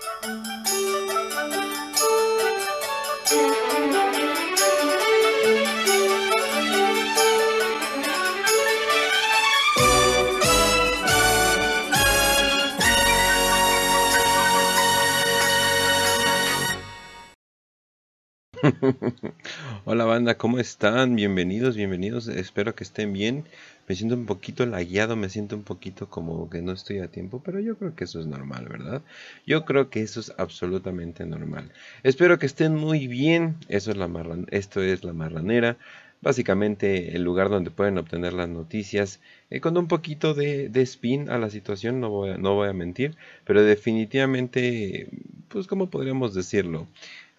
Thank 0.00 0.46
you. 0.46 0.47
Hola 19.84 20.04
banda, 20.04 20.36
¿cómo 20.36 20.58
están? 20.58 21.16
Bienvenidos, 21.16 21.76
bienvenidos. 21.76 22.28
Espero 22.28 22.74
que 22.74 22.84
estén 22.84 23.12
bien. 23.12 23.44
Me 23.88 23.94
siento 23.94 24.14
un 24.14 24.26
poquito 24.26 24.66
lagueado, 24.66 25.16
me 25.16 25.28
siento 25.28 25.56
un 25.56 25.62
poquito 25.62 26.08
como 26.08 26.48
que 26.50 26.62
no 26.62 26.72
estoy 26.72 26.98
a 26.98 27.08
tiempo, 27.08 27.42
pero 27.44 27.60
yo 27.60 27.76
creo 27.76 27.94
que 27.94 28.04
eso 28.04 28.20
es 28.20 28.26
normal, 28.26 28.66
¿verdad? 28.68 29.02
Yo 29.46 29.64
creo 29.64 29.90
que 29.90 30.02
eso 30.02 30.20
es 30.20 30.32
absolutamente 30.38 31.24
normal. 31.26 31.72
Espero 32.02 32.38
que 32.38 32.46
estén 32.46 32.74
muy 32.74 33.06
bien. 33.06 33.56
Eso 33.68 33.90
es 33.90 33.96
la 33.96 34.08
esto 34.50 34.82
es 34.82 35.04
la 35.04 35.12
marranera. 35.12 35.76
Básicamente 36.20 37.14
el 37.14 37.22
lugar 37.22 37.48
donde 37.48 37.70
pueden 37.70 37.96
obtener 37.96 38.32
las 38.32 38.48
noticias 38.48 39.20
eh, 39.50 39.60
con 39.60 39.76
un 39.78 39.86
poquito 39.86 40.34
de, 40.34 40.70
spin 40.82 41.30
a 41.30 41.38
la 41.38 41.48
situación, 41.48 42.00
no 42.00 42.10
voy, 42.10 42.30
a, 42.30 42.38
no 42.38 42.54
voy 42.54 42.68
a 42.68 42.72
mentir, 42.72 43.16
pero 43.44 43.62
definitivamente, 43.62 45.08
pues 45.48 45.68
como 45.68 45.90
podríamos 45.90 46.34
decirlo, 46.34 46.88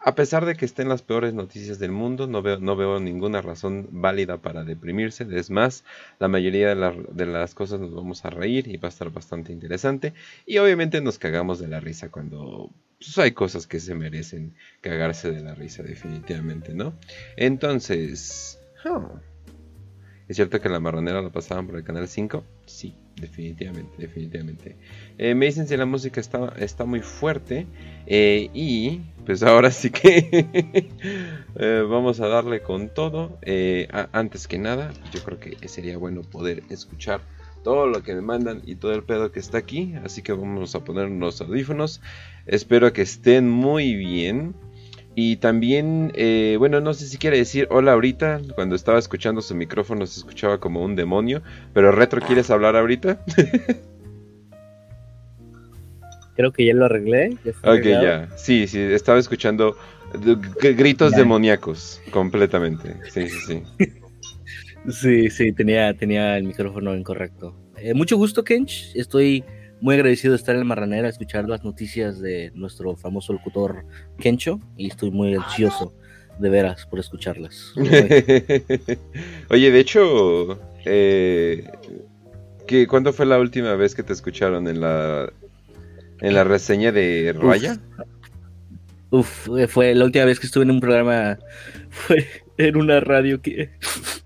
a 0.02 0.16
pesar 0.16 0.46
de 0.46 0.56
que 0.56 0.66
estén 0.66 0.88
las 0.88 1.02
peores 1.02 1.34
noticias 1.34 1.78
del 1.78 1.92
mundo, 1.92 2.26
no 2.26 2.42
veo, 2.42 3.00
ninguna 3.00 3.42
razón 3.42 3.88
válida 3.92 4.38
para 4.38 4.64
deprimirse. 4.64 5.28
Es 5.32 5.50
más, 5.50 5.84
la 6.20 6.30
mayoría 6.30 6.74
de, 6.74 7.26
las 7.26 7.54
cosas 7.54 7.82
nos 7.82 7.94
vamos 7.94 8.24
a 8.24 8.30
reír 8.30 8.68
y 8.70 8.78
va 8.78 8.88
a 8.88 8.90
estar 8.90 9.10
bastante 9.12 9.52
interesante. 9.52 10.14
Y 10.46 10.58
obviamente 10.58 11.02
nos 11.02 11.20
cagamos 11.20 11.60
de 11.60 11.68
la 11.68 11.82
risa 11.82 12.10
cuando 12.10 12.70
pues, 12.98 13.18
hay 13.18 13.32
cosas 13.34 13.68
que 13.68 13.82
se 13.82 13.94
merecen 13.94 14.56
cagarse 14.80 15.32
de 15.32 15.42
la 15.42 15.54
risa, 15.54 15.84
definitivamente, 15.84 16.74
¿no? 16.74 16.94
Entonces... 17.36 18.58
¿Es 20.30 20.36
cierto 20.36 20.62
que 20.62 20.70
la 20.70 20.80
marronera 20.80 21.24
la 21.24 21.32
pasaban 21.32 21.66
por 21.66 21.76
el 21.76 21.84
canal 21.84 22.08
5? 22.08 22.44
Sí, 22.68 22.94
definitivamente, 23.20 23.96
definitivamente. 23.98 24.76
Eh, 25.18 25.34
me 25.34 25.48
dicen 25.48 25.68
si 25.68 25.76
la 25.76 25.88
música 25.88 26.22
está, 26.22 26.54
está 26.60 26.86
muy 26.86 27.02
fuerte. 27.02 27.66
Eh, 28.06 28.52
y 28.54 29.02
pues 29.26 29.42
ahora 29.44 29.72
sí 29.72 29.90
que 29.90 30.30
eh, 31.56 31.84
vamos 31.90 32.20
a 32.20 32.28
darle 32.28 32.62
con 32.62 32.90
todo. 32.90 33.40
antes 34.12 34.48
que 34.48 34.60
nada, 34.60 34.94
yo 35.12 35.24
creo 35.24 35.40
que 35.40 35.68
sería 35.68 35.98
bueno 35.98 36.22
poder 36.22 36.62
escuchar 36.70 37.22
todo 37.64 37.88
lo 37.88 38.04
que 38.04 38.14
me 38.14 38.22
mandan 38.22 38.62
y 38.68 38.76
todo 38.76 38.94
el 38.94 39.02
pedo 39.02 39.32
que 39.32 39.40
está 39.40 39.58
aquí. 39.58 39.96
Así 40.06 40.22
que 40.22 40.32
vamos 40.32 40.76
a 40.76 40.84
poner 40.84 41.10
los 41.10 41.42
audífonos. 41.42 42.02
Espero 42.46 42.94
que 42.94 43.02
estén 43.02 43.50
muy 43.50 43.96
bien. 43.96 44.54
Y 45.22 45.36
también, 45.36 46.14
eh, 46.16 46.56
bueno, 46.60 46.80
no 46.80 46.94
sé 46.94 47.06
si 47.06 47.18
quiere 47.18 47.36
decir 47.36 47.68
hola 47.72 47.92
ahorita. 47.92 48.40
Cuando 48.56 48.74
estaba 48.74 48.98
escuchando 48.98 49.42
su 49.42 49.54
micrófono 49.54 50.08
se 50.08 50.22
escuchaba 50.22 50.62
como 50.62 50.82
un 50.82 50.96
demonio. 50.96 51.42
Pero 51.74 51.92
Retro, 51.92 52.22
¿quieres 52.22 52.50
hablar 52.50 52.78
ahorita? 52.78 53.20
Creo 56.38 56.54
que 56.54 56.66
ya 56.66 56.74
lo 56.74 56.86
arreglé. 56.86 57.38
ok, 57.64 57.84
ya. 57.84 58.30
Sí, 58.38 58.66
sí, 58.68 58.80
estaba 58.80 59.20
escuchando 59.20 59.76
gritos 60.62 61.12
demoníacos 61.12 62.02
completamente. 62.12 62.96
Sí, 63.12 63.28
sí, 63.28 63.40
sí. 63.46 63.62
sí, 64.90 65.30
sí, 65.30 65.52
tenía, 65.52 65.94
tenía 65.96 66.38
el 66.38 66.46
micrófono 66.46 66.96
incorrecto. 66.96 67.54
Eh, 67.76 67.94
mucho 67.94 68.16
gusto, 68.16 68.46
Kench. 68.46 68.96
Estoy 68.96 69.44
muy 69.82 69.96
agradecido 69.96 70.34
de 70.34 70.38
estar 70.38 70.56
en 70.56 70.66
Marranera, 70.66 71.10
escuchar 71.10 71.48
las 71.48 71.64
noticias 71.64 72.20
de 72.20 72.52
nuestro 72.54 72.96
famoso 72.96 73.34
locutor 73.34 73.86
Kencho 74.18 74.60
y 74.78 74.88
estoy 74.88 75.12
muy 75.12 75.36
ansioso 75.36 75.94
de 76.40 76.50
veras 76.50 76.86
por 76.86 77.00
escucharlas. 77.00 77.74
Oye, 79.50 79.72
de 79.72 79.80
hecho, 79.80 80.60
eh, 80.86 81.70
¿cuándo 82.88 83.14
fue 83.14 83.26
la 83.26 83.40
última 83.40 83.76
vez 83.76 83.96
que 83.96 84.04
te 84.04 84.14
escucharon 84.14 84.68
en 84.68 84.82
la 84.82 85.32
en 86.22 86.34
la 86.34 86.44
reseña 86.44 86.92
de 86.92 87.34
Raya? 87.38 87.78
Uf, 89.12 89.50
fue 89.68 89.96
la 89.96 90.06
última 90.06 90.26
vez 90.26 90.40
que 90.40 90.46
estuve 90.46 90.64
en 90.64 90.72
un 90.72 90.80
programa, 90.80 91.40
fue 91.90 92.26
en 92.60 92.76
una 92.76 93.00
radio 93.00 93.42
que 93.42 93.70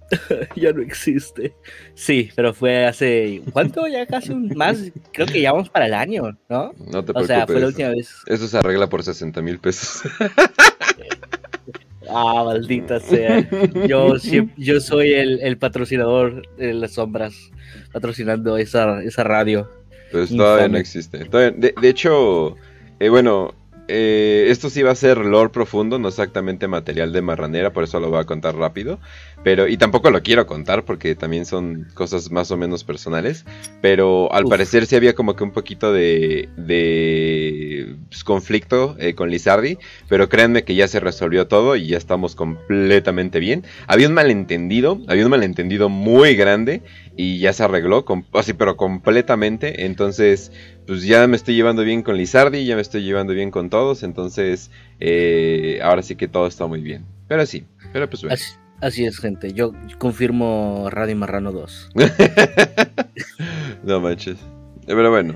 ya 0.56 0.74
no 0.74 0.82
existe. 0.82 1.54
Sí, 1.94 2.32
pero 2.36 2.54
fue 2.54 2.86
hace. 2.86 3.42
¿Cuánto? 3.52 3.88
Ya 3.88 4.06
casi 4.08 4.32
un 4.32 4.50
más. 4.56 4.92
Creo 5.12 5.28
que 5.28 5.42
ya 5.42 5.52
vamos 5.52 5.70
para 5.70 5.86
el 5.86 5.94
año, 5.94 6.38
¿no? 6.50 6.74
No 6.80 7.06
te 7.06 7.14
preocupes. 7.14 7.24
O 7.24 7.26
sea, 7.28 7.46
fue 7.46 7.60
la 7.60 7.68
última 7.68 7.90
vez. 7.90 8.12
Eso 8.26 8.48
se 8.48 8.58
arregla 8.58 8.90
por 8.90 9.04
60 9.04 9.42
mil 9.44 9.60
pesos. 9.60 10.12
ah, 12.10 12.44
maldita 12.44 13.00
sea. 13.00 13.48
Yo, 13.88 14.16
yo 14.58 14.82
soy 14.82 15.14
el, 15.14 15.58
patrocinador 15.60 16.42
de 16.58 16.74
las 16.74 16.94
sombras, 16.94 17.52
patrocinando 17.92 18.58
esa, 18.58 19.04
esa 19.04 19.24
radio. 19.24 19.70
Pues 20.12 20.36
todavía 20.36 20.68
no 20.68 20.78
existe. 20.78 21.20
de, 21.20 21.90
hecho, 21.90 22.56
eh, 23.00 23.10
bueno, 23.10 23.54
eh, 23.96 24.50
esto 24.50 24.72
sí 24.72 24.82
va 24.82 24.92
a 24.92 24.96
ser 24.96 25.20
lore 25.20 25.50
profundo, 25.50 26.00
no 26.00 26.08
exactamente 26.08 26.68
material 26.68 27.14
de 27.14 27.22
marranera, 27.22 27.72
por 27.74 27.84
eso 27.84 28.00
lo 28.00 28.10
voy 28.10 28.20
a 28.20 28.26
contar 28.26 28.56
rápido. 28.56 29.00
Pero, 29.44 29.68
y 29.68 29.76
tampoco 29.76 30.10
lo 30.10 30.24
quiero 30.24 30.48
contar 30.48 30.86
porque 30.86 31.16
también 31.16 31.46
son 31.46 31.88
cosas 31.94 32.32
más 32.32 32.50
o 32.52 32.58
menos 32.58 32.84
personales. 32.84 33.46
Pero 33.82 34.32
al 34.34 34.46
parecer 34.46 34.86
sí 34.86 34.96
había 34.96 35.14
como 35.14 35.36
que 35.36 35.44
un 35.44 35.52
poquito 35.52 35.92
de, 35.92 36.48
de 36.56 37.96
pues, 38.10 38.24
conflicto 38.24 38.96
eh, 39.00 39.16
con 39.16 39.30
Lizardi. 39.30 39.78
Pero 40.08 40.30
créanme 40.30 40.64
que 40.64 40.76
ya 40.76 40.88
se 40.88 41.02
resolvió 41.02 41.48
todo 41.48 41.76
y 41.76 41.88
ya 41.88 41.98
estamos 41.98 42.36
completamente 42.36 43.40
bien. 43.40 43.66
Había 43.88 44.08
un 44.08 44.14
malentendido, 44.14 45.02
había 45.08 45.26
un 45.26 45.32
malentendido 45.32 45.90
muy 45.90 46.36
grande 46.36 46.82
y 47.18 47.40
ya 47.40 47.52
se 47.52 47.64
arregló, 47.64 48.06
así 48.34 48.54
pero 48.54 48.78
completamente. 48.78 49.86
Entonces, 49.86 50.54
pues 50.88 51.04
ya 51.04 51.28
me 51.28 51.36
estoy 51.36 51.56
llevando 51.56 51.84
bien 51.84 52.02
con 52.02 52.16
Lizardi, 52.16 52.66
ya 52.66 52.76
me 52.76 52.82
estoy 52.82 53.04
llevando 53.04 53.34
bien 53.34 53.52
con 53.52 53.70
todos. 53.70 54.04
Entonces, 54.04 54.72
eh, 55.02 55.80
ahora 55.84 56.02
sí 56.02 56.16
que 56.16 56.30
todo 56.30 56.48
está 56.48 56.66
muy 56.66 56.80
bien. 56.80 57.06
Pero 57.28 57.46
sí, 57.46 57.66
pero 57.92 58.10
pues 58.10 58.22
bueno. 58.22 58.36
Así 58.36 58.63
es, 58.88 59.18
gente. 59.18 59.54
Yo 59.54 59.72
confirmo 59.98 60.88
Radio 60.90 61.16
Marrano 61.16 61.52
2. 61.52 61.92
no 63.84 64.02
manches. 64.02 64.38
Pero 64.86 65.10
bueno. 65.10 65.36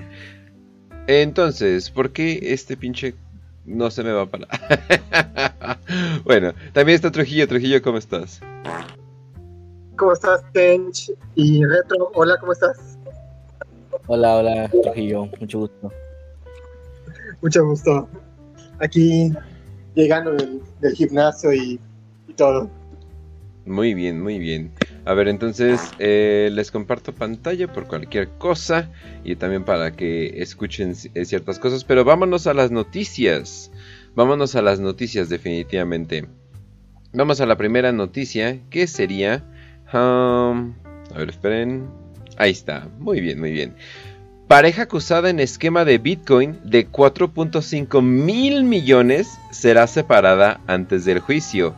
Entonces, 1.07 1.89
¿por 1.89 2.11
qué 2.11 2.39
este 2.41 2.75
pinche 2.75 3.15
no 3.65 3.89
se 3.89 4.03
me 4.03 4.11
va 4.11 4.23
a 4.23 4.25
parar? 4.25 4.49
bueno, 6.25 6.53
también 6.73 6.95
está 6.95 7.11
Trujillo. 7.11 7.47
Trujillo, 7.47 7.81
¿cómo 7.81 7.97
estás? 7.97 8.41
¿Cómo 9.95 10.11
estás, 10.11 10.43
Tench? 10.51 11.11
Y 11.35 11.63
Retro, 11.65 12.11
hola, 12.13 12.35
¿cómo 12.39 12.51
estás? 12.51 12.97
Hola, 14.07 14.35
hola, 14.35 14.69
Trujillo. 14.83 15.29
Mucho 15.39 15.59
gusto. 15.59 15.91
Mucho 17.41 17.65
gusto. 17.65 18.09
Aquí 18.79 19.31
llegando 19.95 20.33
del, 20.33 20.93
gimnasio 20.93 21.53
y 21.53 21.79
todo. 22.35 22.69
Muy 23.67 23.93
bien, 23.93 24.21
muy 24.21 24.39
bien. 24.39 24.71
A 25.03 25.13
ver, 25.13 25.27
entonces 25.27 25.81
eh, 25.99 26.49
les 26.53 26.71
comparto 26.71 27.13
pantalla 27.13 27.71
por 27.71 27.85
cualquier 27.85 28.29
cosa 28.37 28.89
y 29.25 29.35
también 29.35 29.65
para 29.65 29.91
que 29.91 30.41
escuchen 30.41 30.95
eh, 31.13 31.25
ciertas 31.25 31.59
cosas. 31.59 31.83
Pero 31.83 32.05
vámonos 32.05 32.47
a 32.47 32.53
las 32.53 32.71
noticias. 32.71 33.69
Vámonos 34.15 34.55
a 34.55 34.61
las 34.61 34.79
noticias 34.79 35.27
definitivamente. 35.27 36.27
Vamos 37.11 37.41
a 37.41 37.45
la 37.45 37.57
primera 37.57 37.91
noticia 37.91 38.59
que 38.69 38.87
sería... 38.87 39.43
Um, 39.93 40.73
a 41.13 41.17
ver, 41.17 41.29
esperen. 41.29 41.89
Ahí 42.37 42.51
está. 42.51 42.87
Muy 42.99 43.19
bien, 43.19 43.39
muy 43.39 43.51
bien. 43.51 43.75
Pareja 44.47 44.83
acusada 44.83 45.29
en 45.29 45.41
esquema 45.41 45.83
de 45.83 45.97
Bitcoin 45.97 46.57
de 46.63 46.89
4.5 46.89 48.01
mil 48.01 48.63
millones 48.63 49.27
será 49.51 49.87
separada 49.87 50.61
antes 50.67 51.03
del 51.03 51.19
juicio 51.19 51.75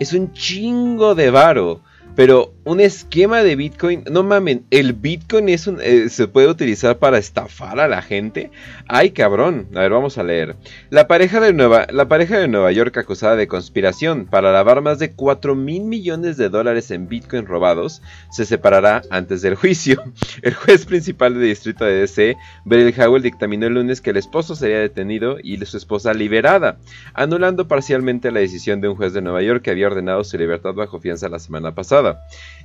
es 0.00 0.14
un 0.14 0.32
chingo 0.32 1.14
de 1.14 1.30
varo. 1.30 1.82
Pero 2.20 2.52
un 2.64 2.80
esquema 2.80 3.42
de 3.42 3.56
Bitcoin, 3.56 4.04
no 4.10 4.22
mamen, 4.22 4.66
el 4.70 4.92
Bitcoin 4.92 5.48
es 5.48 5.66
un, 5.66 5.78
eh, 5.82 6.10
se 6.10 6.28
puede 6.28 6.48
utilizar 6.48 6.98
para 6.98 7.16
estafar 7.16 7.80
a 7.80 7.88
la 7.88 8.02
gente. 8.02 8.50
Ay, 8.86 9.12
cabrón. 9.12 9.68
A 9.74 9.80
ver, 9.80 9.90
vamos 9.90 10.18
a 10.18 10.22
leer. 10.22 10.54
La 10.90 11.08
pareja 11.08 11.40
de 11.40 11.54
Nueva, 11.54 11.86
la 11.90 12.08
pareja 12.08 12.38
de 12.38 12.46
Nueva 12.46 12.72
York 12.72 12.94
acusada 12.98 13.36
de 13.36 13.48
conspiración 13.48 14.26
para 14.26 14.52
lavar 14.52 14.82
más 14.82 14.98
de 14.98 15.12
4 15.12 15.54
mil 15.54 15.84
millones 15.84 16.36
de 16.36 16.50
dólares 16.50 16.90
en 16.90 17.08
Bitcoin 17.08 17.46
robados 17.46 18.02
se 18.30 18.44
separará 18.44 19.00
antes 19.08 19.40
del 19.40 19.54
juicio. 19.54 20.02
El 20.42 20.52
juez 20.52 20.84
principal 20.84 21.32
del 21.32 21.44
distrito 21.44 21.86
de 21.86 22.00
DC, 22.00 22.36
Beryl 22.66 22.94
Howell, 23.00 23.22
dictaminó 23.22 23.66
el 23.66 23.74
lunes 23.74 24.02
que 24.02 24.10
el 24.10 24.18
esposo 24.18 24.54
sería 24.54 24.80
detenido 24.80 25.38
y 25.42 25.56
su 25.64 25.78
esposa 25.78 26.12
liberada, 26.12 26.76
anulando 27.14 27.66
parcialmente 27.66 28.30
la 28.30 28.40
decisión 28.40 28.82
de 28.82 28.88
un 28.88 28.96
juez 28.96 29.14
de 29.14 29.22
Nueva 29.22 29.42
York 29.42 29.62
que 29.62 29.70
había 29.70 29.86
ordenado 29.86 30.22
su 30.22 30.36
libertad 30.36 30.74
bajo 30.74 31.00
fianza 31.00 31.28
la 31.30 31.38
semana 31.38 31.74
pasada. 31.74 32.09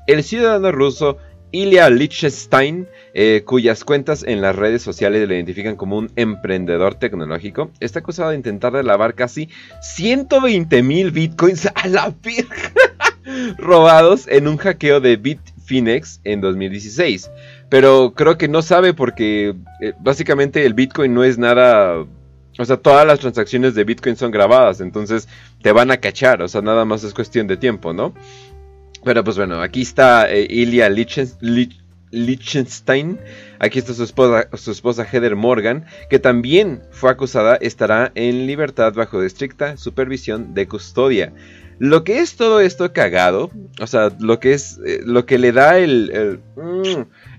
El 0.08 0.24
ciudadano 0.24 0.72
ruso 0.72 1.18
Ilya 1.56 1.90
Lichtenstein, 1.90 2.88
eh, 3.14 3.44
cuyas 3.46 3.86
cuentas 3.86 4.24
en 4.28 4.42
las 4.42 4.56
redes 4.56 4.82
sociales 4.82 5.28
lo 5.28 5.34
identifican 5.34 5.76
como 5.78 5.98
un 5.98 6.12
emprendedor 6.16 6.96
tecnológico, 6.96 7.72
está 7.80 8.00
acusado 8.00 8.32
de 8.32 8.36
intentar 8.36 8.74
lavar 8.84 9.16
casi 9.16 9.50
120 9.82 10.84
mil 10.84 11.12
bitcoins 11.12 11.68
a 11.74 11.88
la 11.88 12.14
virgen 12.22 12.74
robados 13.58 14.28
en 14.28 14.48
un 14.48 14.58
hackeo 14.58 15.00
de 15.00 15.16
Bitfinex 15.16 16.20
en 16.26 16.42
2016. 16.42 17.32
Pero 17.70 18.14
creo 18.14 18.38
que 18.38 18.50
no 18.50 18.62
sabe 18.62 18.94
porque 18.94 19.56
eh, 19.82 19.94
básicamente 20.00 20.66
el 20.66 20.74
bitcoin 20.74 21.14
no 21.14 21.24
es 21.24 21.38
nada 21.38 22.06
o 22.58 22.64
sea, 22.64 22.78
todas 22.78 23.06
las 23.06 23.20
transacciones 23.20 23.76
de 23.76 23.84
Bitcoin 23.84 24.16
son 24.16 24.32
grabadas, 24.32 24.80
entonces 24.80 25.28
te 25.62 25.74
van 25.74 25.92
a 25.92 25.98
cachar, 25.98 26.42
o 26.42 26.48
sea, 26.48 26.62
nada 26.62 26.86
más 26.86 27.04
es 27.04 27.14
cuestión 27.14 27.48
de 27.48 27.58
tiempo, 27.58 27.92
¿no? 27.92 28.14
Pero 29.06 29.24
pues 29.24 29.38
bueno, 29.38 29.62
aquí 29.62 29.84
está 29.84 30.30
eh, 30.32 30.48
Ilya 30.50 30.90
Lichtenstein, 30.90 33.20
aquí 33.60 33.78
está 33.78 33.94
su 33.94 34.04
esposa, 34.04 34.50
su 34.58 34.72
esposa 34.72 35.06
Heather 35.06 35.36
Morgan, 35.36 35.86
que 36.10 36.18
también 36.18 36.82
fue 36.90 37.12
acusada, 37.12 37.56
estará 37.58 38.12
en 38.16 38.48
libertad 38.48 38.96
bajo 38.96 39.22
estricta 39.22 39.78
supervisión 39.78 40.56
de 40.56 40.68
custodia. 40.68 41.34
Lo 41.78 42.04
que 42.04 42.18
es 42.20 42.36
todo 42.36 42.62
esto 42.62 42.94
cagado, 42.94 43.52
o 43.80 43.86
sea, 43.86 44.10
lo 44.20 44.40
que 44.40 44.54
es, 44.54 44.80
eh, 44.84 45.02
lo 45.06 45.28
que 45.28 45.38
le 45.38 45.52
da 45.52 45.78
el, 45.78 46.40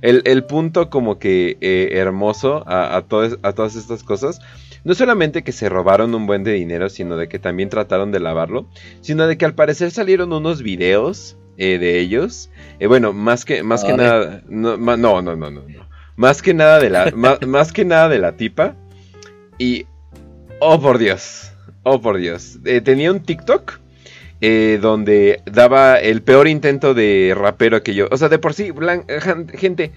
el, 0.02 0.36
mm, 0.42 0.46
punto 0.46 0.88
como 0.88 1.18
que 1.18 1.58
eh, 1.60 1.88
hermoso 1.94 2.62
a, 2.68 2.94
a, 2.94 2.98
a 2.98 3.52
todas 3.52 3.74
estas 3.74 4.04
cosas, 4.04 4.38
no 4.84 4.94
solamente 4.94 5.42
que 5.42 5.50
se 5.50 5.68
robaron 5.68 6.14
un 6.14 6.28
buen 6.28 6.44
de 6.44 6.52
dinero, 6.52 6.88
sino 6.90 7.16
de 7.16 7.28
que 7.28 7.40
también 7.40 7.70
trataron 7.70 8.12
de 8.12 8.20
lavarlo, 8.20 8.68
sino 9.00 9.26
de 9.26 9.36
que 9.36 9.46
al 9.46 9.56
parecer 9.56 9.90
salieron 9.90 10.32
unos 10.32 10.62
videos 10.62 11.36
eh, 11.58 11.78
de 11.78 11.98
ellos. 11.98 12.50
Eh, 12.78 12.86
bueno, 12.86 13.12
más 13.12 13.44
que, 13.44 13.62
más 13.62 13.84
que 13.84 13.92
nada, 13.94 14.42
no, 14.48 14.76
no, 14.76 14.96
no, 14.96 15.22
no, 15.22 15.50
no, 15.50 15.62
Más 16.16 16.42
que 16.42 16.54
nada 16.54 16.78
de 16.78 16.90
la, 16.90 17.10
más, 17.46 17.72
que 17.72 17.84
nada 17.84 18.08
de 18.08 18.18
la 18.18 18.32
tipa. 18.32 18.74
Y, 19.58 19.86
oh 20.60 20.80
por 20.80 20.98
Dios, 20.98 21.52
oh 21.82 22.00
por 22.00 22.18
Dios. 22.18 22.58
Eh, 22.64 22.80
tenía 22.80 23.10
un 23.10 23.20
TikTok. 23.20 23.80
donde 24.80 25.40
daba 25.46 25.96
el 25.96 26.22
peor 26.22 26.46
intento 26.48 26.94
de 26.94 27.34
rapero 27.36 27.82
que 27.82 27.94
yo. 27.94 28.08
O 28.10 28.16
sea, 28.16 28.28
de 28.28 28.38
por 28.38 28.54
sí, 28.54 28.72
gente, 29.54 29.92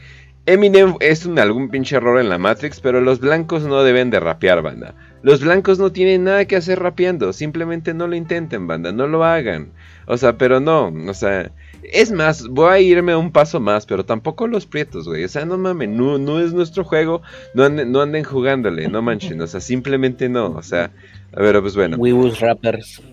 Eminem 0.46 0.96
es 1.00 1.28
un 1.28 1.38
algún 1.38 1.70
pinche 1.70 1.96
error 1.96 2.20
en 2.20 2.28
la 2.28 2.40
Matrix, 2.40 2.80
pero 2.80 3.02
los 3.02 3.20
blancos 3.20 3.64
no 3.66 3.84
deben 3.84 4.10
de 4.10 4.20
rapear, 4.20 4.64
banda. 4.64 4.96
Los 5.22 5.42
blancos 5.42 5.78
no 5.78 5.92
tienen 5.92 6.24
nada 6.24 6.46
que 6.46 6.56
hacer 6.56 6.80
rapeando, 6.80 7.34
simplemente 7.34 7.94
no 7.94 8.08
lo 8.08 8.16
intenten, 8.16 8.66
banda, 8.66 8.92
no 8.92 9.06
lo 9.06 9.24
hagan. 9.24 9.74
O 10.12 10.18
sea, 10.18 10.40
pero 10.40 10.60
no, 10.60 10.92
o 11.08 11.14
sea, 11.14 11.52
es 11.84 12.12
más, 12.12 12.48
voy 12.48 12.74
a 12.74 12.80
irme 12.80 13.16
un 13.16 13.32
paso 13.32 13.60
más, 13.60 13.86
pero 13.86 14.04
tampoco 14.04 14.48
los 14.48 14.66
prietos, 14.66 15.08
güey. 15.08 15.24
O 15.24 15.28
sea, 15.28 15.46
no 15.46 15.56
mames, 15.56 15.88
no, 15.88 16.18
no 16.18 16.40
es 16.40 16.52
nuestro 16.52 16.84
juego, 16.84 17.22
no 17.54 17.64
anden, 17.64 17.92
no 17.92 18.02
anden 18.02 18.24
jugándole, 18.24 18.88
no 18.88 19.04
manchen, 19.04 19.40
o 19.40 19.46
sea, 19.46 19.60
simplemente 19.60 20.28
no, 20.28 20.48
o 20.48 20.64
sea, 20.64 20.90
a 21.32 21.42
ver, 21.42 21.62
pues 21.62 21.76
bueno. 21.76 21.98
We 21.98 22.12
rappers. 22.40 23.04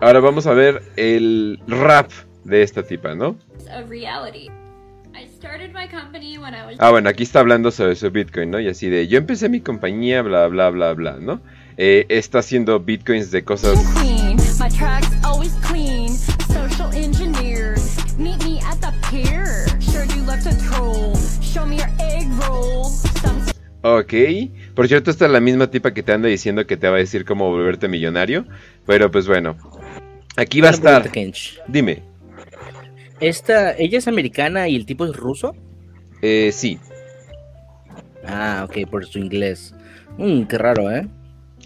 Ahora 0.00 0.20
vamos 0.20 0.46
a 0.46 0.54
ver 0.54 0.80
el 0.96 1.60
rap 1.66 2.10
de 2.44 2.62
esta 2.62 2.82
tipa, 2.82 3.14
¿no? 3.14 3.36
Ah, 6.78 6.90
bueno, 6.90 7.10
aquí 7.10 7.22
está 7.22 7.40
hablando 7.40 7.70
sobre 7.70 7.96
su 7.96 8.10
Bitcoin, 8.10 8.50
¿no? 8.50 8.60
Y 8.60 8.68
así 8.68 8.88
de, 8.88 9.08
yo 9.08 9.18
empecé 9.18 9.50
mi 9.50 9.60
compañía, 9.60 10.22
bla, 10.22 10.46
bla, 10.48 10.70
bla, 10.70 10.94
bla, 10.94 11.18
¿no? 11.20 11.42
Eh, 11.76 12.06
está 12.08 12.38
haciendo 12.38 12.80
Bitcoins 12.80 13.30
de 13.30 13.44
cosas... 13.44 13.78
Ok, 23.82 24.14
por 24.74 24.88
cierto, 24.88 25.10
esta 25.12 25.26
es 25.26 25.30
la 25.30 25.38
misma 25.38 25.70
tipa 25.70 25.94
que 25.94 26.02
te 26.02 26.12
anda 26.12 26.28
diciendo 26.28 26.66
que 26.66 26.76
te 26.76 26.88
va 26.88 26.96
a 26.96 26.98
decir 26.98 27.24
cómo 27.24 27.50
volverte 27.50 27.86
millonario. 27.86 28.44
Pero 28.84 29.10
pues 29.12 29.28
bueno, 29.28 29.56
aquí 30.36 30.60
va 30.60 30.68
a 30.68 30.72
estar. 30.72 31.10
Dime. 31.68 32.02
Esta, 33.20 33.72
¿Ella 33.72 33.98
es 33.98 34.08
americana 34.08 34.68
y 34.68 34.76
el 34.76 34.86
tipo 34.86 35.04
es 35.06 35.14
ruso? 35.14 35.54
Eh, 36.20 36.50
sí. 36.52 36.80
Ah, 38.26 38.66
ok, 38.68 38.90
por 38.90 39.06
su 39.06 39.18
inglés. 39.20 39.72
Mmm, 40.18 40.42
qué 40.42 40.58
raro, 40.58 40.90
¿eh? 40.90 41.06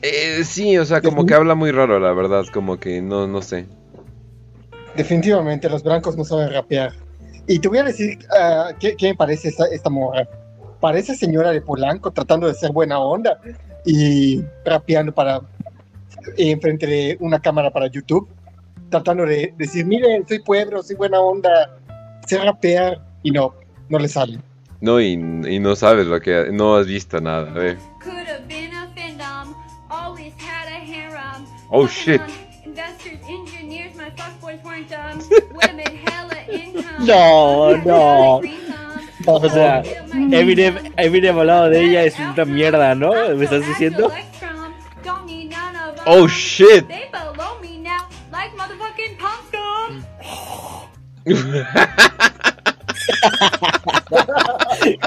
¿eh? 0.03 0.45
Sí, 0.45 0.77
o 0.77 0.85
sea, 0.85 1.01
como 1.01 1.25
que 1.25 1.35
habla 1.35 1.55
muy 1.55 1.71
raro, 1.71 1.99
la 1.99 2.13
verdad, 2.13 2.45
como 2.53 2.79
que 2.79 3.01
no, 3.01 3.27
no 3.27 3.41
sé. 3.41 3.67
Definitivamente, 4.95 5.71
los 5.71 5.83
blancos 5.83 6.17
no 6.19 6.25
saben 6.25 6.53
rapear. 6.53 6.93
Y 7.50 7.58
te 7.58 7.67
voy 7.67 7.79
a 7.79 7.82
decir 7.82 8.17
uh, 8.31 8.73
¿qué, 8.79 8.94
me 9.02 9.14
parece 9.17 9.49
esta, 9.49 9.67
esta 9.73 9.91
morra. 9.91 10.29
Parece 10.79 11.17
señora 11.17 11.50
de 11.50 11.61
Polanco 11.61 12.12
tratando 12.12 12.47
de 12.47 12.55
ser 12.55 12.70
buena 12.70 13.00
onda 13.00 13.41
y 13.85 14.41
rapeando 14.64 15.12
para 15.12 15.41
enfrente 16.37 16.87
de 16.87 17.17
una 17.19 17.41
cámara 17.41 17.73
para 17.73 17.88
YouTube 17.88 18.29
tratando 18.88 19.26
de 19.26 19.52
decir, 19.58 19.85
miren, 19.85 20.25
soy 20.29 20.38
pueblo, 20.38 20.81
soy 20.81 20.94
buena 20.94 21.20
onda, 21.20 21.76
sé 22.25 22.38
rapear, 22.38 23.00
y 23.25 23.32
no, 23.32 23.52
no 23.88 23.99
le 23.99 24.08
sale. 24.08 24.38
No, 24.81 25.00
y, 25.00 25.17
no 25.17 25.75
sabes 25.75 26.06
lo 26.06 26.20
que, 26.20 26.50
no 26.52 26.76
has 26.76 26.87
visto 26.87 27.20
nada, 27.20 27.52
eh. 27.67 27.76
Oh 31.73 31.87
shit. 31.88 32.50
No, 37.01 37.77
no. 37.79 38.41
O 39.27 39.49
sea, 39.49 39.83
Eminem, 40.13 40.93
Eminem 40.97 41.39
hablado 41.39 41.69
de 41.69 41.85
ella 41.85 42.05
es 42.05 42.19
una 42.19 42.45
mierda, 42.45 42.95
¿no? 42.95 43.13
¿Me 43.37 43.45
estás 43.45 43.67
diciendo? 43.67 44.11
Oh 46.07 46.27
shit. 46.27 46.87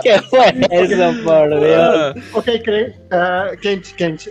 ¿Qué 0.03 0.21
fue 0.29 0.53
eso, 0.69 1.23
por 1.23 1.59
Dios? 1.59 2.15
ok, 2.33 2.47
uh, 3.11 3.57
Kench, 3.59 3.95
Kench. 3.95 4.29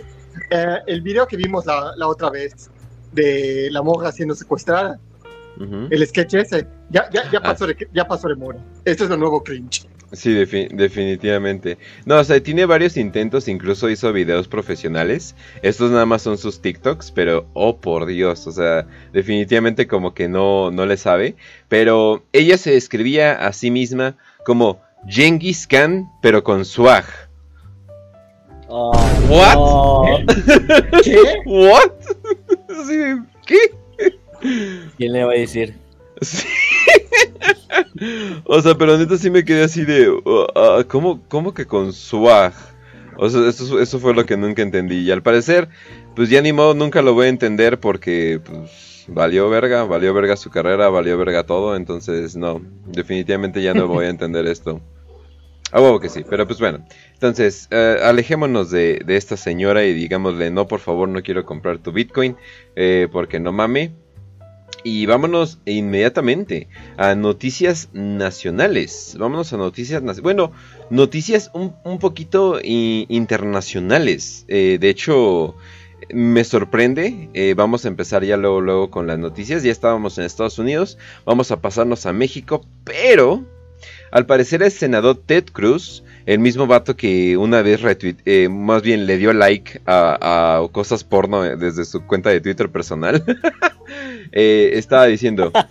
Uh, 0.51 0.79
el 0.87 1.01
video 1.01 1.27
que 1.27 1.35
vimos 1.37 1.65
la, 1.65 1.93
la, 1.97 2.07
otra 2.07 2.29
vez 2.29 2.69
de 3.13 3.69
la 3.71 3.81
monja 3.81 4.11
siendo 4.11 4.35
secuestrada, 4.35 4.99
el 5.89 6.07
sketch 6.07 6.33
ese, 6.33 6.67
ya, 6.89 7.09
ya, 7.11 7.29
ya, 7.31 7.39
pasó 7.39 7.67
de, 7.67 7.87
ya 7.93 8.05
pasó 8.05 8.27
de 8.27 8.35
moda. 8.35 8.59
Esto 8.85 9.03
es 9.03 9.09
lo 9.09 9.17
nuevo 9.17 9.43
cringe. 9.43 9.87
Sí, 10.13 10.31
definitivamente. 10.33 11.79
No, 12.05 12.19
o 12.19 12.23
sea, 12.23 12.41
tiene 12.41 12.65
varios 12.65 12.97
intentos, 12.97 13.47
incluso 13.47 13.89
hizo 13.89 14.13
videos 14.13 14.47
profesionales. 14.47 15.35
Estos 15.63 15.89
nada 15.89 16.05
más 16.05 16.21
son 16.21 16.37
sus 16.37 16.61
TikToks, 16.61 17.11
pero 17.11 17.47
oh 17.53 17.77
por 17.77 18.05
Dios, 18.05 18.45
o 18.45 18.51
sea, 18.51 18.85
definitivamente 19.11 19.87
como 19.87 20.13
que 20.13 20.27
no, 20.27 20.69
no 20.69 20.85
le 20.85 20.97
sabe. 20.97 21.35
Pero 21.67 22.23
ella 22.31 22.59
se 22.59 22.71
describía 22.71 23.33
a 23.33 23.53
sí 23.53 23.71
misma 23.71 24.15
como 24.45 24.81
Genghis 25.07 25.65
Khan, 25.65 26.07
pero 26.21 26.43
con 26.43 26.63
swag. 26.63 27.05
Oh, 28.67 28.91
¿What? 29.29 30.25
¿Qué? 31.03 31.17
¿What? 31.45 31.91
¿Qué? 33.45 33.57
¿Quién 34.97 35.13
le 35.13 35.23
va 35.23 35.31
a 35.31 35.35
decir? 35.35 35.75
Sí. 36.21 36.47
o 38.45 38.61
sea, 38.61 38.75
pero 38.75 38.97
neta 38.97 39.17
sí 39.17 39.29
me 39.29 39.43
quedé 39.43 39.63
así 39.63 39.85
de. 39.85 40.09
Uh, 40.09 40.19
uh, 40.23 40.87
¿cómo, 40.87 41.53
que 41.53 41.65
con 41.65 41.93
swag? 41.93 42.53
O 43.17 43.29
sea, 43.29 43.47
eso, 43.47 43.79
eso, 43.79 43.99
fue 43.99 44.13
lo 44.13 44.25
que 44.25 44.37
nunca 44.37 44.61
entendí. 44.61 44.99
Y 44.99 45.11
al 45.11 45.21
parecer, 45.21 45.69
pues 46.15 46.29
ya 46.29 46.41
ni 46.41 46.53
modo, 46.53 46.73
nunca 46.73 47.01
lo 47.01 47.13
voy 47.13 47.27
a 47.27 47.29
entender 47.29 47.79
porque, 47.79 48.41
pues, 48.43 49.05
valió 49.07 49.49
verga, 49.49 49.83
valió 49.83 50.13
verga 50.13 50.35
su 50.35 50.49
carrera, 50.49 50.89
valió 50.89 51.17
verga 51.17 51.43
todo. 51.43 51.75
Entonces, 51.75 52.35
no, 52.35 52.61
definitivamente 52.87 53.61
ya 53.61 53.73
no 53.73 53.87
voy 53.87 54.05
a 54.05 54.09
entender 54.09 54.47
esto. 54.47 54.81
Ah, 55.71 55.81
huevo 55.81 55.99
que 55.99 56.09
sí, 56.09 56.23
pero 56.29 56.45
pues 56.45 56.59
bueno. 56.59 56.85
Entonces, 57.23 57.69
eh, 57.71 57.99
alejémonos 58.03 58.69
de, 58.69 59.01
esta 59.07 59.37
señora 59.37 59.85
y 59.85 59.93
digámosle, 59.93 60.51
no, 60.51 60.67
por 60.67 60.81
favor, 60.81 61.07
no 61.07 61.23
quiero 61.23 61.45
comprar 61.45 61.77
tu 61.77 61.93
Bitcoin, 61.93 62.35
eh, 62.75 63.07
porque 63.09 63.39
no 63.39 63.53
mame. 63.53 63.93
Y 64.83 65.05
vámonos 65.05 65.61
inmediatamente 65.63 66.67
a 66.97 67.15
noticias 67.15 67.87
nacionales. 67.93 69.15
Vámonos 69.17 69.53
a 69.53 69.57
noticias 69.57 70.01
nacionales. 70.01 70.21
Bueno, 70.21 70.51
noticias 70.89 71.49
un, 71.53 71.97
poquito 71.97 72.59
internacionales. 72.61 74.43
Eh, 74.49 74.77
de 74.81 74.89
hecho, 74.89 75.55
me 76.13 76.43
sorprende. 76.43 77.53
Vamos 77.55 77.85
a 77.85 77.87
empezar 77.87 78.25
ya 78.25 78.35
luego, 78.35 78.59
luego 78.59 78.89
con 78.89 79.07
las 79.07 79.17
noticias. 79.17 79.63
Ya 79.63 79.71
estábamos 79.71 80.17
en 80.17 80.25
Estados 80.25 80.59
Unidos. 80.59 80.97
Vamos 81.23 81.51
a 81.51 81.61
pasarnos 81.61 82.05
a 82.05 82.11
México. 82.11 82.65
Pero, 82.83 83.45
al 84.11 84.25
parecer, 84.25 84.61
el 84.61 84.71
senador 84.71 85.21
Ted 85.25 85.45
Cruz 85.53 86.03
el 86.25 86.39
mismo 86.39 86.67
vato 86.67 86.95
que 86.95 87.37
una 87.37 87.61
vez 87.61 87.81
retweet, 87.81 88.17
eh, 88.25 88.49
más 88.49 88.81
bien 88.81 89.05
le 89.05 89.17
dio 89.17 89.33
like 89.33 89.81
a, 89.85 90.65
cosas 90.71 91.03
porno 91.03 91.41
desde 91.41 91.85
su 91.85 92.05
cuenta 92.05 92.29
de 92.29 92.41
Twitter 92.41 92.69
personal, 92.69 93.23
eh, 94.31 94.71
estaba 94.73 95.05
diciendo, 95.05 95.51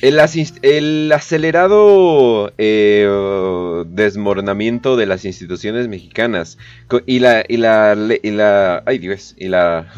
El, 0.00 1.12
acelerado 1.12 2.52
eh, 2.56 3.84
desmoronamiento 3.86 4.96
de 4.96 5.06
las 5.06 5.24
instituciones 5.24 5.88
mexicanas 5.88 6.56
y 7.06 7.18
la 7.18 7.44
y 7.48 7.56
la 7.56 7.96
y 8.22 8.30
la 8.30 8.82
ay 8.86 8.98
Dios 8.98 9.34
y 9.36 9.48
la 9.48 9.92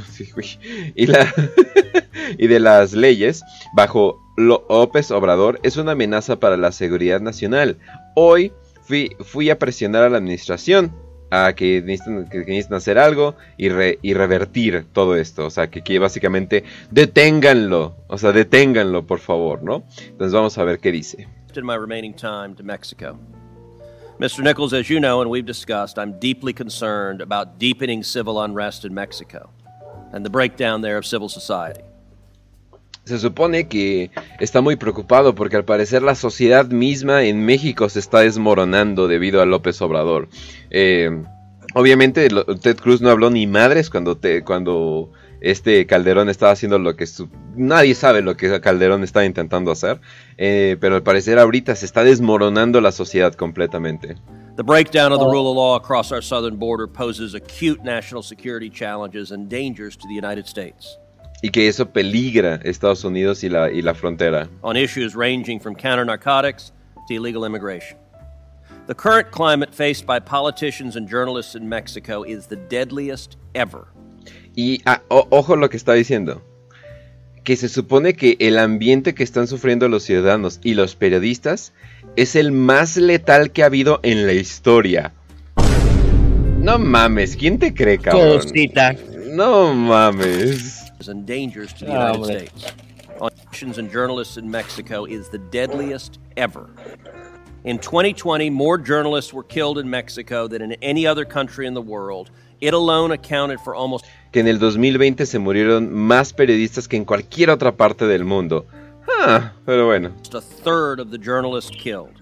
y 0.95 1.07
la 1.07 1.33
y 2.39 2.47
de 2.47 2.61
las 2.61 2.95
leyes 2.95 3.43
bajo 3.75 4.21
López 4.37 5.11
Obrador 5.11 5.61
es 5.63 5.77
una 5.77 5.93
amenaza 5.93 6.41
para 6.41 6.57
la 6.57 6.73
seguridad 6.73 7.21
nacional. 7.21 7.79
Hoy 8.15 8.53
fui, 8.85 9.17
fui 9.21 9.51
a 9.51 9.59
presionar 9.59 10.05
a 10.05 10.09
la 10.09 10.19
administración 10.19 10.93
a 11.31 11.55
que 11.55 11.83
necesitan, 11.83 12.75
hacer 12.75 12.99
algo 12.99 13.35
y, 13.57 13.69
re, 13.69 13.99
y, 14.03 14.15
revertir 14.15 14.87
todo 14.93 15.17
esto. 15.17 15.47
O 15.47 15.51
sea, 15.51 15.69
que, 15.69 15.99
básicamente 15.99 16.65
deténganlo. 16.91 17.97
O 18.07 18.19
sea, 18.19 18.33
deténganlo, 18.33 19.07
por 19.07 19.19
favor, 19.19 19.63
¿no? 19.63 19.85
Entonces 19.99 20.33
vamos 20.33 20.57
a 20.59 20.65
ver 20.65 20.79
qué 20.79 20.93
dice. 20.93 21.29
My 21.57 21.77
remaining 21.77 22.15
time 22.15 22.55
to 22.57 22.65
Mexico. 22.65 23.19
Mr. 24.19 24.43
Nichols, 24.43 24.73
as 24.73 24.89
you 24.89 24.99
know 24.99 25.21
and 25.21 25.31
we've 25.31 25.47
discussed, 25.47 25.99
I'm 25.99 26.19
deeply 26.19 26.53
concerned 26.53 27.21
about 27.21 27.59
deepening 27.59 28.03
civil 28.03 28.41
unrest 28.41 28.85
in 28.85 28.95
Mexico 28.95 29.51
and 30.13 30.25
the 30.25 30.31
breakdown 30.31 30.83
there 30.83 30.97
of 30.97 31.05
civil 31.05 31.29
society. 31.29 31.83
Se 33.05 33.19
supone 33.19 33.69
que 33.69 34.11
está 34.41 34.63
muy 34.63 34.77
preocupado 34.77 35.35
porque 35.35 35.57
al 35.57 35.65
parecer 35.65 36.03
la 36.03 36.15
sociedad 36.15 36.67
misma 36.67 37.25
en 37.25 37.45
México 37.45 37.89
se 37.91 37.99
está 37.99 38.21
desmoronando 38.21 39.09
debido 39.09 39.43
a 39.43 39.47
López 39.47 39.81
Obrador. 39.83 40.29
Eh, 40.71 41.11
obviamente 41.75 42.29
Ted 42.63 42.77
Cruz 42.77 43.03
no 43.03 43.11
habló 43.11 43.29
ni 43.29 43.47
madres 43.47 43.91
cuando, 43.91 44.17
te, 44.17 44.43
cuando 44.43 45.13
este 45.43 45.85
Calderón 45.87 46.31
estaba 46.31 46.53
haciendo 46.53 46.79
lo 46.79 46.97
que... 46.97 47.07
Nadie 47.55 47.95
sabe 47.95 48.23
lo 48.23 48.39
que 48.39 48.59
Calderón 48.63 49.05
está 49.05 49.27
intentando 49.27 49.71
hacer, 49.71 50.01
eh, 50.39 50.79
pero 50.81 50.95
al 50.95 51.03
parecer 51.03 51.39
ahorita 51.39 51.77
se 51.77 51.85
está 51.85 52.05
desmoronando 52.05 52.81
la 52.81 52.91
sociedad 52.91 53.35
completamente. 53.35 54.17
The 54.57 54.63
breakdown 54.63 55.13
of 55.13 55.19
the 55.19 55.27
rule 55.27 55.51
of 55.51 55.57
law 55.57 55.77
across 55.77 56.11
our 56.11 56.23
southern 56.23 56.57
border 56.59 56.87
poses 56.87 57.35
acute 57.35 57.83
national 57.85 58.23
security 58.23 58.71
challenges 58.71 59.31
and 59.31 59.51
dangers 59.51 59.95
to 59.97 60.09
the 60.09 60.15
United 60.15 60.47
States 60.47 60.97
y 61.43 61.51
que 61.51 61.69
eso 61.69 61.87
peligra 61.91 62.61
Estados 62.65 63.05
Unidos 63.05 63.45
y 63.45 63.49
la, 63.49 63.71
y 63.71 63.83
la 63.83 63.95
frontera. 63.95 64.49
On 64.63 64.77
issues 64.77 65.15
ranging 65.15 65.61
from 65.61 65.75
counter 65.75 66.05
narcotics 66.05 66.73
to 67.09 67.15
illegal 67.15 67.45
immigration. 67.45 67.99
The 68.87 68.95
current 68.95 69.31
climate 69.31 69.75
faced 69.75 70.05
by 70.07 70.21
politicians 70.21 70.97
and 70.97 71.09
journalists 71.09 71.55
in 71.55 71.69
Mexico 71.69 72.23
is 72.23 72.47
the 72.47 72.57
deadliest 72.57 73.39
ever. 73.55 73.87
Y 74.55 74.83
ah, 74.85 75.01
ojo 75.09 75.57
lo 75.57 75.71
que 75.71 75.77
está 75.77 75.95
diciendo. 75.95 76.43
Que 77.45 77.57
se 77.57 77.69
supone 77.69 78.15
que 78.15 78.37
el 78.41 78.59
ambiente 78.59 79.15
que 79.15 79.23
están 79.23 79.47
sufriendo 79.47 79.89
los 79.89 80.03
ciudadanos 80.03 80.61
y 80.63 80.75
los 80.75 80.97
periodistas 80.97 81.73
es 82.17 82.37
el 82.37 82.53
más 82.53 82.97
letal 82.97 83.53
que 83.53 83.63
ha 83.63 83.67
habido 83.67 84.01
en 84.03 84.27
la 84.27 84.33
historia. 84.35 85.13
No 86.59 86.79
mames, 86.79 87.37
¿quién 87.37 87.59
te 87.59 87.75
cree, 87.75 87.99
cabrón? 87.99 88.41
Cosita. 88.41 88.95
No 89.33 89.75
mames. 89.75 90.84
And 91.09 91.27
dangers 91.27 91.73
to 91.75 91.85
the 91.85 91.93
oh, 91.93 92.13
United 92.13 92.25
States. 92.25 92.73
On 93.21 93.31
and 93.79 93.91
journalists 93.91 94.37
in 94.37 94.51
Mexico 94.51 95.05
is 95.05 95.29
the 95.29 95.39
deadliest 95.39 96.19
ever. 96.37 96.69
In 97.65 97.79
2020, 97.79 98.51
more 98.51 98.77
journalists 98.77 99.33
were 99.33 99.45
killed 99.45 99.79
in 99.79 99.89
Mexico 99.89 100.49
than 100.49 100.61
in 100.61 100.73
any 100.83 101.07
other 101.07 101.25
country 101.25 101.67
in 101.67 101.75
the 101.75 101.81
world. 101.81 102.31
It 102.61 102.75
alone 102.75 103.13
accounted 103.13 103.61
for 103.61 103.75
almost 103.75 104.05
que 104.33 104.41
en 104.41 104.49
el 104.49 104.59
2020 104.59 105.25
se 105.25 105.39
murieron 105.39 105.93
más 105.93 106.33
periodistas 106.33 106.89
que 106.89 106.97
en 106.97 107.05
cualquier 107.05 107.51
otra 107.51 107.77
parte 107.77 108.07
del 108.07 108.25
mundo. 108.25 108.67
Ah, 109.09 109.53
pero 109.65 109.87
bueno. 109.87 110.13
a 110.35 110.41
third 110.41 110.99
of 111.01 111.11
the 111.11 111.19
journalists 111.19 111.71
killed. 111.71 112.21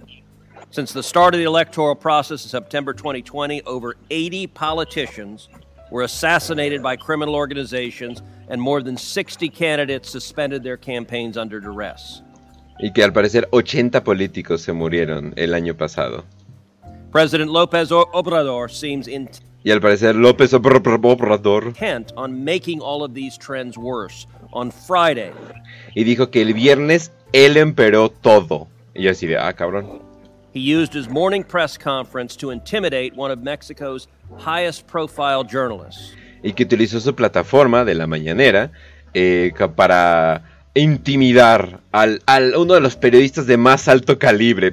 Since 0.71 0.93
the 0.93 1.03
start 1.03 1.35
of 1.35 1.39
the 1.39 1.45
electoral 1.45 1.95
process 1.95 2.45
in 2.45 2.51
September 2.51 2.93
2020, 2.95 3.63
over 3.63 3.97
80 4.11 4.47
politicians 4.49 5.49
were 5.91 6.03
assassinated 6.03 6.83
by 6.83 6.97
criminal 6.97 7.35
organizations 7.35 8.23
and 8.49 8.61
more 8.61 8.83
than 8.83 8.97
60 8.97 9.49
candidates 9.49 10.11
suspended 10.11 10.63
their 10.63 10.77
campaigns 10.77 11.37
under 11.37 11.61
duress. 11.61 12.23
Y 12.79 12.91
que 12.93 13.05
al 13.05 13.13
parecer 13.13 13.49
80 13.53 14.03
políticos 14.03 14.63
se 14.63 14.73
murieron 14.73 15.35
el 15.37 15.55
año 15.55 15.77
pasado. 15.77 16.25
President 17.11 17.51
López 17.51 17.91
Obrador 17.93 18.71
seems 18.71 19.07
intent 19.07 19.43
y 19.65 19.71
al 19.71 19.81
parecer 19.81 20.15
López 20.15 20.53
Obrador 20.55 21.75
on 22.17 22.45
making 22.45 22.81
all 22.81 23.05
of 23.05 23.15
these 23.15 23.37
trends 23.39 23.79
worse. 23.79 24.27
On 24.55 24.71
Friday, 24.71 25.33
y 25.95 26.05
dijo 26.05 26.31
que 26.31 26.43
el 26.43 26.53
viernes 26.53 27.11
él 27.33 27.57
emperó 27.57 28.11
todo. 28.11 28.69
Y 28.95 29.05
yo 29.05 29.11
así 29.11 29.27
de, 29.27 29.39
ah, 29.39 29.53
cabrón. 29.55 30.03
He 30.53 30.61
used 30.61 30.93
his 30.93 31.09
morning 31.09 31.43
press 31.43 31.79
conference 31.79 32.37
to 32.37 32.51
intimidate 32.51 33.17
one 33.17 33.31
of 33.31 33.39
Mexico's 33.39 34.09
highest 34.37 34.87
profile 34.87 35.43
journalists 35.43 36.15
y 36.43 36.53
que 36.53 36.65
utilizó 36.65 37.01
su 37.01 37.15
plataforma 37.15 37.85
de 37.85 37.95
la 37.95 38.07
mañanera 38.07 38.71
eh, 39.15 39.53
para 39.77 40.43
intimidar 40.75 41.81
al, 41.93 42.23
al, 42.27 42.57
uno 42.57 42.75
de 42.75 42.81
los 42.81 42.97
periodistas 42.97 43.47
de 43.47 43.57
más 43.57 43.89
alto 43.89 44.19
calibre. 44.19 44.73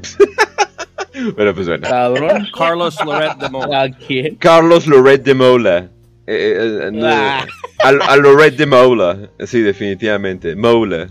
bueno, 1.35 1.53
pues 1.53 1.67
bueno. 1.67 1.87
Carlos 2.57 2.97
Loret 3.05 3.37
de 3.37 3.49
Mola. 3.49 3.97
Carlos 4.39 4.87
Loret 4.87 5.23
de 5.23 5.33
Mola. 5.33 5.89
Eh, 6.27 6.89
eh, 6.93 7.01
ah. 7.03 7.45
a, 7.83 8.15
Loret 8.15 8.55
de 8.55 8.65
Mola. 8.65 9.29
Sí, 9.45 9.61
definitivamente. 9.61 10.55
Mola. 10.55 11.09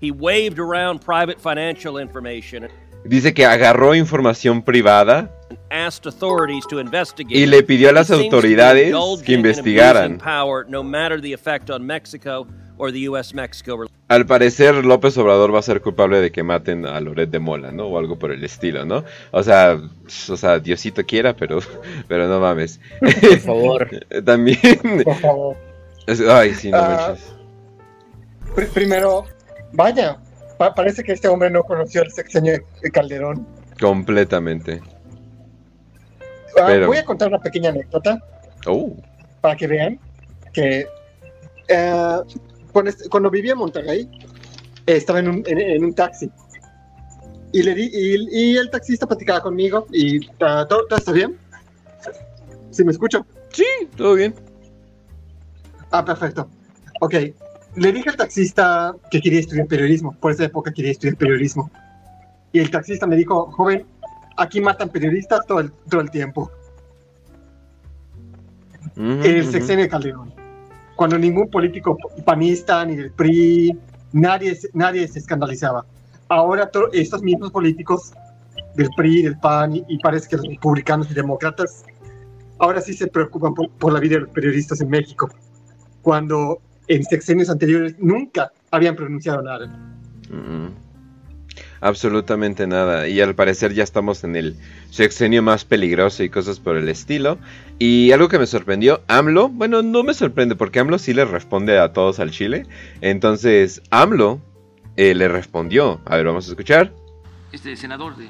He 0.00 0.10
waved 0.10 0.58
around 0.58 1.00
private 1.00 1.38
financial 1.40 2.00
information. 2.00 2.68
Dice 3.04 3.32
que 3.34 3.44
agarró 3.44 3.94
información 3.94 4.62
privada 4.62 5.30
y 7.28 7.46
le 7.46 7.62
pidió 7.62 7.90
a 7.90 7.92
las 7.92 8.10
autoridades 8.10 8.94
que 9.24 9.32
investigaran. 9.32 10.20
Al 14.08 14.24
parecer 14.24 14.84
López 14.84 15.18
Obrador 15.18 15.54
va 15.54 15.58
a 15.58 15.62
ser 15.62 15.80
culpable 15.80 16.20
de 16.20 16.30
que 16.30 16.42
maten 16.42 16.86
a 16.86 17.00
Loret 17.00 17.30
de 17.30 17.38
Mola, 17.38 17.72
¿no? 17.72 17.86
O 17.86 17.98
algo 17.98 18.18
por 18.18 18.30
el 18.30 18.44
estilo, 18.44 18.84
¿no? 18.84 19.04
O 19.32 19.42
sea, 19.42 19.78
o 20.28 20.36
sea, 20.36 20.58
Diosito 20.60 21.04
quiera, 21.04 21.34
pero, 21.34 21.58
pero 22.08 22.28
no 22.28 22.40
mames. 22.40 22.80
Por 23.00 23.38
favor. 23.38 23.90
También. 24.24 25.02
Por 25.04 25.16
favor. 25.16 25.56
Ay, 26.30 26.54
sí, 26.54 26.70
no 26.70 26.78
uh, 26.78 27.16
Primero, 28.72 29.24
vaya, 29.72 30.18
parece 30.74 31.04
que 31.04 31.12
este 31.12 31.28
hombre 31.28 31.50
no 31.50 31.62
conoció 31.64 32.02
el 32.02 32.10
sexenio 32.10 32.62
de 32.82 32.90
Calderón. 32.90 33.46
Completamente. 33.78 34.80
Ah, 36.60 36.86
voy 36.86 36.96
a 36.96 37.04
contar 37.04 37.28
una 37.28 37.38
pequeña 37.38 37.70
anécdota. 37.70 38.18
Oh. 38.66 38.96
Para 39.40 39.56
que 39.56 39.66
vean 39.66 39.98
que 40.52 40.86
eh, 41.68 42.18
cuando, 43.10 43.30
vivía 43.30 43.52
en 43.52 43.58
Monterrey, 43.58 44.08
estaba 44.86 45.20
en 45.20 45.28
un, 45.28 45.42
en, 45.46 45.84
un 45.84 45.94
taxi. 45.94 46.30
Y, 47.52 47.62
le 47.62 47.74
di, 47.74 47.90
y, 47.92 48.56
el 48.56 48.70
taxista 48.70 49.06
platicaba 49.06 49.40
conmigo 49.40 49.86
y 49.90 50.18
uh, 50.18 50.66
¿todo, 50.68 50.86
está 50.96 51.12
bien? 51.12 51.38
¿Sí 52.70 52.84
me 52.84 52.92
escucho? 52.92 53.26
Sí, 53.50 53.64
todo 53.96 54.14
bien. 54.14 54.34
Ah, 55.90 56.04
perfecto. 56.04 56.48
Ok, 57.00 57.14
le 57.76 57.92
dije 57.92 58.10
al 58.10 58.16
taxista 58.16 58.94
que 59.10 59.20
quería 59.20 59.40
estudiar 59.40 59.66
periodismo, 59.66 60.14
por 60.20 60.32
esa 60.32 60.44
época 60.44 60.72
quería 60.72 60.92
estudiar 60.92 61.16
periodismo. 61.16 61.70
Y 62.52 62.60
el 62.60 62.70
taxista 62.70 63.06
me 63.06 63.16
dijo, 63.16 63.50
joven, 63.52 63.86
aquí 64.38 64.60
matan 64.60 64.88
periodistas 64.88 65.44
todo 65.46 65.60
el, 65.60 65.70
todo 65.90 66.00
el 66.00 66.10
tiempo. 66.10 66.50
el 68.96 69.44
sexenio 69.50 69.84
de 69.84 69.88
Calderón. 69.88 70.32
Cuando 70.96 71.18
ningún 71.18 71.50
político 71.50 71.96
panista 72.24 72.84
ni 72.84 72.96
del 72.96 73.12
PRI, 73.12 73.78
nadie, 74.12 74.58
nadie 74.72 75.06
se 75.06 75.18
escandalizaba. 75.18 75.84
Ahora 76.28 76.70
estos 76.92 77.22
mismos 77.22 77.50
políticos 77.50 78.12
del 78.74 78.88
PRI, 78.96 79.22
del 79.22 79.38
PAN 79.38 79.76
y, 79.76 79.98
parece 79.98 80.28
que 80.28 80.36
los 80.36 80.46
republicanos 80.46 81.10
y 81.10 81.14
demócratas, 81.14 81.84
ahora 82.58 82.80
sí 82.80 82.94
se 82.94 83.06
preocupan 83.06 83.54
por, 83.54 83.70
por 83.70 83.92
la 83.92 84.00
vida 84.00 84.14
de 84.14 84.20
los 84.22 84.30
periodistas 84.30 84.80
en 84.80 84.90
México. 84.90 85.28
Cuando 86.02 86.60
en 86.88 87.04
sexenios 87.04 87.50
anteriores 87.50 87.94
nunca 87.98 88.50
habían 88.70 88.96
pronunciado 88.96 89.42
nada. 89.42 89.68
Absolutamente 91.80 92.66
nada. 92.66 93.08
Y 93.08 93.20
al 93.20 93.34
parecer 93.34 93.74
ya 93.74 93.84
estamos 93.84 94.24
en 94.24 94.36
el 94.36 94.56
sexenio 94.90 95.42
más 95.42 95.64
peligroso 95.64 96.22
y 96.22 96.30
cosas 96.30 96.58
por 96.58 96.76
el 96.76 96.88
estilo. 96.88 97.38
Y 97.78 98.12
algo 98.12 98.28
que 98.28 98.38
me 98.38 98.46
sorprendió, 98.46 99.02
AMLO, 99.06 99.48
bueno, 99.48 99.82
no 99.82 100.02
me 100.02 100.14
sorprende 100.14 100.56
porque 100.56 100.80
AMLO 100.80 100.98
sí 100.98 101.14
le 101.14 101.24
responde 101.24 101.78
a 101.78 101.92
todos 101.92 102.18
al 102.18 102.30
Chile. 102.30 102.66
Entonces, 103.00 103.82
AMLO 103.90 104.40
eh, 104.96 105.14
le 105.14 105.28
respondió. 105.28 106.00
A 106.04 106.16
ver, 106.16 106.26
vamos 106.26 106.46
a 106.48 106.50
escuchar. 106.50 106.92
Este 107.52 107.76
senador 107.76 108.16
de 108.16 108.28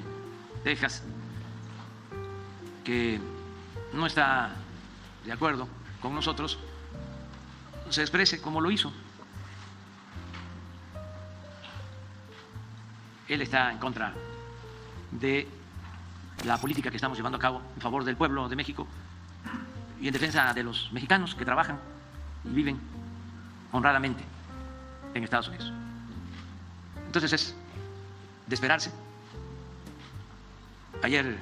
Texas, 0.64 1.02
que 2.84 3.18
no 3.94 4.06
está 4.06 4.54
de 5.24 5.32
acuerdo 5.32 5.66
con 6.00 6.14
nosotros, 6.14 6.58
se 7.88 8.02
exprese 8.02 8.40
como 8.40 8.60
lo 8.60 8.70
hizo. 8.70 8.92
Él 13.28 13.42
está 13.42 13.70
en 13.72 13.78
contra 13.78 14.12
de 15.10 15.46
la 16.44 16.58
política 16.58 16.90
que 16.90 16.96
estamos 16.96 17.16
llevando 17.16 17.36
a 17.36 17.40
cabo 17.40 17.62
en 17.74 17.80
favor 17.80 18.04
del 18.04 18.16
pueblo 18.16 18.48
de 18.48 18.56
México 18.56 18.86
y 20.00 20.06
en 20.06 20.12
defensa 20.12 20.52
de 20.54 20.62
los 20.62 20.90
mexicanos 20.92 21.34
que 21.34 21.44
trabajan 21.44 21.78
y 22.44 22.48
viven 22.50 22.78
honradamente 23.72 24.22
en 25.14 25.24
Estados 25.24 25.48
Unidos. 25.48 25.72
Entonces 27.06 27.32
es 27.32 27.54
de 28.46 28.54
esperarse. 28.54 28.92
Ayer 31.02 31.38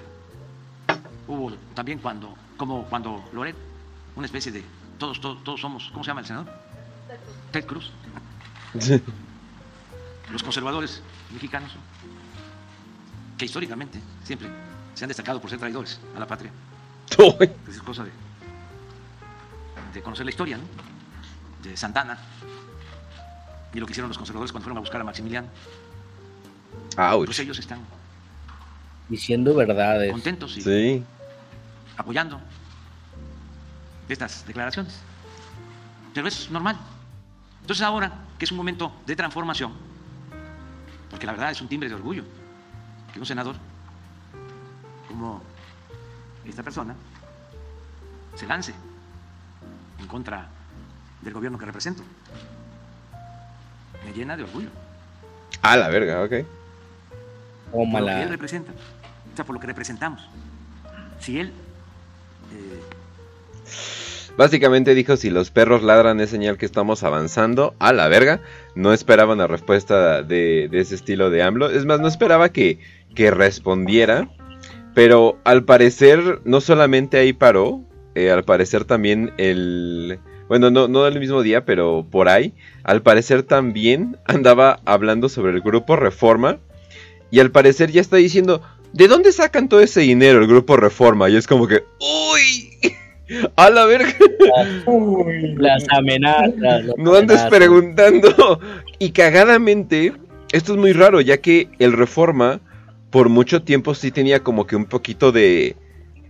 hubo 1.27 1.53
también 1.75 1.99
cuando, 1.99 2.35
como 2.57 2.85
cuando 2.85 3.25
Loret, 3.33 3.57
una 4.17 4.27
especie 4.27 4.53
de 4.53 4.65
todos, 4.99 5.21
todos, 5.21 5.43
todos 5.45 5.61
somos, 5.61 5.91
¿cómo 5.91 6.05
se 6.05 6.09
llama 6.09 6.21
el 6.21 6.27
senador? 6.27 6.53
Ted 7.53 7.67
Cruz. 7.67 7.93
Los 10.31 10.43
conservadores 10.43 11.03
mexicanos, 11.33 11.71
que 13.39 13.45
históricamente 13.45 14.01
siempre 14.25 14.49
se 14.95 15.05
han 15.05 15.09
destacado 15.09 15.41
por 15.41 15.51
ser 15.51 15.59
traidores 15.59 16.01
a 16.17 16.21
la 16.21 16.27
patria. 16.27 16.51
Es 17.69 17.81
cosa 17.83 18.05
de, 18.05 18.11
de 19.95 20.03
conocer 20.03 20.25
la 20.27 20.31
historia, 20.31 20.59
¿no? 20.59 20.65
De 21.69 21.77
Santana 21.77 22.19
y 23.73 23.79
lo 23.79 23.87
que 23.87 23.93
hicieron 23.93 24.09
los 24.09 24.19
conservadores 24.19 24.53
cuando 24.53 24.65
fueron 24.65 24.79
a 24.79 24.81
buscar 24.81 25.01
a 25.01 25.05
Maximiliano. 25.05 25.49
Ouch. 26.99 27.27
Pues 27.27 27.39
ellos 27.41 27.59
están 27.59 27.81
Diciendo 29.09 29.55
verdades. 29.55 30.11
contentos 30.11 30.57
y 30.57 30.63
Sí. 30.63 31.05
apoyando 31.97 32.41
estas 34.09 34.45
declaraciones. 34.47 34.99
Pero 36.13 36.27
es 36.27 36.51
normal. 36.51 36.77
Entonces 37.61 37.85
ahora, 37.85 38.13
que 38.39 38.45
es 38.47 38.51
un 38.51 38.57
momento 38.57 38.93
de 39.07 39.15
transformación, 39.15 39.73
porque 41.11 41.27
la 41.27 41.33
verdad 41.33 41.51
es 41.51 41.61
un 41.61 41.69
timbre 41.69 41.89
de 41.89 41.95
orgullo 41.95 42.25
que 43.13 43.21
un 43.21 43.27
senador 43.27 43.57
como 45.09 45.43
esta 46.45 46.63
persona 46.63 46.95
se 48.35 48.47
lance 48.47 48.75
en 49.99 50.07
contra 50.07 50.49
del 51.23 51.33
gobierno 51.33 51.59
que 51.59 51.65
represento. 51.67 52.03
Me 54.05 54.13
llena 54.13 54.37
de 54.37 54.45
orgullo. 54.45 54.69
A 55.63 55.77
la 55.77 55.89
verga, 55.89 56.23
ok. 56.23 56.33
Por 57.73 58.01
lo 58.01 58.07
que 58.07 58.23
él 58.23 58.29
representa. 58.29 58.73
O 58.73 59.37
sea, 59.37 59.45
por 59.45 59.55
lo 59.55 59.61
que 59.61 59.67
representamos. 59.67 60.29
Si 61.19 61.41
él 61.41 61.53
eh, 62.53 62.83
Básicamente 64.37 64.95
dijo, 64.95 65.17
si 65.17 65.31
los 65.31 65.51
perros 65.51 65.83
ladran 65.83 66.21
es 66.21 66.29
señal 66.31 66.59
que 66.59 66.67
estamos 66.67 67.03
avanzando. 67.03 67.75
A 67.79 67.93
la 67.93 68.09
verga. 68.09 68.43
No 68.75 68.93
esperaba 68.93 69.33
una 69.33 69.47
respuesta 69.47 70.23
de, 70.23 70.69
ese 70.73 70.95
estilo 70.95 71.31
de 71.31 71.43
AMLO. 71.43 71.71
Es 71.71 71.87
más, 71.87 72.01
no 72.01 72.09
esperaba 72.09 72.51
que, 72.51 72.79
que 73.15 73.31
respondiera. 73.31 74.29
Pero 74.95 75.39
al 75.45 75.65
parecer, 75.65 76.41
no 76.45 76.61
solamente 76.61 77.19
ahí 77.19 77.33
paró. 77.33 77.83
eh, 78.15 78.31
al 78.31 78.45
parecer 78.45 78.85
también 78.85 79.33
el... 79.39 80.19
Bueno, 80.49 80.71
no, 80.71 80.87
no 80.87 81.11
mismo 81.11 81.43
día, 81.43 81.65
pero 81.65 82.07
por 82.09 82.29
ahí. 82.29 82.55
Al 82.85 83.03
parecer 83.03 83.43
también 83.43 84.19
andaba 84.27 84.81
hablando 84.85 85.29
sobre 85.29 85.53
el 85.53 85.61
grupo 85.61 85.97
Reforma. 85.97 86.59
Y 87.31 87.41
al 87.41 87.51
parecer 87.51 87.91
ya 87.91 88.01
está 88.03 88.17
diciendo, 88.17 88.63
¿de 88.93 89.09
dónde 89.09 89.33
sacan 89.33 89.69
todo 89.69 89.81
ese 89.81 90.01
dinero 90.01 90.41
el 90.41 90.47
grupo 90.47 90.77
Reforma? 90.77 91.29
Y 91.29 91.37
es 91.37 91.47
como 91.47 91.67
que, 91.67 91.85
¡Uy! 92.01 92.93
¡A 93.57 93.71
la 93.71 93.87
verga! 93.87 94.13
Las 95.59 95.85
amenazas. 95.91 96.55
las 96.59 96.85
No 96.97 97.15
andes 97.15 97.41
amenazas. 97.41 97.51
preguntando. 97.51 98.61
Y 98.99 99.11
cagadamente, 99.11 100.13
esto 100.53 100.73
es 100.73 100.79
muy 100.79 100.93
raro, 100.93 101.21
ya 101.21 101.39
que 101.39 101.69
el 101.79 101.93
Reforma 101.93 102.61
por 103.11 103.29
mucho 103.29 103.63
tiempo 103.63 103.95
sí 103.95 104.11
tenía 104.11 104.41
como 104.41 104.67
que 104.67 104.77
un 104.77 104.85
poquito 104.87 105.33
de 105.33 105.77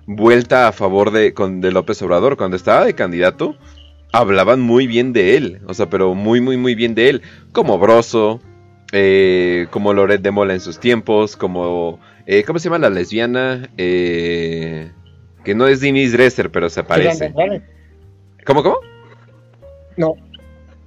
vuelta 0.06 0.68
a 0.68 0.72
favor 0.72 1.10
de, 1.10 1.34
con, 1.34 1.60
de 1.60 1.72
López 1.72 2.00
Obrador. 2.02 2.36
Cuando 2.36 2.56
estaba 2.56 2.84
de 2.84 2.94
candidato, 2.94 3.56
hablaban 4.12 4.60
muy 4.60 4.86
bien 4.86 5.12
de 5.12 5.36
él. 5.36 5.60
O 5.66 5.74
sea, 5.74 5.90
pero 5.90 6.14
muy, 6.14 6.40
muy, 6.40 6.56
muy 6.56 6.74
bien 6.74 6.94
de 6.94 7.08
él. 7.10 7.22
Como 7.52 7.78
Broso, 7.78 8.40
eh, 8.92 9.66
como 9.70 9.92
Loret 9.92 10.22
de 10.22 10.30
Mola 10.30 10.54
en 10.54 10.60
sus 10.60 10.78
tiempos, 10.78 11.36
como... 11.36 11.98
eh, 12.26 12.44
¿Cómo 12.46 12.58
se 12.58 12.64
llama 12.68 12.78
la 12.78 12.90
lesbiana? 12.90 13.68
Eh, 13.76 14.90
que 15.46 15.54
no 15.54 15.68
es 15.68 15.80
Denise 15.80 16.16
Dresser, 16.16 16.50
pero 16.50 16.68
se 16.68 16.82
parece. 16.82 17.26
Andrade. 17.26 17.62
¿Cómo, 18.44 18.64
cómo? 18.64 18.78
No. 19.96 20.14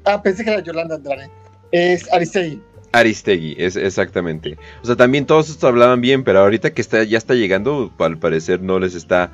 Ah, 0.04 0.22
pensé 0.22 0.44
que 0.44 0.52
era 0.52 0.62
Yolanda 0.62 0.96
Andrade. 0.96 1.30
Es 1.72 2.12
Aristegui. 2.12 2.62
Aristegui, 2.92 3.56
es 3.58 3.78
exactamente. 3.78 4.58
O 4.84 4.86
sea, 4.86 4.98
también 4.98 5.26
todos 5.26 5.50
estos 5.50 5.64
hablaban 5.64 6.02
bien, 6.02 6.26
pero 6.26 6.40
ahorita 6.40 6.74
que 6.74 6.82
está, 6.82 7.04
ya 7.06 7.18
está 7.18 7.36
llegando, 7.36 7.90
al 8.00 8.18
parecer 8.18 8.62
no 8.62 8.80
les 8.80 8.96
está 8.96 9.32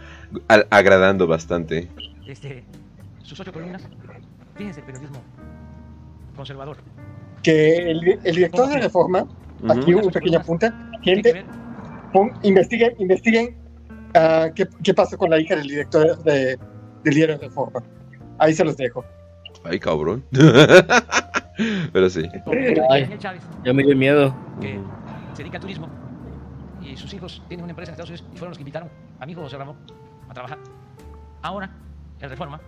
agradando 0.69 1.25
bastante. 1.25 1.87
este, 2.27 2.63
sus 3.23 3.39
ocho 3.39 3.51
columnas, 3.51 3.81
fíjense 4.55 4.81
el 4.81 4.85
periodismo 4.85 5.23
conservador. 6.35 6.77
Que 7.41 7.77
el, 7.77 8.19
el 8.23 8.35
director 8.35 8.69
de 8.69 8.77
Reforma, 8.79 9.25
aquí 9.69 9.95
Ujú. 9.95 10.05
un 10.05 10.11
pequeño 10.11 10.43
que 10.43 10.71
gente, 11.03 11.45
pon- 12.13 12.31
investiguen, 12.43 12.93
investiguen 12.99 13.64
ah, 14.15 14.47
qué, 14.55 14.67
qué 14.83 14.93
pasó 14.93 15.17
con 15.17 15.29
la 15.29 15.39
hija 15.39 15.55
del 15.55 15.67
director 15.67 16.23
de, 16.23 16.57
del 17.03 17.13
diario 17.13 17.37
Reforma. 17.37 17.81
Ahí 18.39 18.53
se 18.53 18.63
los 18.65 18.75
dejo. 18.77 19.03
Ay, 19.63 19.79
cabrón. 19.79 20.23
pero 21.93 22.09
sí. 22.09 22.23
con 22.43 22.57
Ay. 22.57 22.75
Daniel 23.03 23.19
Chávez, 23.19 23.41
Ya 23.63 23.73
me 23.73 23.83
dio 23.83 23.95
miedo. 23.95 24.35
que 24.61 24.79
se 25.33 25.43
dedica 25.43 25.57
al 25.57 25.61
turismo 25.61 25.89
y 26.81 26.95
sus 26.97 27.13
hijos 27.13 27.41
tienen 27.47 27.63
una 27.63 27.71
empresa 27.71 27.91
en 27.91 27.93
Estados 27.93 28.09
Unidos 28.11 28.27
y 28.33 28.37
fueron 28.37 28.49
los 28.51 28.57
que 28.57 28.61
invitaron 28.61 28.89
a 29.19 29.25
mi 29.25 29.31
hijo 29.31 29.41
José 29.41 29.57
Ramón 29.57 29.77
a 30.29 30.33
trabajar. 30.33 30.59
Ahora, 31.41 31.69
el 32.19 32.29
Reforma, 32.29 32.59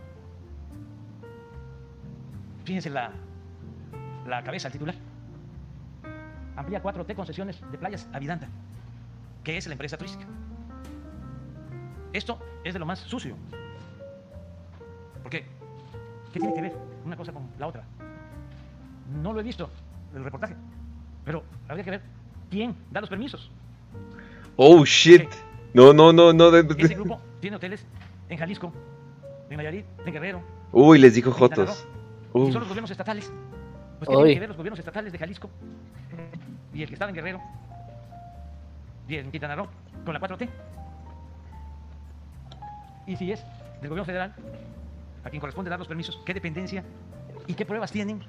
fíjense 2.63 2.89
la, 2.89 3.11
la 4.27 4.43
cabeza, 4.43 4.67
el 4.67 4.73
titular, 4.73 4.95
amplía 6.55 6.81
4T 6.81 7.15
concesiones 7.15 7.61
de 7.71 7.77
playas 7.77 8.07
a 8.13 8.19
Vidanta, 8.19 8.47
que 9.43 9.57
es 9.57 9.67
la 9.67 9.73
empresa 9.73 9.97
turística. 9.97 10.25
Esto 12.13 12.39
es 12.63 12.73
de 12.73 12.79
lo 12.79 12.85
más 12.85 12.99
sucio. 12.99 13.35
¿Por 15.21 15.31
qué? 15.31 15.45
¿Qué 16.31 16.39
tiene 16.39 16.53
que 16.53 16.61
ver 16.61 16.75
una 17.05 17.15
cosa 17.15 17.31
con 17.31 17.49
la 17.59 17.67
otra? 17.67 17.83
No 19.21 19.33
lo 19.33 19.39
he 19.39 19.43
visto, 19.43 19.69
el 20.15 20.23
reportaje, 20.23 20.55
pero 21.23 21.43
habría 21.67 21.83
que 21.83 21.91
ver 21.91 22.01
quién 22.49 22.75
da 22.91 23.01
los 23.01 23.09
permisos. 23.09 23.51
Oh, 24.55 24.83
shit. 24.85 25.29
No, 25.73 25.93
no, 25.93 26.11
no, 26.11 26.33
no. 26.33 26.55
Ese 26.55 26.95
grupo 26.95 27.19
tiene 27.39 27.57
hoteles 27.57 27.85
en 28.29 28.37
Jalisco, 28.37 28.71
en 29.49 29.57
Nayarit, 29.57 29.85
en 30.05 30.13
Guerrero, 30.13 30.41
Uy, 30.71 30.99
les 30.99 31.13
dijo 31.13 31.31
Jotos. 31.31 31.87
Y 32.33 32.51
son 32.51 32.59
los 32.59 32.67
gobiernos 32.67 32.91
estatales. 32.91 33.31
Pues 33.99 34.09
¿qué 34.09 34.15
Uy. 34.15 34.23
tienen 34.23 34.35
que 34.35 34.39
ver 34.41 34.49
los 34.49 34.57
gobiernos 34.57 34.79
estatales 34.79 35.11
de 35.11 35.17
Jalisco 35.17 35.49
y 36.73 36.83
el 36.83 36.87
que 36.87 36.93
estaba 36.93 37.09
en 37.09 37.15
Guerrero 37.15 37.41
y 39.07 39.15
en 39.15 39.31
Quintana 39.31 39.55
Roo 39.55 39.67
con 40.05 40.13
la 40.13 40.19
4T? 40.19 40.49
Y 43.07 43.15
si 43.15 43.31
es 43.31 43.43
del 43.81 43.89
gobierno 43.89 44.05
federal, 44.05 44.33
a 45.23 45.29
quien 45.29 45.39
corresponde 45.39 45.69
dar 45.69 45.79
los 45.79 45.87
permisos, 45.87 46.19
¿qué 46.25 46.33
dependencia 46.33 46.83
y 47.47 47.53
qué 47.53 47.65
pruebas 47.65 47.91
tienen 47.91 48.21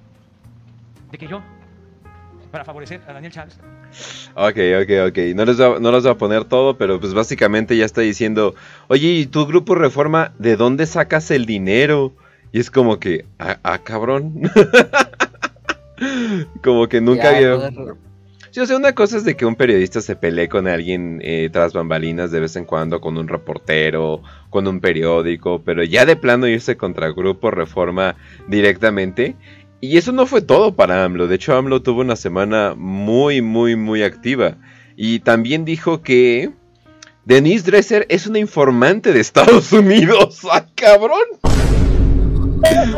de 1.11 1.19
que 1.19 1.27
yo, 1.27 1.43
para 2.53 2.65
favorecer 2.65 3.03
a 3.09 3.13
Daniel 3.13 3.33
Chávez, 3.33 3.59
Ok, 4.35 4.59
ok, 4.83 5.09
ok. 5.09 5.19
No 5.35 5.45
les, 5.45 5.61
va, 5.61 5.81
no 5.81 5.91
les 5.91 6.03
voy 6.03 6.13
a 6.13 6.19
poner 6.19 6.45
todo, 6.45 6.77
pero 6.77 7.01
pues 7.01 7.15
básicamente 7.15 7.77
ya 7.77 7.85
está 7.85 8.03
diciendo, 8.03 8.55
oye, 8.89 9.09
¿y 9.09 9.27
tu 9.27 9.47
grupo 9.47 9.75
Reforma, 9.75 10.33
de 10.39 10.57
dónde 10.57 10.87
sacas 10.87 11.31
el 11.31 11.47
dinero? 11.47 12.13
Y 12.53 12.61
es 12.61 12.71
como 12.71 13.01
que, 13.01 13.25
ah, 13.39 13.59
ah, 13.63 13.79
cabrón. 13.79 14.43
como 16.63 16.89
que 16.89 17.01
nunca 17.01 17.41
Ya, 17.41 17.55
había... 17.57 17.71
Sí, 18.59 18.63
o 18.63 18.67
sea, 18.67 18.77
una 18.77 18.93
cosa 18.93 19.19
es 19.19 19.25
de 19.25 19.37
que 19.37 19.47
un 19.47 19.55
periodista 19.55 20.01
se 20.01 20.17
pelee 20.17 20.49
con 20.49 20.67
alguien 20.67 21.21
eh, 21.23 21.49
tras 21.53 21.73
bambalinas 21.73 22.33
de 22.33 22.41
vez 22.41 22.57
en 22.57 22.65
cuando, 22.65 23.01
con 23.01 23.17
un 23.17 23.29
reportero, 23.29 24.21
con 24.51 24.67
un 24.67 24.81
periódico, 24.81 25.63
pero 25.63 25.85
ya 25.85 26.05
de 26.05 26.17
plano 26.17 26.49
irse 26.49 26.77
contra 26.77 27.13
Grupo 27.13 27.53
Reforma 27.53 28.17
directamente. 28.49 29.37
Y 29.81 29.97
eso 29.97 30.11
no 30.11 30.27
fue 30.27 30.43
todo 30.43 30.75
para 30.75 31.05
AMLO. 31.05 31.29
De 31.29 31.37
hecho, 31.37 31.57
AMLO 31.57 31.83
tuvo 31.83 32.01
una 32.01 32.17
semana 32.17 32.75
muy, 32.77 33.43
muy, 33.43 33.77
muy 33.77 34.03
activa. 34.03 34.57
Y 34.97 35.21
también 35.21 35.65
dijo 35.65 36.03
que 36.03 36.51
Denise 37.25 37.65
Dresser 37.65 38.07
es 38.09 38.27
una 38.27 38.41
informante 38.41 39.13
de 39.13 39.21
Estados 39.21 39.71
Unidos. 39.73 40.41
¡Ah, 40.51 40.67
cabrón! 40.75 41.21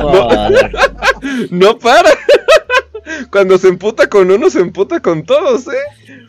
Joder. 0.00 0.72
No 1.50 1.78
para. 1.78 2.08
Cuando 3.30 3.58
se 3.58 3.68
emputa 3.68 4.08
con 4.08 4.30
uno, 4.30 4.50
se 4.50 4.60
emputa 4.60 5.00
con 5.00 5.24
todos, 5.24 5.66
¿eh? 5.68 6.28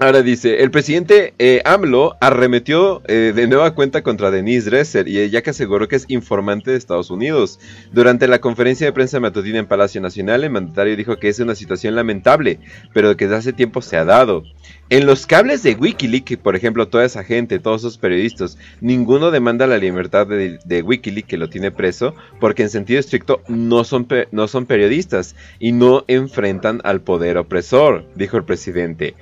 Ahora 0.00 0.22
dice, 0.22 0.62
el 0.62 0.70
presidente 0.70 1.34
eh, 1.40 1.60
AMLO 1.64 2.16
arremetió 2.20 3.02
eh, 3.08 3.32
de 3.34 3.48
nueva 3.48 3.74
cuenta 3.74 4.04
contra 4.04 4.30
Denise 4.30 4.70
Dresser 4.70 5.08
y 5.08 5.28
ya 5.28 5.42
que 5.42 5.50
aseguró 5.50 5.88
que 5.88 5.96
es 5.96 6.04
informante 6.06 6.70
de 6.70 6.76
Estados 6.76 7.10
Unidos. 7.10 7.58
Durante 7.92 8.28
la 8.28 8.40
conferencia 8.40 8.86
de 8.86 8.92
prensa 8.92 9.18
matutina 9.18 9.58
en 9.58 9.66
Palacio 9.66 10.00
Nacional, 10.00 10.44
el 10.44 10.50
mandatario 10.50 10.96
dijo 10.96 11.16
que 11.16 11.28
es 11.28 11.40
una 11.40 11.56
situación 11.56 11.96
lamentable, 11.96 12.60
pero 12.94 13.16
que 13.16 13.24
desde 13.24 13.38
hace 13.38 13.52
tiempo 13.52 13.82
se 13.82 13.96
ha 13.96 14.04
dado. 14.04 14.44
En 14.88 15.04
los 15.04 15.26
cables 15.26 15.64
de 15.64 15.74
Wikileaks, 15.74 16.36
por 16.36 16.54
ejemplo, 16.54 16.86
toda 16.86 17.04
esa 17.04 17.24
gente, 17.24 17.58
todos 17.58 17.80
esos 17.80 17.98
periodistas, 17.98 18.56
ninguno 18.80 19.32
demanda 19.32 19.66
la 19.66 19.78
libertad 19.78 20.28
de, 20.28 20.60
de 20.64 20.82
Wikileaks 20.82 21.28
que 21.28 21.38
lo 21.38 21.50
tiene 21.50 21.72
preso, 21.72 22.14
porque 22.38 22.62
en 22.62 22.70
sentido 22.70 23.00
estricto 23.00 23.42
no 23.48 23.82
son, 23.82 24.06
no 24.30 24.46
son 24.46 24.66
periodistas 24.66 25.34
y 25.58 25.72
no 25.72 26.04
enfrentan 26.06 26.80
al 26.84 27.00
poder 27.00 27.36
opresor, 27.36 28.04
dijo 28.14 28.36
el 28.36 28.44
presidente. 28.44 29.16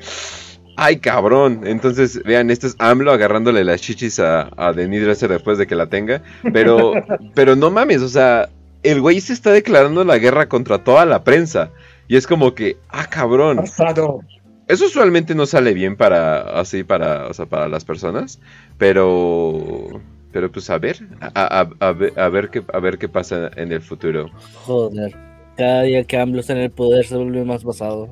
Ay, 0.76 0.98
cabrón. 0.98 1.62
Entonces, 1.64 2.22
vean, 2.24 2.50
esto 2.50 2.66
es 2.66 2.76
AMLO 2.78 3.10
agarrándole 3.12 3.64
las 3.64 3.80
chichis 3.80 4.18
a, 4.20 4.50
a 4.56 4.72
Denis 4.72 5.02
Dresser 5.02 5.30
después 5.30 5.56
de 5.58 5.66
que 5.66 5.74
la 5.74 5.86
tenga. 5.88 6.22
Pero, 6.52 6.92
pero 7.34 7.56
no 7.56 7.70
mames, 7.70 8.02
o 8.02 8.08
sea, 8.08 8.48
el 8.82 9.00
güey 9.00 9.20
se 9.20 9.32
está 9.32 9.52
declarando 9.52 10.04
la 10.04 10.18
guerra 10.18 10.48
contra 10.48 10.84
toda 10.84 11.06
la 11.06 11.24
prensa. 11.24 11.70
Y 12.08 12.16
es 12.16 12.26
como 12.26 12.54
que, 12.54 12.76
ah, 12.90 13.06
cabrón. 13.08 13.56
Pasado. 13.56 14.20
Eso 14.68 14.86
usualmente 14.86 15.34
no 15.34 15.46
sale 15.46 15.72
bien 15.74 15.96
para, 15.96 16.60
así, 16.60 16.82
para, 16.84 17.26
o 17.28 17.34
sea, 17.34 17.46
para 17.46 17.68
las 17.68 17.84
personas. 17.84 18.38
Pero, 18.78 20.00
pero 20.32 20.50
pues 20.50 20.68
a 20.70 20.78
ver, 20.78 20.98
a, 21.20 21.60
a- 21.60 21.70
a 21.86 21.92
ver, 21.92 22.18
a 22.18 22.28
ver 22.28 22.50
qué, 22.50 22.62
a 22.72 22.78
ver 22.78 22.98
qué 22.98 23.08
pasa 23.08 23.50
en 23.56 23.72
el 23.72 23.80
futuro. 23.82 24.30
Joder. 24.64 25.14
Cada 25.56 25.82
día 25.82 26.04
que 26.04 26.18
AMLO 26.18 26.40
está 26.40 26.52
en 26.52 26.58
el 26.60 26.70
poder 26.70 27.06
se 27.06 27.16
vuelve 27.16 27.44
más 27.44 27.64
basado. 27.64 28.10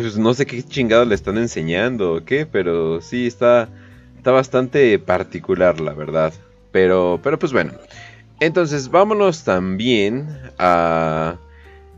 Pues 0.00 0.16
no 0.16 0.32
sé 0.32 0.46
qué 0.46 0.62
chingados 0.62 1.08
le 1.08 1.16
están 1.16 1.38
enseñando 1.38 2.14
o 2.14 2.24
qué, 2.24 2.46
pero 2.46 3.00
sí 3.00 3.26
está, 3.26 3.68
está 4.16 4.30
bastante 4.30 4.96
particular, 5.00 5.80
la 5.80 5.92
verdad. 5.92 6.32
Pero, 6.70 7.18
pero 7.20 7.36
pues 7.38 7.52
bueno. 7.52 7.72
Entonces, 8.38 8.90
vámonos 8.90 9.42
también 9.42 10.28
a, 10.56 11.36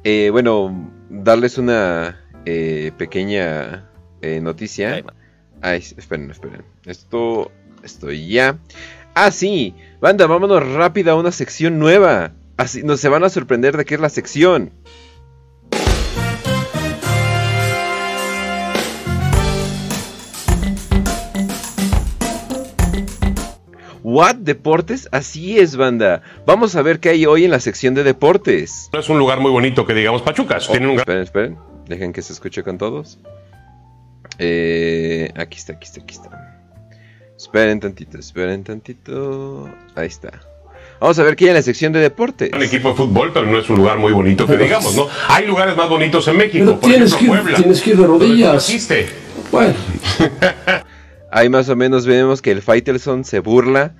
eh, 0.04 0.30
bueno, 0.32 0.90
darles 1.10 1.58
una 1.58 2.18
eh, 2.46 2.92
pequeña 2.96 3.90
eh, 4.22 4.40
noticia. 4.40 5.04
Ay, 5.60 5.80
esperen, 5.80 6.30
esperen. 6.30 6.64
Esto, 6.86 7.52
estoy 7.82 8.28
ya. 8.28 8.58
Ah, 9.12 9.30
sí. 9.30 9.74
Banda, 10.00 10.26
vámonos 10.26 10.66
rápido 10.72 11.12
a 11.12 11.16
una 11.16 11.32
sección 11.32 11.78
nueva. 11.78 12.32
Así, 12.56 12.82
no 12.82 12.96
se 12.96 13.10
van 13.10 13.24
a 13.24 13.28
sorprender 13.28 13.76
de 13.76 13.84
qué 13.84 13.96
es 13.96 14.00
la 14.00 14.08
sección. 14.08 14.72
What 24.10 24.36
Deportes? 24.36 25.08
Así 25.12 25.58
es, 25.60 25.76
banda. 25.76 26.22
Vamos 26.44 26.74
a 26.74 26.82
ver 26.82 26.98
qué 26.98 27.10
hay 27.10 27.26
hoy 27.26 27.44
en 27.44 27.52
la 27.52 27.60
sección 27.60 27.94
de 27.94 28.02
deportes. 28.02 28.88
No 28.92 28.98
es 28.98 29.08
un 29.08 29.18
lugar 29.20 29.38
muy 29.38 29.52
bonito 29.52 29.86
que 29.86 29.94
digamos 29.94 30.22
Pachuca. 30.22 30.58
Tienen 30.58 30.90
un 30.90 30.98
Esperen, 30.98 31.22
esperen. 31.22 31.58
Dejen 31.86 32.12
que 32.12 32.20
se 32.20 32.32
escuche 32.32 32.64
con 32.64 32.76
todos. 32.76 33.18
Eh, 34.38 35.30
aquí 35.36 35.58
está, 35.58 35.74
aquí 35.74 35.84
está, 35.86 36.00
aquí 36.00 36.14
está. 36.14 36.28
Esperen 37.36 37.78
tantito, 37.78 38.18
esperen 38.18 38.64
tantito. 38.64 39.70
Ahí 39.94 40.08
está. 40.08 40.30
Vamos 41.00 41.16
a 41.18 41.22
ver 41.22 41.36
qué 41.36 41.44
hay 41.44 41.50
en 41.50 41.54
la 41.56 41.62
sección 41.62 41.92
de 41.92 42.00
deportes. 42.00 42.50
equipo 42.60 42.88
de 42.90 42.94
fútbol, 42.96 43.30
pero 43.32 43.46
no 43.46 43.58
es 43.60 43.70
un 43.70 43.76
lugar 43.76 43.98
muy 43.98 44.12
bonito 44.12 44.44
que 44.46 44.56
digamos, 44.56 44.96
¿no? 44.96 45.06
Hay 45.28 45.46
lugares 45.46 45.76
más 45.76 45.88
bonitos 45.88 46.26
en 46.26 46.36
México. 46.36 46.64
Pero 46.64 46.80
por 46.80 46.90
tienes 46.90 47.12
ejemplo, 47.12 47.32
que 47.34 47.38
ir- 47.38 47.42
Puebla. 47.42 47.56
tienes 47.58 47.80
que 47.82 47.90
ir 47.90 47.96
de 47.96 48.06
rodillas. 48.06 48.88
Bueno, 49.52 49.74
Ahí 51.32 51.48
más 51.48 51.68
o 51.68 51.76
menos 51.76 52.06
vemos 52.06 52.42
que 52.42 52.50
el 52.50 52.62
Faitelson 52.62 53.24
se 53.24 53.40
burla 53.40 53.92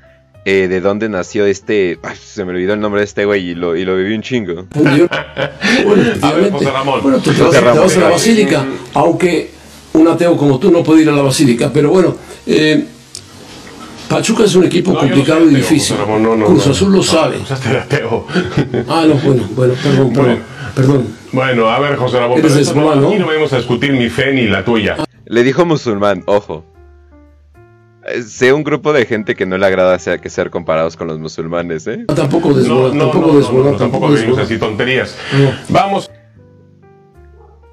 eh, 0.45 0.69
de 0.69 0.81
dónde 0.81 1.09
nació 1.09 1.45
este. 1.47 1.99
ay, 2.03 2.17
se 2.21 2.45
me 2.45 2.53
olvidó 2.53 2.75
el 2.75 2.81
nombre 2.81 3.01
de 3.01 3.05
este 3.05 3.25
güey 3.25 3.51
y 3.51 3.55
lo, 3.55 3.77
y 3.77 3.85
lo 3.85 3.97
viví 3.97 4.15
un 4.15 4.23
chingo. 4.23 4.67
bueno. 4.75 5.09
José 6.53 6.71
Ramón. 6.71 7.01
Bueno, 7.03 7.19
tú 7.19 7.31
te 7.33 7.43
José 7.43 7.43
vas, 7.43 7.51
te 7.53 7.61
Ramón, 7.61 7.83
vas 7.83 7.97
a 7.97 8.01
la 8.01 8.09
basílica, 8.11 8.65
aunque 8.95 9.51
un 9.93 10.09
ateo 10.09 10.37
como 10.37 10.59
tú 10.59 10.71
no 10.71 10.83
puede 10.83 11.03
ir 11.03 11.09
a 11.09 11.13
la 11.13 11.23
basílica, 11.23 11.71
pero 11.73 11.91
bueno, 11.91 12.17
eh, 12.47 12.85
Pachuca 14.09 14.45
es 14.45 14.55
un 14.57 14.65
equipo 14.65 14.93
No, 14.93 15.03
yo 15.03 15.03
no 15.03 15.09
complicado 15.15 15.45
y 15.49 15.55
difícil. 15.55 15.97
José 15.97 15.99
Ramón, 15.99 16.23
no, 16.23 16.37
no, 16.37 16.47
Cruz 16.47 16.67
no. 16.67 16.73
Azul 16.73 16.93
lo 16.93 17.03
sabe. 17.03 17.37
Ateo. 17.49 18.27
Ah, 18.89 19.05
no, 19.07 19.15
bueno, 19.15 19.49
bueno, 19.55 19.75
perdón, 19.75 20.13
perdón, 20.13 20.13
Bueno. 20.15 20.39
perdón. 20.75 21.07
Bueno, 21.33 21.69
a 21.69 21.79
ver, 21.79 21.95
José 21.97 22.19
Ramón, 22.19 22.41
pero 22.43 22.55
¿no? 22.97 23.09
aquí 23.09 23.19
no 23.19 23.27
vamos 23.27 23.53
a 23.53 23.59
discutir 23.59 23.93
mi 23.93 24.09
fe 24.09 24.33
ni 24.33 24.49
la 24.49 24.65
tuya. 24.65 24.97
Le 25.27 25.45
dijo 25.45 25.65
musulmán, 25.65 26.25
ojo. 26.27 26.65
Sé 28.27 28.53
un 28.53 28.65
grupo 28.65 28.93
de 28.93 29.05
gente 29.05 29.35
que 29.35 29.45
no 29.47 29.59
le 29.59 29.67
agrada 29.67 29.99
sea 29.99 30.19
que 30.19 30.31
ser 30.31 30.51
comparados 30.51 30.97
con 30.97 31.07
los 31.07 31.19
musulmanes, 31.19 31.87
¿eh? 31.87 32.07
Tampoco 32.15 32.51
No, 32.51 32.93
no, 32.95 33.11
tampoco 33.11 33.27
no, 33.29 33.33
no, 33.33 33.41
no, 33.41 33.43
tampoco 33.43 33.79
tampoco 33.79 34.09
venimos 34.09 34.19
desmonar. 34.39 34.45
así 34.45 34.59
tonterías. 34.59 35.17
No. 35.39 35.53
Vamos. 35.69 36.11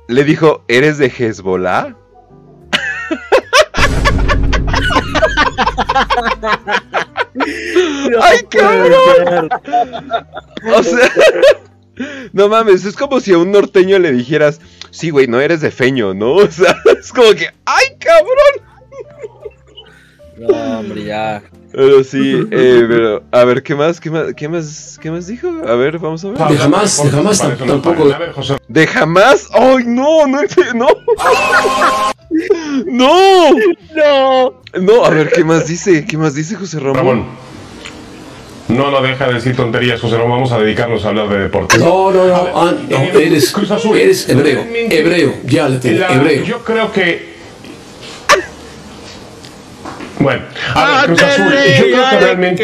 Le 0.10 0.24
dijo, 0.24 0.64
¿eres 0.68 0.98
de 0.98 1.08
Hezbollah? 1.08 1.96
¡Ay, 8.22 8.40
cabrón! 8.50 9.50
O 10.76 10.84
sea, 10.84 11.10
no 12.34 12.50
mames, 12.50 12.86
es 12.86 12.96
como 12.96 13.20
si 13.20 13.34
a 13.34 13.38
un 13.38 13.52
norteño 13.52 14.00
le 14.00 14.12
dijeras, 14.12 14.60
sí, 14.92 15.10
güey, 15.10 15.28
no 15.28 15.40
eres 15.40 15.62
de 15.62 15.72
feño, 15.72 16.14
¿no? 16.14 16.36
O 16.36 16.52
sea, 16.52 16.76
es 17.00 17.12
como 17.12 17.32
que, 17.34 17.50
¡ay, 17.66 17.86
cabrón! 18.00 18.77
No, 20.38 20.80
hombre, 20.80 21.04
ya. 21.04 21.42
Pero 21.72 22.04
sí, 22.04 22.48
eh, 22.52 22.86
pero, 22.88 23.24
a 23.32 23.44
ver, 23.44 23.64
¿qué 23.64 23.76
más? 23.76 24.00
¿Qué 24.00 24.10
más? 24.10 24.34
¿Qué 24.36 24.48
más? 24.48 25.00
¿Qué 25.02 25.12
más 25.12 25.28
dijo? 25.28 25.48
A 25.68 25.76
ver, 25.76 25.98
vamos 25.98 26.24
a 26.24 26.30
ver. 26.30 26.38
De 26.38 26.58
jamás, 26.58 27.04
de 27.04 27.10
jamás 27.10 27.40
tampoco. 27.40 28.10
¿De 28.68 28.88
jamás? 28.88 29.50
¡Ay, 29.54 29.84
no! 29.86 30.28
¡No! 30.28 30.42
¡No! 30.76 30.88
¡No! 32.86 33.52
No. 33.96 34.62
No, 34.80 35.06
a 35.06 35.10
ver, 35.10 35.32
¿qué 35.32 35.44
más 35.44 35.68
dice? 35.68 36.06
¿Qué 36.06 36.18
más 36.18 36.36
dice 36.36 36.56
José 36.56 36.80
Ramón? 36.80 36.96
Ramón. 36.96 37.26
No, 38.68 38.92
no 38.92 39.02
deja 39.02 39.28
de 39.28 39.36
decir 39.36 39.56
tonterías, 39.56 40.00
José 40.00 40.18
Ramón. 40.18 40.32
Vamos 40.32 40.52
a 40.52 40.60
dedicarnos 40.60 41.04
a 41.06 41.10
hablar 41.10 41.30
de 41.30 41.40
deportes. 41.40 41.80
No, 41.80 42.12
no, 42.12 42.28
no, 42.28 42.44
ver, 42.44 42.54
ah, 42.56 42.74
no, 42.90 43.20
eres, 43.20 43.52
Cruz 43.52 43.72
Azul. 43.72 43.98
eres 43.98 44.28
hebreo, 44.30 44.66
hebreo, 44.72 45.34
ya 45.46 45.68
le 45.70 45.80
tengo, 45.80 46.04
hebreo. 46.06 46.44
Yo 46.44 46.64
creo 46.64 46.92
que. 46.92 47.37
Bueno, 50.20 50.42
a 50.74 51.02
Ah, 51.02 51.02
ver, 51.02 51.06
Cruz 51.16 51.22
Azul. 51.24 51.46
Yo 51.46 51.84
creo 51.86 52.10
que 52.10 52.20
realmente 52.20 52.64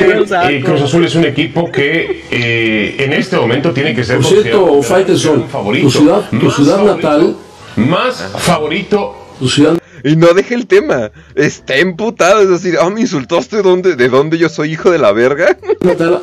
eh, 0.50 0.62
Cruz 0.64 0.82
Azul 0.82 1.06
es 1.06 1.16
un 1.16 1.26
equipo 1.26 1.72
que 1.72 2.26
eh, 2.32 2.96
en 3.00 3.14
este 3.14 3.38
momento 3.38 3.72
tiene 3.72 3.94
que 3.94 4.04
ser 4.04 4.18
Por 4.18 4.26
cierto, 4.26 4.82
Faitelson, 4.82 5.48
tu 5.82 5.92
ciudad- 5.92 6.30
tu 6.30 6.36
Más 6.38 6.56
ciudad 6.56 6.84
natal- 6.84 7.36
Más 7.76 8.16
favorito. 8.38 9.16
Tu 9.40 9.48
ciudad 9.50 9.78
Y 10.04 10.16
no 10.16 10.34
deje 10.34 10.56
el 10.56 10.68
tema. 10.68 11.12
Está 11.36 11.76
emputado. 11.78 12.42
Es 12.42 12.50
decir, 12.50 12.76
ah, 12.82 12.90
me 12.90 13.02
insultaste. 13.02 13.62
¿Dónde, 13.62 13.96
¿De 13.96 14.10
dónde 14.10 14.38
yo 14.38 14.50
soy 14.50 14.72
hijo 14.74 14.90
de 14.92 14.98
la 15.00 15.12
verga? 15.12 15.56
natal 15.82 16.22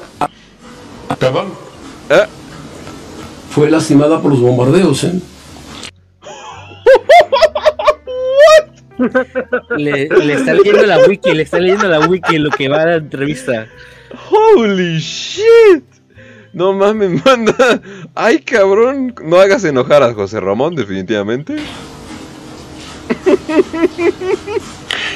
Perdón. 1.19 1.47
Ah, 2.11 2.27
fue 3.55 3.71
lastimada 3.71 4.21
por 4.21 4.31
los 4.33 4.41
bombardeos, 4.41 5.05
¿eh? 5.05 5.13
Le, 9.77 10.09
le 10.25 10.35
está 10.35 10.55
leyendo 10.55 10.87
la 10.87 10.99
wiki, 11.07 11.33
le 11.33 11.43
está 11.43 11.59
leyendo 11.59 11.89
la 11.89 12.01
wiki 12.01 12.37
en 12.37 12.45
lo 12.45 12.51
que 12.51 12.69
va 12.69 12.83
a 12.83 12.87
la 12.87 12.97
entrevista. 12.97 13.67
holy 14.31 14.99
shit. 14.99 15.85
No 16.53 16.73
mames, 16.73 17.25
manda. 17.25 17.81
Ay, 18.15 18.41
cabrón. 18.41 19.15
No 19.25 19.39
hagas 19.39 19.65
enojar 19.65 20.03
a 20.03 20.13
José 20.15 20.41
Ramón, 20.41 20.75
definitivamente. 20.75 21.57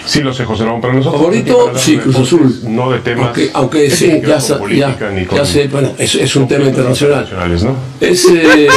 Sí, 0.06 0.20
lo 0.20 0.34
sé, 0.34 0.44
José 0.44 0.64
Ramón, 0.64 0.80
pero 0.82 0.92
nosotros. 0.92 1.20
Favorito, 1.22 1.68
hablar 1.68 1.78
sí, 1.78 1.96
Cruz 1.96 2.16
Azul. 2.16 2.60
No 2.68 2.90
de 2.90 2.98
temas. 2.98 3.26
Aunque, 3.26 3.50
aunque 3.54 3.84
que 3.84 3.90
sí, 3.90 4.20
ya, 4.22 4.38
ya, 4.38 4.58
política 4.58 5.10
ni 5.10 5.24
con 5.24 5.38
ya 5.38 5.46
sé, 5.46 5.68
bueno, 5.68 5.92
es, 5.96 6.14
es 6.14 6.36
un 6.36 6.46
tema 6.46 6.66
internacional. 6.66 7.26
¿no? 7.62 7.76
Es, 8.00 8.26
eh, 8.26 8.68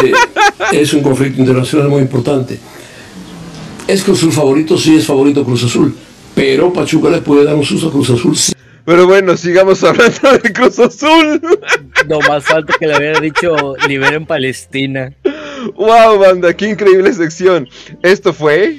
es 0.72 0.94
un 0.94 1.02
conflicto 1.02 1.42
internacional 1.42 1.90
muy 1.90 2.02
importante. 2.02 2.58
¿Es 3.88 4.04
Cruz 4.04 4.20
Azul 4.20 4.34
favorito? 4.34 4.78
Sí, 4.78 4.98
es 4.98 5.06
favorito 5.06 5.46
Cruz 5.46 5.64
Azul. 5.64 5.96
Pero 6.36 6.74
Pachuca 6.74 7.10
le 7.10 7.22
puede 7.22 7.46
dar 7.46 7.56
un 7.56 7.64
susto 7.64 7.88
a 7.88 7.92
Cruz 7.92 8.10
Azul. 8.10 8.36
Sí. 8.36 8.52
Pero 8.84 9.08
bueno, 9.08 9.38
sigamos 9.38 9.82
hablando 9.86 10.34
de 10.44 10.52
Cruz 10.54 10.78
Azul. 10.78 11.42
No 12.08 12.20
más 12.28 12.44
falta 12.44 12.74
que 12.78 12.86
le 12.86 12.98
hubiera 12.98 13.20
dicho 13.22 13.76
liberen 13.88 14.26
Palestina. 14.26 15.14
wow, 15.76 16.20
banda, 16.20 16.54
qué 16.54 16.70
increíble 16.70 17.14
sección. 17.14 17.68
Esto 18.04 18.34
fue. 18.34 18.78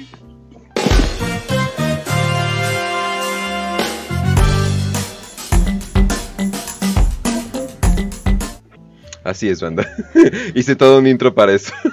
Así 9.29 9.49
es, 9.49 9.61
banda. 9.61 9.87
Hice 10.55 10.75
todo 10.75 10.97
un 10.99 11.07
intro 11.07 11.33
para 11.35 11.53
eso. 11.53 11.73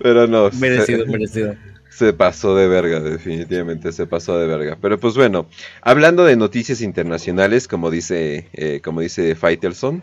Pero 0.00 0.26
no. 0.26 0.50
Merecido, 0.58 1.04
se- 1.04 1.06
merecido. 1.10 1.54
Se 1.90 2.12
pasó 2.12 2.54
de 2.54 2.68
verga, 2.68 3.00
definitivamente 3.00 3.90
se 3.90 4.06
pasó 4.06 4.38
de 4.38 4.46
verga. 4.46 4.76
Pero 4.82 5.00
pues 5.00 5.14
bueno, 5.14 5.46
hablando 5.80 6.26
de 6.26 6.36
noticias 6.36 6.82
internacionales, 6.82 7.68
como 7.68 7.90
dice, 7.90 8.48
eh, 8.52 8.80
como 8.84 9.00
dice 9.00 9.34
Faitelson, 9.34 10.02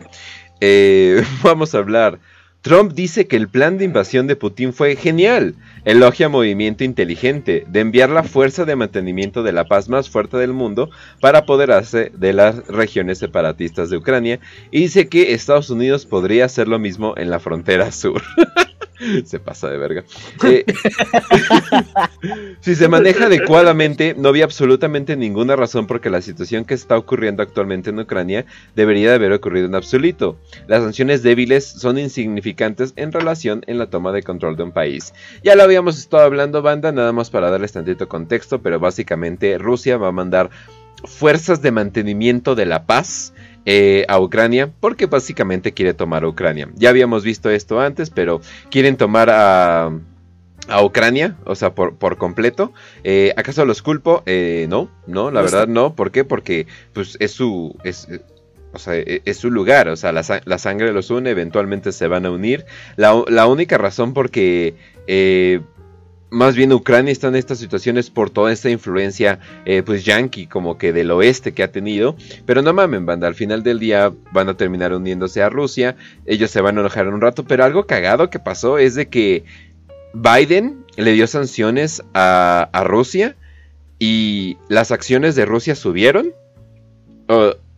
eh, 0.60 1.22
vamos 1.44 1.72
a 1.74 1.78
hablar. 1.78 2.18
Trump 2.64 2.94
dice 2.94 3.26
que 3.26 3.36
el 3.36 3.50
plan 3.50 3.76
de 3.76 3.84
invasión 3.84 4.26
de 4.26 4.36
Putin 4.36 4.72
fue 4.72 4.96
genial. 4.96 5.54
Elogia 5.84 6.30
movimiento 6.30 6.82
inteligente 6.82 7.66
de 7.68 7.80
enviar 7.80 8.08
la 8.08 8.22
fuerza 8.22 8.64
de 8.64 8.74
mantenimiento 8.74 9.42
de 9.42 9.52
la 9.52 9.66
paz 9.66 9.90
más 9.90 10.08
fuerte 10.08 10.38
del 10.38 10.54
mundo 10.54 10.88
para 11.20 11.40
apoderarse 11.40 12.10
de 12.14 12.32
las 12.32 12.66
regiones 12.66 13.18
separatistas 13.18 13.90
de 13.90 13.98
Ucrania 13.98 14.40
y 14.70 14.80
dice 14.80 15.10
que 15.10 15.34
Estados 15.34 15.68
Unidos 15.68 16.06
podría 16.06 16.46
hacer 16.46 16.66
lo 16.66 16.78
mismo 16.78 17.12
en 17.18 17.28
la 17.28 17.38
frontera 17.38 17.92
sur. 17.92 18.22
se 19.24 19.38
pasa 19.40 19.68
de 19.68 19.78
verga. 19.78 20.04
Eh, 20.44 20.64
si 22.60 22.74
se 22.74 22.88
maneja 22.88 23.26
adecuadamente, 23.26 24.14
no 24.16 24.28
había 24.28 24.44
absolutamente 24.44 25.16
ninguna 25.16 25.56
razón 25.56 25.86
porque 25.86 26.10
la 26.10 26.22
situación 26.22 26.64
que 26.64 26.74
está 26.74 26.96
ocurriendo 26.96 27.42
actualmente 27.42 27.90
en 27.90 27.98
Ucrania 27.98 28.46
debería 28.74 29.10
de 29.10 29.16
haber 29.16 29.32
ocurrido 29.32 29.66
en 29.66 29.74
absoluto. 29.74 30.38
Las 30.66 30.82
sanciones 30.82 31.22
débiles 31.22 31.64
son 31.64 31.98
insignificantes 31.98 32.92
en 32.96 33.12
relación 33.12 33.62
en 33.66 33.78
la 33.78 33.90
toma 33.90 34.12
de 34.12 34.22
control 34.22 34.56
de 34.56 34.62
un 34.64 34.72
país. 34.72 35.12
Ya 35.42 35.54
lo 35.54 35.62
habíamos 35.62 35.98
estado 35.98 36.24
hablando, 36.24 36.62
banda, 36.62 36.92
nada 36.92 37.12
más 37.12 37.30
para 37.30 37.50
darles 37.50 37.72
tantito 37.72 38.08
contexto, 38.08 38.60
pero 38.60 38.78
básicamente 38.78 39.58
Rusia 39.58 39.96
va 39.96 40.08
a 40.08 40.12
mandar 40.12 40.50
fuerzas 41.04 41.60
de 41.60 41.70
mantenimiento 41.70 42.54
de 42.54 42.66
la 42.66 42.86
paz 42.86 43.34
eh, 43.66 44.04
a 44.08 44.20
Ucrania 44.20 44.70
porque 44.80 45.06
básicamente 45.06 45.72
quiere 45.72 45.94
tomar 45.94 46.24
a 46.24 46.28
Ucrania. 46.28 46.68
Ya 46.74 46.90
habíamos 46.90 47.24
visto 47.24 47.50
esto 47.50 47.80
antes, 47.80 48.10
pero 48.10 48.40
quieren 48.70 48.96
tomar 48.96 49.30
a, 49.30 49.90
a 50.68 50.84
Ucrania, 50.84 51.36
o 51.44 51.54
sea, 51.54 51.74
por, 51.74 51.96
por 51.96 52.16
completo. 52.16 52.72
Eh, 53.04 53.32
¿Acaso 53.36 53.64
los 53.64 53.82
culpo? 53.82 54.22
Eh, 54.26 54.66
no, 54.68 54.90
no, 55.06 55.30
la 55.30 55.42
verdad 55.42 55.66
no. 55.66 55.94
¿Por 55.94 56.10
qué? 56.10 56.24
Porque 56.24 56.66
pues 56.92 57.16
es 57.20 57.32
su... 57.32 57.76
Es, 57.84 58.08
o 58.72 58.78
sea, 58.78 58.96
e, 58.96 59.22
es 59.24 59.36
su 59.36 59.50
lugar, 59.50 59.88
o 59.88 59.96
sea, 59.96 60.10
la, 60.10 60.22
la, 60.44 60.58
sangre 60.58 60.92
los 60.92 61.08
une, 61.10 61.30
eventualmente 61.30 61.92
se 61.92 62.08
van 62.08 62.26
a 62.26 62.30
unir. 62.30 62.66
La, 62.96 63.22
la 63.28 63.46
única 63.46 63.78
razón 63.78 64.14
porque 64.14 64.74
más 66.34 66.56
bien 66.56 66.72
Ucrania 66.72 67.12
está 67.12 67.28
en 67.28 67.36
estas 67.36 67.58
situaciones 67.58 68.10
por 68.10 68.28
toda 68.28 68.52
esta 68.52 68.68
influencia, 68.68 69.38
eh, 69.64 69.84
pues 69.84 70.04
yankee, 70.04 70.48
como 70.48 70.76
que 70.78 70.92
del 70.92 71.12
oeste 71.12 71.54
que 71.54 71.62
ha 71.62 71.70
tenido. 71.70 72.16
Pero 72.44 72.60
no 72.60 72.72
mamen, 72.72 73.06
banda, 73.06 73.28
al 73.28 73.36
final 73.36 73.62
del 73.62 73.78
día 73.78 74.12
van 74.32 74.48
a 74.48 74.56
terminar 74.56 74.92
uniéndose 74.92 75.42
a 75.42 75.48
Rusia. 75.48 75.94
Ellos 76.26 76.50
se 76.50 76.60
van 76.60 76.76
a 76.76 76.80
enojar 76.80 77.06
en 77.06 77.14
un 77.14 77.20
rato. 77.20 77.44
Pero 77.44 77.64
algo 77.64 77.86
cagado 77.86 78.30
que 78.30 78.40
pasó 78.40 78.78
es 78.78 78.96
de 78.96 79.08
que 79.08 79.44
Biden 80.12 80.84
le 80.96 81.12
dio 81.12 81.28
sanciones 81.28 82.02
a, 82.14 82.68
Rusia 82.84 83.36
y 84.00 84.58
las 84.68 84.90
acciones 84.90 85.36
de 85.36 85.46
Rusia 85.46 85.76
subieron. 85.76 86.32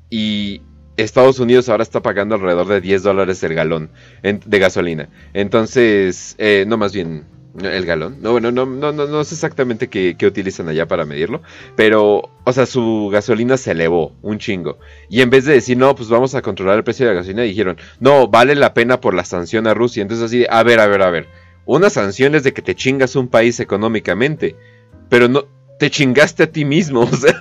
y 0.09 0.63
Estados 0.97 1.41
Unidos 1.41 1.69
ahora 1.69 1.83
está 1.83 2.01
pagando 2.01 2.37
alrededor 2.37 2.69
de 2.69 2.81
10 2.81 3.03
dólares 3.03 3.43
el 3.43 3.53
galón 3.53 3.91
de 4.23 4.59
gasolina. 4.59 5.11
Entonces, 5.35 6.35
eh, 6.39 6.65
no 6.67 6.79
más 6.79 6.95
bien 6.95 7.36
el 7.63 7.87
galón. 7.87 8.19
No, 8.21 8.33
bueno, 8.33 8.51
no, 8.51 8.67
no, 8.67 8.93
no, 8.93 9.07
no 9.07 9.25
sé 9.25 9.35
exactamente 9.35 9.89
qué, 9.89 10.17
utilizan 10.27 10.69
allá 10.69 10.87
para 10.87 11.05
medirlo. 11.05 11.43
Pero, 11.75 12.31
o 12.45 12.53
sea, 12.53 12.67
su 12.67 13.09
gasolina 13.13 13.57
se 13.57 13.73
elevó 13.73 14.13
un 14.23 14.39
chingo. 14.39 14.79
Y 15.09 15.21
en 15.21 15.31
vez 15.31 15.45
de 15.45 15.55
decir, 15.55 15.77
no, 15.77 15.95
pues 15.95 16.09
vamos 16.09 16.35
a 16.35 16.43
controlar 16.43 16.77
el 16.77 16.85
precio 16.85 17.07
de 17.07 17.13
la 17.13 17.21
gasolina, 17.21 17.43
dijeron, 17.43 17.77
no, 18.01 18.29
vale 18.29 18.55
la 18.55 18.75
pena 18.75 19.01
por 19.01 19.15
la 19.15 19.25
sanción 19.25 19.67
a 19.67 19.75
Rusia. 19.75 20.03
Entonces 20.03 20.27
así, 20.27 20.47
a 20.49 20.63
ver, 20.63 20.81
a 20.81 20.87
ver, 20.87 21.03
a 21.03 21.11
ver. 21.11 21.29
Una 21.65 21.91
sanción 21.91 22.35
es 22.35 22.43
de 22.45 22.53
que 22.53 22.63
te 22.63 22.75
chingas 22.75 23.17
un 23.17 23.29
país 23.29 23.59
económicamente. 23.61 24.57
Pero 25.09 25.29
no, 25.29 25.47
te 25.79 25.91
chingaste 25.91 26.45
a 26.45 26.53
ti 26.53 26.65
mismo. 26.65 27.01
O 27.13 27.17
sea, 27.17 27.37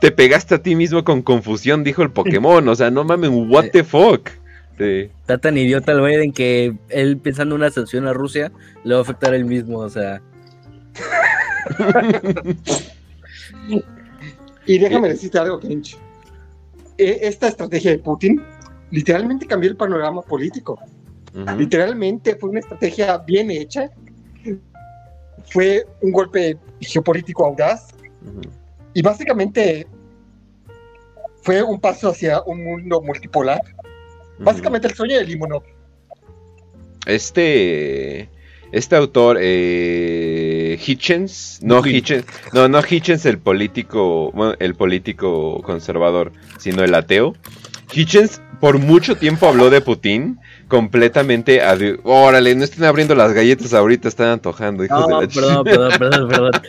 te 0.00 0.10
pegaste 0.10 0.54
a 0.54 0.62
ti 0.62 0.74
mismo 0.76 1.04
con 1.04 1.22
confusión, 1.22 1.84
dijo 1.84 2.02
el 2.02 2.10
Pokémon. 2.10 2.68
O 2.68 2.74
sea, 2.74 2.90
no 2.90 3.04
mames, 3.04 3.30
what 3.32 3.70
the 3.70 3.84
fuck. 3.84 4.30
Está 4.78 5.38
tan 5.38 5.56
idiota 5.56 5.92
el 5.92 6.00
Biden 6.00 6.32
que 6.32 6.76
él 6.88 7.18
pensando 7.18 7.54
una 7.54 7.70
sanción 7.70 8.06
a 8.06 8.12
Rusia 8.12 8.50
le 8.82 8.94
va 8.94 9.00
a 9.00 9.02
afectar 9.02 9.32
a 9.32 9.36
él 9.36 9.44
mismo, 9.44 9.78
o 9.78 9.88
sea. 9.88 10.20
y 14.66 14.78
déjame 14.78 15.10
decirte 15.10 15.38
algo, 15.38 15.60
Kench. 15.60 15.96
E, 16.98 17.20
esta 17.22 17.48
estrategia 17.48 17.92
de 17.92 17.98
Putin 17.98 18.42
literalmente 18.90 19.46
cambió 19.46 19.70
el 19.70 19.76
panorama 19.76 20.22
político. 20.22 20.78
Literalmente 21.56 22.36
fue 22.36 22.50
una 22.50 22.60
estrategia 22.60 23.18
bien 23.18 23.50
hecha. 23.50 23.90
Fue 25.46 25.84
un 26.00 26.12
golpe 26.12 26.56
geopolítico 26.80 27.44
audaz. 27.44 27.88
Y 28.92 29.02
básicamente 29.02 29.86
fue 31.42 31.62
un 31.62 31.80
paso 31.80 32.10
hacia 32.10 32.40
un 32.42 32.62
mundo 32.62 33.02
multipolar 33.02 33.60
Básicamente 34.38 34.88
el 34.88 34.94
sueño 34.94 35.16
del 35.16 35.26
Limonov. 35.28 35.62
Este. 37.06 38.28
Este 38.72 38.96
autor, 38.96 39.38
eh, 39.40 40.76
Hitchens, 40.84 41.60
no 41.62 41.86
Hitchens, 41.86 42.26
no, 42.52 42.66
no 42.66 42.80
Hitchens 42.80 43.24
el 43.24 43.38
político, 43.38 44.32
el 44.58 44.74
político 44.74 45.62
conservador, 45.62 46.32
sino 46.58 46.82
el 46.82 46.92
ateo. 46.96 47.36
Hitchens 47.92 48.40
por 48.58 48.78
mucho 48.78 49.16
tiempo 49.16 49.46
habló 49.46 49.70
de 49.70 49.80
Putin 49.80 50.40
completamente. 50.66 51.60
Órale, 52.02 52.54
no 52.56 52.64
estén 52.64 52.82
abriendo 52.82 53.14
las 53.14 53.32
galletas 53.32 53.74
ahorita, 53.74 54.08
están 54.08 54.28
antojando, 54.28 54.84
hijos 54.84 55.06
de 55.06 55.12
la 55.12 55.20
perdón, 55.28 55.64
perdón, 55.64 55.92
perdón, 55.98 56.28
perdón. 56.28 56.50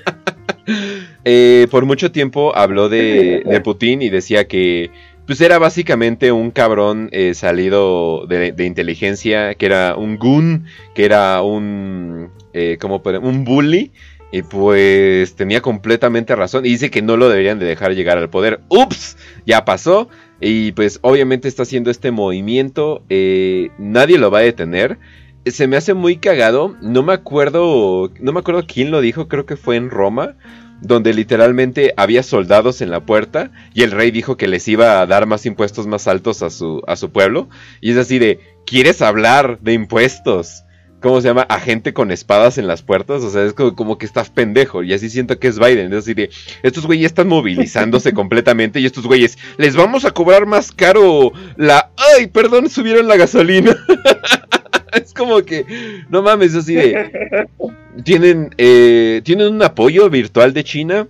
Eh, 1.27 1.67
por 1.71 1.85
mucho 1.85 2.11
tiempo 2.11 2.55
habló 2.55 2.89
de, 2.89 3.43
de 3.45 3.61
Putin 3.61 4.01
y 4.03 4.09
decía 4.09 4.47
que 4.47 4.91
pues 5.25 5.41
era 5.41 5.57
básicamente 5.57 6.31
un 6.31 6.51
cabrón 6.51 7.09
eh, 7.11 7.33
salido 7.33 8.27
de, 8.27 8.53
inteligencia, 8.65 9.55
que 9.55 9.65
era 9.65 9.95
un 9.95 10.17
goon, 10.17 10.65
que 10.93 11.05
era 11.05 11.41
un, 11.41 12.29
eh, 12.53 12.77
¿cómo? 12.79 13.01
Un 13.21 13.43
bully. 13.43 13.91
Y 14.31 14.41
pues 14.43 15.35
tenía 15.35 15.61
completamente 15.61 16.35
razón. 16.35 16.65
Y 16.65 16.69
dice 16.69 16.91
que 16.91 17.01
no 17.01 17.15
lo 17.15 17.29
deberían 17.29 17.57
de 17.57 17.65
dejar 17.65 17.95
llegar 17.95 18.17
al 18.17 18.29
poder. 18.29 18.59
¡Ups! 18.69 19.17
Ya 19.45 19.63
pasó. 19.65 20.09
Y 20.41 20.73
pues 20.73 20.99
obviamente 21.01 21.47
está 21.47 21.63
haciendo 21.63 21.89
este 21.89 22.11
movimiento. 22.11 23.03
Eh, 23.09 23.69
nadie 23.77 24.17
lo 24.17 24.31
va 24.31 24.39
a 24.39 24.41
detener. 24.41 24.99
Se 25.45 25.67
me 25.67 25.77
hace 25.77 25.93
muy 25.93 26.17
cagado. 26.17 26.75
No 26.81 27.01
me 27.01 27.13
acuerdo. 27.13 28.11
No 28.19 28.33
me 28.33 28.39
acuerdo 28.39 28.65
quién 28.67 28.91
lo 28.91 28.99
dijo. 28.99 29.29
Creo 29.29 29.45
que 29.45 29.55
fue 29.55 29.77
en 29.77 29.89
Roma 29.89 30.35
donde 30.87 31.13
literalmente 31.13 31.93
había 31.97 32.23
soldados 32.23 32.81
en 32.81 32.91
la 32.91 33.05
puerta 33.05 33.51
y 33.73 33.83
el 33.83 33.91
rey 33.91 34.11
dijo 34.11 34.37
que 34.37 34.47
les 34.47 34.67
iba 34.67 35.01
a 35.01 35.05
dar 35.05 35.25
más 35.25 35.45
impuestos 35.45 35.87
más 35.87 36.07
altos 36.07 36.41
a 36.41 36.49
su, 36.49 36.81
a 36.87 36.95
su 36.95 37.11
pueblo. 37.11 37.49
Y 37.81 37.91
es 37.91 37.97
así 37.97 38.19
de, 38.19 38.39
¿quieres 38.65 39.01
hablar 39.01 39.59
de 39.61 39.73
impuestos? 39.73 40.63
¿Cómo 41.01 41.21
se 41.21 41.27
llama? 41.27 41.45
A 41.49 41.59
gente 41.59 41.93
con 41.93 42.09
espadas 42.09 42.57
en 42.57 42.67
las 42.67 42.81
puertas. 42.81 43.21
O 43.23 43.29
sea, 43.29 43.43
es 43.43 43.53
como, 43.53 43.97
que 43.99 44.07
estás 44.07 44.31
pendejo. 44.31 44.81
Y 44.81 44.91
así 44.91 45.09
siento 45.09 45.37
que 45.37 45.47
es 45.47 45.59
Biden. 45.59 45.93
Es 45.93 45.99
así 45.99 46.13
de, 46.15 46.31
estos 46.63 46.87
güeyes 46.87 47.07
están 47.07 47.27
movilizándose 47.27 48.11
completamente. 48.15 48.79
Y 48.79 48.87
estos 48.87 49.05
güeyes, 49.05 49.37
les 49.57 49.75
vamos 49.75 50.05
a 50.05 50.11
cobrar 50.11 50.47
más 50.47 50.71
caro 50.71 51.31
la... 51.57 51.91
¡Ay, 52.17 52.25
perdón! 52.27 52.69
Subieron 52.69 53.07
la 53.07 53.17
gasolina. 53.17 53.77
es 54.95 55.13
como 55.13 55.41
que, 55.43 55.65
no 56.09 56.21
mames, 56.21 56.55
así 56.55 56.75
de... 56.75 57.47
Tienen, 58.03 58.53
eh, 58.57 59.21
tienen 59.23 59.53
un 59.53 59.63
apoyo 59.63 60.09
virtual 60.09 60.53
de 60.53 60.63
China. 60.63 61.07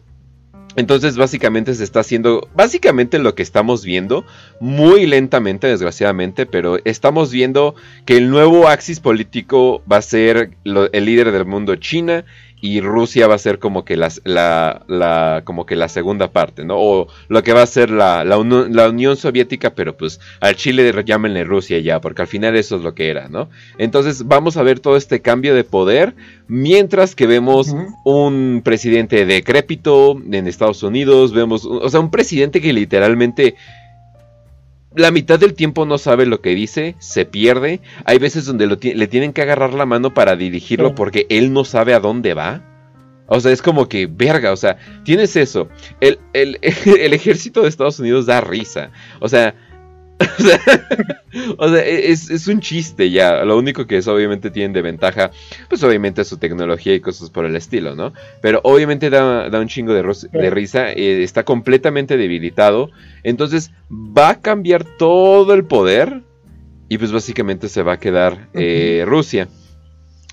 Entonces 0.78 1.16
básicamente 1.16 1.74
se 1.74 1.86
está 1.86 2.02
haciendo, 2.02 2.50
básicamente 2.54 3.18
lo 3.18 3.34
que 3.34 3.44
estamos 3.44 3.86
viendo, 3.86 4.26
muy 4.60 5.06
lentamente 5.06 5.68
desgraciadamente, 5.68 6.46
pero 6.46 6.80
estamos 6.84 7.32
viendo 7.32 7.76
que 8.06 8.18
el 8.18 8.30
nuevo 8.30 8.68
axis 8.68 9.00
político 9.00 9.82
va 9.90 9.98
a 9.98 10.02
ser 10.02 10.52
el 10.66 11.06
líder 11.06 11.32
del 11.32 11.46
mundo 11.46 11.78
China 11.78 12.26
y 12.66 12.82
Rusia 12.82 13.28
va 13.28 13.36
a 13.36 13.38
ser 13.38 13.60
como 13.60 13.86
que 13.86 13.96
la, 13.96 14.10
la, 14.24 15.42
como 15.44 15.68
que 15.68 15.76
la 15.76 15.88
segunda 15.88 16.32
parte, 16.32 16.66
¿no? 16.66 16.78
O 16.80 17.08
lo 17.28 17.44
que 17.44 17.54
va 17.54 17.62
a 17.62 17.68
ser 17.68 17.92
la, 17.92 18.24
la, 18.24 18.40
Unión 18.40 19.18
Soviética, 19.18 19.76
pero 19.76 19.96
pues 19.96 20.20
al 20.40 20.56
Chile 20.56 20.92
llámenle 21.06 21.44
Rusia 21.44 21.78
ya, 21.78 22.02
porque 22.02 22.24
al 22.24 22.28
final 22.28 22.56
eso 22.56 22.78
es 22.78 22.82
lo 22.82 22.96
que 22.96 23.10
era, 23.12 23.30
¿no? 23.30 23.50
Entonces 23.78 24.28
vamos 24.28 24.58
a 24.58 24.64
ver 24.64 24.80
todo 24.80 24.98
este 24.98 25.22
cambio 25.22 25.54
de 25.54 25.64
poder, 25.64 26.16
mientras 26.48 27.14
que 27.14 27.28
vemos 27.28 27.76
un 28.04 28.64
presidente 28.66 29.28
decrépito 29.28 30.20
en 30.32 30.48
Estados 30.48 30.82
Unidos, 30.82 31.34
vemos, 31.34 31.66
o 31.66 31.88
sea, 31.88 32.00
un 32.00 32.10
presidente 32.10 32.62
que 32.62 32.74
literalmente 32.74 33.56
la 34.96 35.12
mitad 35.12 35.40
del 35.40 35.54
tiempo 35.54 35.86
no 35.86 35.98
sabe 35.98 36.26
lo 36.26 36.42
que 36.42 36.56
dice, 36.56 36.96
se 37.00 37.26
pierde. 37.26 37.82
Hay 38.06 38.20
veces 38.20 38.46
donde 38.46 38.68
le 38.68 39.08
tienen 39.08 39.34
que 39.34 39.42
agarrar 39.42 39.74
la 39.74 39.86
mano 39.86 40.14
para 40.14 40.36
dirigirlo 40.36 40.96
porque 40.96 41.26
él 41.30 41.54
no 41.54 41.66
sabe 41.66 41.94
a 41.94 42.00
dónde 42.00 42.34
va. 42.34 42.64
O 43.28 43.40
sea, 43.40 43.52
es 43.52 43.62
como 43.62 43.90
que, 43.90 44.06
verga, 44.06 44.52
o 44.52 44.56
sea, 44.56 44.78
tienes 45.04 45.36
eso. 45.36 45.68
El, 46.00 46.20
el, 46.34 46.58
ejército 46.62 47.64
de 47.64 47.70
Estados 47.70 48.00
Unidos 48.00 48.28
da 48.28 48.42
risa. 48.42 48.92
O 49.20 49.28
sea, 49.28 49.56
o 51.58 51.70
sea, 51.70 51.86
e-, 51.86 52.12
es, 52.12 52.48
un 52.48 52.60
chiste 52.60 53.10
ya. 53.12 53.44
Lo 53.44 53.58
único 53.58 53.86
que 53.86 53.98
es 53.98 54.08
obviamente 54.08 54.50
tienen 54.50 54.74
de 54.74 54.82
ventaja, 54.82 55.32
pues 55.70 55.84
obviamente 55.84 56.24
su 56.24 56.38
tecnología 56.38 56.94
y 56.96 57.02
cosas 57.02 57.30
por 57.30 57.46
el 57.46 57.56
estilo, 57.56 57.96
¿no? 57.96 58.14
Pero 58.42 58.62
obviamente 58.64 59.10
da, 59.10 59.50
un 59.52 59.68
chingo 59.68 59.94
de, 59.94 60.04
de 60.32 60.50
risa. 60.50 60.92
Eh, 60.92 61.24
está 61.24 61.44
completamente 61.44 62.18
debilitado. 62.18 62.90
Entonces 63.24 63.72
va 63.92 64.30
a 64.30 64.42
cambiar 64.42 64.84
todo 64.84 65.54
el 65.54 65.66
poder. 65.66 66.24
Y 66.88 67.00
pues 67.00 67.12
básicamente 67.12 67.68
se 67.68 67.82
va 67.82 67.94
a 67.94 68.00
quedar 68.00 68.50
eh, 68.54 69.04
Rusia 69.08 69.48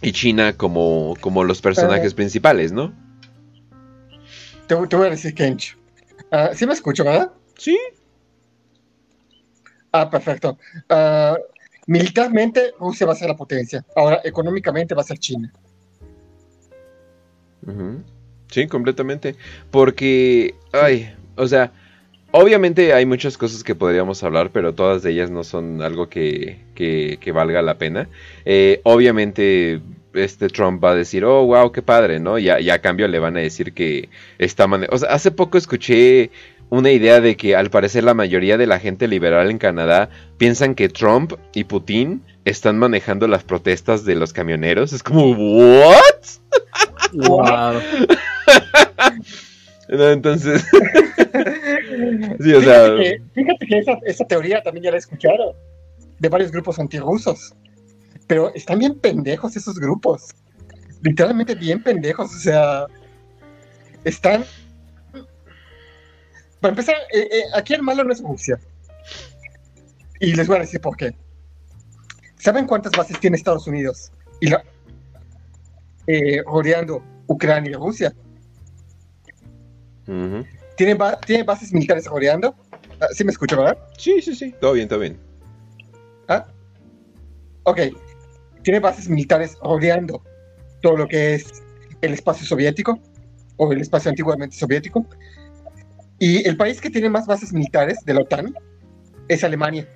y 0.03 0.13
China 0.13 0.53
como, 0.53 1.15
como 1.21 1.45
los 1.45 1.63
personajes 1.63 2.13
principales, 2.13 2.73
¿no? 2.73 2.93
Te, 4.67 4.75
voy 4.75 5.07
a 5.07 5.11
decir 5.11 5.35
Kench. 5.35 5.77
Uh, 6.31 6.55
¿Sí 6.55 6.67
me 6.67 6.75
escucho, 6.75 7.05
verdad? 7.05 7.33
Sí. 7.57 7.79
Ah, 9.93 10.09
perfecto. 10.09 10.59
Ah, 10.89 11.37
militarmente 11.87 12.73
Rusia 12.79 13.07
va 13.07 13.13
a 13.13 13.17
ser 13.17 13.29
la 13.29 13.37
potencia. 13.37 13.85
Ahora, 13.95 14.21
económicamente 14.25 14.95
va 14.95 15.03
a 15.03 15.05
ser 15.05 15.19
China. 15.19 15.53
Sí, 18.51 18.67
completamente. 18.67 19.37
Porque, 19.71 20.55
ay, 20.73 21.15
o 21.37 21.47
sea, 21.47 21.73
obviamente 22.33 22.93
hay 22.93 23.07
muchas 23.07 23.39
cosas 23.39 23.63
que 23.63 23.75
podríamos 23.75 24.23
hablar, 24.23 24.51
pero 24.51 24.75
todas 24.75 25.03
de 25.03 25.13
ellas 25.13 25.31
no 25.31 25.45
son 25.45 25.83
algo 25.83 26.09
que, 26.09 26.59
que, 26.75 27.33
valga 27.33 27.63
la 27.63 27.79
pena. 27.79 28.09
Eh, 28.45 28.81
obviamente 28.85 29.81
este 30.15 30.49
Trump 30.49 30.83
va 30.83 30.91
a 30.91 30.95
decir, 30.95 31.25
oh, 31.25 31.47
wow, 31.47 31.73
qué 31.73 31.83
padre, 31.83 32.21
¿no? 32.21 32.39
Y 32.39 32.49
a, 32.51 32.79
cambio 32.81 33.09
le 33.09 33.19
van 33.19 33.37
a 33.37 33.41
decir 33.41 33.73
que 33.73 34.09
está... 34.39 34.67
O 34.91 34.99
sea, 34.99 35.11
hace 35.11 35.31
poco 35.31 35.57
escuché 35.57 36.31
una 36.73 36.91
idea 36.91 37.21
de 37.21 37.37
que 37.37 37.55
al 37.55 37.69
parecer 37.69 38.03
la 38.03 38.15
mayoría 38.15 38.57
de 38.57 38.67
la 38.67 38.79
gente 38.79 39.07
liberal 39.07 39.51
en 39.51 39.59
Canadá 39.59 40.09
piensan 40.39 40.75
que 40.75 40.89
Trump 40.89 41.35
y 41.53 41.65
Putin 41.65 42.23
están 42.47 42.79
manejando 42.79 43.29
las 43.29 43.45
protestas 43.45 44.07
de 44.07 44.15
los 44.15 44.33
camioneros. 44.33 44.95
Es 44.95 45.03
como, 45.03 45.33
¿what? 45.33 46.03
Wow. 47.13 47.79
entonces. 49.89 50.65
sí, 52.41 52.55
o 52.55 52.63
sea. 52.63 52.97
Fíjate 53.35 53.67
que, 53.67 53.85
esa, 54.07 54.25
teoría 54.25 54.63
también 54.63 54.85
ya 54.85 54.91
la 54.93 54.97
he 54.97 55.01
escuchado 55.01 55.55
de 56.21 56.29
varios 56.31 56.51
grupos 56.53 56.79
antirrusos. 56.79 57.55
Pero 58.27 58.51
están 58.55 58.79
bien 58.79 58.99
pendejos 58.99 59.57
esos 59.57 59.79
grupos. 59.79 60.31
Literalmente 61.03 61.55
bien 61.55 61.83
pendejos. 61.83 62.35
O 62.35 62.39
sea, 62.39 62.87
están 64.05 64.47
para 66.63 66.73
empezar, 66.73 66.95
eh, 67.13 67.29
eh, 67.31 67.43
aquí 67.55 67.75
el 67.75 67.83
malo 67.83 68.05
no 68.05 68.13
es 68.13 68.23
Rusia. 68.23 68.59
Y 70.21 70.35
les 70.35 70.47
voy 70.47 70.59
a 70.59 70.61
decir 70.61 70.81
por 70.81 70.97
qué. 70.97 71.13
¿Saben 72.39 72.67
cuántas 72.67 72.93
bases 72.93 73.19
tiene 73.19 73.37
Estados 73.37 73.67
Unidos? 73.67 74.13
Y 74.41 74.49
la, 74.49 74.63
eh, 76.07 76.41
rodeando 76.47 77.03
Ucrania 77.27 77.73
y 77.73 77.75
Rusia. 77.75 78.15
¿Tiene, 80.77 80.95
bases 81.45 81.73
militares 81.73 82.07
rodeando? 82.07 82.55
Ah, 83.01 83.09
¿Sí 83.13 83.25
me 83.25 83.33
escucho, 83.33 83.57
verdad? 83.57 83.79
Sí, 83.99 84.23
sí, 84.23 84.35
sí. 84.35 84.55
Todo 84.61 84.75
bien, 84.75 84.89
todo 84.89 85.01
bien. 85.01 85.19
¿Ah? 86.29 86.47
Ok. 87.65 87.81
Tiene 88.63 88.79
bases 88.79 89.09
militares 89.09 89.57
rodeando 89.61 90.23
todo 90.81 90.97
lo 90.97 91.09
que 91.09 91.35
es 91.35 91.63
el 92.01 92.15
espacio 92.15 92.47
soviético 92.47 93.01
o 93.57 93.73
el 93.73 93.81
espacio 93.81 94.11
antiguamente 94.11 94.57
soviético. 94.57 95.05
Y 96.19 96.47
el 96.47 96.57
país 96.57 96.81
que 96.81 96.91
tiene 96.91 97.11
más 97.11 97.27
bases 97.27 97.53
militares 97.53 97.99
de 98.05 98.15
la 98.15 98.21
OTAN 98.21 98.55
es 99.29 99.45
Alemania, 99.45 99.89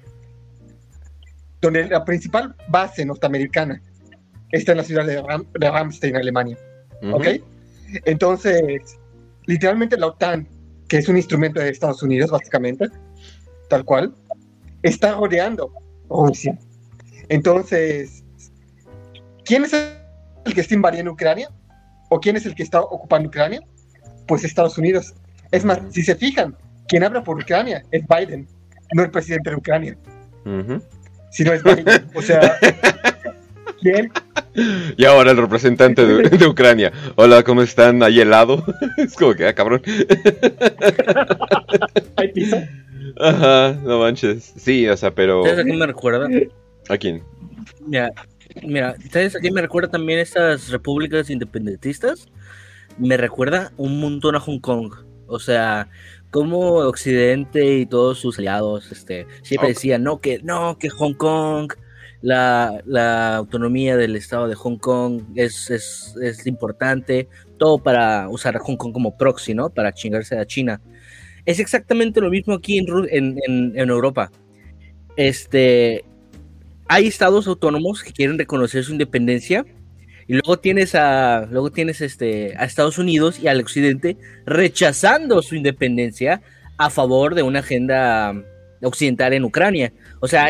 donde 1.61 1.88
la 1.88 2.05
principal 2.05 2.55
base 2.68 3.05
norteamericana 3.05 3.81
está 4.50 4.72
en 4.72 4.79
la 4.79 4.85
ciudad 4.85 5.07
de, 5.07 5.22
Ram 5.22 5.46
Ramstein, 5.55 6.16
Alemania. 6.16 6.59
¿Ok? 7.12 7.26
Entonces, 8.05 8.98
literalmente 9.46 9.96
la 9.96 10.09
OTAN, 10.09 10.48
que 10.88 10.98
es 10.98 11.09
un 11.09 11.16
instrumento 11.16 11.61
de 11.61 11.68
Estados 11.68 12.02
Unidos, 12.02 12.31
básicamente, 12.31 12.88
tal 13.68 13.85
cual, 13.85 14.14
está 14.83 15.14
rodeando 15.14 15.72
Rusia. 16.09 16.59
Entonces, 17.29 18.24
¿quién 19.44 19.64
es 19.64 19.72
el 19.72 20.55
que 20.55 20.61
está 20.61 20.74
invadiendo 20.74 21.12
Ucrania? 21.12 21.50
¿O 22.09 22.20
quién 22.20 22.37
es 22.37 22.46
el 22.46 22.55
que 22.55 22.62
está 22.62 22.81
ocupando 22.81 23.29
Ucrania? 23.29 23.61
Pues 24.29 24.44
Estados 24.44 24.79
Unidos. 24.79 25.14
Es 25.50 25.64
más, 25.64 25.80
si 25.90 26.02
se 26.02 26.14
fijan, 26.14 26.56
quien 26.88 27.04
habla 27.04 27.22
por 27.22 27.38
Ucrania 27.38 27.82
es 27.90 28.02
Biden, 28.06 28.46
no 28.92 29.02
el 29.02 29.11
presidente 29.11 29.50
de 29.50 29.56
Ucrania. 29.56 29.96
Si 31.30 31.44
no 31.44 31.52
es 31.52 31.62
Biden. 31.62 31.87
O 32.14 32.22
sea, 32.22 32.56
¿quién? 33.80 34.11
Y 34.96 35.04
ahora 35.04 35.32
el 35.32 35.37
representante 35.37 36.06
de, 36.06 36.46
Ucrania. 36.46 36.92
Hola, 37.16 37.42
¿cómo 37.42 37.62
están? 37.62 38.02
¿Hay 38.02 38.20
helado? 38.20 38.64
es 38.96 39.14
como 39.14 39.35
que, 39.35 39.46
ah, 39.46 39.54
cabrón. 39.54 39.82
¿Hay 42.16 42.32
pizza? 42.32 42.68
Ajá, 43.20 43.72
no 43.82 44.00
manches. 44.00 44.54
Sí, 44.56 44.88
o 44.88 44.96
sea, 44.96 45.14
pero. 45.14 45.44
¿Sabes 45.44 45.61
a 45.61 45.64
quién 45.64 45.78
me 45.78 45.87
recuerda? 45.87 46.28
¿A 46.88 46.98
quién? 46.98 47.22
Mira, 47.87 48.12
mira, 48.62 48.94
¿sabes 49.11 49.37
a 49.37 49.40
quién 49.40 49.54
me 49.54 49.62
recuerda 49.62 49.90
también 49.90 50.18
estas 50.18 50.70
repúblicas 50.70 51.30
independentistas? 51.30 52.28
Me 52.98 53.16
recuerda 53.16 53.72
un 53.76 54.00
montón 54.00 54.37
a 54.37 54.40
Hong 54.40 54.61
Kong. 54.61 55.05
O 55.26 55.38
sea, 55.38 55.88
como 56.30 56.74
Occidente 56.76 57.76
y 57.78 57.86
todos 57.86 58.18
sus 58.18 58.38
aliados 58.38 58.90
este, 58.92 59.26
siempre 59.42 59.70
decían, 59.70 60.02
no, 60.02 60.20
que, 60.20 60.40
no, 60.42 60.78
que 60.78 60.88
Hong 60.90 61.14
Kong, 61.14 61.72
la, 62.22 63.36
autonomía 63.36 63.96
del 63.96 64.16
Estado 64.16 64.48
de 64.48 64.54
Hong 64.54 64.78
Kong 64.78 65.22
es, 65.34 65.70
es, 65.70 66.46
importante, 66.46 67.28
todo 67.58 67.78
para 67.78 68.28
usar 68.28 68.56
a 68.56 68.60
Hong 68.60 68.76
Kong 68.76 68.92
como 68.92 69.16
proxy, 69.16 69.54
¿no? 69.54 69.70
Para 69.70 69.92
chingarse 69.92 70.38
a 70.38 70.46
China. 70.46 70.80
Es 71.44 71.60
exactamente 71.60 72.20
lo 72.20 72.30
mismo 72.30 72.54
aquí 72.54 72.78
en, 72.78 72.86
en, 73.10 73.72
en 73.76 73.90
Europa. 73.90 74.30
Este, 75.16 76.04
hay 76.88 77.06
estados 77.06 77.46
autónomos 77.46 78.02
que 78.02 78.12
quieren 78.12 78.38
reconocer 78.38 78.84
su 78.84 78.92
independencia 78.92 79.64
y 80.28 80.34
luego 80.34 80.58
tienes 80.58 80.94
a, 80.94 81.46
luego 81.50 81.70
tienes 81.70 82.00
este, 82.00 82.54
a 82.56 82.64
Estados 82.64 82.98
Unidos 82.98 83.38
y 83.38 83.48
al 83.48 83.60
occidente 83.60 84.16
rechazando 84.44 85.40
su 85.42 85.54
independencia 85.54 86.42
a 86.78 86.90
favor 86.90 87.34
de 87.34 87.42
una 87.42 87.60
agenda 87.60 88.34
occidental 88.82 89.32
en 89.32 89.44
Ucrania. 89.44 89.92
O 90.20 90.28
sea, 90.28 90.48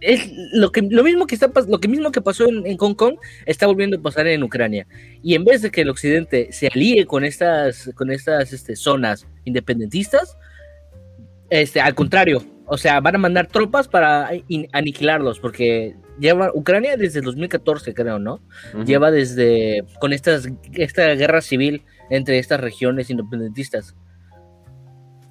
es 0.00 0.30
lo 0.52 0.70
que 0.70 0.82
lo 0.82 1.02
mismo 1.02 1.26
que 1.26 1.34
está 1.34 1.50
lo 1.66 1.80
que 1.80 1.88
mismo 1.88 2.12
que 2.12 2.20
pasó 2.20 2.46
en, 2.48 2.76
Hong 2.76 2.94
Kong 2.94 3.14
está 3.46 3.66
volviendo 3.66 3.96
a 3.96 4.02
pasar 4.02 4.26
en 4.26 4.42
Ucrania. 4.42 4.86
Y 5.22 5.34
en 5.34 5.44
vez 5.44 5.62
de 5.62 5.70
que 5.70 5.82
el 5.82 5.90
occidente 5.90 6.48
se 6.52 6.68
alíe 6.68 7.06
con 7.06 7.24
estas 7.24 7.90
con 7.94 8.10
estas 8.10 8.52
este, 8.52 8.76
zonas 8.76 9.26
independentistas, 9.44 10.36
este, 11.50 11.80
al 11.80 11.94
contrario, 11.94 12.44
o 12.66 12.76
sea, 12.76 13.00
van 13.00 13.14
a 13.14 13.18
mandar 13.18 13.46
tropas 13.46 13.88
para 13.88 14.30
aniquilarlos 14.72 15.38
porque 15.38 15.94
lleva 16.18 16.50
Ucrania 16.54 16.96
desde 16.96 17.20
2014, 17.20 17.94
creo, 17.94 18.18
¿no? 18.18 18.40
Lleva 18.84 19.10
desde 19.10 19.84
con 20.00 20.12
estas 20.12 20.48
esta 20.72 21.14
guerra 21.14 21.40
civil 21.40 21.82
entre 22.10 22.38
estas 22.38 22.60
regiones 22.60 23.10
independentistas. 23.10 23.94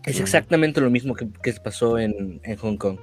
Es 0.05 0.19
exactamente 0.19 0.81
lo 0.81 0.89
mismo 0.89 1.15
que, 1.15 1.27
que 1.41 1.53
pasó 1.53 1.97
en, 1.97 2.41
Hong 2.59 2.77
Kong. 2.77 2.97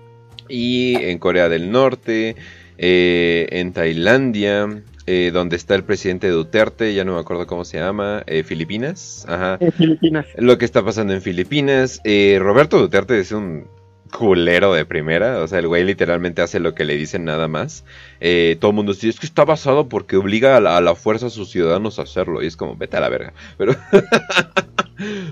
Y 0.49 0.97
en 0.97 1.19
Corea 1.19 1.49
del 1.49 1.71
Norte, 1.71 2.37
eh, 2.77 3.47
en 3.51 3.73
Tailandia, 3.73 4.83
eh, 5.07 5.31
donde 5.33 5.57
está 5.57 5.75
el 5.77 5.85
presidente 5.85 6.29
Duterte, 6.29 6.93
ya 6.93 7.05
no 7.05 7.15
me 7.15 7.21
acuerdo 7.21 7.47
cómo 7.47 7.65
se 7.65 7.79
llama, 7.79 8.23
eh, 8.27 8.43
Filipinas. 8.43 9.25
Ajá. 9.29 9.59
Filipinas. 9.79 10.27
Lo 10.37 10.59
que 10.59 10.67
está 10.67 10.85
pasando 10.85 11.15
en 11.15 11.23
Filipinas. 11.23 12.03
Roberto 12.39 12.79
Duterte 12.79 13.19
es 13.19 13.33
un 13.33 13.67
culero 14.11 14.75
de 14.75 14.85
primera. 14.85 15.39
O 15.43 15.49
sea, 15.49 15.61
el 15.61 15.69
güey 15.69 15.85
literalmente 15.85 16.43
hace 16.43 16.61
lo 16.61 16.75
que 16.75 16.85
le 16.85 16.97
dicen 16.97 17.25
nada 17.25 17.49
más. 17.49 17.85
Eh, 18.21 18.57
todo 18.61 18.73
el 18.73 18.75
mundo 18.75 18.93
dice, 18.93 19.09
es 19.09 19.21
que 19.21 19.27
está 19.27 19.45
basado 19.45 19.89
porque 19.89 20.17
obliga 20.17 20.57
a 20.57 20.81
la, 20.81 20.95
fuerza 20.95 21.27
a 21.27 21.31
sus 21.31 21.51
ciudadanos 21.51 21.99
a 21.99 22.03
hacerlo. 22.03 22.43
Y 22.43 22.47
es 22.47 22.57
como, 22.57 22.77
vete 22.77 22.97
a 22.97 23.01
la 23.01 23.09
verga. 23.09 23.33
Pero... 23.59 23.75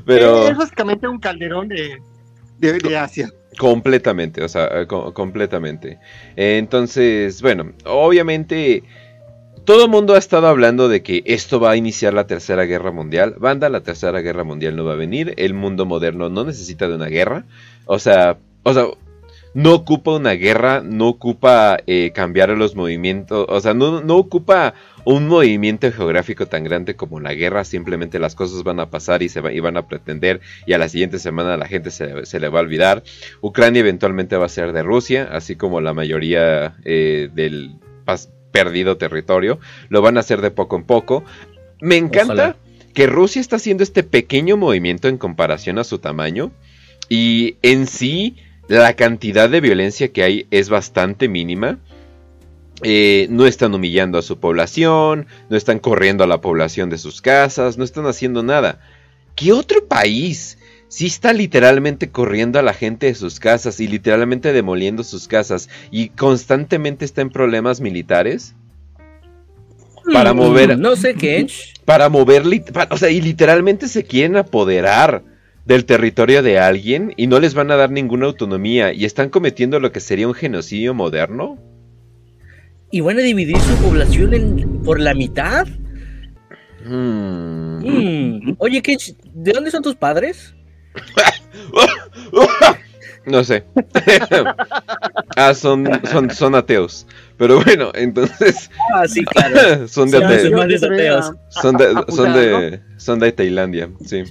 Pero... 0.07 0.49
Es 0.49 0.57
básicamente 0.57 1.07
un 1.07 1.19
calderón 1.19 1.69
de, 1.69 1.99
de, 2.59 2.97
Asia. 2.97 3.31
Completamente, 3.59 4.43
o 4.43 4.49
sea, 4.49 4.67
eh, 4.73 4.87
completamente. 4.87 5.99
entonces, 6.37 7.43
bueno, 7.43 7.73
obviamente... 7.85 8.85
Todo 9.65 9.85
el 9.85 9.91
mundo 9.91 10.15
ha 10.15 10.19
estado 10.19 10.47
hablando 10.47 10.89
de 10.89 11.03
que 11.03 11.23
esto 11.27 11.61
va 11.61 11.73
a 11.73 11.77
iniciar 11.77 12.15
la 12.15 12.27
tercera 12.27 12.65
guerra 12.65 12.91
mundial. 12.91 13.35
Banda, 13.39 13.69
la 13.69 13.83
tercera 13.83 14.23
guerra 14.23 14.43
mundial 14.43 14.77
no 14.77 14.87
va 14.87 14.95
a 14.95 14.97
venir. 14.97 15.35
El 15.37 15.53
mundo 15.53 15.85
moderno 15.85 16.31
no 16.31 16.43
necesita 16.43 16.89
de 16.89 16.95
una 16.95 17.09
guerra. 17.09 17.45
O 17.85 17.99
sea, 17.99 18.39
o 18.63 18.75
sea, 18.75 18.87
no 19.55 19.75
ocupa 19.75 20.13
una 20.13 20.33
guerra, 20.33 20.83
no 20.85 21.09
ocupa 21.09 21.79
eh, 21.87 22.13
cambiar 22.15 22.51
los 22.51 22.77
movimientos, 22.77 23.47
o 23.49 23.61
sea, 23.61 23.75
no, 23.75 24.03
no 24.03 24.17
ocupa 24.17 24.75
un 25.05 25.27
movimiento 25.27 25.91
geográfico 25.91 26.47
tan 26.47 26.65
grande 26.65 26.97
como 26.97 27.19
la 27.19 27.35
guerra, 27.35 27.65
simplemente 27.65 28.19
las 28.19 28.35
cosas 28.35 28.63
van 28.63 28.79
a 28.79 28.91
pasar 28.91 29.23
y 29.23 29.29
se 29.29 29.41
va, 29.41 29.53
y 29.53 29.61
van 29.61 29.77
a 29.77 29.89
pretender 29.89 30.41
y 30.67 30.75
a 30.75 30.79
la 30.79 30.89
siguiente 30.89 31.19
semana 31.19 31.57
la 31.57 31.67
gente 31.67 31.91
se, 31.91 32.27
se 32.27 32.41
le 32.41 32.49
va 32.49 32.61
a 32.61 32.63
olvidar. 32.63 33.03
Ucrania 33.41 33.81
eventualmente 33.81 34.37
va 34.37 34.47
a 34.47 34.51
ser 34.51 34.73
de 34.73 34.83
Rusia, 34.83 35.29
así 35.33 35.57
como 35.57 35.81
la 35.81 35.95
mayoría 35.95 36.77
eh, 36.85 37.31
del 37.33 37.79
perdido 38.53 38.97
territorio, 38.97 39.59
lo 39.89 40.03
van 40.03 40.17
a 40.17 40.21
hacer 40.21 40.41
de 40.41 40.51
poco 40.51 40.77
en 40.77 40.85
poco. 40.85 41.25
Me 41.81 41.97
encanta 41.97 42.33
Ojalá. 42.33 42.57
que 42.95 43.07
Rusia 43.07 43.41
está 43.41 43.57
haciendo 43.57 43.83
este 43.83 44.03
pequeño 44.03 44.57
movimiento 44.57 45.09
en 45.09 45.19
comparación 45.19 45.79
a 45.79 45.85
su 45.85 45.99
tamaño 45.99 46.51
y 47.09 47.57
en 47.63 47.87
sí 47.87 48.37
la 48.69 48.95
cantidad 48.95 49.49
de 49.49 49.61
violencia 49.61 50.13
que 50.13 50.23
hay 50.23 50.47
es 50.51 50.69
bastante 50.69 51.29
mínima. 51.29 51.79
Eh, 52.83 53.27
no 53.31 53.47
están 53.47 53.75
humillando 53.75 54.19
a 54.19 54.23
su 54.23 54.39
población, 54.39 55.27
no 55.51 55.57
están 55.57 55.81
corriendo 55.81 56.23
a 56.23 56.29
la 56.29 56.41
población 56.41 56.91
de 56.91 56.99
sus 56.99 57.21
casas, 57.21 57.77
no 57.77 57.83
están 57.85 58.07
haciendo 58.07 58.43
nada. 58.45 58.79
¿Qué 59.35 59.53
otro 59.53 59.87
país 59.87 60.59
sí 60.87 61.07
está 61.07 61.33
literalmente 61.33 62.11
corriendo 62.11 62.59
a 62.59 62.63
la 62.63 62.75
gente 62.75 63.07
de 63.07 63.15
sus 63.15 63.41
casas 63.41 63.81
y 63.81 63.89
literalmente 63.89 64.53
demoliendo 64.53 65.03
sus 65.03 65.27
casas 65.27 65.69
y 65.91 66.11
constantemente 66.11 67.05
está 67.05 67.21
en 67.21 67.31
problemas 67.31 67.81
militares? 67.81 68.55
Para 70.13 70.33
mover, 70.33 70.77
Mm, 70.77 70.81
No 70.81 70.97
sé, 70.97 71.15
Kench. 71.15 71.75
para 71.85 72.09
mover, 72.09 72.45
o 72.91 72.97
sea, 72.97 73.11
y 73.11 73.21
literalmente 73.21 73.89
se 73.89 74.05
quieren 74.05 74.37
apoderar 74.37 75.23
del 75.69 75.85
territorio 75.85 76.43
de 76.43 76.59
alguien 76.59 77.13
y 77.19 77.27
no 77.27 77.39
les 77.41 77.53
van 77.53 77.71
a 77.71 77.77
dar 77.77 77.91
ninguna 77.91 78.25
autonomía 78.25 78.95
y 78.95 79.05
están 79.05 79.29
cometiendo 79.29 79.79
lo 79.81 79.93
que 79.93 80.01
sería 80.01 80.27
un 80.27 80.33
genocidio 80.33 80.95
moderno. 80.95 81.59
¿Y 82.91 83.03
van 83.03 83.19
a 83.19 83.21
dividir 83.21 83.59
su 83.61 83.75
población 83.77 84.33
en- 84.33 84.83
por 84.83 84.99
la 84.99 85.13
mitad? 85.13 85.67
Hmm. 86.87 87.81
Mm. 87.87 88.55
Oye, 88.57 88.81
Kench, 88.81 89.15
¿de 89.35 89.53
dónde 89.53 89.71
son 89.71 89.83
tus 89.83 89.95
padres? 89.95 90.55
No 93.27 93.45
sé. 93.45 93.65
ah, 95.37 95.53
son, 95.53 95.87
son, 96.11 96.31
son 96.31 96.55
ateos. 96.55 97.07
Pero 97.37 97.63
bueno, 97.63 97.91
entonces 97.95 98.71
Ah, 98.95 99.07
sí, 99.07 99.23
claro. 99.23 99.87
son 99.89 100.11
de 100.11 100.17
ateos. 100.25 100.51
son 101.51 101.77
de, 101.77 101.95
son 102.09 102.33
de, 102.33 102.81
son 102.97 103.19
de 103.19 103.33
Tailandia, 103.33 103.91
sí. 104.03 104.23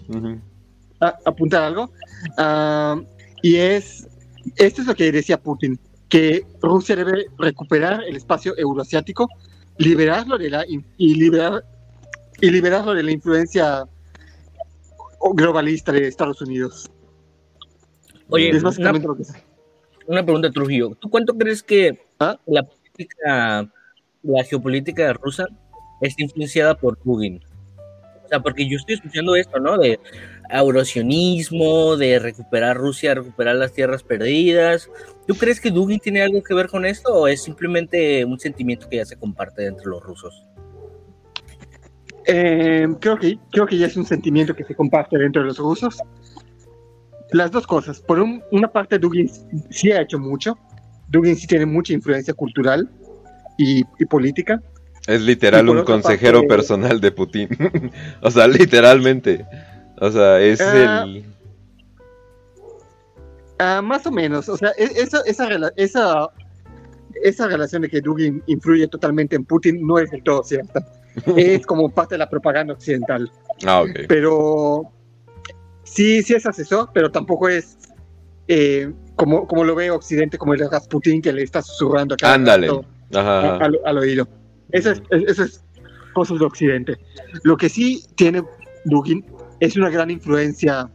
A- 0.99 1.17
apuntar 1.25 1.63
algo. 1.63 1.91
Ah, 2.37 2.99
y 3.41 3.57
es, 3.57 4.07
esto 4.55 4.81
es 4.81 4.87
lo 4.87 4.95
que 4.95 5.11
decía 5.11 5.37
Putin, 5.41 5.79
que 6.09 6.45
Rusia 6.61 6.95
debe 6.95 7.25
recuperar 7.37 8.03
el 8.03 8.15
espacio 8.15 8.53
euroasiático, 8.57 9.27
liberarlo 9.77 10.37
de 10.37 10.49
la 10.49 10.65
y 10.67 11.15
liberar 11.15 11.63
y 12.41 12.49
liberarlo 12.49 12.93
de 12.93 13.03
la 13.03 13.11
influencia 13.11 13.85
globalista 15.33 15.91
de 15.91 16.07
Estados 16.07 16.41
Unidos. 16.41 16.89
Oye, 18.29 18.49
es 18.49 18.55
una, 18.57 18.63
básicamente 18.69 19.07
lo 19.07 19.15
que 19.15 19.23
es. 19.23 19.33
una 20.05 20.23
pregunta, 20.23 20.51
Trujillo. 20.51 20.95
¿Tú 20.99 21.09
cuánto 21.09 21.37
crees 21.37 21.63
que 21.63 21.99
¿Ah? 22.19 22.37
la 22.45 22.63
política, 22.63 23.69
la 24.23 24.43
geopolítica 24.43 25.13
rusa 25.13 25.45
está 26.01 26.23
influenciada 26.23 26.75
por 26.75 26.97
Putin? 26.97 27.41
O 28.25 28.27
sea, 28.27 28.39
porque 28.41 28.67
yo 28.69 28.77
estoy 28.77 28.95
escuchando 28.95 29.35
esto, 29.35 29.59
¿no? 29.59 29.77
De 29.77 29.99
eurosionismo, 30.49 31.97
de 31.97 32.19
recuperar 32.19 32.77
Rusia, 32.77 33.15
recuperar 33.15 33.55
las 33.55 33.73
tierras 33.73 34.03
perdidas. 34.03 34.89
¿Tú 35.27 35.35
crees 35.35 35.59
que 35.59 35.71
Dugin 35.71 35.99
tiene 35.99 36.21
algo 36.21 36.41
que 36.43 36.53
ver 36.53 36.67
con 36.67 36.85
esto 36.85 37.13
o 37.13 37.27
es 37.27 37.43
simplemente 37.43 38.23
un 38.25 38.39
sentimiento 38.39 38.87
que 38.89 38.97
ya 38.97 39.05
se 39.05 39.17
comparte 39.17 39.65
entre 39.65 39.85
los 39.87 40.01
rusos? 40.03 40.45
Eh, 42.25 42.87
creo, 42.99 43.17
que, 43.17 43.37
creo 43.51 43.65
que 43.65 43.77
ya 43.77 43.87
es 43.87 43.95
un 43.95 44.05
sentimiento 44.05 44.53
que 44.53 44.63
se 44.65 44.75
comparte 44.75 45.17
dentro 45.17 45.41
de 45.41 45.47
los 45.49 45.57
rusos. 45.57 45.97
Las 47.31 47.51
dos 47.51 47.65
cosas. 47.67 48.01
Por 48.01 48.19
un- 48.19 48.41
una 48.51 48.67
parte, 48.71 48.99
Dugin 48.99 49.29
sí 49.69 49.91
ha 49.91 50.01
hecho 50.01 50.19
mucho. 50.19 50.57
Dugin 51.09 51.35
sí 51.35 51.47
tiene 51.47 51.65
mucha 51.65 51.93
influencia 51.93 52.33
cultural 52.33 52.89
y, 53.57 53.79
y 53.99 54.05
política. 54.05 54.61
Es 55.07 55.21
literal 55.21 55.69
un 55.69 55.83
consejero 55.85 56.39
parte- 56.39 56.47
personal 56.55 56.99
de 56.99 57.11
Putin. 57.11 57.49
o 58.21 58.29
sea, 58.31 58.47
literalmente. 58.47 59.45
O 59.99 60.11
sea, 60.11 60.39
es 60.39 60.61
Ah. 60.61 61.03
el... 61.03 61.25
Ah, 63.59 63.81
más 63.81 64.05
o 64.05 64.11
menos. 64.11 64.47
O 64.49 64.57
sea, 64.57 64.69
e- 64.77 64.91
esa, 65.01 65.21
esa, 65.25 65.47
esa, 65.75 66.29
esa 67.23 67.47
relación 67.47 67.81
de 67.81 67.89
que 67.89 68.01
Dugin 68.01 68.43
influye 68.45 68.87
totalmente 68.87 69.35
en 69.35 69.45
Putin 69.45 69.85
no 69.85 69.97
es 69.97 70.11
del 70.11 70.23
todo 70.23 70.43
cierta. 70.43 70.85
es 71.35 71.65
como 71.65 71.89
parte 71.89 72.15
de 72.15 72.19
la 72.19 72.29
propaganda 72.29 72.73
occidental. 72.73 73.31
Ah, 73.65 73.81
ok. 73.81 74.01
Pero 74.07 74.83
sí, 75.83 76.21
sí 76.21 76.35
es 76.35 76.45
asesor, 76.45 76.89
pero 76.93 77.09
tampoco 77.09 77.49
es 77.49 77.77
eh, 78.47 78.93
como, 79.15 79.47
como 79.47 79.63
lo 79.63 79.73
ve 79.73 79.89
Occidente, 79.89 80.37
como 80.37 80.53
el 80.53 80.69
Rasputin 80.69 81.21
que 81.21 81.33
le 81.33 81.41
está 81.41 81.61
susurrando 81.63 82.13
a 82.13 82.17
cada 82.17 82.35
Ándale. 82.35 82.69
ajá. 83.15 83.57
al, 83.57 83.79
al 83.83 83.97
oído. 83.97 84.27
Eso 84.71 84.91
es, 84.91 85.01
eso 85.09 85.43
es 85.45 85.63
cosas 86.13 86.37
de 86.37 86.45
Occidente. 86.45 86.97
Lo 87.43 87.57
que 87.57 87.69
sí 87.69 88.03
tiene 88.15 88.43
Dugin 88.85 89.25
es 89.59 89.75
una 89.77 89.89
gran 89.89 90.09
influencia 90.11 90.89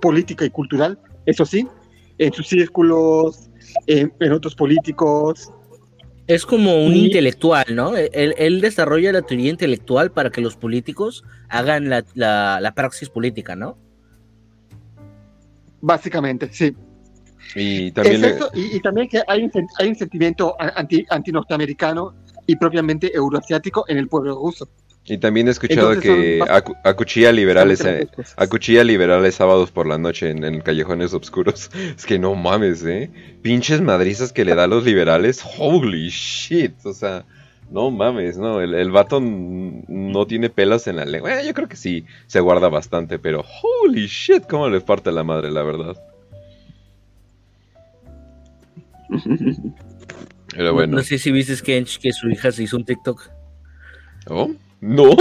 política 0.00 0.44
y 0.44 0.50
cultural, 0.50 0.98
eso 1.26 1.44
sí, 1.46 1.66
en 2.18 2.32
sus 2.32 2.48
círculos, 2.48 3.50
en, 3.86 4.12
en 4.20 4.32
otros 4.32 4.54
políticos. 4.54 5.50
Es 6.26 6.46
como 6.46 6.84
un 6.84 6.92
Y- 6.92 7.06
intelectual, 7.06 7.64
¿no? 7.74 7.96
Él, 7.96 8.34
él 8.38 8.60
desarrolla 8.60 9.12
la 9.12 9.22
teoría 9.22 9.50
intelectual 9.50 10.10
para 10.12 10.30
que 10.30 10.40
los 10.40 10.56
políticos 10.56 11.24
hagan 11.48 11.90
la, 11.90 12.04
la, 12.14 12.58
la 12.60 12.74
praxis 12.74 13.08
política, 13.08 13.56
¿no? 13.56 13.76
Básicamente, 15.80 16.48
sí. 16.52 16.74
Y 17.54 17.90
también 17.92 18.16
Es 18.16 18.20
le- 18.22 18.28
eso, 18.36 18.50
y, 18.54 18.76
y 18.76 18.80
también 18.80 19.08
que 19.08 19.20
hay 19.26 19.42
un, 19.44 19.50
hay 19.78 19.88
un 19.88 19.96
sentimiento 19.96 20.54
a- 20.60 20.68
anti, 20.80 21.04
anti-norteamericano 21.10 22.14
y 22.46 22.56
propiamente 22.56 23.14
euroasiático 23.14 23.84
en 23.88 23.98
el 23.98 24.08
pueblo 24.08 24.36
ruso. 24.36 24.68
Y 25.04 25.18
también 25.18 25.48
he 25.48 25.50
escuchado 25.50 25.92
Entonces 25.92 26.10
que 26.12 26.38
son- 26.38 26.48
acu- 26.48 26.76
acuchilla 26.84 27.32
liberales 27.32 27.84
acuchilla 28.36 28.84
liberales 28.84 29.34
sábados 29.34 29.70
por 29.72 29.86
la 29.86 29.98
noche 29.98 30.30
en, 30.30 30.44
en 30.44 30.60
callejones 30.60 31.12
oscuros. 31.12 31.70
Es 31.96 32.06
que 32.06 32.18
no 32.18 32.34
mames, 32.36 32.84
eh. 32.84 33.10
Pinches 33.42 33.80
madrizas 33.80 34.32
que 34.32 34.44
le 34.44 34.54
da 34.54 34.64
a 34.64 34.66
los 34.68 34.84
liberales. 34.84 35.42
Holy 35.58 36.08
shit. 36.08 36.74
O 36.84 36.92
sea, 36.92 37.24
no 37.70 37.90
mames, 37.90 38.36
no. 38.38 38.60
El, 38.60 38.74
el 38.74 38.90
vato 38.92 39.18
no 39.20 40.26
tiene 40.26 40.50
pelos 40.50 40.86
en 40.86 40.96
la 40.96 41.04
lengua. 41.04 41.42
Yo 41.42 41.52
creo 41.52 41.68
que 41.68 41.76
sí, 41.76 42.04
se 42.28 42.38
guarda 42.40 42.68
bastante, 42.68 43.18
pero 43.18 43.44
holy 43.62 44.06
shit, 44.06 44.46
cómo 44.46 44.68
le 44.68 44.80
parte 44.80 45.10
la 45.10 45.24
madre, 45.24 45.50
la 45.50 45.62
verdad. 45.64 45.96
Pero 50.54 50.74
bueno. 50.74 50.96
No 50.96 51.02
sé 51.02 51.18
si 51.18 51.30
viste, 51.32 51.54
Kench, 51.62 51.98
que 51.98 52.12
su 52.12 52.28
hija 52.30 52.52
se 52.52 52.62
hizo 52.62 52.76
un 52.76 52.84
TikTok. 52.84 53.28
¿Oh? 54.28 54.50
¿No? 54.82 55.16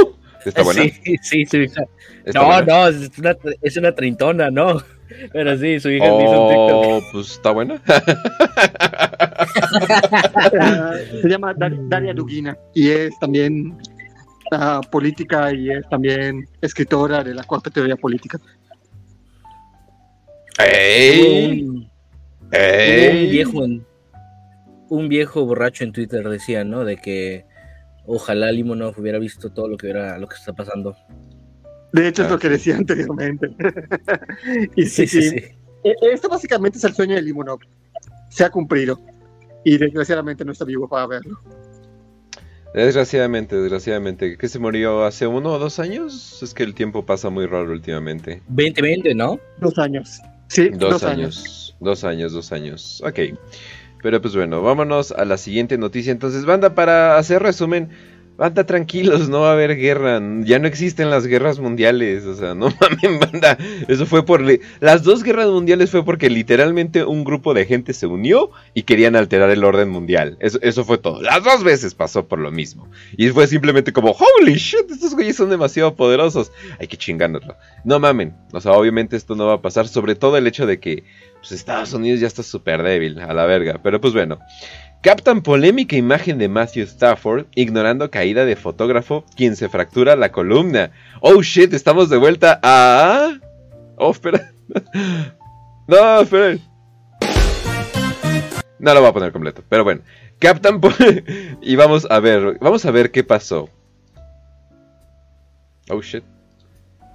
¿Está 0.46 0.64
buena? 0.64 0.82
Sí, 0.84 1.16
sí, 1.22 1.46
su 1.46 1.58
hija. 1.58 1.84
¿Está 2.26 2.40
No, 2.42 2.46
buena? 2.48 2.62
no, 2.66 2.88
es 2.90 3.18
una, 3.18 3.38
es 3.62 3.78
una 3.78 3.92
treintona, 3.96 4.50
no. 4.52 4.82
Pero 5.34 5.58
sí, 5.58 5.80
su 5.80 5.90
hija 5.92 6.06
se 6.06 6.24
hizo 6.24 6.42
un 6.44 6.50
TikTok. 6.50 6.86
Oh, 6.86 7.02
pues 7.12 7.32
está 7.32 7.52
buena. 7.52 7.82
Se 11.22 11.30
llama 11.30 11.54
Dar- 11.54 11.90
Daria 11.90 12.14
Dugina 12.14 12.58
y 12.74 12.90
es 12.90 13.18
también 13.20 13.78
ah, 14.52 14.82
política 14.90 15.54
y 15.54 15.70
es 15.70 15.88
también 15.90 16.48
escritora 16.62 17.24
de 17.24 17.34
la 17.36 17.44
cuarta 17.44 17.70
teoría 17.70 17.96
política. 17.96 18.40
¡Ey! 20.60 21.66
¡Ey! 22.52 23.26
un 23.26 23.32
viejo 23.32 23.66
en- 23.66 23.86
un 24.90 25.08
viejo 25.10 25.46
borracho 25.46 25.84
en 25.84 25.92
Twitter 25.94 26.28
decía, 26.28 26.64
¿no? 26.64 26.84
De 26.84 26.98
que 26.98 27.46
ojalá 28.06 28.52
Limonov 28.52 29.00
hubiera 29.00 29.20
visto 29.20 29.52
todo 29.52 29.68
lo 29.68 29.78
que 29.78 29.90
era 29.90 30.18
lo 30.18 30.28
que 30.28 30.36
está 30.36 30.54
pasando. 30.54 30.96
De 31.94 32.08
hecho, 32.08 32.22
es 32.24 32.28
Ah, 32.30 32.32
lo 32.32 32.40
que 32.40 32.48
sí. 32.48 32.54
decía 32.54 32.78
anteriormente. 32.78 33.50
y 34.76 34.86
sí, 34.86 35.08
sí, 35.08 35.36
E- 35.84 35.96
Esto 36.14 36.30
básicamente 36.30 36.78
es 36.78 36.84
el 36.84 36.94
sueño 36.94 37.16
de 37.16 37.22
Limonov. 37.22 37.60
Se 38.30 38.44
ha 38.46 38.50
cumplido. 38.50 39.00
Y 39.64 39.78
desgraciadamente 39.78 40.44
no 40.46 40.52
está 40.54 40.66
vivo 40.66 40.88
para 40.88 41.06
verlo. 41.08 41.40
Desgraciadamente, 42.74 43.56
desgraciadamente. 43.58 44.38
¿Que 44.38 44.48
se 44.48 44.58
murió 44.58 45.04
hace 45.06 45.28
uno 45.28 45.52
o 45.54 45.60
dos 45.60 45.80
años? 45.80 46.42
Es 46.42 46.54
que 46.54 46.64
el 46.64 46.74
tiempo 46.74 47.06
pasa 47.06 47.30
muy 47.30 47.46
raro 47.46 47.72
últimamente. 47.72 48.42
2020, 48.48 49.14
¿no? 49.14 49.40
Dos 49.60 49.78
años. 49.78 50.22
Sí, 50.48 50.70
Dos, 50.70 51.04
años. 51.04 51.76
Dos 51.80 52.04
años, 52.04 52.32
dos 52.34 52.52
años. 52.52 53.02
Ok. 53.06 53.20
Pero 54.02 54.22
pues 54.22 54.36
bueno, 54.36 54.62
vámonos 54.62 55.12
a 55.12 55.26
la 55.26 55.38
siguiente 55.38 55.78
noticia. 55.78 56.12
Entonces, 56.12 56.46
banda, 56.46 56.76
para 56.76 57.18
hacer 57.18 57.42
resumen, 57.42 57.90
Banda, 58.42 58.64
tranquilos, 58.64 59.30
no 59.30 59.42
va 59.42 59.50
a 59.50 59.54
haber 59.54 59.76
guerra. 59.76 60.20
Ya 60.44 60.58
no 60.58 60.68
existen 60.68 61.12
las 61.12 61.28
guerras 61.28 61.60
mundiales. 61.60 62.26
O 62.26 62.34
sea, 62.34 62.56
no 62.56 62.70
mames, 62.82 63.20
banda. 63.20 63.56
Eso 63.88 64.08
fue 64.08 64.26
por. 64.26 64.42
Las 64.80 65.04
dos 65.04 65.22
guerras 65.22 65.50
mundiales 65.50 65.92
fue 65.92 66.04
porque 66.04 66.28
literalmente 66.28 67.04
un 67.04 67.24
grupo 67.24 67.54
de 67.54 67.68
gente 67.68 67.94
se 67.94 68.08
unió 68.08 68.50
y 68.74 68.82
querían 68.82 69.16
alterar 69.16 69.52
el 69.52 69.64
orden 69.64 69.90
mundial. 69.90 70.38
Eso, 70.40 70.58
eso 70.64 70.84
fue 70.84 70.98
todo. 70.98 71.22
Las 71.22 71.44
dos 71.44 71.64
veces 71.64 71.94
pasó 71.94 72.28
por 72.28 72.40
lo 72.40 72.50
mismo. 72.50 72.90
Y 73.16 73.30
fue 73.30 73.46
simplemente 73.46 73.94
como, 73.94 74.10
holy 74.10 74.56
shit, 74.56 74.90
estos 74.90 75.14
güeyes 75.14 75.36
son 75.36 75.52
demasiado 75.52 75.96
poderosos. 75.96 76.52
Hay 76.80 76.88
que 76.88 76.98
chingárnoslo. 76.98 77.56
No 77.84 78.00
mamen. 78.00 78.34
O 78.54 78.60
sea, 78.60 78.72
obviamente 78.72 79.18
esto 79.18 79.36
no 79.36 79.46
va 79.46 79.54
a 79.54 79.62
pasar. 79.62 79.88
Sobre 79.88 80.16
todo 80.16 80.36
el 80.38 80.48
hecho 80.48 80.66
de 80.66 80.80
que 80.80 81.04
pues, 81.42 81.52
Estados 81.52 81.92
Unidos 81.94 82.20
ya 82.20 82.28
está 82.28 82.44
súper 82.44 82.84
débil, 82.84 83.20
a 83.20 83.34
la 83.34 83.46
verga. 83.46 83.80
Pero 83.84 84.00
pues 84.00 84.14
bueno. 84.14 84.40
Captan 85.02 85.42
polémica 85.42 85.96
imagen 85.96 86.38
de 86.38 86.48
Matthew 86.48 86.84
Stafford 86.84 87.48
ignorando 87.56 88.12
caída 88.12 88.46
de 88.46 88.56
fotógrafo 88.56 89.26
quien 89.36 89.56
se 89.56 89.68
fractura 89.68 90.16
la 90.16 90.32
columna. 90.32 90.92
Oh 91.22 91.42
shit, 91.42 91.74
estamos 91.74 92.12
de 92.12 92.18
vuelta 92.18 92.60
a... 92.62 93.40
Oh, 93.98 94.12
espera. 94.12 94.52
No, 95.88 96.22
espera. 96.22 96.58
No 98.80 98.94
lo 98.94 99.02
voy 99.02 99.10
a 99.10 99.14
poner 99.14 99.32
completo, 99.34 99.64
pero 99.68 99.84
bueno. 99.84 100.02
Captan 100.40 100.80
y 101.62 101.76
vamos 101.76 102.08
a 102.10 102.20
ver, 102.20 102.58
vamos 102.62 102.86
a 102.86 102.92
ver 102.92 103.12
qué 103.12 103.24
pasó. 103.24 103.70
Oh 105.90 106.02
shit. 106.02 106.24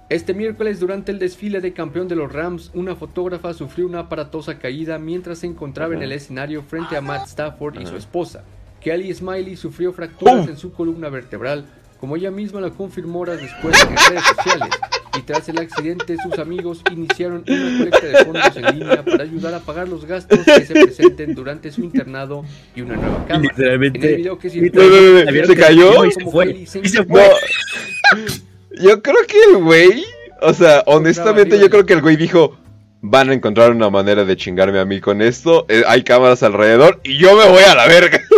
Este 0.09 0.33
miércoles, 0.33 0.79
durante 0.79 1.11
el 1.11 1.19
desfile 1.19 1.59
de 1.59 1.73
campeón 1.73 2.07
de 2.07 2.15
los 2.15 2.31
Rams, 2.31 2.71
una 2.73 2.95
fotógrafa 2.95 3.53
sufrió 3.53 3.85
una 3.85 3.99
aparatosa 3.99 4.57
caída 4.57 4.97
mientras 4.99 5.39
se 5.39 5.47
encontraba 5.47 5.95
en 5.95 6.01
el 6.01 6.13
escenario 6.13 6.63
frente 6.63 6.95
a 6.95 7.01
Matt 7.01 7.27
Stafford 7.27 7.81
y 7.81 7.85
su 7.85 7.97
esposa. 7.97 8.45
Kelly 8.79 9.13
Smiley 9.13 9.57
sufrió 9.57 9.91
fracturas 9.91 10.47
en 10.47 10.55
su 10.55 10.71
columna 10.71 11.09
vertebral, 11.09 11.65
como 11.99 12.15
ella 12.15 12.31
misma 12.31 12.61
lo 12.61 12.73
confirmó 12.73 13.19
horas 13.19 13.41
después 13.41 13.75
en 13.83 13.97
redes 14.09 14.23
sociales. 14.23 14.69
Y 15.17 15.21
tras 15.23 15.49
el 15.49 15.57
accidente, 15.57 16.15
sus 16.23 16.39
amigos 16.39 16.83
iniciaron 16.89 17.43
una 17.45 17.77
colecta 17.77 18.07
de 18.07 18.23
fondos 18.23 18.55
en 18.55 18.79
línea 18.79 19.03
para 19.03 19.23
ayudar 19.23 19.55
a 19.55 19.59
pagar 19.59 19.89
los 19.89 20.05
gastos 20.05 20.39
que 20.45 20.63
se 20.63 20.73
presenten 20.73 21.35
durante 21.35 21.69
su 21.69 21.81
internado 21.81 22.45
y 22.73 22.81
una 22.81 22.95
nueva 22.95 23.25
cama. 23.25 23.41
Literalmente, 23.41 23.99
En 23.99 24.05
el 24.05 24.15
video 24.15 24.39
que 24.39 24.49
¿Se 24.49 25.55
cayó? 25.55 26.05
Y 26.05 26.11
se 26.13 26.23
fue. 26.23 26.65
Se 26.65 26.79
Y 26.79 26.87
se 26.87 27.03
No. 27.03 27.17
Yo 28.81 29.01
creo 29.01 29.25
que 29.27 29.37
el 29.51 29.63
güey, 29.63 30.05
o 30.41 30.53
sea, 30.53 30.83
honestamente 30.85 31.59
yo 31.59 31.69
creo 31.69 31.85
que 31.85 31.93
el 31.93 32.01
güey 32.01 32.15
dijo, 32.15 32.57
van 33.01 33.29
a 33.29 33.33
encontrar 33.33 33.71
una 33.71 33.89
manera 33.89 34.25
de 34.25 34.35
chingarme 34.35 34.79
a 34.79 34.85
mí 34.85 34.99
con 34.99 35.21
esto, 35.21 35.65
eh, 35.69 35.83
hay 35.87 36.03
cámaras 36.03 36.43
alrededor 36.43 36.99
y 37.03 37.17
yo 37.17 37.35
me 37.35 37.47
voy 37.49 37.63
a 37.63 37.75
la 37.75 37.87
verga. 37.87 38.21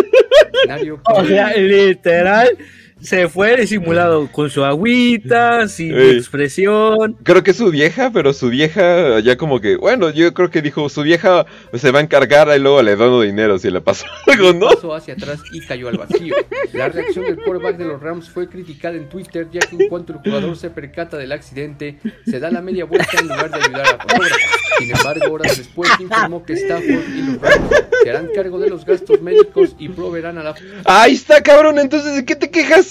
O 1.04 1.24
sea, 1.24 1.56
literal, 1.56 2.56
se 3.00 3.28
fue 3.28 3.56
disimulado 3.56 4.30
con 4.30 4.50
su 4.50 4.64
agüita, 4.64 5.68
sin 5.68 5.94
Ey. 5.94 6.16
expresión. 6.16 7.16
Creo 7.22 7.42
que 7.42 7.52
su 7.52 7.70
vieja, 7.70 8.10
pero 8.12 8.32
su 8.32 8.48
vieja 8.48 9.20
ya 9.20 9.36
como 9.36 9.60
que, 9.60 9.76
bueno, 9.76 10.10
yo 10.10 10.32
creo 10.34 10.50
que 10.50 10.62
dijo, 10.62 10.88
su 10.88 11.02
vieja 11.02 11.46
se 11.74 11.90
va 11.90 12.00
a 12.00 12.02
encargar 12.02 12.48
y 12.56 12.60
luego 12.60 12.82
le 12.82 12.96
dono 12.96 13.20
dinero 13.22 13.58
si 13.58 13.70
le 13.70 13.80
pasó 13.80 14.06
algo, 14.26 14.52
¿no? 14.52 14.68
pasó 14.68 14.94
hacia 14.94 15.14
atrás 15.14 15.40
y 15.52 15.60
cayó 15.60 15.88
al 15.88 15.98
vacío. 15.98 16.34
La 16.72 16.88
reacción 16.88 17.24
del 17.24 17.36
quarterback 17.36 17.76
de 17.76 17.84
los 17.84 18.00
Rams 18.00 18.28
fue 18.28 18.48
criticada 18.48 18.96
en 18.96 19.08
Twitter, 19.08 19.48
ya 19.50 19.60
que 19.60 19.76
en 19.76 19.88
cuanto 19.88 20.12
el 20.12 20.18
jugador 20.20 20.56
se 20.56 20.70
percata 20.70 21.16
del 21.16 21.32
accidente, 21.32 21.98
se 22.24 22.38
da 22.38 22.50
la 22.50 22.60
media 22.60 22.84
vuelta 22.84 23.10
en 23.18 23.28
lugar 23.28 23.50
de 23.50 23.56
ayudar 23.56 23.80
a 23.80 23.92
la 23.92 23.98
fotógrafa. 23.98 24.36
Sin 24.78 24.96
embargo, 24.96 25.32
horas 25.34 25.58
después 25.58 25.90
informó 26.00 26.44
que 26.44 26.54
Stafford 26.54 27.16
y 27.16 27.22
los 27.22 27.40
Rams 27.40 27.70
se 28.02 28.10
harán 28.10 28.28
cargo 28.34 28.58
de 28.58 28.70
los 28.70 28.84
gastos 28.84 29.20
médicos 29.20 29.74
y 29.78 29.88
proveerán 29.88 30.38
a 30.38 30.42
la 30.42 30.54
Ahí 30.84 31.14
está, 31.14 31.42
cabrón, 31.42 31.78
entonces, 31.78 32.14
¿de 32.14 32.24
qué 32.24 32.34
te 32.34 32.50
quejas? 32.50 32.89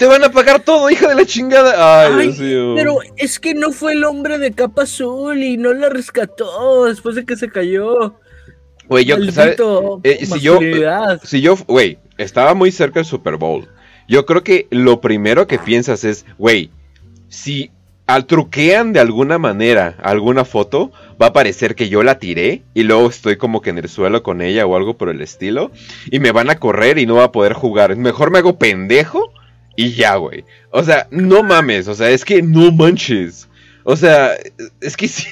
Te 0.00 0.06
van 0.06 0.24
a 0.24 0.30
pagar 0.30 0.60
todo, 0.60 0.88
hija 0.88 1.10
de 1.10 1.14
la 1.14 1.26
chingada. 1.26 2.06
Ay, 2.06 2.14
Ay, 2.14 2.26
Dios 2.28 2.38
mío. 2.38 2.74
Pero 2.74 2.96
es 3.18 3.38
que 3.38 3.52
no 3.52 3.70
fue 3.70 3.92
el 3.92 4.04
hombre 4.04 4.38
de 4.38 4.52
capa 4.52 4.84
azul 4.84 5.42
y 5.42 5.58
no 5.58 5.74
la 5.74 5.90
rescató 5.90 6.86
después 6.86 7.16
de 7.16 7.26
que 7.26 7.36
se 7.36 7.50
cayó. 7.50 8.14
Güey, 8.88 9.04
yo, 9.04 9.16
Eh, 10.02 10.24
si 10.24 10.40
yo, 10.40 10.58
si 11.22 11.42
yo, 11.42 11.54
güey, 11.66 11.98
estaba 12.16 12.54
muy 12.54 12.72
cerca 12.72 13.00
del 13.00 13.04
Super 13.04 13.36
Bowl. 13.36 13.68
Yo 14.08 14.24
creo 14.24 14.42
que 14.42 14.68
lo 14.70 15.02
primero 15.02 15.46
que 15.46 15.58
piensas 15.58 16.02
es, 16.04 16.24
güey, 16.38 16.70
si 17.28 17.70
al 18.06 18.24
truquean 18.24 18.94
de 18.94 19.00
alguna 19.00 19.36
manera 19.36 19.96
alguna 20.02 20.46
foto, 20.46 20.92
va 21.20 21.26
a 21.26 21.32
parecer 21.34 21.74
que 21.74 21.90
yo 21.90 22.02
la 22.02 22.18
tiré 22.18 22.62
y 22.72 22.84
luego 22.84 23.10
estoy 23.10 23.36
como 23.36 23.60
que 23.60 23.68
en 23.68 23.76
el 23.76 23.90
suelo 23.90 24.22
con 24.22 24.40
ella 24.40 24.64
o 24.64 24.76
algo 24.76 24.96
por 24.96 25.10
el 25.10 25.20
estilo 25.20 25.70
y 26.10 26.20
me 26.20 26.32
van 26.32 26.48
a 26.48 26.58
correr 26.58 26.96
y 26.96 27.04
no 27.04 27.16
va 27.16 27.24
a 27.24 27.32
poder 27.32 27.52
jugar. 27.52 27.94
Mejor 27.96 28.30
me 28.30 28.38
hago 28.38 28.58
pendejo 28.58 29.30
y 29.80 29.92
ya, 29.94 30.16
güey. 30.16 30.44
O 30.70 30.82
sea, 30.82 31.08
no 31.10 31.42
mames, 31.42 31.88
o 31.88 31.94
sea, 31.94 32.10
es 32.10 32.24
que 32.24 32.42
no 32.42 32.70
manches. 32.70 33.48
O 33.84 33.96
sea, 33.96 34.32
es 34.80 34.96
que 34.96 35.08
sí. 35.08 35.26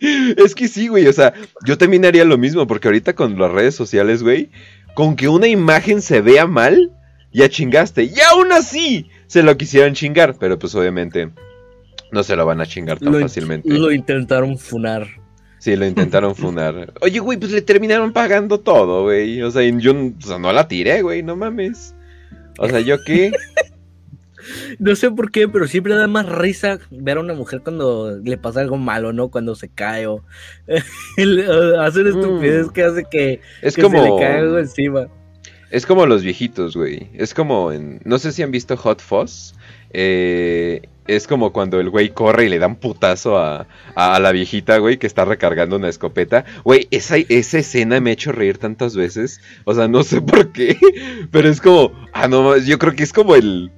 es 0.36 0.54
que 0.54 0.68
sí, 0.68 0.88
güey. 0.88 1.06
O 1.06 1.12
sea, 1.12 1.32
yo 1.64 1.78
también 1.78 2.04
haría 2.04 2.24
lo 2.24 2.36
mismo, 2.36 2.66
porque 2.66 2.88
ahorita 2.88 3.14
con 3.14 3.38
las 3.38 3.50
redes 3.50 3.74
sociales, 3.74 4.22
güey, 4.22 4.50
con 4.94 5.16
que 5.16 5.28
una 5.28 5.48
imagen 5.48 6.02
se 6.02 6.20
vea 6.20 6.46
mal, 6.46 6.90
ya 7.32 7.48
chingaste. 7.48 8.04
Y 8.04 8.14
aún 8.30 8.52
así 8.52 9.08
se 9.26 9.42
lo 9.42 9.56
quisieran 9.56 9.94
chingar, 9.94 10.36
pero 10.38 10.58
pues 10.58 10.74
obviamente 10.74 11.30
no 12.10 12.22
se 12.22 12.36
lo 12.36 12.44
van 12.44 12.60
a 12.60 12.66
chingar 12.66 12.98
tan 12.98 13.12
Lo, 13.12 13.20
fácilmente. 13.20 13.70
lo 13.70 13.90
intentaron 13.90 14.58
funar. 14.58 15.08
Sí, 15.58 15.76
lo 15.76 15.86
intentaron 15.86 16.34
funar. 16.34 16.92
Oye, 17.00 17.20
güey, 17.20 17.38
pues 17.38 17.52
le 17.52 17.62
terminaron 17.62 18.12
pagando 18.12 18.60
todo, 18.60 19.04
güey. 19.04 19.40
O 19.42 19.50
sea, 19.50 19.62
yo 19.62 19.92
o 19.92 20.26
sea, 20.26 20.38
no 20.38 20.52
la 20.52 20.68
tiré, 20.68 21.00
güey, 21.00 21.22
no 21.22 21.36
mames. 21.36 21.94
O 22.58 22.68
sea, 22.68 22.80
¿yo 22.80 23.02
qué? 23.04 23.32
No 24.78 24.96
sé 24.96 25.10
por 25.10 25.30
qué, 25.30 25.48
pero 25.48 25.68
siempre 25.68 25.94
da 25.94 26.08
más 26.08 26.28
risa 26.28 26.78
ver 26.90 27.16
a 27.16 27.20
una 27.20 27.34
mujer 27.34 27.60
cuando 27.62 28.18
le 28.22 28.36
pasa 28.38 28.60
algo 28.60 28.76
malo, 28.76 29.12
¿no? 29.12 29.28
Cuando 29.28 29.54
se 29.54 29.68
cae 29.68 30.06
o 30.06 30.14
o 30.66 31.80
hacer 31.80 32.06
estupidez 32.08 32.70
que 32.70 32.82
hace 32.82 33.04
que, 33.08 33.40
Mm. 33.62 33.66
Es 33.66 33.76
que 33.76 33.82
como... 33.82 34.02
se 34.02 34.10
le 34.10 34.18
caiga 34.18 34.38
algo 34.40 34.58
encima. 34.58 35.08
Es 35.70 35.86
como 35.86 36.06
los 36.06 36.22
viejitos, 36.22 36.76
güey. 36.76 37.08
Es 37.14 37.32
como 37.32 37.72
en... 37.72 38.00
No 38.04 38.18
sé 38.18 38.32
si 38.32 38.42
han 38.42 38.50
visto 38.50 38.76
Hot 38.76 39.00
Fuzz. 39.00 39.54
Eh, 39.90 40.82
es 41.06 41.26
como 41.26 41.52
cuando 41.52 41.80
el 41.80 41.90
güey 41.90 42.10
corre 42.10 42.46
y 42.46 42.48
le 42.48 42.58
da 42.58 42.66
un 42.66 42.76
putazo 42.76 43.38
a, 43.38 43.66
a 43.94 44.20
la 44.20 44.32
viejita, 44.32 44.78
güey, 44.78 44.98
que 44.98 45.06
está 45.06 45.24
recargando 45.24 45.76
una 45.76 45.88
escopeta. 45.88 46.44
Güey, 46.64 46.88
esa, 46.90 47.16
esa 47.16 47.58
escena 47.58 48.00
me 48.00 48.10
ha 48.10 48.12
hecho 48.12 48.32
reír 48.32 48.58
tantas 48.58 48.94
veces. 48.94 49.40
O 49.64 49.74
sea, 49.74 49.88
no 49.88 50.02
sé 50.04 50.20
por 50.22 50.52
qué. 50.52 50.76
Pero 51.30 51.48
es 51.48 51.60
como... 51.60 51.92
Ah, 52.12 52.28
no, 52.28 52.56
yo 52.58 52.78
creo 52.78 52.94
que 52.94 53.02
es 53.02 53.12
como 53.12 53.34
el 53.34 53.70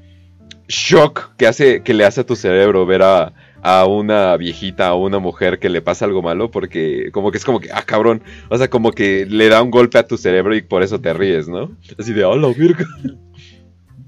shock 0.69 1.35
que, 1.37 1.47
hace, 1.47 1.83
que 1.83 1.95
le 1.95 2.05
hace 2.05 2.23
a 2.23 2.27
tu 2.27 2.37
cerebro 2.37 2.87
ver 2.87 3.03
a, 3.03 3.33
a 3.63 3.87
una 3.87 4.37
viejita, 4.37 4.89
a 4.89 4.95
una 4.95 5.19
mujer 5.19 5.59
que 5.59 5.71
le 5.71 5.83
pasa 5.83 6.05
algo 6.05 6.21
malo. 6.21 6.51
Porque 6.51 7.11
como 7.13 7.31
que 7.31 7.39
es 7.39 7.45
como 7.45 7.61
que... 7.61 7.71
Ah, 7.73 7.85
cabrón. 7.87 8.23
O 8.51 8.59
sea, 8.59 8.69
como 8.69 8.93
que 8.93 9.27
le 9.27 9.49
da 9.49 9.63
un 9.63 9.71
golpe 9.71 9.99
a 9.99 10.07
tu 10.07 10.19
cerebro 10.19 10.55
y 10.55 10.63
por 10.63 10.83
eso 10.83 11.01
te 11.01 11.15
ríes, 11.15 11.49
¿no? 11.49 11.77
Así 11.99 12.13
de, 12.13 12.25
hola, 12.25 12.49
virga. 12.49 12.87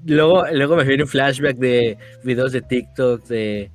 Luego, 0.07 0.45
luego 0.51 0.75
me 0.77 0.85
viene 0.85 1.03
un 1.03 1.09
flashback 1.09 1.57
de 1.57 1.97
videos 2.23 2.53
de 2.53 2.61
TikTok 2.61 3.25
de 3.27 3.69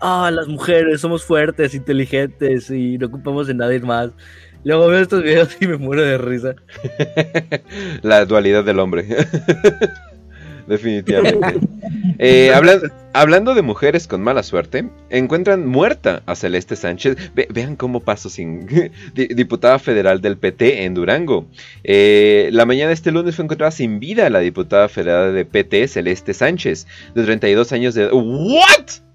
ah, 0.00 0.30
las 0.32 0.48
mujeres 0.48 1.00
somos 1.00 1.24
fuertes, 1.24 1.74
inteligentes 1.74 2.70
y 2.70 2.98
no 2.98 3.08
ocupamos 3.08 3.46
de 3.46 3.54
nadie 3.54 3.80
más. 3.80 4.10
Luego 4.64 4.88
veo 4.88 5.00
estos 5.00 5.22
videos 5.22 5.56
y 5.60 5.66
me 5.66 5.76
muero 5.76 6.02
de 6.02 6.18
risa. 6.18 6.54
La 8.02 8.24
dualidad 8.24 8.64
del 8.64 8.78
hombre. 8.78 9.06
Definitivamente. 10.68 11.60
Eh, 12.18 12.50
hablan- 12.54 12.92
hablando 13.12 13.54
de 13.54 13.62
mujeres 13.62 14.06
con 14.08 14.22
mala 14.22 14.42
suerte, 14.42 14.88
encuentran 15.10 15.66
muerta 15.66 16.22
a 16.26 16.34
Celeste 16.34 16.76
Sánchez. 16.76 17.16
Ve- 17.34 17.46
vean 17.50 17.76
cómo 17.76 18.00
pasó 18.00 18.28
sin 18.28 18.66
di- 19.14 19.28
diputada 19.28 19.78
federal 19.78 20.20
del 20.20 20.36
PT 20.38 20.84
en 20.84 20.94
Durango. 20.94 21.46
Eh, 21.84 22.48
la 22.52 22.64
mañana 22.66 22.88
de 22.88 22.94
este 22.94 23.12
lunes 23.12 23.36
fue 23.36 23.44
encontrada 23.44 23.70
sin 23.70 24.00
vida 24.00 24.28
la 24.30 24.40
diputada 24.40 24.88
federal 24.88 25.34
de 25.34 25.44
PT, 25.44 25.88
Celeste 25.88 26.34
Sánchez, 26.34 26.86
de 27.14 27.24
32 27.24 27.72
años 27.72 27.94
de 27.94 28.02
edad. 28.04 28.10
¿What? 28.12 29.05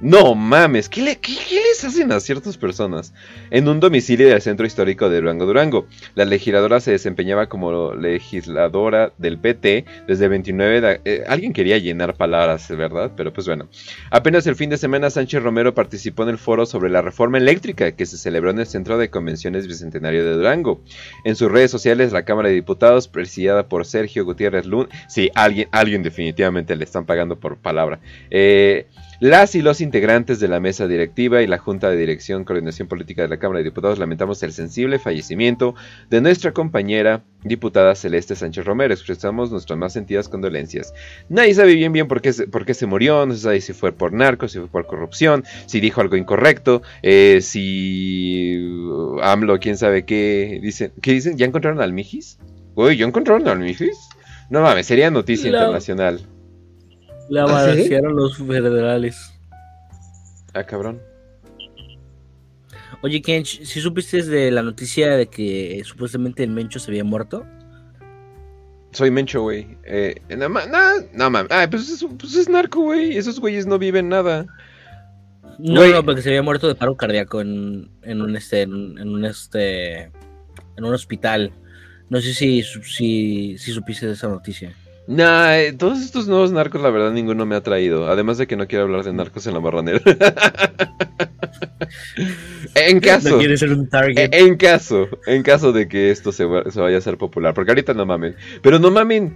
No 0.00 0.36
mames, 0.36 0.88
¿qué, 0.88 1.02
le- 1.02 1.18
les 1.50 1.82
hacen 1.84 2.12
a 2.12 2.20
ciertas 2.20 2.56
personas? 2.56 3.12
En 3.50 3.66
un 3.68 3.80
domicilio 3.80 4.28
del 4.28 4.40
centro 4.40 4.64
histórico 4.64 5.08
de 5.10 5.18
Durango, 5.20 5.44
Durango. 5.44 5.86
La 6.14 6.24
legisladora 6.24 6.78
se 6.78 6.92
desempeñaba 6.92 7.48
como 7.48 7.94
legisladora 7.94 9.12
del 9.18 9.38
PT 9.38 9.84
desde 10.06 10.24
el 10.26 10.30
29 10.30 10.80
de... 10.80 11.00
eh, 11.04 11.24
alguien 11.26 11.52
quería 11.52 11.78
llenar 11.78 12.14
palabras, 12.14 12.68
¿verdad? 12.68 13.10
Pero 13.16 13.32
pues 13.32 13.48
bueno. 13.48 13.68
Apenas 14.12 14.46
el 14.46 14.54
fin 14.54 14.70
de 14.70 14.78
semana 14.78 15.10
Sánchez 15.10 15.42
Romero 15.42 15.74
participó 15.74 16.22
en 16.22 16.28
el 16.28 16.38
foro 16.38 16.64
sobre 16.64 16.90
la 16.90 17.02
reforma 17.02 17.38
eléctrica 17.38 17.90
que 17.90 18.06
se 18.06 18.18
celebró 18.18 18.50
en 18.50 18.60
el 18.60 18.66
Centro 18.66 18.98
de 18.98 19.10
Convenciones 19.10 19.66
Bicentenario 19.66 20.24
de 20.24 20.34
Durango. 20.34 20.80
En 21.24 21.34
sus 21.34 21.50
redes 21.50 21.72
sociales, 21.72 22.12
la 22.12 22.24
Cámara 22.24 22.50
de 22.50 22.54
Diputados, 22.54 23.08
presidida 23.08 23.68
por 23.68 23.84
Sergio 23.84 24.24
Gutiérrez 24.24 24.64
Luna... 24.64 24.88
Sí, 25.08 25.28
alguien, 25.34 25.68
alguien 25.72 26.04
definitivamente 26.04 26.76
le 26.76 26.84
están 26.84 27.04
pagando 27.04 27.34
por 27.40 27.56
palabra. 27.56 27.98
Eh, 28.30 28.86
Las 29.20 29.56
y 29.56 29.62
los 29.62 29.80
integrantes 29.80 30.38
de 30.38 30.46
la 30.46 30.60
mesa 30.60 30.86
directiva 30.86 31.42
y 31.42 31.48
la 31.48 31.58
Junta 31.58 31.90
de 31.90 31.96
Dirección 31.96 32.44
Coordinación 32.44 32.86
Política 32.86 33.22
de 33.22 33.28
la 33.28 33.38
Cámara 33.38 33.58
de 33.58 33.64
Diputados 33.64 33.98
lamentamos 33.98 34.40
el 34.44 34.52
sensible 34.52 35.00
fallecimiento 35.00 35.74
de 36.08 36.20
nuestra 36.20 36.52
compañera 36.52 37.24
diputada 37.42 37.96
Celeste 37.96 38.36
Sánchez 38.36 38.64
Romero. 38.64 38.94
Expresamos 38.94 39.50
nuestras 39.50 39.76
más 39.76 39.92
sentidas 39.92 40.28
condolencias. 40.28 40.94
Nadie 41.28 41.52
sabe 41.54 41.74
bien 41.74 41.92
bien 41.92 42.06
por 42.06 42.20
qué, 42.20 42.32
se, 42.32 42.46
por 42.46 42.64
qué 42.64 42.74
se 42.74 42.86
murió, 42.86 43.26
no 43.26 43.34
se 43.34 43.40
sabe 43.40 43.60
si 43.60 43.72
fue 43.72 43.90
por 43.90 44.12
narcos, 44.12 44.52
si 44.52 44.60
fue 44.60 44.68
por 44.68 44.86
corrupción, 44.86 45.42
si 45.66 45.80
dijo 45.80 46.00
algo 46.00 46.14
incorrecto, 46.14 46.82
eh, 47.02 47.40
si 47.42 48.56
uh, 48.56 49.18
AMLO, 49.20 49.58
quién 49.58 49.76
sabe 49.76 50.04
qué, 50.04 50.60
dicen, 50.62 50.92
¿qué 51.02 51.12
dicen? 51.12 51.36
¿Ya 51.36 51.44
encontraron 51.44 51.80
al 51.80 51.92
Mijis? 51.92 52.38
Uy, 52.76 52.96
¿ya 52.96 53.04
encontraron 53.04 53.48
al 53.48 53.58
Mijis? 53.58 53.98
No 54.48 54.62
mames, 54.62 54.86
sería 54.86 55.10
noticia 55.10 55.48
internacional. 55.48 56.20
La 57.28 57.44
¿Ah, 57.44 57.46
sí? 57.46 57.52
balancearon 57.52 58.16
los 58.16 58.36
federales. 58.38 59.32
Ah, 60.54 60.64
cabrón. 60.64 61.00
Oye, 63.02 63.22
Kench, 63.22 63.62
¿sí 63.64 63.80
supiste 63.80 64.22
de 64.24 64.50
la 64.50 64.62
noticia 64.62 65.16
de 65.16 65.26
que 65.28 65.82
supuestamente 65.84 66.42
el 66.42 66.50
Mencho 66.50 66.78
se 66.80 66.90
había 66.90 67.04
muerto? 67.04 67.46
Soy 68.90 69.10
Mencho, 69.10 69.42
güey. 69.42 69.76
Eh, 69.84 70.16
no, 70.36 70.48
ma- 70.48 70.66
no, 70.66 70.78
no 71.12 71.30
mames. 71.30 71.52
Ah, 71.52 71.68
pues 71.70 71.88
es, 71.90 72.04
pues 72.18 72.34
es 72.34 72.48
narco, 72.48 72.80
güey. 72.80 73.16
Esos 73.16 73.38
güeyes 73.38 73.66
no 73.66 73.78
viven 73.78 74.08
nada. 74.08 74.46
No, 75.58 75.86
no, 75.86 76.04
porque 76.04 76.22
se 76.22 76.30
había 76.30 76.42
muerto 76.42 76.66
de 76.66 76.74
paro 76.74 76.96
cardíaco 76.96 77.40
en, 77.40 77.90
en 78.02 78.22
un 78.22 78.34
este, 78.36 78.62
en, 78.62 78.96
en 78.98 79.08
un 79.10 79.24
este, 79.24 80.04
en 80.04 80.84
un 80.84 80.94
hospital. 80.94 81.52
No 82.08 82.20
sé 82.20 82.32
si, 82.32 82.62
si, 82.62 83.58
si 83.58 83.72
supiste 83.72 84.06
de 84.06 84.12
esa 84.14 84.28
noticia. 84.28 84.72
Nah, 85.10 85.56
eh, 85.56 85.72
todos 85.72 86.02
estos 86.02 86.28
nuevos 86.28 86.52
narcos, 86.52 86.82
la 86.82 86.90
verdad, 86.90 87.12
ninguno 87.12 87.46
me 87.46 87.56
ha 87.56 87.62
traído. 87.62 88.08
Además 88.10 88.36
de 88.36 88.46
que 88.46 88.56
no 88.56 88.66
quiero 88.68 88.84
hablar 88.84 89.04
de 89.04 89.14
narcos 89.14 89.46
en 89.46 89.54
la 89.54 89.60
marranera. 89.60 90.00
en 92.74 93.00
caso. 93.00 93.30
No 93.30 93.38
quiere 93.38 93.56
ser 93.56 93.72
un 93.72 93.88
target. 93.88 94.28
En 94.34 94.56
caso, 94.56 95.08
en 95.26 95.42
caso 95.42 95.72
de 95.72 95.88
que 95.88 96.10
esto 96.10 96.30
se, 96.30 96.44
va- 96.44 96.70
se 96.70 96.78
vaya 96.78 96.96
a 96.96 96.98
hacer 96.98 97.16
popular, 97.16 97.54
porque 97.54 97.70
ahorita 97.70 97.94
no 97.94 98.04
mamen. 98.04 98.36
Pero 98.62 98.78
no 98.78 98.90
mamen, 98.90 99.34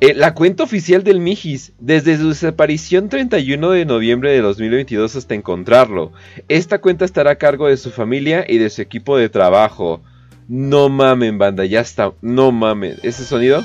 eh, 0.00 0.14
la 0.14 0.34
cuenta 0.34 0.62
oficial 0.62 1.02
del 1.02 1.18
Mijis, 1.18 1.72
desde 1.80 2.16
su 2.16 2.28
desaparición 2.28 3.08
31 3.08 3.70
de 3.70 3.84
noviembre 3.86 4.30
de 4.30 4.40
2022 4.40 5.16
hasta 5.16 5.34
encontrarlo. 5.34 6.12
Esta 6.48 6.80
cuenta 6.80 7.04
estará 7.04 7.32
a 7.32 7.36
cargo 7.36 7.66
de 7.66 7.76
su 7.76 7.90
familia 7.90 8.44
y 8.48 8.58
de 8.58 8.70
su 8.70 8.82
equipo 8.82 9.18
de 9.18 9.28
trabajo. 9.28 10.00
No 10.46 10.88
mamen, 10.88 11.38
banda, 11.38 11.64
ya 11.64 11.80
está. 11.80 12.12
No 12.22 12.52
mamen. 12.52 12.94
¿Ese 13.02 13.24
sonido? 13.24 13.64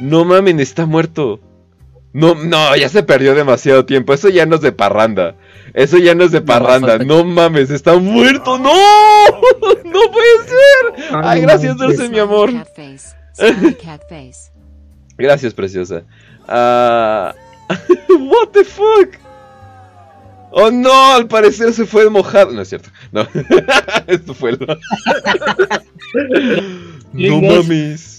No 0.00 0.24
mamen, 0.24 0.60
está 0.60 0.86
muerto. 0.86 1.40
No, 2.12 2.34
no, 2.34 2.74
ya 2.76 2.88
se 2.88 3.02
perdió 3.02 3.34
demasiado 3.34 3.84
tiempo. 3.84 4.12
Eso 4.14 4.28
ya 4.28 4.46
no 4.46 4.56
es 4.56 4.60
de 4.62 4.72
parranda. 4.72 5.36
Eso 5.74 5.98
ya 5.98 6.14
no 6.14 6.24
es 6.24 6.32
de 6.32 6.40
parranda. 6.40 6.98
No 6.98 7.24
mames, 7.24 7.70
está 7.70 7.96
muerto. 7.98 8.58
¡No! 8.58 8.72
¡No 9.84 10.00
puede 10.12 10.44
ser! 10.46 11.14
Ay, 11.22 11.42
gracias, 11.42 11.76
Dulce, 11.76 12.08
mi 12.08 12.18
amor. 12.18 12.52
Cat 12.52 12.68
face. 12.74 13.14
Smiley 13.34 13.74
cat 13.84 14.02
face. 14.08 14.50
Gracias, 15.16 15.52
preciosa. 15.52 16.04
Ah, 16.46 17.34
What 18.08 18.52
the 18.52 18.64
fuck? 18.64 19.18
Oh 20.50 20.70
no, 20.70 21.12
al 21.12 21.28
parecer 21.28 21.74
se 21.74 21.84
fue 21.84 22.08
mojado. 22.08 22.52
No 22.52 22.62
es 22.62 22.68
cierto. 22.68 22.88
No. 23.12 23.28
Esto 24.06 24.32
fue 24.32 24.52
lo. 24.52 24.66
no 27.12 27.40
mames. 27.42 28.17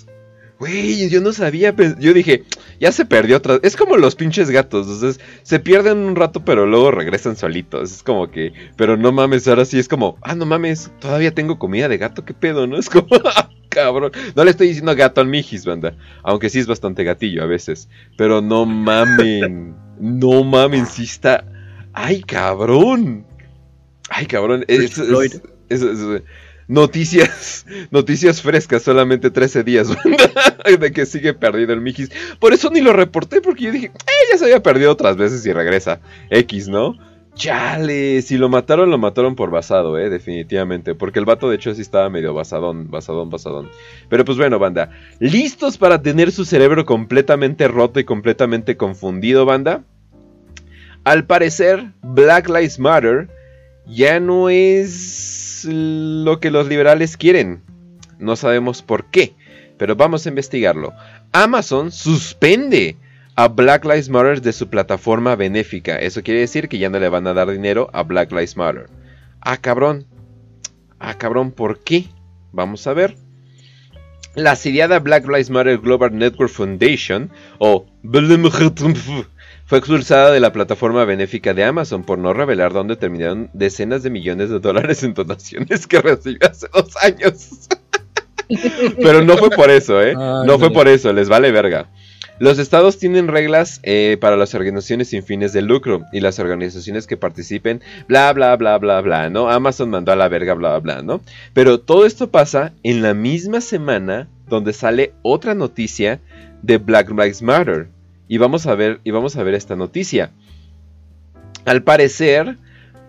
Güey, 0.60 1.10
yo 1.10 1.22
no 1.22 1.32
sabía. 1.32 1.74
pe- 1.76 1.96
Yo 2.00 2.14
dije, 2.14 2.44
ya 2.82 2.92
se 2.92 3.06
perdió 3.06 3.38
otra. 3.38 3.60
Es 3.64 3.78
como 3.78 3.96
los 3.96 4.16
pinches 4.16 4.50
gatos. 4.50 4.88
Entonces, 4.88 5.22
se 5.44 5.60
pierden 5.60 6.00
un 6.00 6.16
rato, 6.18 6.44
pero 6.44 6.66
luego 6.66 6.92
regresan 6.92 7.38
solitos. 7.38 7.92
Es 7.92 8.04
como 8.04 8.30
que. 8.30 8.52
Pero 8.76 8.98
no 8.98 9.12
mames, 9.14 9.48
ahora 9.48 9.64
sí 9.64 9.80
es 9.80 9.88
como. 9.88 10.18
Ah, 10.22 10.36
no 10.36 10.46
mames, 10.46 10.92
todavía 11.00 11.34
tengo 11.34 11.58
comida 11.58 11.88
de 11.88 11.98
gato. 11.98 12.26
¿Qué 12.26 12.34
pedo, 12.34 12.68
no? 12.68 12.78
Es 12.80 12.90
como. 12.90 13.08
ah, 13.26 13.50
Cabrón. 13.70 14.12
No 14.36 14.44
le 14.44 14.52
estoy 14.52 14.68
diciendo 14.68 14.94
gato 14.96 15.22
al 15.22 15.28
mijis, 15.28 15.64
banda. 15.64 15.96
Aunque 16.24 16.50
sí 16.50 16.60
es 16.60 16.68
bastante 16.68 17.04
gatillo 17.06 17.42
a 17.44 17.46
veces. 17.46 17.88
Pero 18.18 18.42
no 18.42 18.66
mamen. 18.66 19.76
No 20.02 20.46
mamen, 20.46 20.86
sí 20.86 21.04
está. 21.04 21.44
¡Ay, 21.92 22.22
cabrón! 22.22 23.26
¡Ay, 24.10 24.26
cabrón! 24.28 24.64
Es, 24.70 24.98
es- 24.98 25.42
es- 25.70 26.24
noticias, 26.70 27.66
noticias 27.92 28.42
frescas, 28.42 28.84
solamente 28.84 29.30
13 29.30 29.64
días 29.64 29.90
de 30.80 30.92
que 30.94 31.06
sigue 31.06 31.34
perdido 31.34 31.74
el 31.74 31.82
Mijis. 31.82 32.10
Por 32.40 32.54
eso 32.54 32.70
ni 32.70 32.80
lo 32.80 32.94
reporté, 32.94 33.42
porque 33.42 33.66
yo 33.66 33.72
dije, 33.74 33.88
eh, 33.88 34.28
ya 34.32 34.38
se 34.38 34.46
había 34.46 34.64
perdido 34.64 34.94
otras 34.94 35.18
veces 35.18 35.46
y 35.46 35.52
regresa. 35.52 36.00
X, 36.30 36.70
¿no? 36.70 36.96
Chale, 37.36 38.22
si 38.22 38.38
lo 38.38 38.50
mataron, 38.50 38.90
lo 38.90 38.98
mataron 38.98 39.36
por 39.36 39.50
basado, 39.50 39.98
eh, 39.98 40.10
definitivamente. 40.10 40.94
Porque 40.94 41.20
el 41.20 41.26
vato, 41.26 41.50
de 41.50 41.56
hecho, 41.56 41.74
sí 41.74 41.82
estaba 41.82 42.10
medio 42.10 42.34
basadón, 42.34 42.92
basadón, 42.92 43.30
basadón. 43.30 43.70
Pero 44.10 44.26
pues 44.26 44.38
bueno, 44.38 44.60
banda. 44.60 44.92
¿Listos 45.20 45.78
para 45.78 46.02
tener 46.02 46.32
su 46.32 46.46
cerebro 46.46 46.86
completamente 46.86 47.68
roto 47.68 48.00
y 48.00 48.04
completamente 48.04 48.78
confundido, 48.78 49.46
banda? 49.46 49.84
Al 51.06 51.26
parecer, 51.26 51.92
Black 52.02 52.50
Lives 52.50 52.78
Matter 52.78 53.30
ya 53.88 54.20
no 54.20 54.50
es 54.50 55.49
lo 55.66 56.40
que 56.40 56.52
los 56.52 56.68
liberales 56.68 57.18
quieren. 57.18 57.62
No 58.18 58.36
sabemos 58.36 58.82
por 58.82 59.06
qué, 59.06 59.34
pero 59.78 59.96
vamos 59.96 60.26
a 60.26 60.30
investigarlo. 60.30 60.94
Amazon 61.32 61.92
suspende 61.92 62.98
a 63.36 63.48
Black 63.48 63.86
Lives 63.86 64.10
Matter 64.10 64.42
de 64.42 64.52
su 64.52 64.70
plataforma 64.70 65.36
benéfica. 65.36 65.96
Eso 65.98 66.24
quiere 66.24 66.42
decir 66.42 66.68
que 66.68 66.78
ya 66.78 66.90
no 66.90 67.00
le 67.00 67.08
van 67.08 67.26
a 67.28 67.34
dar 67.34 67.50
dinero 67.50 67.90
a 67.94 68.04
Black 68.04 68.32
Lives 68.32 68.58
Matter. 68.58 68.90
Ah, 69.40 69.58
cabrón. 69.58 70.06
Ah, 71.00 71.18
cabrón, 71.18 71.52
¿por 71.52 71.80
qué? 71.80 72.08
Vamos 72.52 72.86
a 72.88 72.94
ver. 72.94 73.16
La 74.36 74.52
asediada 74.52 75.00
Black 75.00 75.26
Lives 75.26 75.50
Matter 75.50 75.78
Global 75.78 76.18
Network 76.18 76.52
Foundation, 76.52 77.32
o 77.58 77.86
fue 79.70 79.78
expulsada 79.78 80.32
de 80.32 80.40
la 80.40 80.52
plataforma 80.52 81.06
benéfica 81.06 81.54
de 81.54 81.64
Amazon 81.64 82.04
por 82.04 82.18
no 82.18 82.34
revelar 82.34 82.74
dónde 82.74 82.96
terminaron 82.96 83.52
decenas 83.54 84.02
de 84.02 84.10
millones 84.10 84.50
de 84.50 84.60
dólares 84.60 85.04
en 85.04 85.14
donaciones 85.14 85.86
que 85.86 86.02
recibió 86.02 86.50
hace 86.50 86.66
dos 86.74 86.98
años. 87.04 87.70
Pero 88.98 89.22
no 89.22 89.38
fue 89.38 89.52
por 89.52 89.70
eso, 89.70 90.02
¿eh? 90.02 90.16
Ay, 90.18 90.48
No 90.48 90.58
fue 90.58 90.72
por 90.72 90.88
eso, 90.88 91.14
les 91.14 91.30
vale 91.30 91.52
verga. 91.52 91.88
Los 92.40 92.58
estados 92.58 92.98
tienen 92.98 93.28
reglas 93.28 93.80
eh, 93.84 94.18
para 94.20 94.38
las 94.38 94.56
organizaciones 94.56 95.10
sin 95.10 95.22
fines 95.22 95.54
de 95.54 95.62
lucro 95.62 96.02
y 96.12 96.20
las 96.22 96.40
organizaciones 96.40 97.06
que 97.06 97.16
participen, 97.16 97.84
bla, 98.08 98.34
bla, 98.34 98.56
bla, 98.56 98.80
bla, 98.80 99.02
bla, 99.02 99.30
¿no? 99.30 99.52
Amazon 99.52 99.92
mandó 99.92 100.12
a 100.12 100.16
la 100.16 100.30
verga, 100.30 100.56
bla, 100.56 100.80
bla, 100.80 101.04
¿no? 101.04 101.22
Pero 101.54 101.80
todo 101.80 102.08
esto 102.08 102.32
pasa 102.32 102.74
en 102.82 103.04
la 103.04 103.14
misma 103.14 103.62
semana 103.62 104.30
donde 104.48 104.74
sale 104.74 105.14
otra 105.22 105.54
noticia 105.54 106.22
de 106.64 106.80
Black 106.80 107.12
Lives 107.12 107.44
Matter. 107.44 107.90
Y 108.30 108.38
vamos 108.38 108.68
a 108.68 108.76
ver, 108.76 109.02
y 109.04 109.12
vamos 109.12 109.36
a 109.36 109.44
ver 109.44 109.56
esta 109.56 109.76
noticia. 109.76 110.32
Al 111.66 111.82
parecer, 111.82 112.58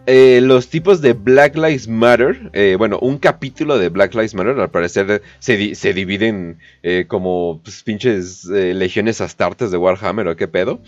eh, 0.07 0.41
los 0.43 0.69
tipos 0.69 1.03
de 1.03 1.13
Black 1.13 1.57
Lives 1.57 1.87
Matter, 1.89 2.51
eh, 2.55 2.75
bueno, 2.79 2.99
un 3.01 3.19
capítulo 3.19 3.79
de 3.79 3.91
Black 3.91 4.15
Lives 4.15 4.35
Matter, 4.35 4.59
al 4.59 4.71
parecer 4.71 5.21
se, 5.39 5.75
se 5.75 5.93
dividen 5.93 6.59
eh, 6.83 7.05
como 7.07 7.61
pues, 7.63 7.83
pinches 7.83 8.47
legiones 8.47 9.21
astartes 9.21 9.71
de 9.71 9.77
Warhammer 9.77 10.27
o 10.27 10.37
qué 10.37 10.49
pedo. 10.49 10.81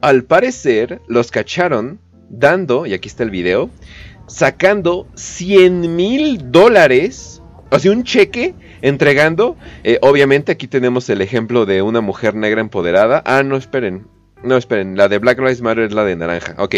Al 0.00 0.24
parecer, 0.24 1.00
los 1.06 1.30
cacharon 1.30 2.00
dando, 2.28 2.84
y 2.84 2.94
aquí 2.94 3.08
está 3.08 3.22
el 3.22 3.30
video, 3.30 3.70
sacando 4.26 5.06
100 5.14 5.94
mil 5.94 6.50
dólares, 6.50 7.42
o 7.70 7.78
sea, 7.78 7.92
un 7.92 8.02
cheque 8.02 8.54
entregando. 8.82 9.56
eh, 9.84 9.98
obviamente 10.02 10.52
aquí 10.52 10.66
tenemos 10.66 11.08
el 11.10 11.20
ejemplo 11.20 11.66
de 11.66 11.82
una 11.82 12.00
mujer 12.00 12.34
negra 12.34 12.60
empoderada. 12.60 13.22
Ah, 13.24 13.42
no, 13.42 13.56
esperen. 13.56 14.06
No, 14.42 14.56
esperen, 14.56 14.96
la 14.96 15.08
de 15.08 15.18
Black 15.18 15.38
Lives 15.38 15.62
Matter 15.62 15.84
es 15.84 15.92
la 15.92 16.04
de 16.04 16.16
naranja. 16.16 16.54
Ok. 16.58 16.76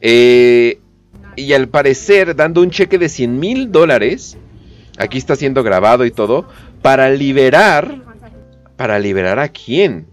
Eh, 0.00 0.78
y 1.36 1.52
al 1.52 1.68
parecer, 1.68 2.34
dando 2.36 2.62
un 2.62 2.70
cheque 2.70 2.98
de 2.98 3.08
100 3.08 3.38
mil 3.38 3.72
dólares, 3.72 4.36
aquí 4.98 5.18
está 5.18 5.36
siendo 5.36 5.62
grabado 5.62 6.04
y 6.04 6.10
todo, 6.10 6.48
para 6.80 7.10
liberar... 7.10 8.00
¿Para 8.76 8.98
liberar 8.98 9.38
a 9.38 9.48
quién? 9.48 10.06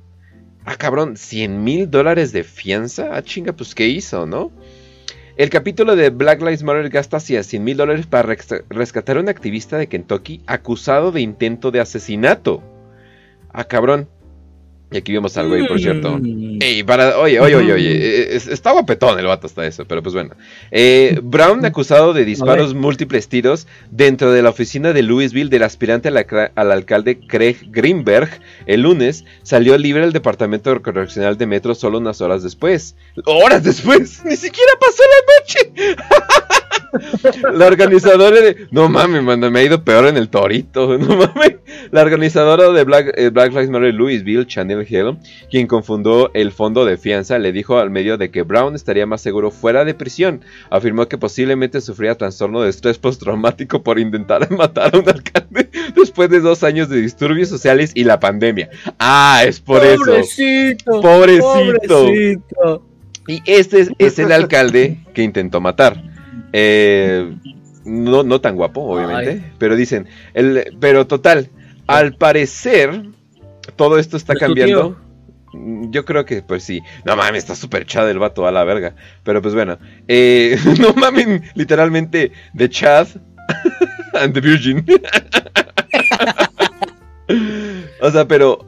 Ah, 0.65 0.75
cabrón, 0.75 1.17
100 1.17 1.63
mil 1.63 1.89
dólares 1.89 2.31
de 2.33 2.43
fianza. 2.43 3.09
Ah, 3.13 3.23
chinga, 3.23 3.53
pues 3.53 3.73
¿qué 3.73 3.87
hizo, 3.87 4.27
no? 4.27 4.51
El 5.39 5.49
capítulo 5.49 5.95
de 5.95 6.09
Black 6.09 6.41
Lives 6.41 6.63
Matter 6.63 6.89
gasta 6.89 7.15
hacia 7.15 7.43
100 7.43 7.63
mil 7.63 7.77
dólares 7.77 8.05
para 8.07 8.35
rescatar 8.67 9.15
a 9.15 9.21
un 9.21 9.29
activista 9.29 9.77
de 9.77 9.87
Kentucky 9.87 10.41
acusado 10.47 11.13
de 11.13 11.21
intento 11.21 11.71
de 11.71 11.79
asesinato. 11.79 12.61
Ah, 13.53 13.63
cabrón. 13.63 14.09
Y 14.91 14.97
aquí 14.97 15.13
vemos 15.13 15.37
al 15.37 15.47
güey, 15.47 15.67
por 15.67 15.79
cierto. 15.79 16.17
Mm. 16.19 16.57
Ey, 16.61 16.81
para, 16.83 17.19
oye, 17.19 17.39
oye, 17.39 17.55
oye, 17.55 17.73
oye, 17.73 17.91
eh, 17.91 18.35
es- 18.35 18.47
está 18.47 18.71
guapetón 18.71 19.19
el 19.19 19.27
vato 19.27 19.45
hasta 19.45 19.63
eso, 19.67 19.85
pero 19.85 20.01
pues 20.01 20.15
bueno. 20.15 20.31
Eh, 20.71 21.19
Brown 21.21 21.63
acusado 21.63 22.11
de 22.13 22.25
disparos 22.25 22.73
múltiples 22.73 23.27
tiros 23.27 23.67
dentro 23.91 24.31
de 24.31 24.41
la 24.41 24.49
oficina 24.49 24.91
de 24.91 25.03
Louisville 25.03 25.51
del 25.51 25.61
aspirante 25.61 26.07
a 26.07 26.11
la 26.11 26.25
cra- 26.25 26.51
al 26.55 26.71
alcalde 26.71 27.19
Craig 27.19 27.57
Greenberg 27.69 28.29
el 28.65 28.81
lunes 28.81 29.25
salió 29.43 29.77
libre 29.77 30.01
del 30.01 30.11
departamento 30.13 30.81
correccional 30.81 31.37
de 31.37 31.45
Metro 31.45 31.75
solo 31.75 31.99
unas 31.99 32.19
horas 32.21 32.41
después. 32.41 32.95
¡Horas 33.25 33.63
después! 33.63 34.23
¡Ni 34.25 34.35
siquiera 34.37 34.71
pasó 34.79 35.03
la 35.03 35.71
noche! 35.75 35.95
La 37.53 37.67
organizadora 37.67 38.41
de... 38.41 38.67
No 38.71 38.89
mames, 38.89 39.21
mano, 39.21 39.51
me 39.51 39.59
ha 39.59 39.63
ido 39.63 39.83
peor 39.83 40.07
en 40.07 40.17
el 40.17 40.29
torito. 40.29 40.97
No 40.97 41.15
mames. 41.15 41.57
La 41.91 42.01
organizadora 42.01 42.69
de 42.71 42.83
Black, 42.83 43.13
eh, 43.15 43.29
Black 43.29 43.51
Lives 43.51 43.69
Matter 43.69 43.93
Louisville, 43.93 44.45
Chanel 44.47 44.78
Hill, 44.88 45.17
quien 45.49 45.67
confundó 45.67 46.32
el 46.34 46.51
fondo 46.51 46.86
de 46.86 46.97
fianza, 46.97 47.39
le 47.39 47.51
dijo 47.51 47.77
al 47.77 47.89
medio 47.89 48.17
de 48.17 48.32
que 48.32 48.43
Brown 48.43 48.75
estaría 48.75 49.05
más 49.05 49.21
seguro 49.21 49.51
fuera 49.51 49.86
de 49.86 49.93
prisión. 49.93 50.41
Afirmó 50.69 51.07
que 51.07 51.17
posiblemente 51.17 51.82
sufría 51.82 52.15
trastorno 52.15 52.61
de 52.61 52.69
estrés 52.69 52.97
postraumático 52.97 53.84
por 53.84 53.99
intentar 53.99 54.49
matar 54.57 54.95
a 54.95 54.99
un 54.99 55.07
alcalde 55.07 55.69
después 55.95 56.30
de 56.30 56.39
dos 56.39 56.63
años 56.63 56.89
de 56.89 57.01
disturbios 57.01 57.49
sociales 57.49 57.91
y 57.95 58.03
la 58.03 58.19
pandemia. 58.19 58.69
Ah, 58.99 59.43
es 59.45 59.59
por 59.59 59.84
eso. 59.84 60.03
Pobrecito. 60.03 61.01
Pobrecito. 61.01 62.05
Pobrecito. 62.05 62.86
Y 63.27 63.41
este 63.45 63.82
es, 63.82 63.91
es 63.99 64.17
el 64.17 64.32
alcalde 64.32 64.97
que 65.13 65.21
intentó 65.21 65.61
matar. 65.61 66.03
Eh, 66.51 67.32
no, 67.86 68.23
no 68.23 68.41
tan 68.41 68.55
guapo, 68.55 68.82
obviamente. 68.82 69.43
Ay. 69.45 69.53
Pero 69.57 69.75
dicen, 69.75 70.07
el, 70.34 70.75
pero 70.80 71.07
total, 71.07 71.49
al 71.88 72.15
parecer, 72.15 73.03
todo 73.76 73.99
esto 73.99 74.17
está 74.17 74.34
¿Es 74.34 74.39
tu 74.39 74.45
cambiando. 74.45 74.97
Mm, 75.53 75.91
Yo 75.91 76.05
creo 76.05 76.26
que, 76.26 76.41
pues 76.41 76.63
sí. 76.63 76.82
No 77.05 77.15
mames, 77.15 77.43
está 77.43 77.55
súper 77.55 77.86
chad 77.86 78.09
el 78.09 78.20
vato 78.20 78.47
a 78.47 78.51
la 78.51 78.63
verga. 78.63 78.95
Pero 79.24 79.41
pues 79.41 79.53
bueno. 79.53 79.78
eh, 80.07 80.57
no 80.80 80.93
mames, 80.93 81.41
literalmente, 81.55 82.32
The 82.55 82.70
Chad 82.70 83.07
and 84.13 84.34
the 84.34 84.41
Virgin. 84.41 84.86
o 88.01 88.11
sea, 88.11 88.28
pero. 88.28 88.65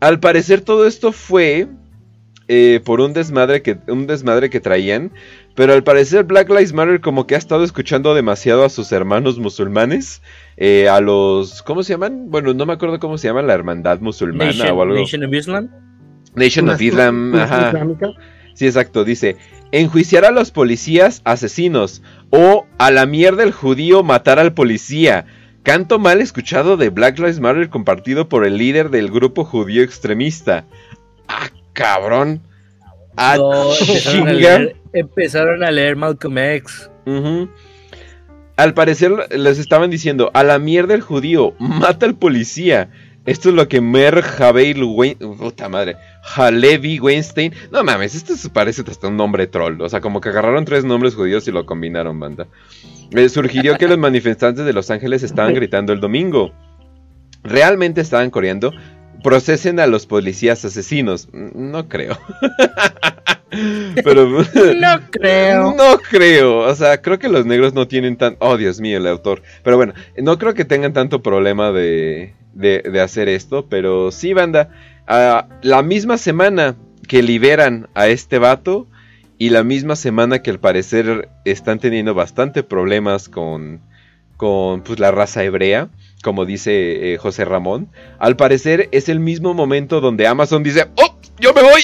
Al 0.00 0.18
parecer 0.18 0.62
todo 0.62 0.86
esto 0.86 1.12
fue 1.12 1.68
eh, 2.48 2.80
por 2.84 3.02
un 3.02 3.12
desmadre 3.12 3.60
que 3.60 3.76
un 3.86 4.06
desmadre 4.06 4.48
que 4.48 4.58
traían, 4.58 5.12
pero 5.54 5.74
al 5.74 5.84
parecer 5.84 6.24
Black 6.24 6.48
Lives 6.48 6.72
Matter 6.72 7.02
como 7.02 7.26
que 7.26 7.34
ha 7.34 7.38
estado 7.38 7.64
escuchando 7.64 8.14
demasiado 8.14 8.64
a 8.64 8.70
sus 8.70 8.92
hermanos 8.92 9.38
musulmanes, 9.38 10.22
eh, 10.60 10.88
a 10.88 11.00
los 11.00 11.62
¿cómo 11.62 11.82
se 11.82 11.94
llaman? 11.94 12.26
Bueno, 12.30 12.52
no 12.54 12.66
me 12.66 12.74
acuerdo 12.74 13.00
cómo 13.00 13.18
se 13.18 13.26
llama 13.28 13.42
la 13.42 13.54
hermandad 13.54 13.98
musulmana 14.00 14.52
Nation, 14.52 14.78
o 14.78 14.82
algo. 14.82 14.94
Nation 14.94 15.24
of 15.24 15.32
Islam. 15.32 15.70
Nation 16.36 16.68
of 16.68 16.80
Islam, 16.80 17.34
ajá. 17.34 17.68
islámica. 17.68 18.08
Sí, 18.54 18.66
exacto, 18.66 19.04
dice, 19.04 19.36
enjuiciar 19.72 20.24
a 20.26 20.30
los 20.30 20.50
policías 20.50 21.22
asesinos 21.24 22.02
o 22.28 22.66
a 22.78 22.90
la 22.90 23.06
mierda 23.06 23.42
el 23.42 23.52
judío 23.52 24.02
matar 24.02 24.38
al 24.38 24.52
policía. 24.52 25.24
Canto 25.62 25.98
mal 25.98 26.20
escuchado 26.20 26.76
de 26.76 26.90
Black 26.90 27.18
Lives 27.18 27.40
Matter 27.40 27.68
compartido 27.70 28.28
por 28.28 28.46
el 28.46 28.58
líder 28.58 28.90
del 28.90 29.10
grupo 29.10 29.44
judío 29.44 29.82
extremista. 29.82 30.66
Ah, 31.26 31.48
cabrón. 31.72 32.42
Ah, 33.16 33.36
No, 33.38 33.74
empezaron, 33.80 34.28
a 34.28 34.32
leer, 34.32 34.76
empezaron 34.92 35.64
a 35.64 35.70
leer 35.70 35.96
Malcolm 35.96 36.36
X. 36.36 36.90
Ujú. 37.06 37.48
Al 38.60 38.74
parecer 38.74 39.10
les 39.30 39.58
estaban 39.58 39.88
diciendo, 39.88 40.30
a 40.34 40.44
la 40.44 40.58
mierda 40.58 40.92
el 40.92 41.00
judío, 41.00 41.54
mata 41.58 42.04
al 42.04 42.14
policía. 42.14 42.90
Esto 43.24 43.48
es 43.48 43.54
lo 43.54 43.68
que 43.68 43.80
Mer 43.80 44.20
Javeil 44.20 44.84
Wein... 44.84 45.16
Puta 45.16 45.70
madre. 45.70 45.96
Halevi 46.36 47.00
Weinstein. 47.00 47.54
No 47.72 47.82
mames, 47.82 48.14
esto 48.14 48.34
parece 48.52 48.82
hasta 48.86 49.08
un 49.08 49.16
nombre 49.16 49.46
troll. 49.46 49.80
O 49.80 49.88
sea, 49.88 50.02
como 50.02 50.20
que 50.20 50.28
agarraron 50.28 50.66
tres 50.66 50.84
nombres 50.84 51.14
judíos 51.14 51.48
y 51.48 51.52
lo 51.52 51.64
combinaron, 51.64 52.20
banda. 52.20 52.48
Eh, 53.12 53.30
surgirió 53.30 53.78
que 53.78 53.88
los 53.88 53.96
manifestantes 54.10 54.66
de 54.66 54.74
Los 54.74 54.90
Ángeles 54.90 55.22
estaban 55.22 55.54
gritando 55.54 55.94
el 55.94 56.00
domingo. 56.00 56.52
Realmente 57.42 58.02
estaban 58.02 58.28
coreando. 58.28 58.74
Procesen 59.24 59.80
a 59.80 59.86
los 59.86 60.04
policías 60.04 60.62
asesinos. 60.66 61.30
No 61.32 61.88
creo. 61.88 62.18
Pero... 64.04 64.28
No 64.80 65.00
creo. 65.10 65.74
No 65.74 65.98
creo, 65.98 66.58
o 66.58 66.74
sea, 66.74 67.00
creo 67.02 67.18
que 67.18 67.28
los 67.28 67.46
negros 67.46 67.74
no 67.74 67.88
tienen 67.88 68.16
tan... 68.16 68.36
Oh, 68.38 68.56
Dios 68.56 68.80
mío, 68.80 68.98
el 68.98 69.06
autor. 69.06 69.42
Pero 69.62 69.76
bueno, 69.76 69.94
no 70.16 70.38
creo 70.38 70.54
que 70.54 70.64
tengan 70.64 70.92
tanto 70.92 71.22
problema 71.22 71.72
de, 71.72 72.34
de, 72.54 72.82
de 72.82 73.00
hacer 73.00 73.28
esto, 73.28 73.66
pero 73.68 74.10
sí, 74.10 74.32
banda. 74.32 74.70
ah, 75.06 75.46
la 75.62 75.82
misma 75.82 76.18
semana 76.18 76.76
que 77.08 77.22
liberan 77.22 77.88
a 77.94 78.06
este 78.06 78.38
vato 78.38 78.86
y 79.36 79.50
la 79.50 79.64
misma 79.64 79.96
semana 79.96 80.42
que 80.42 80.50
al 80.50 80.60
parecer 80.60 81.28
están 81.44 81.78
teniendo 81.78 82.14
bastante 82.14 82.62
problemas 82.62 83.28
con, 83.28 83.80
con 84.36 84.82
pues, 84.82 85.00
la 85.00 85.10
raza 85.10 85.42
hebrea, 85.42 85.88
como 86.22 86.44
dice 86.44 87.14
eh, 87.14 87.16
José 87.18 87.44
Ramón, 87.44 87.88
al 88.18 88.36
parecer 88.36 88.88
es 88.92 89.08
el 89.08 89.20
mismo 89.20 89.54
momento 89.54 90.00
donde 90.00 90.26
Amazon 90.26 90.62
dice, 90.62 90.88
¡Oh! 90.96 91.16
¡Yo 91.38 91.54
me 91.54 91.62
voy! 91.62 91.80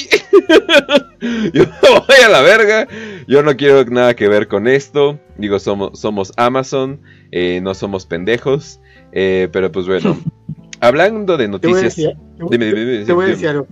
yo 1.54 1.64
me 1.64 1.88
voy 1.90 2.16
a 2.24 2.28
la 2.28 2.42
verga. 2.42 2.86
Yo 3.26 3.42
no 3.42 3.56
quiero 3.56 3.84
nada 3.86 4.14
que 4.14 4.28
ver 4.28 4.48
con 4.48 4.68
esto. 4.68 5.18
Digo, 5.38 5.58
somos, 5.58 5.98
somos 5.98 6.32
Amazon, 6.36 7.00
eh, 7.32 7.60
no 7.62 7.74
somos 7.74 8.04
pendejos. 8.06 8.80
eh, 9.12 9.48
pero 9.52 9.72
pues 9.72 9.86
bueno, 9.86 10.18
hablando 10.80 11.36
de 11.38 11.44
Te 11.48 11.50
voy 11.68 11.78
a 11.78 11.82
noticias... 11.82 11.96
decir, 11.96 12.10
te 12.36 12.42
voy- 12.44 12.50
Dime, 12.50 12.66
dime, 12.66 12.80
dime, 12.92 13.04
te 13.06 13.12
voy 13.14 13.24
a 13.24 13.28
decir 13.28 13.48
algo. 13.48 13.66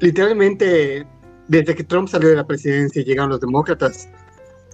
Literalmente, 0.00 1.06
desde 1.48 1.74
que 1.74 1.84
Trump 1.84 2.08
salió 2.08 2.28
de 2.28 2.36
la 2.36 2.46
presidencia 2.46 3.02
y 3.02 3.04
llegaron 3.04 3.30
los 3.30 3.40
demócratas, 3.40 4.08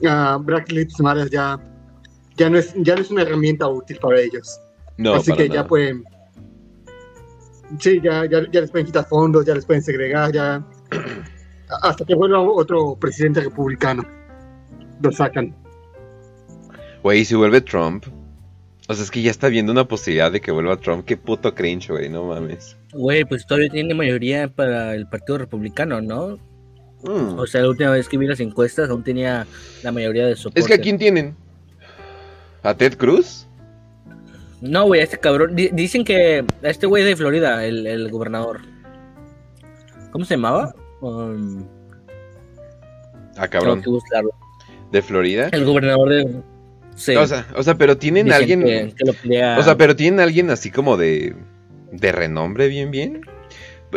ah, 0.07 0.39
Black 0.41 0.71
Lives 0.71 0.99
Matter 1.01 1.29
ya, 1.31 1.59
ya, 2.37 2.51
no 2.51 2.59
es, 2.59 2.75
ya 2.77 2.95
no 2.95 3.03
es 3.03 3.11
una 3.11 3.23
herramienta 3.23 3.69
útil 3.69 3.99
para 4.01 4.21
ellos. 4.21 4.61
No, 4.97 5.15
Así 5.15 5.31
para 5.31 5.43
que 5.43 5.49
ya 5.49 5.67
pueden. 5.67 6.05
Sí, 7.81 8.01
ya, 8.03 8.25
ya, 8.27 8.51
ya 8.51 8.61
les 8.61 8.71
pueden 8.71 8.87
quitar 8.87 9.07
fondos, 9.07 9.45
ya 9.45 9.55
les 9.55 9.67
pueden 9.67 9.83
segregar, 9.83 10.33
ya. 10.33 10.65
Hasta 11.83 12.05
que 12.05 12.15
vuelva 12.15 12.41
otro 12.41 12.97
presidente 12.97 13.41
republicano. 13.41 14.05
Lo 15.03 15.11
sacan. 15.11 15.55
Güey, 17.03 17.25
si 17.25 17.35
vuelve 17.35 17.61
Trump... 17.61 18.07
O 18.89 18.95
sea, 18.95 19.03
es 19.03 19.11
que 19.11 19.21
ya 19.21 19.33
está 19.33 19.49
viendo 19.49 19.73
una 19.73 19.89
posibilidad 19.89 20.31
de 20.31 20.41
que 20.41 20.53
vuelva 20.53 20.77
Trump. 20.77 21.05
Qué 21.05 21.17
puto 21.17 21.53
cringe, 21.55 21.89
güey, 21.89 22.09
no 22.09 22.25
mames. 22.29 22.77
Güey, 22.93 23.25
pues 23.25 23.45
todavía 23.45 23.69
tiene 23.69 23.95
mayoría 23.95 24.47
para 24.47 24.95
el 24.95 25.09
Partido 25.09 25.39
Republicano, 25.39 26.01
¿no? 26.01 26.39
Mm. 27.03 27.39
O 27.39 27.47
sea, 27.49 27.63
la 27.63 27.69
última 27.69 27.91
vez 27.91 28.09
que 28.09 28.17
vi 28.17 28.27
las 28.27 28.39
encuestas 28.39 28.89
aún 28.89 29.03
tenía 29.03 29.45
la 29.83 29.91
mayoría 29.91 30.27
de 30.27 30.37
soporte. 30.37 30.61
Es 30.61 30.67
que 30.67 30.75
a 30.75 30.81
quién 30.81 30.99
tienen. 30.99 31.35
¿A 32.67 32.75
Ted 32.77 32.97
Cruz? 32.97 33.47
No, 34.61 34.85
güey, 34.87 35.01
a 35.01 35.05
este 35.05 35.19
cabrón. 35.19 35.55
di- 35.55 35.71
dicen 35.73 36.05
que 36.05 36.45
a 36.63 36.69
este 36.69 36.87
güey 36.87 37.05
de 37.05 37.15
Florida, 37.17 37.65
el, 37.65 37.87
el 37.87 38.11
gobernador. 38.11 38.61
¿Cómo 40.11 40.25
se 40.25 40.35
llamaba? 40.35 40.75
Um, 41.01 41.65
Ah, 43.37 43.49
cabrón. 43.49 43.83
tengo 43.83 43.85
que 43.85 43.91
buscarlo. 44.03 44.31
¿De 44.91 45.03
Florida? 45.03 45.49
El 45.53 45.65
gobernador 45.65 46.09
de. 46.09 46.41
Sí. 46.95 47.15
O 47.15 47.27
sea, 47.27 47.47
o 47.55 47.63
sea, 47.63 47.75
pero 47.77 47.99
tienen 47.99 48.27
Dicen 48.27 48.41
alguien. 48.41 48.63
que- 48.63 48.95
que 48.97 49.05
lo 49.05 49.13
pelea- 49.13 49.59
O 49.59 49.63
sea, 49.63 49.77
pero 49.77 49.95
tienen 49.95 50.21
alguien 50.21 50.51
así 50.51 50.71
como 50.71 50.97
de. 50.97 51.37
de 51.93 52.13
renombre, 52.13 52.69
bien, 52.69 52.91
bien. 52.91 53.21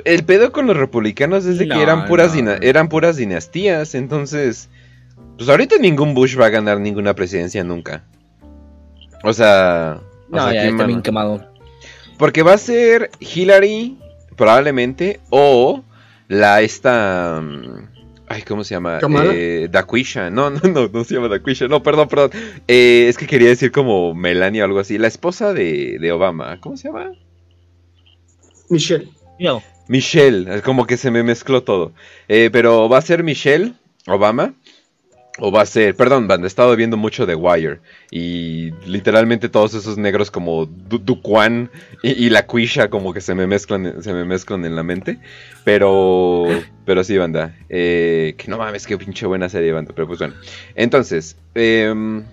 El 0.06 0.24
pedo 0.24 0.52
con 0.52 0.68
los 0.68 0.78
republicanos 0.78 1.46
es 1.46 1.58
de 1.58 1.68
que 1.68 1.82
eran 1.82 2.06
puras, 2.06 2.36
no. 2.36 2.52
eran 2.52 2.90
puras 2.90 3.16
dinastías. 3.18 3.96
Entonces. 3.96 4.70
Pues 5.38 5.50
ahorita 5.50 5.78
ningún 5.78 6.14
Bush 6.14 6.38
va 6.38 6.48
a 6.48 6.50
ganar 6.50 6.80
ninguna 6.82 7.16
presidencia 7.16 7.64
nunca. 7.64 8.04
O 9.24 9.34
sea. 9.34 10.00
o 10.32 10.36
No, 10.36 10.44
sea, 10.44 10.54
ya 10.54 10.62
¿quién 10.62 10.66
está 10.66 10.78
mano? 10.84 10.88
bien 10.88 11.02
quemado. 11.02 11.46
Porque 12.18 12.44
va 12.44 12.54
a 12.54 12.58
ser 12.58 13.10
Hillary, 13.20 13.98
probablemente, 14.36 15.20
o 15.30 15.84
la 16.28 16.62
esta... 16.62 17.40
mm, 17.42 17.88
Ay, 18.32 18.44
¿cómo 18.44 18.64
se 18.64 18.76
llama? 18.76 19.00
Eh, 19.34 19.68
Daquisha. 19.72 20.30
No, 20.30 20.50
no, 20.52 20.60
no, 20.62 20.88
no 20.88 21.04
se 21.04 21.16
llama 21.16 21.30
Daquisha. 21.30 21.68
No, 21.68 21.82
perdón, 21.82 22.08
perdón. 22.10 22.30
Eh, 22.68 23.08
es 23.10 23.18
que 23.18 23.26
quería 23.26 23.48
decir 23.50 23.72
como 23.72 24.14
Melania 24.14 24.64
o 24.64 24.66
algo 24.68 24.80
así. 24.80 24.98
La 25.00 25.08
esposa 25.08 25.52
de, 25.54 25.98
de 26.00 26.12
Obama. 26.12 26.60
¿Cómo 26.62 26.78
se 26.78 26.90
llama? 26.90 27.12
Michelle. 28.70 29.10
No. 29.40 29.64
Michelle. 29.88 30.54
Es 30.56 30.62
Como 30.62 30.86
que 30.86 30.98
se 30.98 31.10
me 31.10 31.24
mezcló 31.24 31.64
todo. 31.64 31.94
Eh, 32.28 32.50
pero 32.52 32.88
va 32.88 33.00
a 33.00 33.02
ser 33.02 33.24
Michelle 33.24 33.74
Obama. 34.06 34.54
O 35.42 35.52
va 35.52 35.62
a 35.62 35.66
ser, 35.66 35.96
perdón, 35.96 36.28
banda, 36.28 36.46
he 36.46 36.48
estado 36.48 36.76
viendo 36.76 36.98
mucho 36.98 37.26
de 37.26 37.36
Wire. 37.36 37.80
Y 38.12 38.72
literalmente 38.86 39.48
todos 39.50 39.74
esos 39.74 39.98
negros 39.98 40.32
como 40.32 40.66
Du- 40.66 41.00
Duquan 41.00 41.70
y, 42.04 42.30
la 42.30 42.46
Quisha 42.46 42.90
como 42.90 43.14
que 43.14 43.22
se 43.22 43.36
me 43.36 43.48
mezclan, 43.48 44.02
se 44.04 44.14
me 44.14 44.26
mezclan 44.26 44.66
en 44.66 44.76
la 44.76 44.84
mente. 44.84 45.18
Pero, 45.64 46.48
pero 46.86 47.04
sí, 47.04 47.18
banda. 47.18 47.56
eh, 47.70 48.36
que 48.38 48.48
no 48.50 48.58
mames, 48.58 48.86
qué 48.88 48.98
pinche 48.98 49.26
buena 49.26 49.50
serie, 49.50 49.72
banda. 49.72 49.94
Pero 49.96 50.08
pues 50.08 50.20
bueno. 50.20 50.34
Entonces, 50.76 51.38
em, 51.56 52.24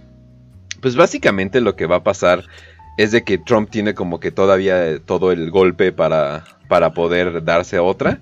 pues 0.80 0.96
básicamente 0.96 1.60
lo 1.60 1.76
que 1.76 1.86
va 1.86 1.96
a 1.96 2.02
pasar 2.04 2.44
es 2.98 3.12
de 3.12 3.24
que 3.24 3.38
Trump 3.38 3.70
tiene 3.70 3.94
como 3.94 4.20
que 4.20 4.30
todavía 4.30 4.98
todo 5.04 5.32
el 5.32 5.50
golpe 5.50 5.92
para, 5.92 6.44
para 6.68 6.92
poder 6.94 7.44
darse 7.44 7.78
otra. 7.78 8.20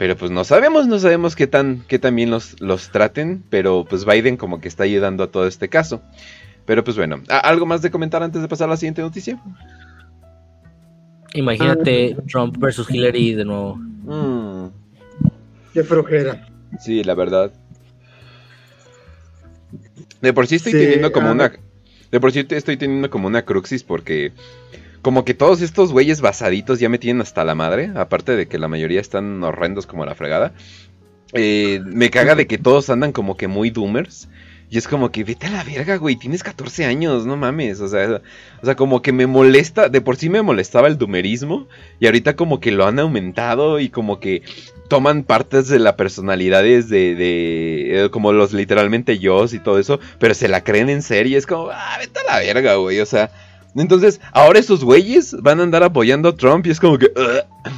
Pero 0.00 0.16
pues 0.16 0.30
no 0.30 0.44
sabemos, 0.44 0.86
no 0.86 0.98
sabemos 0.98 1.36
qué 1.36 1.46
tan, 1.46 1.84
qué 1.86 1.98
tan 1.98 2.16
bien 2.16 2.30
los, 2.30 2.58
los 2.62 2.90
traten, 2.90 3.44
pero 3.50 3.84
pues 3.84 4.06
Biden 4.06 4.38
como 4.38 4.58
que 4.58 4.66
está 4.68 4.84
ayudando 4.84 5.22
a 5.24 5.26
todo 5.30 5.46
este 5.46 5.68
caso. 5.68 6.00
Pero 6.64 6.82
pues 6.82 6.96
bueno, 6.96 7.22
¿a- 7.28 7.36
¿algo 7.40 7.66
más 7.66 7.82
de 7.82 7.90
comentar 7.90 8.22
antes 8.22 8.40
de 8.40 8.48
pasar 8.48 8.68
a 8.68 8.70
la 8.70 8.76
siguiente 8.78 9.02
noticia? 9.02 9.38
Imagínate 11.34 12.16
Trump 12.30 12.56
versus 12.58 12.90
Hillary 12.90 13.34
de 13.34 13.44
nuevo. 13.44 13.76
Mm, 13.76 14.68
Qué 15.74 15.84
flojera. 15.84 16.48
sí, 16.80 17.04
la 17.04 17.12
verdad. 17.14 17.52
De 20.22 20.32
por 20.32 20.46
sí 20.46 20.54
estoy 20.56 20.72
Sí, 20.72 20.78
teniendo 20.78 21.12
como 21.12 21.28
ah. 21.28 21.32
una... 21.32 21.52
De 22.10 22.20
por 22.20 22.32
sí 22.32 22.42
te- 22.44 22.56
estoy 22.56 22.78
teniendo 22.78 23.10
como 23.10 23.26
una 23.28 23.44
cruxis 23.44 23.84
porque... 23.84 24.32
Como 25.02 25.24
que 25.24 25.34
todos 25.34 25.62
estos 25.62 25.92
güeyes 25.92 26.20
basaditos 26.20 26.80
ya 26.80 26.88
me 26.88 26.98
tienen 26.98 27.22
hasta 27.22 27.44
la 27.44 27.54
madre. 27.54 27.90
Aparte 27.96 28.36
de 28.36 28.48
que 28.48 28.58
la 28.58 28.68
mayoría 28.68 29.00
están 29.00 29.42
horrendos 29.42 29.86
como 29.86 30.04
la 30.04 30.14
fregada. 30.14 30.52
Eh, 31.32 31.80
me 31.84 32.10
caga 32.10 32.34
de 32.34 32.46
que 32.46 32.58
todos 32.58 32.90
andan 32.90 33.12
como 33.12 33.36
que 33.36 33.48
muy 33.48 33.70
doomers. 33.70 34.28
Y 34.68 34.78
es 34.78 34.86
como 34.86 35.10
que 35.10 35.24
vete 35.24 35.46
a 35.46 35.50
la 35.50 35.64
verga, 35.64 35.96
güey. 35.96 36.16
Tienes 36.16 36.44
14 36.44 36.84
años, 36.84 37.26
no 37.26 37.36
mames. 37.36 37.80
O 37.80 37.88
sea, 37.88 38.20
o 38.62 38.64
sea, 38.64 38.76
como 38.76 39.02
que 39.02 39.12
me 39.12 39.26
molesta. 39.26 39.88
De 39.88 40.00
por 40.00 40.16
sí 40.16 40.28
me 40.28 40.42
molestaba 40.42 40.86
el 40.86 40.98
doomerismo. 40.98 41.66
Y 41.98 42.06
ahorita 42.06 42.36
como 42.36 42.60
que 42.60 42.70
lo 42.70 42.86
han 42.86 42.98
aumentado. 42.98 43.80
Y 43.80 43.88
como 43.88 44.20
que 44.20 44.42
toman 44.90 45.22
partes 45.22 45.68
de 45.68 45.78
la 45.78 45.96
personalidades 45.96 46.88
de, 46.90 47.14
de 47.14 48.04
eh, 48.04 48.10
como 48.10 48.32
los 48.32 48.52
literalmente 48.52 49.20
yo 49.20 49.46
y 49.50 49.60
todo 49.60 49.78
eso, 49.78 50.00
pero 50.18 50.34
se 50.34 50.48
la 50.48 50.64
creen 50.64 50.90
en 50.90 51.00
serio, 51.00 51.38
es 51.38 51.46
como, 51.46 51.70
ah, 51.70 51.96
vete 51.98 52.18
a 52.18 52.24
la 52.24 52.38
verga, 52.40 52.74
güey, 52.74 52.98
o 52.98 53.06
sea, 53.06 53.30
entonces, 53.76 54.20
ahora 54.32 54.58
esos 54.58 54.84
güeyes 54.84 55.34
van 55.42 55.60
a 55.60 55.62
andar 55.62 55.82
apoyando 55.82 56.28
a 56.30 56.36
Trump 56.36 56.66
y 56.66 56.70
es 56.70 56.80
como 56.80 56.98
que, 56.98 57.12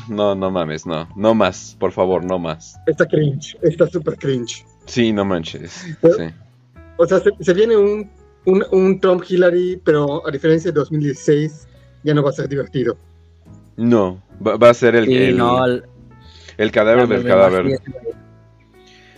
no, 0.08 0.34
no 0.34 0.50
mames, 0.50 0.86
no, 0.86 1.08
no 1.16 1.34
más, 1.34 1.76
por 1.78 1.92
favor, 1.92 2.24
no 2.24 2.38
más. 2.38 2.76
Está 2.86 3.06
cringe, 3.06 3.56
está 3.62 3.86
súper 3.88 4.16
cringe. 4.16 4.64
Sí, 4.86 5.12
no 5.12 5.24
manches. 5.24 5.70
Sí. 6.02 6.24
O 6.96 7.06
sea, 7.06 7.20
se, 7.20 7.30
se 7.40 7.54
viene 7.54 7.76
un, 7.76 8.10
un, 8.46 8.64
un 8.72 9.00
Trump 9.00 9.22
Hillary, 9.28 9.80
pero 9.84 10.26
a 10.26 10.30
diferencia 10.30 10.70
de 10.70 10.74
2016, 10.78 11.66
ya 12.04 12.14
no 12.14 12.22
va 12.22 12.30
a 12.30 12.32
ser 12.32 12.48
divertido. 12.48 12.96
No, 13.76 14.22
va, 14.44 14.56
va 14.56 14.70
a 14.70 14.74
ser 14.74 14.94
el, 14.96 15.06
Sí, 15.06 15.14
el, 15.16 15.36
no, 15.38 15.64
el- 15.64 15.84
el 16.58 16.70
cadáver 16.70 17.08
del 17.08 17.24
cadáver. 17.24 17.66
imagino- 17.66 17.96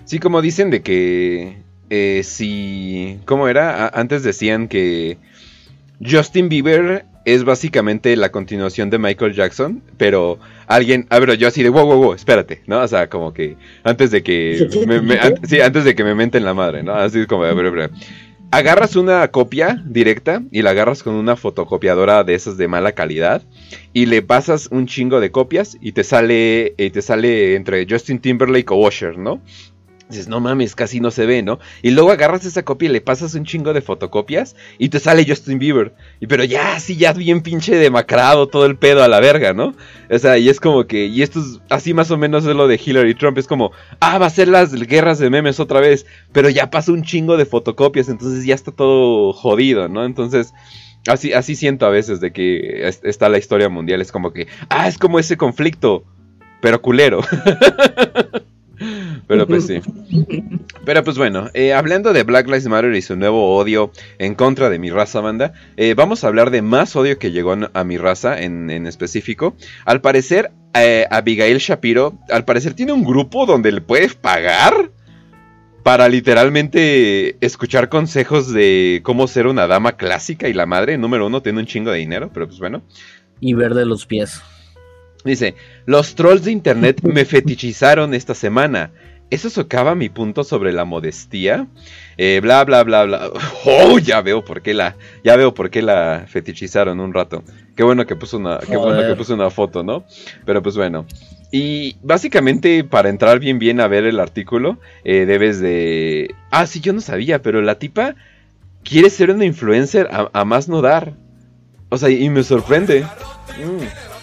Sí, 0.04 0.18
como 0.18 0.40
dicen 0.42 0.70
de 0.70 0.82
que 0.82 1.62
eh, 1.90 2.22
si... 2.24 3.18
¿Cómo 3.24 3.48
era? 3.48 3.86
A- 3.86 4.00
antes 4.00 4.22
decían 4.22 4.68
que 4.68 5.18
Justin 6.04 6.48
Bieber 6.48 7.06
es 7.24 7.44
básicamente 7.44 8.14
la 8.16 8.30
continuación 8.30 8.90
de 8.90 8.98
Michael 8.98 9.32
Jackson, 9.32 9.82
pero 9.96 10.38
alguien... 10.66 11.06
A 11.08 11.18
ver, 11.18 11.36
yo 11.38 11.48
así 11.48 11.62
de, 11.62 11.70
wow, 11.70 11.86
wow, 11.86 11.96
wow, 11.96 12.12
espérate, 12.14 12.62
¿no? 12.66 12.80
O 12.80 12.88
sea, 12.88 13.08
como 13.08 13.32
que 13.32 13.56
antes 13.82 14.10
de 14.10 14.22
que... 14.22 14.68
me- 14.86 15.00
me- 15.00 15.18
an- 15.18 15.36
sí, 15.46 15.60
antes 15.60 15.84
de 15.84 15.94
que 15.94 16.04
me 16.04 16.14
menten 16.14 16.44
la 16.44 16.52
madre, 16.54 16.82
¿no? 16.82 16.94
Así 16.94 17.24
como, 17.26 17.44
a 17.44 17.54
ver, 17.54 17.66
a 17.66 17.70
ver. 17.70 17.90
Agarras 18.50 18.94
una 18.94 19.26
copia 19.28 19.82
directa 19.86 20.42
y 20.52 20.62
la 20.62 20.70
agarras 20.70 21.02
con 21.02 21.14
una 21.14 21.34
fotocopiadora 21.34 22.22
de 22.22 22.34
esas 22.34 22.56
de 22.56 22.68
mala 22.68 22.92
calidad 22.92 23.42
y 23.92 24.06
le 24.06 24.22
pasas 24.22 24.68
un 24.70 24.86
chingo 24.86 25.18
de 25.18 25.32
copias 25.32 25.76
y 25.80 25.90
te 25.92 26.04
sale, 26.04 26.74
y 26.78 26.90
te 26.90 27.02
sale 27.02 27.56
entre 27.56 27.84
Justin 27.88 28.20
Timberlake 28.20 28.70
o 28.70 28.76
Usher, 28.86 29.18
¿no? 29.18 29.40
Dices, 30.08 30.28
no 30.28 30.38
mames, 30.38 30.74
casi 30.74 31.00
no 31.00 31.10
se 31.10 31.24
ve, 31.24 31.42
¿no? 31.42 31.58
Y 31.80 31.90
luego 31.90 32.10
agarras 32.12 32.44
esa 32.44 32.62
copia 32.62 32.90
y 32.90 32.92
le 32.92 33.00
pasas 33.00 33.34
un 33.34 33.46
chingo 33.46 33.72
de 33.72 33.80
fotocopias 33.80 34.54
y 34.78 34.90
te 34.90 35.00
sale 35.00 35.24
Justin 35.26 35.58
Bieber. 35.58 35.94
Y 36.20 36.26
pero 36.26 36.44
ya, 36.44 36.78
sí, 36.78 36.96
ya 36.96 37.14
bien 37.14 37.40
pinche 37.40 37.74
demacrado 37.74 38.46
todo 38.48 38.66
el 38.66 38.76
pedo 38.76 39.02
a 39.02 39.08
la 39.08 39.20
verga, 39.20 39.54
¿no? 39.54 39.74
O 40.10 40.18
sea, 40.18 40.36
y 40.36 40.50
es 40.50 40.60
como 40.60 40.86
que, 40.86 41.06
y 41.06 41.22
esto 41.22 41.40
es 41.40 41.60
así 41.70 41.94
más 41.94 42.10
o 42.10 42.18
menos 42.18 42.44
es 42.44 42.54
lo 42.54 42.68
de 42.68 42.78
Hillary 42.84 43.14
Trump, 43.14 43.38
es 43.38 43.46
como, 43.46 43.72
ah, 44.00 44.18
va 44.18 44.26
a 44.26 44.30
ser 44.30 44.48
las 44.48 44.74
guerras 44.74 45.18
de 45.18 45.30
memes 45.30 45.58
otra 45.58 45.80
vez, 45.80 46.04
pero 46.32 46.50
ya 46.50 46.68
pasa 46.70 46.92
un 46.92 47.02
chingo 47.02 47.38
de 47.38 47.46
fotocopias, 47.46 48.10
entonces 48.10 48.44
ya 48.44 48.54
está 48.54 48.72
todo 48.72 49.32
jodido, 49.32 49.88
¿no? 49.88 50.04
Entonces, 50.04 50.52
así, 51.06 51.32
así 51.32 51.56
siento 51.56 51.86
a 51.86 51.90
veces 51.90 52.20
de 52.20 52.30
que 52.30 52.86
es- 52.86 53.00
está 53.04 53.30
la 53.30 53.38
historia 53.38 53.70
mundial, 53.70 54.02
es 54.02 54.12
como 54.12 54.34
que, 54.34 54.48
ah, 54.68 54.86
es 54.86 54.98
como 54.98 55.18
ese 55.18 55.38
conflicto, 55.38 56.04
pero 56.60 56.82
culero. 56.82 57.20
Pero 59.26 59.46
pues 59.46 59.66
sí. 59.66 59.80
Pero 60.84 61.02
pues 61.04 61.16
bueno, 61.18 61.48
eh, 61.54 61.72
hablando 61.72 62.12
de 62.12 62.22
Black 62.24 62.46
Lives 62.46 62.66
Matter 62.66 62.94
y 62.94 63.02
su 63.02 63.16
nuevo 63.16 63.56
odio 63.56 63.90
en 64.18 64.34
contra 64.34 64.70
de 64.70 64.78
mi 64.78 64.90
raza, 64.90 65.20
banda, 65.20 65.52
eh, 65.76 65.94
vamos 65.94 66.24
a 66.24 66.28
hablar 66.28 66.50
de 66.50 66.62
más 66.62 66.94
odio 66.96 67.18
que 67.18 67.30
llegó 67.32 67.56
a- 67.72 67.84
mi 67.84 67.96
raza 67.98 68.40
en, 68.40 68.70
en 68.70 68.86
específico. 68.86 69.54
Al 69.84 70.00
parecer, 70.00 70.50
eh, 70.74 71.06
Abigail 71.10 71.58
Shapiro, 71.58 72.18
al 72.30 72.44
parecer 72.44 72.74
tiene 72.74 72.92
un 72.92 73.04
grupo 73.04 73.46
donde 73.46 73.72
le 73.72 73.80
puedes 73.80 74.14
pagar 74.14 74.90
para 75.82 76.08
literalmente 76.08 77.36
escuchar 77.44 77.88
consejos 77.90 78.52
de 78.52 79.00
cómo 79.04 79.28
ser 79.28 79.46
una 79.46 79.66
dama 79.66 79.92
clásica 79.96 80.48
y 80.48 80.54
la 80.54 80.64
madre, 80.66 80.96
número 80.98 81.26
uno, 81.26 81.42
tiene 81.42 81.60
un 81.60 81.66
chingo 81.66 81.90
de 81.90 81.98
dinero, 81.98 82.30
pero 82.32 82.46
pues 82.46 82.58
bueno. 82.58 82.82
Y 83.40 83.52
ver 83.54 83.74
de 83.74 83.84
los 83.84 84.06
pies. 84.06 84.40
Dice, 85.24 85.54
los 85.86 86.14
trolls 86.14 86.44
de 86.44 86.52
internet 86.52 87.00
me 87.02 87.24
fetichizaron 87.24 88.14
esta 88.14 88.34
semana. 88.34 88.90
¿Eso 89.30 89.48
socava 89.48 89.94
mi 89.94 90.10
punto 90.10 90.44
sobre 90.44 90.72
la 90.72 90.84
modestia? 90.84 91.66
Eh, 92.18 92.40
bla, 92.42 92.62
bla, 92.64 92.82
bla, 92.84 93.04
bla. 93.04 93.30
Oh, 93.64 93.98
ya 93.98 94.20
veo 94.20 94.44
por 94.44 94.60
qué 94.60 94.74
la, 94.74 94.96
ya 95.24 95.34
veo 95.36 95.54
por 95.54 95.70
qué 95.70 95.80
la 95.82 96.26
fetichizaron 96.28 97.00
un 97.00 97.14
rato. 97.14 97.42
Qué 97.74 97.82
bueno 97.82 98.06
que 98.06 98.16
puso 98.16 98.36
una, 98.36 98.58
qué 98.58 98.76
bueno 98.76 99.00
que 99.00 99.16
puso 99.16 99.34
una 99.34 99.50
foto, 99.50 99.82
¿no? 99.82 100.04
Pero 100.44 100.62
pues 100.62 100.76
bueno. 100.76 101.06
Y 101.50 101.96
básicamente 102.02 102.84
para 102.84 103.08
entrar 103.08 103.38
bien 103.40 103.58
bien 103.58 103.80
a 103.80 103.88
ver 103.88 104.04
el 104.04 104.20
artículo, 104.20 104.78
eh, 105.04 105.24
debes 105.24 105.58
de... 105.58 106.34
Ah, 106.50 106.66
sí, 106.66 106.80
yo 106.80 106.92
no 106.92 107.00
sabía, 107.00 107.40
pero 107.40 107.62
la 107.62 107.78
tipa 107.78 108.16
quiere 108.84 109.08
ser 109.08 109.30
una 109.30 109.46
influencer 109.46 110.08
a, 110.12 110.30
a 110.32 110.44
más 110.44 110.68
no 110.68 110.82
dar. 110.82 111.14
O 111.88 111.96
sea, 111.96 112.10
y 112.10 112.28
me 112.28 112.42
sorprende. 112.42 113.02
Mm. 113.02 114.13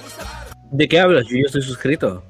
¿De 0.71 0.87
qué 0.87 0.99
hablas? 0.99 1.25
Yo 1.29 1.37
estoy 1.45 1.61
suscrito. 1.61 2.23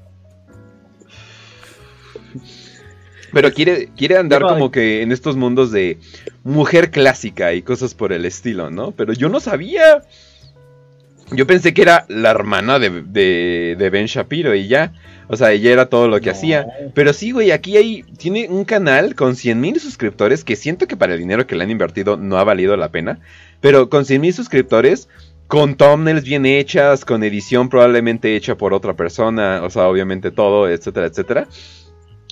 Pero 3.32 3.50
quiere, 3.52 3.88
quiere 3.96 4.18
andar 4.18 4.42
como 4.42 4.70
que 4.70 5.00
en 5.02 5.10
estos 5.10 5.36
mundos 5.36 5.72
de 5.72 5.98
mujer 6.44 6.90
clásica 6.90 7.54
y 7.54 7.62
cosas 7.62 7.94
por 7.94 8.12
el 8.12 8.26
estilo, 8.26 8.70
¿no? 8.70 8.90
Pero 8.92 9.14
yo 9.14 9.28
no 9.30 9.40
sabía. 9.40 10.02
Yo 11.30 11.46
pensé 11.46 11.72
que 11.72 11.80
era 11.80 12.04
la 12.08 12.30
hermana 12.30 12.78
de, 12.78 12.90
de- 13.02 13.74
de 13.78 13.90
Ben 13.90 14.04
Shapiro 14.04 14.54
y 14.54 14.68
ya. 14.68 14.92
O 15.28 15.36
sea, 15.36 15.52
ella 15.52 15.70
era 15.72 15.86
todo 15.86 16.08
lo 16.08 16.20
que 16.20 16.28
hacía. 16.28 16.66
Pero 16.94 17.14
sí, 17.14 17.30
güey, 17.30 17.52
aquí 17.52 17.78
hay, 17.78 18.02
tiene 18.18 18.48
un 18.50 18.66
canal 18.66 19.14
con 19.14 19.34
100 19.34 19.58
mil 19.58 19.80
suscriptores 19.80 20.44
que 20.44 20.56
siento 20.56 20.86
que 20.86 20.98
para 20.98 21.14
el 21.14 21.20
dinero 21.20 21.46
que 21.46 21.54
le 21.56 21.64
han 21.64 21.70
invertido 21.70 22.18
no 22.18 22.36
ha 22.36 22.44
valido 22.44 22.76
la 22.76 22.90
pena. 22.90 23.18
Pero 23.62 23.88
con 23.88 24.04
100 24.04 24.20
mil 24.20 24.34
suscriptores, 24.34 25.08
con 25.52 25.74
thumbnails 25.76 26.24
bien 26.24 26.46
hechas, 26.46 27.04
con 27.04 27.22
edición 27.22 27.68
probablemente 27.68 28.34
hecha 28.34 28.56
por 28.56 28.72
otra 28.72 28.96
persona, 28.96 29.60
o 29.62 29.68
sea, 29.68 29.86
obviamente 29.86 30.30
todo, 30.30 30.66
etcétera, 30.66 31.08
etcétera. 31.08 31.46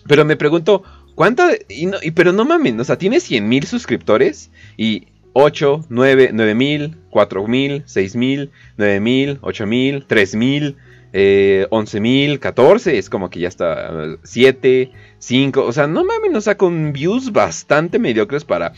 Pero 0.08 0.24
me 0.24 0.36
pregunto, 0.36 0.84
¿cuánta? 1.16 1.50
Y 1.68 1.84
no, 1.84 1.98
y- 2.00 2.12
pero 2.12 2.32
no 2.32 2.46
mamen, 2.46 2.80
o 2.80 2.84
sea, 2.84 2.96
tiene 2.96 3.20
100 3.20 3.46
mil 3.46 3.64
suscriptores 3.66 4.50
y 4.78 5.08
8, 5.34 5.84
9, 5.90 6.30
9 6.32 6.54
mil, 6.54 6.96
4 7.10 7.46
mil, 7.46 7.82
6 7.84 8.16
mil, 8.16 8.52
9 8.78 9.00
mil, 9.00 9.38
8 9.42 9.66
mil, 9.66 10.06
3 10.06 10.34
mil, 10.34 10.78
eh, 11.12 11.66
11 11.68 12.00
mil, 12.00 12.40
14, 12.40 12.96
es 12.96 13.10
como 13.10 13.28
que 13.28 13.40
ya 13.40 13.48
está 13.48 14.16
7, 14.22 14.92
5, 15.18 15.66
o 15.66 15.72
sea, 15.74 15.86
no 15.86 16.06
mamen, 16.06 16.34
o 16.34 16.40
sea, 16.40 16.56
con 16.56 16.94
views 16.94 17.32
bastante 17.32 17.98
mediocres 17.98 18.46
para 18.46 18.72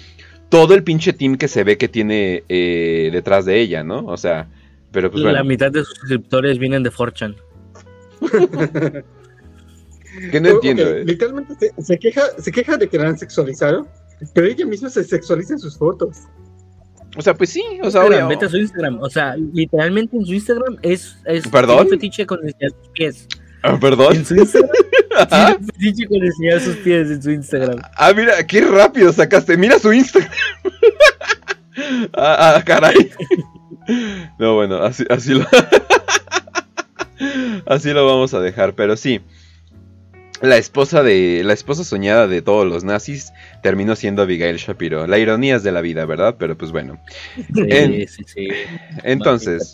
todo 0.53 0.74
el 0.74 0.84
pinche 0.84 1.14
team 1.14 1.36
que 1.36 1.48
se 1.48 1.64
ve 1.64 1.78
que 1.78 1.88
tiene 1.88 2.44
eh, 2.50 3.09
detrás 3.11 3.46
de 3.46 3.59
ella, 3.59 3.82
¿no? 3.82 4.05
O 4.05 4.18
sea, 4.18 4.48
pero 4.90 5.11
pues 5.11 5.22
La 5.24 5.30
bueno, 5.30 5.44
mitad 5.46 5.72
de 5.72 5.80
sus 5.82 5.94
suscriptores 5.98 6.59
vienen 6.59 6.82
de 6.82 6.90
Fortune. 6.90 7.34
que 10.30 10.40
no 10.40 10.48
entiendo. 10.50 10.82
eh. 10.82 11.05
Literalmente 11.07 11.55
se, 11.59 11.82
se 11.82 11.98
queja, 11.98 12.20
se 12.38 12.53
queja 12.53 12.76
de 12.76 12.86
que 12.86 12.98
la 12.98 13.09
han 13.09 13.18
sexualizado, 13.18 13.86
pero 14.34 14.46
ella 14.46 14.66
misma 14.66 14.90
se 14.90 15.03
sexualiza 15.05 15.55
en 15.55 15.59
sus 15.59 15.78
fotos. 15.78 16.18
O 17.16 17.22
sea, 17.22 17.34
pues 17.34 17.48
sí, 17.50 17.62
o 17.82 17.90
sea, 17.90 18.05
obvio- 18.05 18.28
vete 18.28 18.44
a 18.44 18.48
su 18.50 18.59
Instagram. 18.59 18.98
O 19.00 19.09
sea, 19.09 19.34
literalmente 19.36 20.16
en 20.16 20.26
su 20.26 20.34
Instagram 20.34 20.76
es, 20.82 21.16
es 21.24 21.48
¿Perdón? 21.48 21.80
un 21.84 21.88
fetiche 21.88 22.26
con 22.26 22.40
sus 22.40 22.88
pies. 22.92 23.26
Ah, 23.62 23.78
Perdón. 23.80 24.16
En 24.16 24.26
su 24.26 24.34
Instagram 24.34 24.70
un 25.58 25.66
fetiche 25.66 26.06
con 26.06 26.22
enseñar 26.22 26.60
sus 26.60 26.76
pies 26.76 27.10
en 27.10 27.22
su 27.22 27.30
Instagram. 27.30 27.80
Ah, 27.96 28.12
mira, 28.14 28.44
qué 28.46 28.60
rápido 28.62 29.12
sacaste. 29.12 29.56
Mira 29.56 29.78
su 29.78 29.92
Instagram. 29.92 30.30
ah, 32.14 32.54
ah, 32.56 32.62
caray. 32.64 33.10
No, 34.38 34.54
bueno, 34.54 34.82
así, 34.82 35.04
así 35.08 35.34
lo. 35.34 35.46
así 37.66 37.90
lo 37.90 38.06
vamos 38.06 38.34
a 38.34 38.40
dejar, 38.40 38.74
pero 38.74 38.96
sí. 38.96 39.20
La 40.40 40.56
esposa 40.56 41.02
de. 41.02 41.42
La 41.44 41.52
esposa 41.52 41.84
soñada 41.84 42.26
de 42.26 42.42
todos 42.42 42.66
los 42.66 42.84
nazis 42.84 43.32
terminó 43.62 43.94
siendo 43.94 44.22
Abigail 44.22 44.56
Shapiro. 44.56 45.06
La 45.06 45.18
ironía 45.18 45.56
es 45.56 45.62
de 45.62 45.72
la 45.72 45.80
vida, 45.80 46.04
¿verdad? 46.04 46.36
Pero 46.38 46.56
pues 46.56 46.72
bueno. 46.72 47.00
Sí, 47.36 47.62
En- 47.68 48.08
sí, 48.08 48.24
sí. 48.26 48.48
Entonces, 49.04 49.72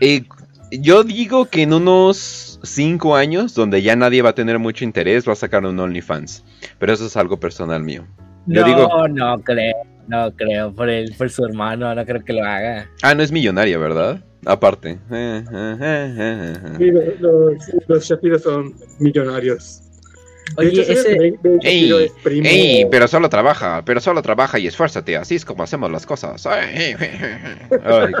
eh, 0.00 0.24
yo 0.70 1.04
digo 1.04 1.46
que 1.46 1.62
en 1.62 1.74
unos 1.74 2.51
5 2.62 3.16
años, 3.16 3.54
donde 3.54 3.82
ya 3.82 3.96
nadie 3.96 4.22
va 4.22 4.30
a 4.30 4.34
tener 4.34 4.58
mucho 4.58 4.84
interés, 4.84 5.26
va 5.28 5.32
a 5.32 5.36
sacar 5.36 5.64
un 5.64 5.78
OnlyFans. 5.78 6.44
Pero 6.78 6.92
eso 6.92 7.06
es 7.06 7.16
algo 7.16 7.38
personal 7.40 7.82
mío. 7.82 8.06
Yo 8.46 8.60
no, 8.62 8.66
digo- 8.66 9.08
no 9.08 9.40
creo, 9.42 9.74
no 10.08 10.32
creo, 10.34 10.72
por 10.74 10.88
él, 10.88 11.14
por 11.16 11.30
su 11.30 11.44
hermano, 11.44 11.94
no 11.94 12.04
creo 12.04 12.24
que 12.24 12.32
lo 12.32 12.44
haga. 12.44 12.88
Ah, 13.02 13.14
no 13.14 13.22
es 13.22 13.30
millonaria, 13.32 13.78
¿verdad? 13.78 14.22
Aparte. 14.44 14.98
Eh, 15.10 15.44
eh, 15.52 15.76
eh, 15.80 16.14
eh, 16.18 16.52
eh. 16.64 16.74
Sí, 16.78 16.90
los, 17.20 17.54
los 17.86 18.04
Shapiro 18.04 18.38
son 18.38 18.74
millonarios. 18.98 19.80
Oye, 20.56 20.68
hecho, 20.70 20.82
¿sabes 20.82 21.06
ese- 21.06 21.38
Ey, 21.62 21.92
es 22.04 22.12
primo- 22.22 22.48
ey, 22.48 22.86
pero 22.90 23.06
solo 23.06 23.28
trabaja, 23.28 23.84
pero 23.84 24.00
solo 24.00 24.20
trabaja 24.22 24.58
y 24.58 24.66
esfuérzate, 24.66 25.16
así 25.16 25.36
es 25.36 25.44
como 25.44 25.62
hacemos 25.62 25.90
las 25.90 26.04
cosas. 26.04 26.44
Ay, 26.46 26.94
Ay, 27.84 28.12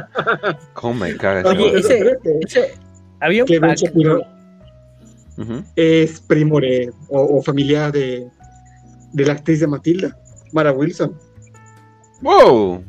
cómo 0.72 0.94
me 0.94 1.16
caga 1.16 1.40
ese 1.40 1.48
Oye, 1.48 1.78
ese, 1.78 2.16
ese, 2.46 2.74
había 3.22 3.42
un 3.42 3.46
que 3.46 3.58
Ben 3.58 3.70
pack, 3.70 3.78
Shapiro 3.78 4.22
Ujú. 5.38 5.64
es 5.76 6.20
primo 6.20 6.60
de, 6.60 6.90
o, 7.08 7.38
o 7.38 7.42
familiar 7.42 7.90
de, 7.92 8.26
de 9.12 9.24
la 9.24 9.32
actriz 9.32 9.60
de 9.60 9.66
Matilda, 9.66 10.16
Mara 10.52 10.72
Wilson. 10.72 11.14
¡Wow! 12.20 12.84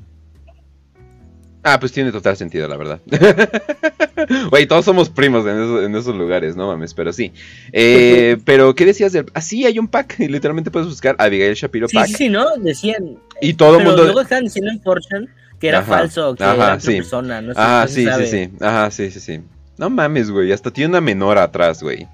Ah, 1.66 1.80
pues 1.80 1.94
tiene 1.94 2.12
total 2.12 2.36
sentido, 2.36 2.68
la 2.68 2.76
verdad. 2.78 3.00
Güey, 4.50 4.68
todos 4.68 4.86
somos 4.86 5.10
primos 5.10 5.46
en 5.46 5.58
esos, 5.62 5.84
en 5.84 5.96
esos 5.96 6.16
lugares, 6.16 6.56
no 6.56 6.68
mames, 6.68 6.94
pero 6.94 7.12
sí. 7.12 7.32
Eh, 7.72 8.38
pero, 8.46 8.76
¿qué 8.76 8.86
decías 8.86 9.12
del...? 9.12 9.26
Ah, 9.34 9.42
sí, 9.42 9.66
hay 9.66 9.80
un 9.80 9.88
pack, 9.88 10.20
y 10.20 10.28
literalmente 10.30 10.72
puedes 10.72 10.88
buscar 10.88 11.16
Abigail 11.20 11.56
Shapiro 11.56 11.88
Sí, 11.88 11.96
Pack. 11.96 12.08
sí, 12.08 12.14
sí, 12.14 12.30
¿no? 12.30 12.46
Decían. 12.58 13.18
Y 13.42 13.54
todo 13.54 13.72
el 13.72 13.78
pero 13.78 13.90
mundo... 13.90 14.04
luego 14.04 14.22
estaban 14.22 14.44
diciendo 14.46 14.72
en 14.72 14.82
Fortune 14.82 15.28
que 15.60 15.70
era 15.70 15.80
Ajá, 15.80 16.00
falso, 16.00 16.36
que 16.36 16.44
ajá, 16.44 16.54
era 16.54 16.64
otra 16.66 16.80
sí. 16.82 16.96
persona. 16.98 17.42
No 17.42 17.54
sé, 17.54 17.60
Ajá, 17.60 17.88
se 17.88 17.94
sí, 17.94 18.10
sí, 18.18 18.26
sí. 18.28 18.50
Ajá, 18.60 18.92
sí, 18.92 19.12
sí, 19.12 19.20
sí. 19.22 19.42
No 19.78 19.90
mames, 19.90 20.30
güey. 20.32 20.52
Hasta 20.52 20.72
tiene 20.72 20.90
una 20.90 21.02
menor 21.02 21.38
atrás, 21.38 21.82
güey. 21.82 22.08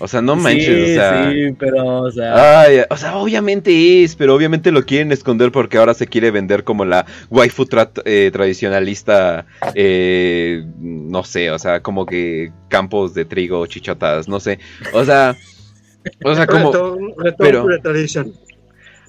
O 0.00 0.08
sea, 0.08 0.20
no 0.20 0.34
manches, 0.34 0.66
sí, 0.66 0.82
o 0.92 0.94
sea. 0.96 1.30
Sí, 1.30 1.56
pero, 1.58 1.86
o 2.02 2.10
sea. 2.10 2.60
Ay, 2.62 2.78
o 2.90 2.96
sea, 2.96 3.16
obviamente 3.16 4.02
es, 4.02 4.16
pero 4.16 4.34
obviamente 4.34 4.72
lo 4.72 4.84
quieren 4.84 5.12
esconder 5.12 5.52
porque 5.52 5.78
ahora 5.78 5.94
se 5.94 6.08
quiere 6.08 6.32
vender 6.32 6.64
como 6.64 6.84
la 6.84 7.06
waifu 7.30 7.64
tra- 7.64 8.02
eh, 8.04 8.30
tradicionalista, 8.32 9.46
eh, 9.74 10.64
no 10.80 11.22
sé, 11.22 11.52
o 11.52 11.58
sea, 11.60 11.80
como 11.80 12.06
que 12.06 12.52
campos 12.68 13.14
de 13.14 13.24
trigo, 13.24 13.64
chichotas, 13.66 14.26
no 14.26 14.40
sé, 14.40 14.58
o 14.92 15.04
sea, 15.04 15.36
o 16.24 16.34
sea, 16.34 16.46
como, 16.48 16.72
return 16.72 17.34
pero-. 17.38 17.66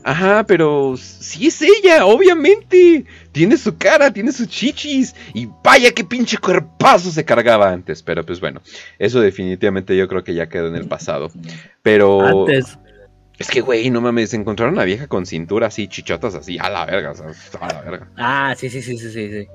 Ajá, 0.05 0.45
pero 0.45 0.95
sí 0.97 1.47
es 1.47 1.61
ella, 1.63 2.05
obviamente, 2.05 3.05
tiene 3.31 3.57
su 3.57 3.75
cara, 3.75 4.13
tiene 4.13 4.31
sus 4.31 4.47
chichis, 4.47 5.15
y 5.33 5.49
vaya 5.63 5.91
qué 5.91 6.03
pinche 6.03 6.37
cuerpazo 6.37 7.09
se 7.09 7.25
cargaba 7.25 7.71
antes, 7.71 8.03
pero 8.03 8.23
pues 8.23 8.39
bueno, 8.39 8.61
eso 8.99 9.19
definitivamente 9.19 9.97
yo 9.97 10.07
creo 10.07 10.23
que 10.23 10.35
ya 10.35 10.47
quedó 10.47 10.67
en 10.67 10.75
el 10.75 10.87
pasado, 10.87 11.31
pero... 11.81 12.21
Antes. 12.21 12.77
Es 13.37 13.49
que, 13.49 13.59
güey, 13.59 13.89
no 13.89 13.99
mames, 13.99 14.33
encontraron 14.33 14.75
a 14.75 14.77
una 14.77 14.85
vieja 14.85 15.07
con 15.07 15.25
cintura 15.25 15.67
así, 15.67 15.89
chichotas 15.89 16.35
así, 16.35 16.57
a 16.57 16.69
la 16.69 16.85
verga, 16.85 17.11
o 17.11 17.15
sea, 17.15 17.25
a 17.59 17.73
la 17.73 17.81
verga. 17.81 18.07
Ah, 18.15 18.55
sí, 18.57 18.69
sí, 18.69 18.81
sí, 18.81 18.97
sí, 18.97 19.11
sí. 19.11 19.29
sí. 19.29 19.47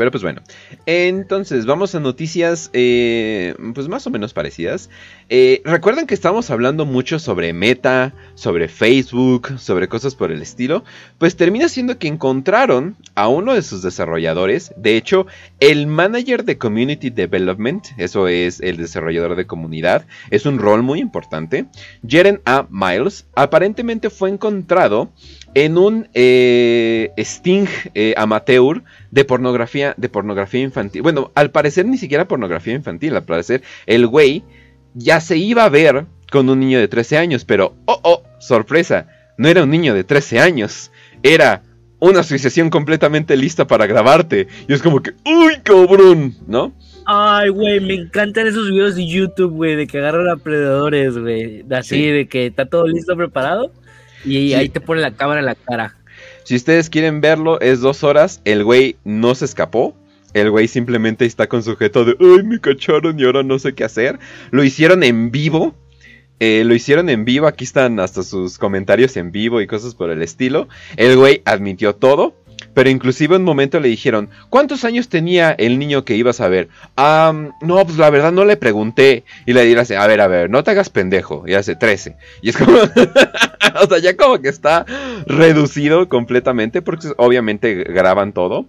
Pero 0.00 0.12
pues 0.12 0.22
bueno, 0.22 0.40
entonces 0.86 1.66
vamos 1.66 1.94
a 1.94 2.00
noticias 2.00 2.70
eh, 2.72 3.54
pues 3.74 3.86
más 3.86 4.06
o 4.06 4.10
menos 4.10 4.32
parecidas. 4.32 4.88
Eh, 5.28 5.60
Recuerdan 5.62 6.06
que 6.06 6.14
estábamos 6.14 6.48
hablando 6.48 6.86
mucho 6.86 7.18
sobre 7.18 7.52
Meta, 7.52 8.14
sobre 8.34 8.68
Facebook, 8.68 9.58
sobre 9.58 9.88
cosas 9.88 10.14
por 10.14 10.32
el 10.32 10.40
estilo. 10.40 10.84
Pues 11.18 11.36
termina 11.36 11.68
siendo 11.68 11.98
que 11.98 12.08
encontraron 12.08 12.96
a 13.14 13.28
uno 13.28 13.52
de 13.52 13.60
sus 13.60 13.82
desarrolladores. 13.82 14.72
De 14.78 14.96
hecho, 14.96 15.26
el 15.58 15.86
manager 15.86 16.46
de 16.46 16.56
Community 16.56 17.10
Development, 17.10 17.84
eso 17.98 18.26
es 18.26 18.60
el 18.60 18.78
desarrollador 18.78 19.36
de 19.36 19.46
comunidad, 19.46 20.06
es 20.30 20.46
un 20.46 20.58
rol 20.58 20.82
muy 20.82 21.00
importante. 21.00 21.66
Jeren 22.08 22.40
A. 22.46 22.66
Miles 22.70 23.26
aparentemente 23.34 24.08
fue 24.08 24.30
encontrado 24.30 25.12
en 25.54 25.78
un 25.78 26.08
eh, 26.14 27.10
sting 27.18 27.66
eh, 27.94 28.14
amateur 28.16 28.82
de 29.10 29.24
pornografía, 29.24 29.94
de 29.96 30.08
pornografía 30.08 30.60
infantil. 30.60 31.02
Bueno, 31.02 31.32
al 31.34 31.50
parecer 31.50 31.86
ni 31.86 31.98
siquiera 31.98 32.28
pornografía 32.28 32.74
infantil, 32.74 33.16
al 33.16 33.24
parecer 33.24 33.62
el 33.86 34.06
güey 34.06 34.44
ya 34.94 35.20
se 35.20 35.36
iba 35.36 35.64
a 35.64 35.68
ver 35.68 36.06
con 36.30 36.48
un 36.48 36.60
niño 36.60 36.78
de 36.78 36.88
13 36.88 37.18
años, 37.18 37.44
pero 37.44 37.74
oh, 37.86 38.00
oh, 38.02 38.22
sorpresa, 38.38 39.08
no 39.38 39.48
era 39.48 39.64
un 39.64 39.70
niño 39.70 39.94
de 39.94 40.04
13 40.04 40.38
años, 40.38 40.92
era 41.22 41.62
una 41.98 42.20
asociación 42.20 42.70
completamente 42.70 43.36
lista 43.36 43.66
para 43.66 43.86
grabarte. 43.86 44.48
Y 44.68 44.72
es 44.72 44.82
como 44.82 45.02
que, 45.02 45.12
uy, 45.26 45.56
cabrón, 45.62 46.34
¿no? 46.46 46.72
Ay, 47.06 47.48
güey, 47.50 47.80
me 47.80 47.94
encantan 47.94 48.46
esos 48.46 48.70
videos 48.70 48.94
de 48.94 49.06
YouTube, 49.06 49.52
güey, 49.52 49.76
de 49.76 49.86
que 49.86 49.98
agarran 49.98 50.28
a 50.28 50.36
predadores, 50.36 51.18
güey. 51.18 51.64
Así, 51.70 51.96
Sí. 51.96 52.06
de 52.06 52.26
que 52.28 52.46
está 52.46 52.66
todo 52.66 52.86
listo, 52.86 53.16
preparado. 53.16 53.72
Y 54.24 54.48
Sí. 54.48 54.54
ahí 54.54 54.68
te 54.68 54.80
pone 54.80 55.00
la 55.00 55.12
cámara 55.12 55.40
en 55.40 55.46
la 55.46 55.54
cara. 55.54 55.96
Si 56.44 56.56
ustedes 56.56 56.90
quieren 56.90 57.20
verlo, 57.20 57.60
es 57.60 57.80
dos 57.80 58.02
horas. 58.04 58.40
El 58.44 58.64
güey 58.64 58.96
no 59.04 59.34
se 59.34 59.44
escapó. 59.44 59.96
El 60.32 60.50
güey 60.50 60.68
simplemente 60.68 61.24
está 61.26 61.48
con 61.48 61.62
sujeto 61.62 62.04
de, 62.04 62.16
ay, 62.20 62.42
me 62.44 62.60
cacharon 62.60 63.18
y 63.18 63.24
ahora 63.24 63.42
no 63.42 63.58
sé 63.58 63.74
qué 63.74 63.84
hacer. 63.84 64.18
Lo 64.50 64.62
hicieron 64.62 65.02
en 65.02 65.30
vivo. 65.30 65.74
Eh, 66.38 66.62
lo 66.64 66.74
hicieron 66.74 67.08
en 67.10 67.24
vivo. 67.24 67.46
Aquí 67.46 67.64
están 67.64 68.00
hasta 68.00 68.22
sus 68.22 68.56
comentarios 68.58 69.16
en 69.16 69.32
vivo 69.32 69.60
y 69.60 69.66
cosas 69.66 69.94
por 69.94 70.10
el 70.10 70.22
estilo. 70.22 70.68
El 70.96 71.16
güey 71.16 71.42
admitió 71.44 71.94
todo. 71.94 72.34
Pero 72.74 72.88
inclusive 72.88 73.36
un 73.36 73.44
momento 73.44 73.80
le 73.80 73.88
dijeron, 73.88 74.30
¿cuántos 74.48 74.84
años 74.84 75.08
tenía 75.08 75.50
el 75.52 75.78
niño 75.78 76.04
que 76.04 76.16
ibas 76.16 76.40
a 76.40 76.48
ver? 76.48 76.68
Ah, 76.96 77.32
no, 77.60 77.84
pues 77.84 77.98
la 77.98 78.10
verdad 78.10 78.32
no 78.32 78.44
le 78.44 78.56
pregunté. 78.56 79.24
Y 79.46 79.52
le 79.52 79.64
dirás, 79.64 79.90
a 79.90 80.06
ver, 80.06 80.20
a 80.20 80.28
ver, 80.28 80.50
no 80.50 80.62
te 80.62 80.70
hagas 80.70 80.90
pendejo. 80.90 81.44
Y 81.46 81.54
hace 81.54 81.76
13. 81.76 82.16
Y 82.42 82.50
es 82.50 82.56
como, 82.56 82.78
o 83.82 83.86
sea, 83.88 83.98
ya 83.98 84.16
como 84.16 84.40
que 84.40 84.48
está 84.48 84.84
reducido 85.26 86.08
completamente 86.08 86.82
porque 86.82 87.08
obviamente 87.16 87.74
graban 87.84 88.32
todo. 88.32 88.66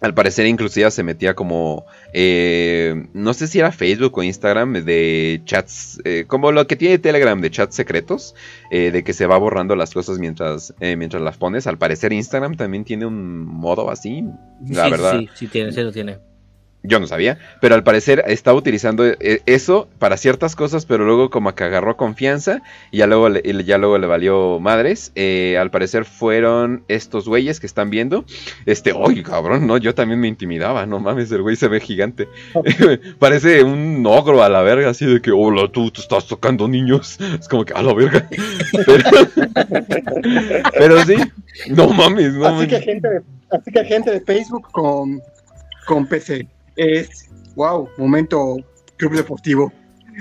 Al 0.00 0.14
parecer 0.14 0.46
inclusive 0.46 0.90
se 0.90 1.02
metía 1.02 1.34
como, 1.34 1.86
eh, 2.12 3.06
no 3.14 3.34
sé 3.34 3.48
si 3.48 3.58
era 3.58 3.72
Facebook 3.72 4.16
o 4.16 4.22
Instagram 4.22 4.84
de 4.84 5.42
chats, 5.44 6.00
eh, 6.04 6.24
como 6.26 6.52
lo 6.52 6.66
que 6.66 6.76
tiene 6.76 6.98
Telegram 6.98 7.40
de 7.40 7.50
chats 7.50 7.74
secretos, 7.74 8.34
eh, 8.70 8.90
de 8.90 9.02
que 9.02 9.12
se 9.12 9.26
va 9.26 9.36
borrando 9.38 9.74
las 9.74 9.92
cosas 9.92 10.18
mientras, 10.18 10.72
eh, 10.80 10.96
mientras 10.96 11.22
las 11.22 11.36
pones. 11.36 11.66
Al 11.66 11.78
parecer 11.78 12.12
Instagram 12.12 12.56
también 12.56 12.84
tiene 12.84 13.06
un 13.06 13.44
modo 13.44 13.90
así, 13.90 14.24
la 14.68 14.84
sí, 14.84 14.90
verdad. 14.90 15.18
Sí, 15.18 15.28
sí, 15.34 15.46
tiene, 15.48 15.72
sí 15.72 15.80
lo 15.80 15.92
tiene. 15.92 16.18
Yo 16.84 17.00
no 17.00 17.08
sabía, 17.08 17.38
pero 17.60 17.74
al 17.74 17.82
parecer 17.82 18.22
estaba 18.28 18.56
utilizando 18.56 19.04
eh, 19.04 19.42
eso 19.46 19.88
para 19.98 20.16
ciertas 20.16 20.54
cosas, 20.54 20.86
pero 20.86 21.04
luego 21.04 21.28
como 21.28 21.52
que 21.52 21.64
agarró 21.64 21.96
confianza 21.96 22.62
y 22.92 22.98
ya 22.98 23.08
luego 23.08 23.28
le, 23.28 23.64
ya 23.64 23.78
luego 23.78 23.98
le 23.98 24.06
valió 24.06 24.60
madres. 24.60 25.10
Eh, 25.16 25.58
al 25.58 25.72
parecer 25.72 26.04
fueron 26.04 26.84
estos 26.86 27.28
güeyes 27.28 27.58
que 27.58 27.66
están 27.66 27.90
viendo. 27.90 28.24
Este, 28.64 28.92
oye, 28.92 29.24
cabrón, 29.24 29.66
no, 29.66 29.76
yo 29.76 29.92
también 29.92 30.20
me 30.20 30.28
intimidaba, 30.28 30.86
no 30.86 31.00
mames, 31.00 31.32
el 31.32 31.42
güey 31.42 31.56
se 31.56 31.66
ve 31.66 31.80
gigante. 31.80 32.28
Parece 33.18 33.64
un 33.64 34.06
ogro 34.06 34.44
a 34.44 34.48
la 34.48 34.62
verga, 34.62 34.90
así 34.90 35.04
de 35.04 35.20
que, 35.20 35.32
hola, 35.32 35.68
tú 35.72 35.90
te 35.90 36.00
estás 36.00 36.26
tocando 36.26 36.68
niños. 36.68 37.18
Es 37.38 37.48
como 37.48 37.64
que, 37.64 37.72
a 37.72 37.82
la 37.82 37.92
verga. 37.94 38.28
Pero, 38.86 39.26
pero 40.72 41.04
sí, 41.04 41.16
no 41.70 41.88
mames, 41.88 42.32
no 42.34 42.46
así, 42.46 42.54
mames. 42.54 42.68
que 42.68 42.80
gente 42.80 43.08
de, 43.08 43.20
así 43.50 43.70
que 43.70 43.84
gente 43.84 44.10
de 44.10 44.20
Facebook 44.20 44.68
con, 44.70 45.20
con 45.86 46.06
PC. 46.06 46.46
Es, 46.78 47.28
wow, 47.54 47.88
momento 47.98 48.56
club 48.96 49.14
deportivo. 49.14 49.64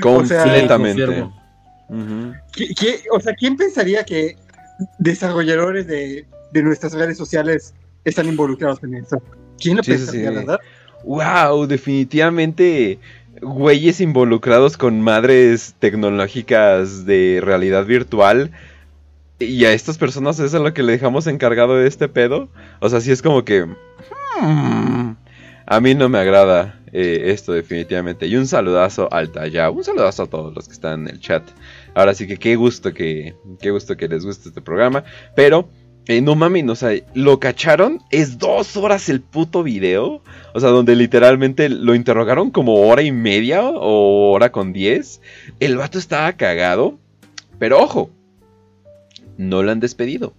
O 0.03 0.25
sea, 0.25 0.43
Completamente. 0.43 1.05
confirmo. 1.05 1.41
Ujú. 1.89 2.33
¿Qui- 2.53 2.75
qui- 2.75 3.01
o 3.11 3.19
sea, 3.19 3.33
¿quién 3.33 3.55
pensaría 3.55 4.03
que 4.03 4.35
desarrolladores 4.99 5.87
de, 5.87 6.25
de 6.51 6.63
nuestras 6.63 6.93
redes 6.93 7.17
sociales 7.17 7.73
están 8.03 8.27
involucrados 8.27 8.83
en 8.83 8.95
eso? 8.95 9.21
¿Quién 9.59 9.77
lo 9.77 9.83
sí, 9.83 9.91
pensaría, 9.91 10.29
sí. 10.29 10.35
verdad? 10.35 10.59
Wow, 11.05 11.65
definitivamente 11.67 12.99
güeyes 13.41 14.01
involucrados 14.01 14.77
con 14.77 14.99
madres 15.01 15.75
tecnológicas 15.79 17.05
de 17.05 17.39
realidad 17.41 17.85
virtual. 17.85 18.51
Y 19.39 19.65
a 19.65 19.71
estas 19.73 19.99
personas 19.99 20.39
es 20.39 20.55
a 20.55 20.59
lo 20.59 20.73
que 20.73 20.81
le 20.81 20.93
dejamos 20.93 21.27
encargado 21.27 21.75
de 21.75 21.87
este 21.87 22.09
pedo. 22.09 22.49
O 22.79 22.89
sea, 22.89 22.99
sí 23.01 23.11
es 23.11 23.21
como 23.21 23.45
que... 23.45 23.65
hmm, 24.41 24.76
a 25.67 25.81
mí 25.81 25.93
no 25.93 26.07
me 26.07 26.17
agrada 26.17 26.79
eh, 26.93 27.23
esto 27.25 27.51
definitivamente. 27.51 28.25
Y 28.25 28.37
un 28.37 28.47
saludazo 28.47 29.11
al 29.11 29.31
Talla. 29.31 29.69
Un 29.69 29.83
saludazo 29.83 30.23
a 30.23 30.27
todos 30.27 30.55
los 30.55 30.67
que 30.67 30.73
están 30.73 31.01
en 31.01 31.15
el 31.15 31.19
chat. 31.19 31.43
Ahora 31.93 32.13
sí 32.13 32.25
que 32.25 32.37
qué 32.37 32.55
gusto 32.55 32.93
que, 32.93 33.35
qué 33.61 33.71
gusto 33.71 33.97
que 33.97 34.07
les 34.07 34.25
guste 34.25 34.47
este 34.49 34.61
programa. 34.61 35.03
Pero, 35.35 35.67
eh, 36.07 36.21
no 36.21 36.35
mames, 36.35 36.69
o 36.69 36.75
sea, 36.75 36.97
lo 37.13 37.39
cacharon. 37.39 37.99
Es 38.11 38.37
dos 38.37 38.77
horas 38.77 39.09
el 39.09 39.19
puto 39.19 39.61
video. 39.61 40.21
O 40.53 40.59
sea, 40.61 40.69
donde 40.69 40.95
literalmente 40.95 41.67
lo 41.67 41.95
interrogaron 41.95 42.49
como 42.49 42.75
hora 42.75 43.01
y 43.01 43.11
media 43.11 43.61
o 43.63 44.31
hora 44.31 44.53
con 44.53 44.71
diez. 44.71 45.21
El 45.59 45.75
vato 45.75 45.99
estaba 45.99 46.31
cagado. 46.33 46.97
Pero 47.59 47.79
ojo, 47.79 48.09
no 49.37 49.63
lo 49.63 49.71
han 49.71 49.81
despedido. 49.81 50.33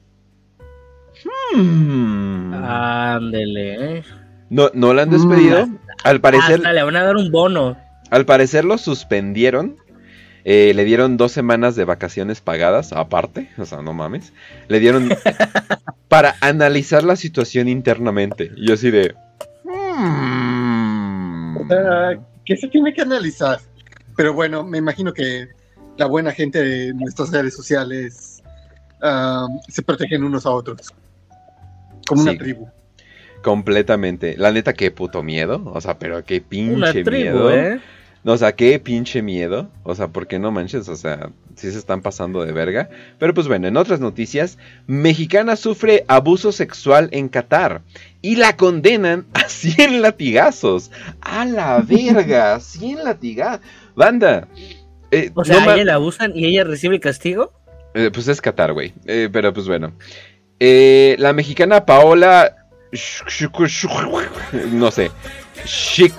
Hmm. 1.54 2.54
Ándele, 2.54 3.98
¿eh? 3.98 4.02
No, 4.50 4.70
no 4.74 4.94
lo 4.94 5.02
han 5.02 5.10
despedido. 5.10 5.68
Al 6.04 6.20
parecer, 6.20 6.56
Hasta 6.56 6.72
le 6.72 6.82
van 6.82 6.96
a 6.96 7.04
dar 7.04 7.16
un 7.16 7.30
bono. 7.30 7.76
al 8.10 8.24
parecer 8.24 8.64
lo 8.64 8.78
suspendieron. 8.78 9.76
Eh, 10.44 10.72
le 10.74 10.84
dieron 10.84 11.16
dos 11.18 11.32
semanas 11.32 11.76
de 11.76 11.84
vacaciones 11.84 12.40
pagadas, 12.40 12.92
aparte, 12.92 13.50
o 13.58 13.66
sea, 13.66 13.82
no 13.82 13.92
mames. 13.92 14.32
Le 14.68 14.80
dieron 14.80 15.10
para 16.08 16.36
analizar 16.40 17.04
la 17.04 17.16
situación 17.16 17.68
internamente. 17.68 18.50
Y 18.56 18.68
yo 18.68 18.74
así 18.74 18.90
de. 18.90 19.14
"Hmm". 19.64 21.58
¿qué 22.46 22.56
se 22.56 22.68
tiene 22.68 22.94
que 22.94 23.02
analizar? 23.02 23.58
Pero 24.16 24.32
bueno, 24.32 24.64
me 24.64 24.78
imagino 24.78 25.12
que 25.12 25.48
la 25.98 26.06
buena 26.06 26.32
gente 26.32 26.62
de 26.62 26.94
nuestras 26.94 27.30
redes 27.30 27.54
sociales 27.54 28.42
ah, 29.02 29.46
se 29.68 29.82
protegen 29.82 30.24
unos 30.24 30.46
a 30.46 30.50
otros. 30.50 30.94
Como 32.06 32.22
una 32.22 32.38
tribu. 32.38 32.66
Completamente. 33.42 34.36
La 34.36 34.52
neta, 34.52 34.72
qué 34.74 34.90
puto 34.90 35.22
miedo. 35.22 35.62
O 35.74 35.80
sea, 35.80 35.98
pero 35.98 36.24
qué 36.24 36.40
pinche 36.40 37.04
tribu, 37.04 37.10
miedo. 37.38 37.54
¿eh? 37.54 37.80
No, 38.24 38.32
o 38.32 38.36
sea, 38.36 38.52
qué 38.56 38.78
pinche 38.80 39.22
miedo. 39.22 39.70
O 39.84 39.94
sea, 39.94 40.08
porque 40.08 40.38
no 40.38 40.50
manches, 40.50 40.88
o 40.88 40.96
sea, 40.96 41.30
sí 41.54 41.70
se 41.70 41.78
están 41.78 42.02
pasando 42.02 42.44
de 42.44 42.52
verga. 42.52 42.90
Pero 43.18 43.32
pues 43.32 43.46
bueno, 43.46 43.68
en 43.68 43.76
otras 43.76 44.00
noticias, 44.00 44.58
mexicana 44.86 45.56
sufre 45.56 46.04
abuso 46.08 46.50
sexual 46.52 47.08
en 47.12 47.28
Qatar 47.28 47.82
y 48.20 48.36
la 48.36 48.56
condenan 48.56 49.26
a 49.34 49.40
100 49.48 50.02
latigazos. 50.02 50.90
A 51.20 51.44
la 51.44 51.78
verga, 51.80 52.58
100 52.60 53.04
latigazos. 53.04 53.60
Banda. 53.94 54.48
eh, 55.12 55.30
O 55.34 55.44
sea, 55.44 55.60
no 55.64 55.70
a 55.70 55.74
ella 55.76 55.84
la 55.84 55.94
abusan 55.94 56.32
y 56.34 56.44
ella 56.46 56.64
recibe 56.64 56.98
castigo. 57.00 57.52
eh, 57.94 58.10
pues 58.12 58.26
es 58.28 58.40
Qatar, 58.40 58.72
güey. 58.72 58.92
Eh, 59.06 59.28
pero 59.32 59.52
pues 59.54 59.68
bueno. 59.68 59.92
Eh, 60.60 61.14
la 61.20 61.32
mexicana 61.32 61.86
Paola. 61.86 62.57
No 64.72 64.90
sé. 64.90 65.10
Shik- 65.64 66.14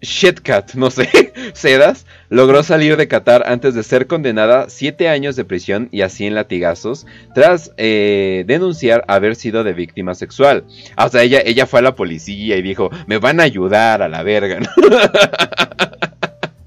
Shitcat, 0.00 0.74
no 0.74 0.90
sé. 0.90 1.08
Sedas. 1.54 2.06
Logró 2.28 2.62
salir 2.62 2.96
de 2.96 3.08
Qatar 3.08 3.44
antes 3.46 3.74
de 3.74 3.82
ser 3.82 4.06
condenada 4.06 4.62
a 4.62 4.68
7 4.70 5.08
años 5.08 5.34
de 5.36 5.44
prisión 5.44 5.88
y 5.92 6.02
a 6.02 6.08
100 6.08 6.34
latigazos. 6.34 7.06
Tras 7.34 7.72
eh, 7.78 8.44
denunciar 8.46 9.04
haber 9.08 9.34
sido 9.36 9.64
de 9.64 9.72
víctima 9.72 10.14
sexual. 10.14 10.64
O 10.96 11.08
sea, 11.08 11.22
ella, 11.22 11.40
ella 11.44 11.66
fue 11.66 11.78
a 11.80 11.82
la 11.82 11.94
policía 11.94 12.56
y 12.56 12.62
dijo: 12.62 12.90
Me 13.06 13.18
van 13.18 13.40
a 13.40 13.44
ayudar 13.44 14.02
a 14.02 14.08
la 14.08 14.22
verga. 14.22 14.60
¿no? 14.60 14.68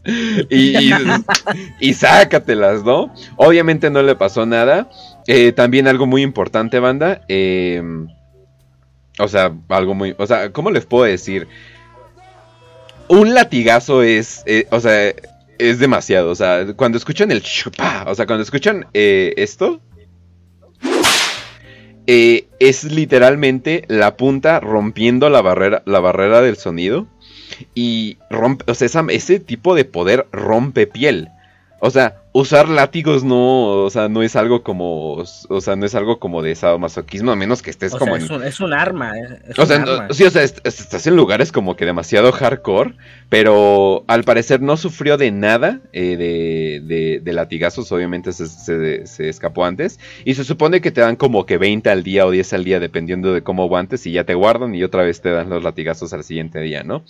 y 1.80 1.94
sácatelas, 1.94 2.84
¿no? 2.84 3.14
Obviamente 3.36 3.90
no 3.90 4.02
le 4.02 4.16
pasó 4.16 4.46
nada. 4.46 4.90
Eh, 5.28 5.52
también 5.52 5.88
algo 5.88 6.06
muy 6.08 6.22
importante, 6.22 6.80
banda. 6.80 7.22
eh, 7.28 7.82
o 9.20 9.28
sea, 9.28 9.54
algo 9.70 9.96
muy... 9.96 10.16
O 10.18 10.28
sea, 10.28 10.52
¿cómo 10.52 10.72
les 10.72 10.86
puedo 10.86 11.06
decir? 11.06 11.48
Un 13.08 13.34
latigazo 13.34 14.04
es... 14.04 14.44
eh, 14.46 14.68
o 14.72 14.80
sea, 14.80 15.14
es 15.58 15.80
demasiado. 15.80 16.32
O 16.32 16.36
sea, 16.36 16.66
cuando 16.76 16.98
escuchan 16.98 17.32
el... 17.32 17.42
chupa, 17.42 18.06
o 18.08 18.16
sea, 18.16 18.26
cuando 18.26 18.44
escuchan 18.44 18.86
eh, 18.94 19.34
esto... 19.38 19.82
eh, 22.08 22.48
es 22.60 22.84
literalmente 22.84 23.86
la 23.88 24.18
punta 24.18 24.60
rompiendo 24.60 25.30
la 25.30 25.42
barrera, 25.42 25.84
la 25.86 26.00
barrera 26.00 26.42
del 26.42 26.58
sonido. 26.58 27.08
Y 27.74 28.18
rompe, 28.30 28.70
o 28.70 28.76
sea, 28.76 28.88
ese 29.10 29.40
tipo 29.40 29.74
de 29.74 29.86
poder 29.86 30.28
rompe 30.32 30.86
piel. 30.86 31.30
O 31.80 31.92
sea, 31.92 32.24
usar 32.32 32.70
látigos 32.70 33.24
no, 33.24 33.68
o 33.84 33.90
sea, 33.92 34.10
no 34.10 34.24
es 34.24 34.36
algo 34.36 34.64
como, 34.64 35.14
o 35.14 35.62
sea, 35.62 35.76
no 35.76 35.86
es 35.86 35.94
algo 35.94 36.18
como 36.20 36.42
de 36.42 36.56
sadomasoquismo, 36.56 37.32
a 37.32 37.36
menos 37.36 37.62
que 37.62 37.70
estés 37.70 37.94
O 37.94 38.00
como 38.00 38.16
sea, 38.16 38.18
en... 38.18 38.24
es, 38.26 38.30
un, 38.32 38.44
es 38.44 38.60
un 38.60 38.74
arma. 38.74 39.14
es 39.20 39.60
O 39.60 39.62
un 39.62 39.68
sea, 39.68 39.76
arma. 39.84 40.08
no- 40.08 40.14
sí, 40.14 40.24
o 40.24 40.32
sea, 40.32 40.42
est- 40.42 40.66
est- 40.66 40.80
estás 40.80 41.06
en 41.06 41.16
lugares 41.16 41.52
como 41.52 41.76
que 41.76 41.86
demasiado 41.86 42.32
hardcore, 42.32 42.96
pero 43.30 44.04
al 44.08 44.24
parecer 44.24 44.60
no 44.62 44.76
sufrió 44.76 45.18
de 45.18 45.30
nada 45.32 45.82
eh, 45.94 46.18
de, 46.18 46.82
de- 46.84 47.20
de 47.20 47.34
latigazos, 47.34 47.92
obviamente 47.92 48.34
se, 48.34 48.48
se- 48.48 49.06
se 49.06 49.30
escapó 49.30 49.64
antes, 49.66 50.00
y 50.26 50.34
se 50.34 50.44
supone 50.44 50.82
que 50.82 50.92
te 50.92 51.02
dan 51.02 51.16
como 51.16 51.46
que 51.46 51.58
20 51.60 51.90
al 51.92 52.02
día 52.04 52.26
o 52.26 52.32
10 52.32 52.54
al 52.54 52.64
día, 52.64 52.80
dependiendo 52.80 53.34
de 53.34 53.44
cómo 53.44 53.62
aguantes, 53.64 54.06
y 54.08 54.14
ya 54.14 54.24
te 54.24 54.34
guardan 54.34 54.74
y 54.74 54.84
otra 54.84 55.04
vez 55.04 55.22
te 55.22 55.30
dan 55.30 55.50
los 55.52 55.64
latigazos 55.64 56.12
al 56.14 56.24
siguiente 56.24 56.60
día, 56.62 56.84
¿no? 56.84 57.04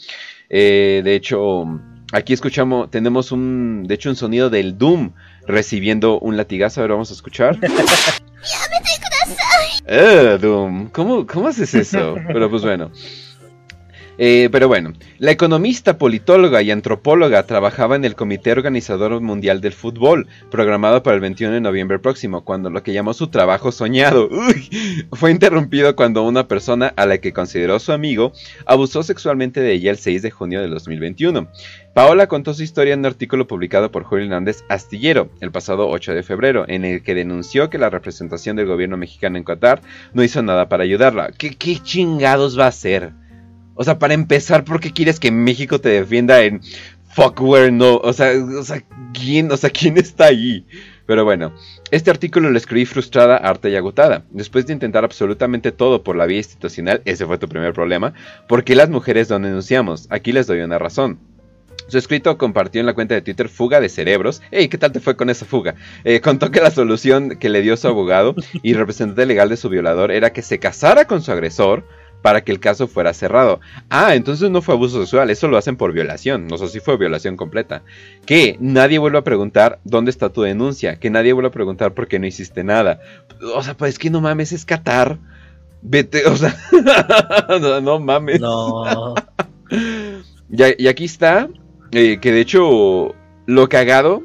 Eh, 0.50 1.02
de 1.04 1.16
hecho, 1.16 1.66
aquí 2.12 2.34
escuchamos, 2.34 2.90
tenemos 2.92 3.32
un, 3.32 3.86
de 3.88 3.96
hecho, 3.96 4.10
un 4.10 4.16
sonido 4.16 4.50
del 4.50 4.78
Doom 4.78 5.12
recibiendo 5.46 6.20
un 6.20 6.38
latigazo, 6.38 6.82
ahora 6.82 6.96
vamos 6.96 7.12
a 7.12 7.14
escuchar. 7.14 7.60
Eh, 9.90 10.38
Doom, 10.42 10.90
¿cómo, 10.90 11.26
¿cómo 11.26 11.48
haces 11.48 11.74
eso? 11.74 12.16
Pero 12.28 12.50
pues 12.50 12.62
bueno. 12.62 12.92
Eh, 14.20 14.50
pero 14.52 14.68
bueno, 14.68 14.94
la 15.20 15.30
economista, 15.30 16.00
politóloga 16.00 16.64
y 16.64 16.72
antropóloga 16.72 17.44
trabajaba 17.44 17.96
en 17.96 18.04
el 18.04 18.16
Comité 18.16 18.52
Organizador 18.52 19.22
Mundial 19.22 19.62
del 19.62 19.74
Fútbol, 19.74 20.28
programado 20.50 21.04
para 21.04 21.16
el 21.16 21.22
21 21.22 21.54
de 21.54 21.62
noviembre 21.62 22.00
próximo, 22.00 22.44
cuando 22.44 22.72
lo 22.72 22.82
que 22.82 22.94
llamó 22.94 23.14
su 23.14 23.28
trabajo 23.28 23.72
soñado 23.72 24.28
uy, 24.32 25.08
fue 25.14 25.30
interrumpido 25.30 25.96
cuando 25.96 26.24
una 26.24 26.48
persona 26.48 26.94
a 26.96 27.06
la 27.06 27.20
que 27.20 27.32
consideró 27.32 27.78
su 27.80 27.92
amigo 27.92 28.34
abusó 28.66 29.04
sexualmente 29.04 29.62
de 29.62 29.74
ella 29.74 29.92
el 29.92 29.98
6 29.98 30.24
de 30.24 30.32
junio 30.32 30.62
de 30.62 30.70
2021. 30.70 31.48
Paola 31.98 32.28
contó 32.28 32.54
su 32.54 32.62
historia 32.62 32.94
en 32.94 33.00
un 33.00 33.08
artículo 33.08 33.48
publicado 33.48 33.92
por 33.92 34.04
Julio 34.04 34.26
Hernández 34.26 34.64
Astillero 34.70 35.32
el 35.42 35.52
pasado 35.52 35.90
8 35.90 36.14
de 36.14 36.22
febrero, 36.22 36.64
en 36.68 36.86
el 36.86 37.02
que 37.02 37.16
denunció 37.16 37.72
que 37.72 37.80
la 37.80 37.90
representación 37.90 38.56
del 38.56 38.68
gobierno 38.68 38.98
mexicano 38.98 39.36
en 39.36 39.44
Qatar 39.44 39.82
no 40.14 40.24
hizo 40.24 40.44
nada 40.44 40.70
para 40.70 40.84
ayudarla. 40.84 41.32
¿Qué, 41.36 41.56
chingados 41.82 42.56
va 42.56 42.66
a 42.66 42.68
hacer? 42.68 43.14
O 43.74 43.84
sea, 43.84 43.98
para 43.98 44.14
empezar, 44.14 44.64
¿por 44.64 44.80
qué 44.80 44.94
quieres 44.94 45.20
que 45.20 45.32
México 45.32 45.82
te 45.82 45.90
defienda 45.90 46.44
en 46.44 46.62
fuckware 47.16 47.74
no? 47.74 47.98
O 47.98 48.14
sea, 48.14 48.32
¿quién, 49.12 49.52
o 49.52 49.58
sea, 49.58 49.72
¿quién 49.72 49.98
está 49.98 50.26
ahí? 50.26 50.68
Pero 51.08 51.26
bueno, 51.26 51.56
este 51.90 52.12
artículo 52.12 52.52
lo 52.52 52.60
escribí 52.60 52.86
frustrada, 52.86 53.38
harta 53.38 53.70
y 53.70 53.76
agotada. 53.76 54.24
Después 54.30 54.68
de 54.68 54.74
intentar 54.74 55.04
absolutamente 55.04 55.72
todo 55.72 56.04
por 56.04 56.16
la 56.16 56.28
vía 56.28 56.38
institucional, 56.38 57.02
ese 57.06 57.26
fue 57.26 57.40
tu 57.40 57.50
primer 57.50 57.74
problema, 57.74 58.14
¿por 58.48 58.64
qué 58.64 58.76
las 58.76 58.92
mujeres 58.92 59.32
no 59.32 59.40
denunciamos? 59.40 60.06
Aquí 60.12 60.32
les 60.32 60.46
doy 60.46 60.60
una 60.60 60.78
razón. 60.78 61.18
Su 61.88 61.98
escrito 61.98 62.38
compartió 62.38 62.80
en 62.82 62.86
la 62.86 62.94
cuenta 62.94 63.16
de 63.16 63.22
Twitter 63.22 63.48
Fuga 63.48 63.80
de 63.80 63.90
Cerebros. 63.90 64.42
Ey, 64.52 64.68
¿qué 64.68 64.78
tal 64.78 64.92
te 64.92 65.00
fue 65.00 65.16
con 65.16 65.30
esa 65.30 65.46
fuga? 65.46 65.76
Eh, 66.04 66.20
contó 66.20 66.52
que 66.52 66.60
la 66.60 66.72
solución 66.72 67.38
que 67.38 67.50
le 67.50 67.62
dio 67.62 67.78
su 67.78 67.88
abogado 67.88 68.36
y 68.62 68.74
representante 68.74 69.26
legal 69.26 69.50
de 69.50 69.58
su 69.58 69.70
violador 69.70 70.12
era 70.12 70.34
que 70.34 70.42
se 70.42 70.60
casara 70.60 71.06
con 71.06 71.22
su 71.22 71.32
agresor 71.32 71.86
para 72.22 72.42
que 72.42 72.52
el 72.52 72.60
caso 72.60 72.88
fuera 72.88 73.14
cerrado. 73.14 73.62
Ah, 73.90 74.16
entonces 74.16 74.50
no 74.50 74.62
fue 74.62 74.76
abuso 74.76 75.00
sexual, 75.00 75.30
eso 75.30 75.48
lo 75.48 75.58
hacen 75.58 75.78
por 75.78 75.94
violación. 75.94 76.48
No 76.48 76.58
sé 76.58 76.68
si 76.68 76.80
fue 76.80 76.98
violación 76.98 77.38
completa. 77.38 77.84
Que 78.26 78.58
nadie 78.60 78.98
vuelva 78.98 79.20
a 79.20 79.24
preguntar 79.24 79.80
dónde 79.86 80.12
está 80.12 80.30
tu 80.30 80.42
denuncia. 80.42 81.00
Que 81.00 81.10
nadie 81.10 81.34
vuelva 81.34 81.50
a 81.50 81.54
preguntar 81.54 81.94
por 81.94 82.08
qué 82.08 82.20
no 82.20 82.28
hiciste 82.28 82.64
nada. 82.64 83.00
O 83.56 83.64
sea, 83.64 83.78
pues 83.78 83.94
es 83.94 84.00
que 84.00 84.10
no 84.10 84.20
mames, 84.20 84.52
es 84.52 84.66
Qatar. 84.66 85.20
Vete, 85.82 86.26
o 86.26 86.36
sea, 86.36 86.58
no, 87.62 87.80
no 87.82 88.00
mames. 88.00 88.42
No. 88.42 89.14
Y 90.50 90.88
aquí 90.88 91.04
está, 91.04 91.50
eh, 91.92 92.20
que 92.20 92.32
de 92.32 92.42
hecho 92.42 93.16
lo 93.46 93.70
cagado 93.70 94.24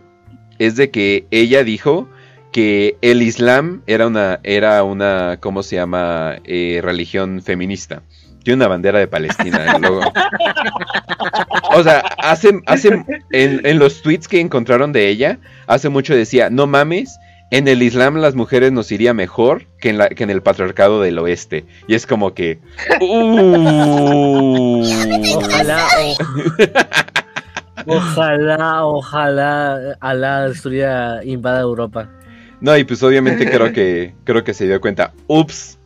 es 0.59 0.77
de 0.77 0.91
que 0.91 1.27
ella 1.31 1.65
dijo 1.65 2.09
que 2.53 2.97
el 3.01 3.23
Islam 3.23 3.83
era 3.87 4.07
una, 4.07 4.41
era 4.43 4.83
una, 4.85 5.39
¿cómo 5.41 5.63
se 5.63 5.77
llama? 5.77 6.37
Eh, 6.45 6.81
religión 6.83 7.43
feminista. 7.43 8.03
Tiene 8.45 8.57
una 8.57 8.69
bandera 8.69 8.99
de 8.99 9.07
Palestina 9.07 9.65
en 9.65 9.77
el 9.77 9.83
logo. 9.83 10.13
O 11.75 11.83
sea, 11.83 12.01
hace, 12.19 12.61
hace 12.67 13.05
en, 13.31 13.61
en 13.65 13.79
los 13.79 14.03
tweets 14.03 14.29
que 14.29 14.41
encontraron 14.41 14.93
de 14.93 15.09
ella, 15.09 15.39
hace 15.67 15.89
mucho 15.89 16.15
decía, 16.15 16.51
no 16.51 16.67
mames, 16.67 17.19
en 17.53 17.69
el 17.69 17.83
Islam 17.83 18.17
las 18.17 18.35
mujeres 18.35 18.73
nos 18.73 18.91
iría 18.93 19.13
mejor 19.13 19.67
que 19.79 19.91
en, 19.91 19.99
la, 19.99 20.09
que 20.09 20.25
en 20.25 20.31
el 20.31 20.43
patriarcado 20.43 21.03
del 21.03 21.19
oeste. 21.19 21.67
Y 21.87 21.95
es 21.95 22.07
como 22.07 22.33
que... 22.33 22.61
uh. 23.01 24.83
Ojalá, 25.37 25.87
ojalá, 27.87 28.85
ojalá 28.85 29.97
Alá 30.01 30.49
destruya, 30.49 31.23
invada 31.25 31.61
Europa. 31.61 32.09
No, 32.61 32.77
y 32.77 32.85
pues 32.85 33.03
obviamente 33.03 33.51
creo 33.51 33.73
que 33.73 34.15
creo 34.25 34.45
que 34.45 34.55
se 34.55 34.67
dio 34.67 34.81
cuenta. 34.81 35.13
Ups. 35.27 35.79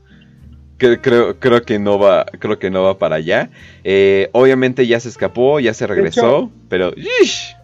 Que- 0.79 1.01
creo, 1.01 1.39
creo 1.39 1.63
que 1.63 1.79
no 1.79 1.99
va, 1.99 2.27
creo 2.39 2.59
que 2.59 2.71
no 2.71 2.83
va 2.83 2.99
para 2.99 3.17
allá. 3.17 3.49
Eh, 3.83 4.29
obviamente 4.33 4.87
ya 4.87 5.01
se 5.01 5.09
escapó, 5.09 5.59
ya 5.59 5.73
se 5.73 5.87
regresó, 5.87 6.51
pero 6.69 6.93
¡ish! 7.23 7.57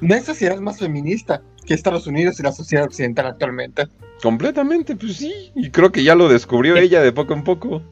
No 0.00 0.14
hay 0.14 0.20
sociedad 0.20 0.58
más 0.58 0.78
feminista 0.78 1.40
que 1.64 1.72
Estados 1.74 2.06
Unidos 2.06 2.38
y 2.40 2.42
la 2.42 2.52
sociedad 2.52 2.84
occidental 2.84 3.26
actualmente. 3.26 3.86
completamente, 4.22 4.96
pues 4.96 5.16
sí. 5.16 5.50
Y 5.54 5.70
creo 5.70 5.92
que 5.92 6.02
ya 6.04 6.14
lo 6.14 6.28
descubrió 6.28 6.76
ella 6.76 7.00
de 7.00 7.12
poco 7.12 7.32
en 7.32 7.42
poco. 7.44 7.82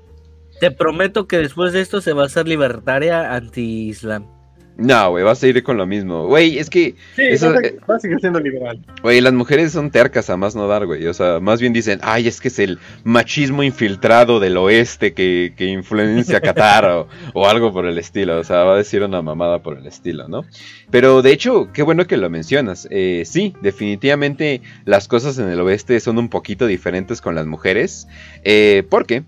Te 0.61 0.71
prometo 0.71 1.27
que 1.27 1.39
después 1.39 1.73
de 1.73 1.81
esto 1.81 2.01
se 2.01 2.13
va 2.13 2.25
a 2.25 2.27
hacer 2.27 2.47
libertaria 2.47 3.35
anti-islam. 3.35 4.27
No, 4.77 5.11
güey, 5.11 5.23
vas 5.23 5.41
a 5.41 5.47
ir 5.47 5.63
con 5.63 5.77
lo 5.77 5.87
mismo. 5.87 6.27
Güey, 6.27 6.59
es 6.59 6.69
que. 6.69 6.97
Sí, 7.15 7.23
eso- 7.23 7.53
va, 7.53 7.61
a- 7.95 7.97
a 7.97 8.01
seguir 8.01 8.19
siendo 8.19 8.41
liberal. 8.41 8.81
Güey, 9.03 9.21
las 9.21 9.33
mujeres 9.33 9.71
son 9.71 9.91
tercas 9.93 10.29
a 10.31 10.37
más 10.37 10.57
no 10.57 10.67
dar, 10.67 10.85
güey. 10.87 11.07
O 11.07 11.15
sea, 11.15 11.39
más 11.39 11.61
bien 11.61 11.73
dicen, 11.73 12.01
ay, 12.03 12.27
es 12.27 12.41
que 12.41 12.49
es 12.49 12.59
el 12.59 12.81
machismo 13.05 13.63
infiltrado 13.63 14.41
del 14.41 14.57
oeste 14.57 15.15
que, 15.15 15.53
que 15.57 15.67
influencia 15.67 16.39
a 16.39 16.41
Qatar 16.41 16.87
o, 16.87 17.09
o 17.35 17.47
algo 17.47 17.73
por 17.73 17.87
el 17.87 17.99
estilo. 17.99 18.39
O 18.41 18.43
sea, 18.45 18.65
va 18.65 18.75
a 18.75 18.79
decir 18.79 19.03
una 19.05 19.23
mamada 19.23 19.63
por 19.63 19.79
el 19.79 19.87
estilo, 19.87 20.27
¿no? 20.27 20.45
Pero 20.91 21.23
de 21.23 21.31
hecho, 21.33 21.69
qué 21.73 21.83
bueno 21.85 22.07
que 22.09 22.17
lo 22.17 22.29
mencionas. 22.29 22.89
Eh, 22.91 23.23
sí, 23.27 23.55
definitivamente 23.63 24.61
las 24.87 25.07
cosas 25.07 25.39
en 25.39 25.49
el 25.51 25.61
oeste 25.61 26.01
son 26.01 26.19
un 26.19 26.29
poquito 26.29 26.67
diferentes 26.67 27.21
con 27.21 27.37
las 27.37 27.47
mujeres. 27.47 28.09
Eh, 28.43 28.83
porque 28.91 29.23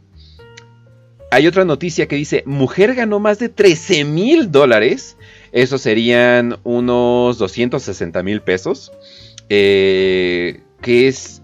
hay 1.30 1.46
otra 1.48 1.64
noticia 1.64 2.06
que 2.06 2.16
dice, 2.16 2.42
mujer 2.46 2.94
ganó 2.94 3.18
más 3.18 3.38
de 3.38 3.48
13 3.48 4.04
mil 4.04 4.50
dólares. 4.50 5.16
Eso 5.52 5.78
serían 5.78 6.58
unos 6.64 7.38
260 7.38 8.22
mil 8.22 8.40
pesos. 8.42 8.92
eh, 9.48 10.60
que 10.82 11.08
es 11.08 11.42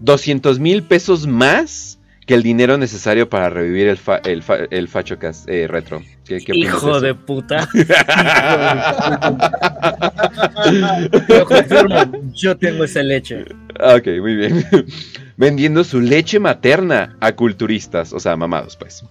200 0.00 0.58
mil 0.58 0.82
pesos 0.82 1.26
más 1.26 1.98
que 2.26 2.34
el 2.34 2.42
dinero 2.42 2.76
necesario 2.78 3.28
para 3.28 3.50
revivir 3.50 3.88
el, 3.88 3.96
fa- 3.96 4.20
el, 4.24 4.42
fa- 4.42 4.58
el 4.70 4.86
Facho 4.88 5.18
Cast, 5.18 5.48
eh, 5.48 5.66
retro. 5.66 6.00
¿Qué, 6.24 6.38
qué 6.38 6.52
opinas 6.52 6.68
Hijo 6.76 6.90
eso? 6.90 7.00
de 7.00 7.14
puta. 7.14 7.68
Yo 11.28 11.44
confirmo, 11.44 11.96
yo 12.32 12.56
tengo 12.56 12.84
esa 12.84 13.02
leche. 13.02 13.44
Ah, 13.78 13.94
Ok, 13.96 14.06
muy 14.20 14.34
bien. 14.36 14.64
Vendiendo 15.36 15.84
su 15.84 16.00
leche 16.00 16.38
materna 16.38 17.16
a 17.20 17.32
culturistas, 17.32 18.12
o 18.12 18.20
sea, 18.20 18.36
mamados, 18.36 18.76
pues. 18.76 19.02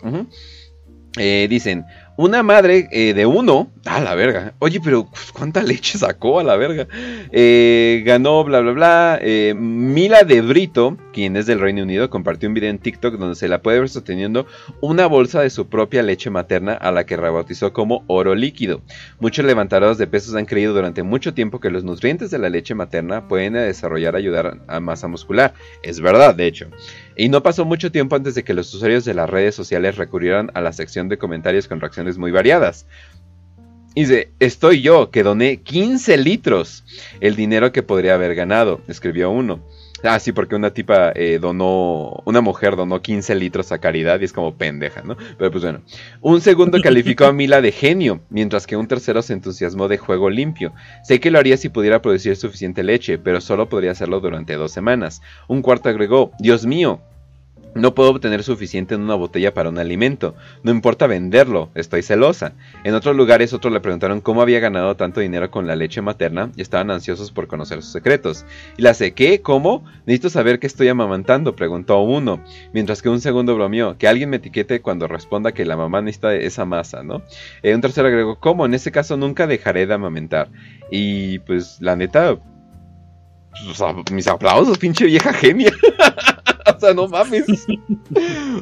Eh, 1.18 1.48
dicen, 1.50 1.86
una 2.20 2.44
madre 2.44 2.90
eh, 2.92 3.14
de 3.14 3.26
uno, 3.26 3.72
a 3.86 4.02
la 4.02 4.14
verga. 4.14 4.54
Oye, 4.60 4.82
pero 4.84 5.06
pues, 5.10 5.32
¿cuánta 5.32 5.64
leche 5.64 5.98
sacó 5.98 6.42
a 6.42 6.44
la 6.44 6.58
verga? 6.58 6.86
Eh, 7.32 8.04
ganó, 8.06 8.44
bla, 8.44 8.60
bla, 8.60 8.74
bla. 8.74 9.20
Eh, 9.22 9.56
Mila 9.58 10.24
de 10.24 10.42
Brito, 10.42 10.98
quien 11.14 11.38
es 11.38 11.46
del 11.46 11.62
Reino 11.62 11.82
Unido, 11.82 12.10
compartió 12.10 12.50
un 12.50 12.56
video 12.56 12.72
en 12.72 12.80
TikTok 12.80 13.16
donde 13.16 13.36
se 13.36 13.48
la 13.48 13.62
puede 13.62 13.80
ver 13.80 13.88
sosteniendo 13.88 14.48
una 14.82 15.06
bolsa 15.06 15.40
de 15.40 15.50
su 15.50 15.70
propia 15.70 16.04
leche 16.04 16.30
materna 16.30 16.74
a 16.74 16.92
la 16.92 17.06
que 17.06 17.16
rebautizó 17.16 17.72
como 17.72 18.04
oro 18.08 18.36
líquido. 18.36 18.82
Muchos 19.22 19.46
levantadoras 19.46 19.98
de 19.98 20.08
pesos 20.08 20.36
han 20.36 20.46
creído 20.46 20.74
durante 20.74 21.04
mucho 21.04 21.34
tiempo 21.34 21.62
que 21.62 21.70
los 21.70 21.86
nutrientes 21.86 22.32
de 22.32 22.40
la 22.40 22.50
leche 22.50 22.76
materna 22.76 23.30
pueden 23.30 23.54
desarrollar 23.54 24.18
ayudar 24.18 24.60
a 24.68 24.80
masa 24.82 25.08
muscular. 25.08 25.54
Es 25.84 26.02
verdad, 26.02 26.36
de 26.36 26.48
hecho. 26.48 26.68
Y 27.20 27.28
no 27.28 27.44
pasó 27.44 27.66
mucho 27.66 27.92
tiempo 27.92 28.16
antes 28.16 28.34
de 28.34 28.46
que 28.46 28.54
los 28.54 28.74
usuarios 28.74 29.04
de 29.04 29.14
las 29.14 29.30
redes 29.30 29.54
sociales 29.54 29.98
recurrieran 29.98 30.52
a 30.54 30.62
la 30.62 30.72
sección 30.72 31.10
de 31.10 31.18
comentarios 31.18 31.68
con 31.68 31.82
reacciones 31.82 32.18
muy 32.18 32.32
variadas. 32.32 32.86
Dice, 33.94 34.32
estoy 34.40 34.82
yo, 34.82 35.12
que 35.12 35.22
doné 35.22 35.58
15 35.58 36.16
litros, 36.16 36.86
el 37.20 37.36
dinero 37.36 37.74
que 37.74 37.84
podría 37.84 38.14
haber 38.14 38.36
ganado, 38.36 38.80
escribió 38.88 39.32
uno. 39.32 39.60
Ah, 40.04 40.20
sí, 40.20 40.32
porque 40.32 40.56
una 40.56 40.72
tipa 40.72 41.12
eh, 41.16 41.40
donó, 41.42 42.22
una 42.26 42.42
mujer 42.42 42.76
donó 42.76 43.02
15 43.02 43.36
litros 43.36 43.72
a 43.72 43.80
caridad 43.80 44.20
y 44.22 44.26
es 44.26 44.34
como 44.34 44.56
pendeja, 44.56 45.02
¿no? 45.02 45.18
Pero 45.38 45.52
pues 45.52 45.64
bueno. 45.64 45.82
Un 46.22 46.42
segundo 46.42 46.80
calificó 46.84 47.26
a 47.26 47.34
Mila 47.34 47.62
de 47.62 47.72
genio, 47.72 48.22
mientras 48.30 48.66
que 48.66 48.78
un 48.78 48.88
tercero 48.88 49.22
se 49.22 49.34
entusiasmó 49.34 49.88
de 49.88 49.98
juego 49.98 50.30
limpio. 50.30 50.74
Sé 51.04 51.20
que 51.20 51.32
lo 51.32 51.40
haría 51.40 51.58
si 51.58 51.70
pudiera 51.70 52.02
producir 52.02 52.36
suficiente 52.36 52.84
leche, 52.84 53.18
pero 53.18 53.42
solo 53.42 53.68
podría 53.70 53.92
hacerlo 53.92 54.20
durante 54.20 54.54
dos 54.54 54.72
semanas. 54.72 55.22
Un 55.48 55.62
cuarto 55.62 55.90
agregó, 55.90 56.32
Dios 56.40 56.66
mío, 56.66 57.02
no 57.76 57.94
puedo 57.94 58.10
obtener 58.10 58.44
suficiente 58.44 58.96
en 58.96 59.02
una 59.02 59.16
botella 59.16 59.54
para 59.54 59.70
un 59.70 59.78
alimento. 59.78 60.36
No 60.64 60.72
importa 60.72 61.08
venderlo, 61.08 61.70
estoy 61.76 62.02
celosa. 62.02 62.54
En 62.84 62.96
otros 62.96 63.16
lugares 63.16 63.54
otros 63.54 63.74
le 63.74 63.80
preguntaron 63.80 64.22
cómo 64.22 64.42
había 64.42 64.60
ganado 64.60 64.96
tanto 64.96 65.20
dinero 65.20 65.52
con 65.52 65.68
la 65.68 65.76
leche 65.76 66.02
materna 66.02 66.52
y 66.56 66.62
estaban 66.62 66.92
ansiosos 66.92 67.32
por 67.32 67.48
conocer 67.48 67.82
sus 67.82 67.92
secretos. 67.92 68.46
Y 68.78 68.82
la 68.82 68.94
sé, 68.94 69.14
¿qué? 69.14 69.42
¿Cómo? 69.42 69.84
Necesito 70.06 70.30
saber 70.30 70.60
qué 70.60 70.68
estoy 70.68 70.88
amamantando, 70.88 71.56
preguntó 71.56 72.00
uno. 72.00 72.44
Mientras 72.74 73.02
que 73.02 73.10
un 73.10 73.22
segundo 73.22 73.56
bromeó, 73.56 73.98
que 73.98 74.08
alguien 74.08 74.30
me 74.30 74.38
etiquete 74.38 74.82
cuando 74.82 75.08
responda 75.08 75.52
que 75.52 75.66
la 75.66 75.78
mamá 75.78 76.02
necesita 76.02 76.34
esa 76.36 76.66
masa, 76.66 77.04
¿no? 77.04 77.22
Eh, 77.62 77.76
un 77.76 77.82
tercero 77.82 78.08
agregó, 78.08 78.40
¿cómo? 78.40 78.66
En 78.66 78.74
ese 78.74 78.92
caso 78.92 79.16
nunca 79.16 79.48
dejaré 79.48 79.86
de 79.86 79.94
amamentar. 79.94 80.50
Y 80.92 81.40
pues 81.40 81.78
la 81.82 81.96
neta... 81.96 82.38
sea, 83.74 83.96
mis 84.12 84.28
aplausos, 84.28 84.78
pinche 84.78 85.06
vieja 85.06 85.34
genia. 85.34 85.72
o 86.78 86.80
sea, 86.80 86.94
no 86.94 87.08
mames. 87.08 87.46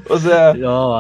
O 0.10 0.20
sea, 0.20 0.54
No, 0.54 0.98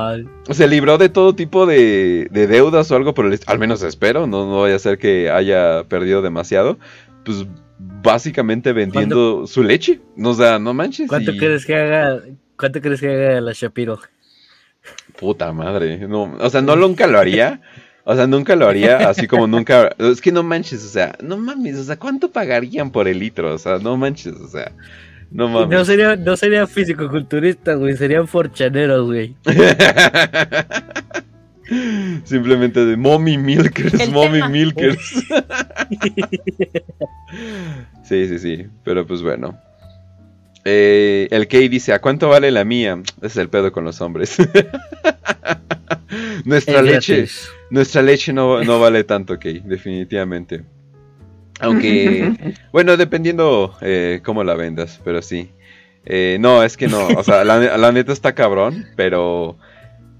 se 0.49 0.67
libró 0.67 0.97
de 0.97 1.09
todo 1.09 1.35
tipo 1.35 1.65
de, 1.65 2.27
de 2.31 2.47
deudas 2.47 2.89
o 2.91 2.95
algo 2.95 3.13
por 3.13 3.25
el 3.25 3.39
Al 3.45 3.59
menos 3.59 3.81
espero, 3.83 4.27
no, 4.27 4.45
no 4.45 4.61
vaya 4.61 4.75
a 4.75 4.79
ser 4.79 4.97
que 4.97 5.29
haya 5.29 5.83
perdido 5.85 6.21
demasiado. 6.21 6.77
Pues 7.25 7.45
básicamente 7.79 8.73
vendiendo 8.73 9.47
su 9.47 9.63
leche. 9.63 9.99
O 10.21 10.33
sea, 10.33 10.59
no 10.59 10.73
manches. 10.73 11.07
¿Cuánto 11.09 11.31
y- 11.31 11.37
crees 11.37 11.65
que 11.65 11.75
haga? 11.75 12.21
¿Cuánto 12.57 12.81
crees 12.81 12.99
que 12.99 13.09
haga 13.09 13.41
la 13.41 13.53
Shapiro? 13.53 13.99
Puta 15.19 15.51
madre. 15.51 16.07
No, 16.07 16.35
o 16.39 16.49
sea, 16.49 16.61
no 16.61 16.75
nunca 16.75 17.07
lo 17.07 17.19
haría. 17.19 17.61
O 18.09 18.15
sea, 18.15 18.25
nunca 18.25 18.55
lo 18.55 18.67
haría, 18.67 19.09
así 19.09 19.27
como 19.27 19.47
nunca. 19.47 19.93
Es 19.97 20.21
que 20.21 20.31
no 20.31 20.41
manches, 20.41 20.85
o 20.85 20.87
sea, 20.87 21.17
no 21.21 21.35
mames, 21.35 21.75
o 21.77 21.83
sea, 21.83 21.99
¿cuánto 21.99 22.31
pagarían 22.31 22.89
por 22.89 23.05
el 23.09 23.19
litro? 23.19 23.53
O 23.53 23.57
sea, 23.57 23.79
no 23.79 23.97
manches, 23.97 24.33
o 24.33 24.47
sea, 24.47 24.71
no 25.31 25.49
mames. 25.49 25.77
No 25.77 25.85
sería, 25.85 26.15
no 26.15 26.37
sería 26.37 26.65
físico-culturistas, 26.67 27.77
güey, 27.77 27.95
serían 27.97 28.27
forchaneros, 28.27 29.05
güey. 29.05 29.35
Simplemente 32.23 32.85
de 32.85 32.95
mommy 32.95 33.37
milkers, 33.37 33.93
El 33.99 34.11
mommy 34.11 34.39
tema. 34.39 34.49
milkers. 34.49 34.99
sí, 38.03 38.27
sí, 38.27 38.39
sí, 38.39 38.67
pero 38.83 39.05
pues 39.05 39.21
bueno. 39.21 39.57
Eh, 40.63 41.27
el 41.31 41.47
Kay 41.47 41.67
dice, 41.69 41.93
¿a 41.93 41.99
cuánto 41.99 42.29
vale 42.29 42.51
la 42.51 42.63
mía? 42.65 42.99
Ese 43.17 43.27
es 43.27 43.37
el 43.37 43.49
pedo 43.49 43.71
con 43.71 43.85
los 43.85 44.01
hombres. 44.01 44.37
Nuestra 46.45 46.79
Es 46.79 46.85
leche, 46.85 47.27
nuestra 47.69 48.01
leche 48.01 48.31
no, 48.31 48.63
no 48.63 48.79
vale 48.79 49.03
tanto, 49.03 49.37
Kay, 49.37 49.61
definitivamente. 49.65 50.63
Aunque, 51.59 52.55
bueno, 52.71 52.97
dependiendo 52.97 53.75
eh, 53.81 54.21
cómo 54.23 54.43
la 54.43 54.55
vendas, 54.55 55.01
pero 55.03 55.21
sí. 55.21 55.51
Eh, 56.05 56.37
no, 56.39 56.63
es 56.63 56.77
que 56.77 56.87
no, 56.87 57.07
o 57.07 57.23
sea, 57.23 57.43
la, 57.43 57.77
la 57.77 57.91
neta 57.91 58.13
está 58.13 58.33
cabrón, 58.33 58.85
pero 58.95 59.57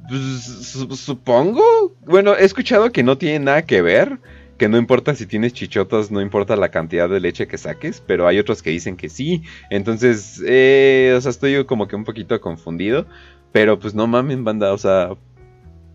pues, 0.10 0.22
su- 0.44 0.96
supongo. 0.96 1.96
Bueno, 2.06 2.36
he 2.36 2.44
escuchado 2.44 2.92
que 2.92 3.04
no 3.04 3.18
tiene 3.18 3.40
nada 3.40 3.62
que 3.62 3.82
ver, 3.82 4.20
que 4.58 4.68
no 4.68 4.78
importa 4.78 5.16
si 5.16 5.26
tienes 5.26 5.54
chichotas, 5.54 6.12
no 6.12 6.20
importa 6.20 6.56
la 6.56 6.70
cantidad 6.72 7.08
de 7.08 7.20
leche 7.22 7.48
que 7.48 7.58
saques, 7.58 8.04
pero 8.06 8.28
hay 8.28 8.40
otros 8.40 8.62
que 8.62 8.72
dicen 8.72 8.98
que 8.98 9.08
sí. 9.08 9.44
Entonces, 9.70 10.42
eh, 10.46 11.14
o 11.16 11.22
sea, 11.22 11.30
estoy 11.30 11.64
como 11.66 11.88
que 11.88 11.96
un 11.96 12.04
poquito 12.04 12.42
confundido, 12.42 13.06
pero 13.54 13.80
pues 13.80 13.94
no 13.94 14.08
mamen, 14.08 14.44
banda, 14.44 14.74
o 14.74 14.78
sea, 14.78 15.12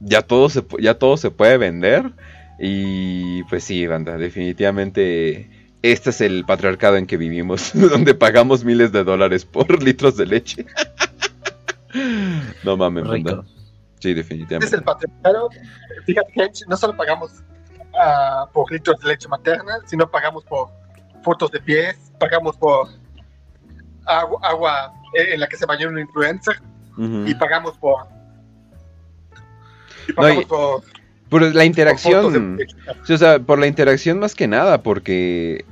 ya 0.01 0.23
todo 0.23 0.48
se, 0.48 0.64
ya 0.81 0.94
todo 0.94 1.16
se 1.19 1.31
puede 1.31 1.59
vender. 1.59 2.12
Y 2.64 3.43
pues 3.44 3.64
sí, 3.64 3.89
banda, 3.89 4.16
definitivamente 4.16 5.51
este 5.82 6.10
es 6.10 6.20
el 6.20 6.44
patriarcado 6.44 6.97
en 6.97 7.06
que 7.09 7.16
vivimos, 7.16 7.72
donde 7.74 8.14
pagamos 8.14 8.64
miles 8.64 8.93
de 8.93 9.02
dólares 9.02 9.44
por 9.44 9.82
litros 9.82 10.16
de 10.16 10.26
leche. 10.26 10.64
no 12.64 12.76
mames, 12.76 13.05
banda. 13.05 13.30
Rico. 13.32 13.44
Sí, 13.98 14.10
es 14.10 14.16
definitivamente. 14.16 14.76
el 14.76 14.82
patriarcado. 14.84 15.48
Fíjate 16.06 16.32
que 16.32 16.51
no 16.68 16.76
solo 16.76 16.97
pagamos 16.97 17.32
ah, 18.01 18.47
por 18.52 18.70
litros 18.70 19.01
de 19.01 19.09
leche 19.09 19.26
materna, 19.28 19.78
sino 19.86 20.09
pagamos 20.09 20.44
por 20.44 20.68
fotos 21.24 21.51
de 21.51 21.60
pies, 21.60 22.12
pagamos 22.18 22.56
por 22.56 22.89
agua, 24.06 24.39
agua 24.43 24.93
en 25.14 25.40
la 25.40 25.48
que 25.48 25.56
se 25.56 25.66
bañó 25.66 25.89
un 25.89 25.98
influencer 25.98 26.60
y 27.26 27.34
pagamos 27.34 27.76
por. 27.78 28.06
Y 30.06 30.10
No, 30.10 30.14
pagamos 30.16 30.43
y- 30.44 30.47
por, 30.47 30.82
Por 31.32 31.54
la 31.54 31.64
interacción. 31.64 32.59
Sí, 33.04 33.14
o 33.14 33.16
sea, 33.16 33.38
por 33.38 33.59
la 33.59 33.66
interacción 33.66 34.18
más 34.18 34.34
que 34.34 34.46
nada, 34.46 34.82
porque, 34.82 35.64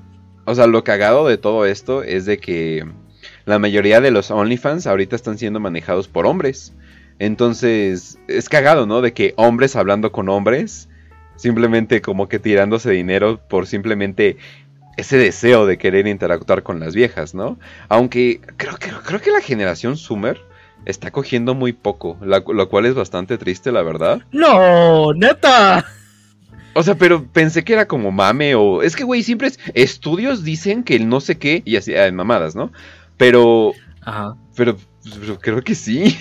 o 0.46 0.54
sea, 0.54 0.66
lo 0.66 0.84
cagado 0.84 1.28
de 1.28 1.36
todo 1.36 1.66
esto 1.66 2.02
es 2.02 2.24
de 2.24 2.38
que 2.38 2.86
la 3.44 3.58
mayoría 3.58 4.00
de 4.00 4.10
los 4.10 4.30
OnlyFans 4.30 4.86
ahorita 4.86 5.16
están 5.16 5.36
siendo 5.36 5.60
manejados 5.60 6.08
por 6.08 6.24
hombres. 6.24 6.72
Entonces, 7.18 8.18
es 8.26 8.48
cagado, 8.48 8.86
¿no? 8.86 9.02
De 9.02 9.12
que 9.12 9.34
hombres 9.36 9.76
hablando 9.76 10.12
con 10.12 10.30
hombres, 10.30 10.88
simplemente 11.36 12.00
como 12.00 12.26
que 12.26 12.38
tirándose 12.38 12.90
dinero 12.92 13.38
por 13.46 13.66
simplemente 13.66 14.38
ese 14.96 15.18
deseo 15.18 15.66
de 15.66 15.76
querer 15.76 16.06
interactuar 16.06 16.62
con 16.62 16.80
las 16.80 16.94
viejas, 16.94 17.34
¿no? 17.34 17.58
Aunque 17.90 18.40
creo 18.56 18.78
que, 18.78 18.88
creo 19.04 19.20
que 19.20 19.30
la 19.30 19.42
generación 19.42 19.98
Summer 19.98 20.40
está 20.84 21.10
cogiendo 21.10 21.54
muy 21.54 21.72
poco, 21.72 22.16
la- 22.22 22.42
lo 22.46 22.68
cual 22.68 22.86
es 22.86 22.94
bastante 22.94 23.38
triste, 23.38 23.72
la 23.72 23.82
verdad. 23.82 24.22
No, 24.32 25.12
neta. 25.12 25.84
O 26.74 26.82
sea, 26.82 26.94
pero 26.94 27.26
pensé 27.26 27.64
que 27.64 27.72
era 27.72 27.88
como 27.88 28.12
mame 28.12 28.54
o... 28.54 28.82
Es 28.82 28.94
que, 28.94 29.04
güey, 29.04 29.22
siempre 29.22 29.48
es... 29.48 29.58
Estudios 29.74 30.44
dicen 30.44 30.84
que 30.84 30.94
el 30.96 31.08
no 31.08 31.20
sé 31.20 31.36
qué 31.38 31.62
y 31.64 31.76
así, 31.76 31.94
ah, 31.96 32.10
mamadas, 32.12 32.54
¿no? 32.54 32.72
Pero... 33.16 33.72
Ajá. 34.02 34.36
Pero, 34.56 34.76
pero 35.20 35.38
creo 35.38 35.62
que 35.62 35.74
sí. 35.74 36.16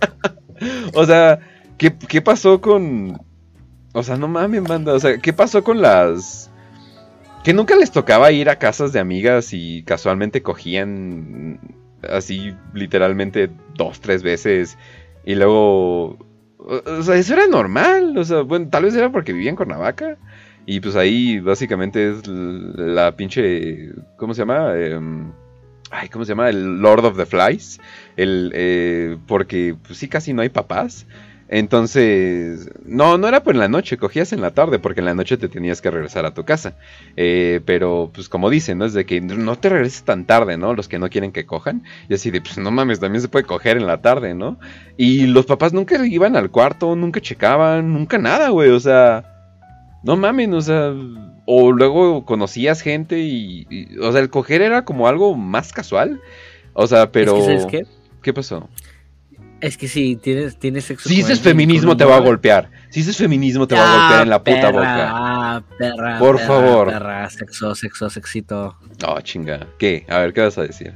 o 0.94 1.04
sea, 1.06 1.38
¿qué, 1.78 1.96
qué 2.08 2.20
pasó 2.20 2.60
con... 2.60 3.20
O 3.92 4.02
sea, 4.02 4.16
no 4.16 4.28
mames, 4.28 4.62
banda. 4.64 4.92
O 4.92 5.00
sea, 5.00 5.18
¿qué 5.18 5.32
pasó 5.32 5.64
con 5.64 5.80
las. 5.80 6.50
Que 7.42 7.52
nunca 7.54 7.74
les 7.74 7.90
tocaba 7.90 8.30
ir 8.30 8.50
a 8.50 8.58
casas 8.58 8.92
de 8.92 9.00
amigas 9.00 9.52
y 9.52 9.82
casualmente 9.84 10.42
cogían 10.42 11.58
así 12.02 12.54
literalmente 12.74 13.50
dos, 13.74 14.00
tres 14.00 14.22
veces 14.22 14.76
y 15.24 15.34
luego... 15.34 16.18
O 16.58 17.02
sea, 17.02 17.16
eso 17.16 17.34
era 17.34 17.46
normal. 17.46 18.16
O 18.16 18.24
sea, 18.24 18.40
bueno, 18.42 18.68
tal 18.70 18.84
vez 18.84 18.94
era 18.94 19.12
porque 19.12 19.32
vivía 19.32 19.50
en 19.50 19.56
Cuernavaca. 19.56 20.16
Y 20.66 20.80
pues 20.80 20.96
ahí 20.96 21.38
básicamente 21.38 22.10
es 22.10 22.26
la 22.26 23.14
pinche... 23.16 23.90
¿Cómo 24.16 24.34
se 24.34 24.40
llama? 24.40 24.74
Em, 24.76 25.30
ay, 25.90 26.08
¿cómo 26.08 26.24
se 26.24 26.30
llama? 26.30 26.48
El 26.48 26.80
Lord 26.80 27.04
of 27.04 27.16
the 27.16 27.26
Flies. 27.26 27.80
El, 28.16 28.52
eh, 28.54 29.16
porque 29.26 29.76
pues 29.86 29.98
sí, 29.98 30.08
casi 30.08 30.32
no 30.32 30.42
hay 30.42 30.48
papás. 30.48 31.06
Entonces, 31.48 32.70
no, 32.84 33.16
no 33.18 33.26
era 33.26 33.42
por 33.42 33.54
en 33.54 33.60
la 33.60 33.68
noche, 33.68 33.96
cogías 33.96 34.32
en 34.32 34.40
la 34.40 34.50
tarde, 34.52 34.78
porque 34.78 35.00
en 35.00 35.06
la 35.06 35.14
noche 35.14 35.36
te 35.38 35.48
tenías 35.48 35.80
que 35.80 35.90
regresar 35.90 36.26
a 36.26 36.34
tu 36.34 36.44
casa. 36.44 36.74
Eh, 37.16 37.60
pero, 37.64 38.10
pues 38.14 38.28
como 38.28 38.50
dicen, 38.50 38.78
¿no? 38.78 38.84
Es 38.84 38.92
de 38.92 39.06
que 39.06 39.20
no 39.20 39.56
te 39.56 39.68
regreses 39.70 40.02
tan 40.02 40.24
tarde, 40.26 40.58
¿no? 40.58 40.74
Los 40.74 40.88
que 40.88 40.98
no 40.98 41.08
quieren 41.08 41.32
que 41.32 41.46
cojan. 41.46 41.82
Y 42.08 42.14
así 42.14 42.30
de, 42.30 42.40
pues 42.40 42.58
no 42.58 42.70
mames, 42.70 43.00
también 43.00 43.22
se 43.22 43.28
puede 43.28 43.44
coger 43.46 43.76
en 43.78 43.86
la 43.86 44.02
tarde, 44.02 44.34
¿no? 44.34 44.58
Y 44.96 45.26
los 45.26 45.46
papás 45.46 45.72
nunca 45.72 46.04
iban 46.06 46.36
al 46.36 46.50
cuarto, 46.50 46.94
nunca 46.96 47.20
checaban, 47.20 47.92
nunca 47.92 48.18
nada, 48.18 48.50
güey. 48.50 48.70
O 48.70 48.80
sea, 48.80 49.24
no 50.02 50.16
mames, 50.16 50.48
o 50.52 50.60
sea... 50.60 50.92
O 51.50 51.72
luego 51.72 52.26
conocías 52.26 52.82
gente 52.82 53.20
y, 53.20 53.66
y- 53.70 53.98
O 54.00 54.12
sea, 54.12 54.20
el 54.20 54.28
coger 54.28 54.60
era 54.60 54.84
como 54.84 55.08
algo 55.08 55.34
más 55.34 55.72
casual. 55.72 56.20
O 56.74 56.86
sea, 56.86 57.10
pero... 57.10 57.34
Es 57.38 57.40
que, 57.40 57.46
¿sabes 57.46 57.66
qué? 57.66 57.86
¿Qué 58.22 58.34
pasó? 58.34 58.68
Es 59.60 59.76
que 59.76 59.88
si 59.88 60.14
tienes, 60.16 60.56
tienes 60.56 60.84
sexo. 60.84 61.08
Si 61.08 61.16
dices 61.16 61.40
feminismo 61.40 61.96
te 61.96 62.04
va 62.04 62.16
a 62.16 62.20
golpear. 62.20 62.70
Si 62.90 63.00
dices 63.00 63.16
feminismo 63.16 63.66
te 63.66 63.74
va 63.74 63.82
a 63.82 63.84
Ah, 63.84 63.98
golpear 63.98 64.22
en 64.22 64.30
la 64.30 64.44
puta 64.44 64.70
boca. 64.70 65.08
Ah, 65.10 65.62
perra. 65.78 66.18
Por 66.18 66.36
perra, 66.36 66.46
favor. 66.46 66.88
Perra, 66.88 67.30
sexo, 67.30 67.74
sexo, 67.74 68.08
sexito. 68.08 68.76
Oh, 69.06 69.20
chinga. 69.20 69.66
¿Qué? 69.78 70.06
A 70.08 70.18
ver, 70.18 70.32
¿qué 70.32 70.42
vas 70.42 70.58
a 70.58 70.62
decir? 70.62 70.94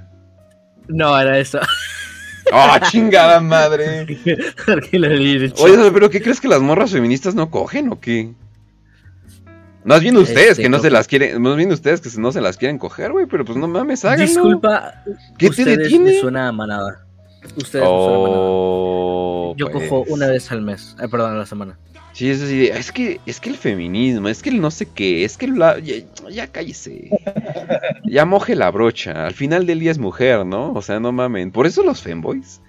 No, 0.87 1.19
era 1.19 1.39
eso. 1.39 1.59
¡Oh, 2.53 2.77
chingada 2.91 3.41
madre! 3.41 4.03
Oye, 5.59 5.91
pero 5.93 6.11
¿qué 6.11 6.21
crees 6.21 6.41
que 6.41 6.49
las 6.49 6.61
morras 6.61 6.91
feministas 6.91 7.35
no 7.35 7.51
cogen 7.51 7.89
o 7.93 8.01
qué? 8.01 8.33
Más 9.85 10.01
bien 10.01 10.17
ustedes 10.17 10.51
Este, 10.53 10.63
que 10.63 10.69
no 10.69 10.79
se 10.79 10.91
las 10.91 11.09
quieren, 11.09 11.43
más 11.43 11.57
bien 11.57 11.73
ustedes 11.73 12.01
que 12.01 12.09
no 12.21 12.31
se 12.31 12.41
las 12.41 12.57
quieren 12.57 12.79
coger, 12.79 13.11
güey, 13.13 13.27
pero 13.27 13.45
pues 13.45 13.59
no 13.59 13.67
mames, 13.67 14.05
háganlo. 14.05 14.27
Disculpa. 14.27 15.03
¿Qué 15.39 15.47
te 15.47 15.51
ustedes 15.51 15.79
detiene? 15.79 16.13
Me 16.13 16.21
suena 16.21 16.49
a 16.49 16.53
manada. 16.53 17.07
Ustedes. 17.57 17.85
Oh, 17.87 19.55
Yo 19.57 19.71
pues. 19.71 19.89
cojo 19.89 20.05
una 20.09 20.29
vez 20.29 20.51
al 20.53 20.63
mes. 20.63 20.97
Ay, 20.99 21.09
perdón, 21.09 21.33
a 21.33 21.37
la 21.37 21.47
semana. 21.47 21.79
Sí, 22.13 22.31
es 22.31 22.43
así, 22.43 22.59
de, 22.59 22.69
es 22.69 22.93
que, 22.93 23.21
es 23.25 23.41
que 23.41 23.49
el 23.49 23.57
feminismo, 23.57 24.29
es 24.29 24.43
que 24.43 24.51
el 24.51 24.61
no 24.61 24.71
sé 24.71 24.87
qué, 24.87 25.25
es 25.25 25.39
que 25.39 25.49
la, 25.49 25.79
ya, 25.79 25.95
ya 26.31 26.47
cállese. 26.47 27.09
Ya 28.05 28.27
moje 28.27 28.55
la 28.55 28.71
brocha. 28.71 29.27
Al 29.27 29.33
final 29.33 29.65
del 29.65 29.81
día 29.81 29.91
es 29.91 29.99
mujer, 29.99 30.45
¿no? 30.45 30.73
O 30.75 30.83
sea, 30.83 31.01
no 31.01 31.13
mamen. 31.13 31.51
Por 31.51 31.67
eso 31.67 31.83
los 31.83 32.03
femboys. 32.03 32.61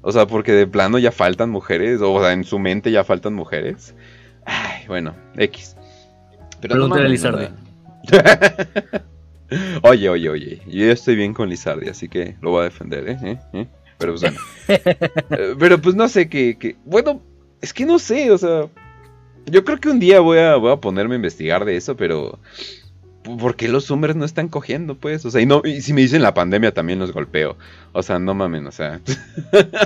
O 0.00 0.10
sea, 0.10 0.26
porque 0.26 0.52
de 0.52 0.66
plano 0.66 0.98
ya 0.98 1.12
faltan 1.12 1.50
mujeres. 1.50 2.00
O 2.00 2.18
sea, 2.20 2.32
en 2.32 2.44
su 2.44 2.58
mente 2.58 2.90
ya 2.90 3.04
faltan 3.04 3.34
mujeres. 3.34 3.94
Ay, 4.46 4.86
bueno, 4.86 5.14
X. 5.36 5.76
Pero 6.60 6.76
no 6.76 6.94
a 6.94 6.98
oye, 9.82 10.08
oye, 10.08 10.28
oye. 10.28 10.62
Yo 10.66 10.90
estoy 10.90 11.16
bien 11.16 11.34
con 11.34 11.48
Lizardi, 11.48 11.88
así 11.88 12.08
que 12.08 12.36
lo 12.40 12.50
voy 12.50 12.60
a 12.60 12.64
defender, 12.64 13.08
¿eh? 13.08 13.18
¿Eh? 13.22 13.38
¿Eh? 13.52 13.66
Pero 13.98 14.12
pues 14.12 14.22
bueno. 14.22 14.38
Eh, 14.68 15.54
Pero 15.58 15.80
pues 15.80 15.94
no 15.94 16.08
sé 16.08 16.28
qué. 16.28 16.56
qué- 16.58 16.76
Bueno, 16.84 17.22
es 17.60 17.72
que 17.72 17.86
no 17.86 17.98
sé, 17.98 18.30
o 18.30 18.38
sea. 18.38 18.66
Yo 19.46 19.64
creo 19.64 19.78
que 19.78 19.88
un 19.88 20.00
día 20.00 20.18
voy 20.20 20.38
a, 20.38 20.56
voy 20.56 20.72
a 20.72 20.76
ponerme 20.76 21.14
a 21.14 21.16
investigar 21.16 21.64
de 21.64 21.76
eso, 21.76 21.96
pero. 21.96 22.38
¿Por 23.40 23.56
qué 23.56 23.66
los 23.68 23.90
hombres 23.90 24.14
no 24.14 24.24
están 24.24 24.46
cogiendo, 24.48 24.94
pues? 24.98 25.24
O 25.24 25.30
sea, 25.32 25.40
y, 25.40 25.46
no, 25.46 25.60
y 25.64 25.80
si 25.82 25.92
me 25.92 26.00
dicen 26.00 26.22
la 26.22 26.32
pandemia 26.32 26.72
también 26.72 27.00
los 27.00 27.10
golpeo. 27.12 27.56
O 27.92 28.02
sea, 28.04 28.20
no 28.20 28.34
mamen, 28.34 28.66
o 28.68 28.70
sea. 28.72 29.00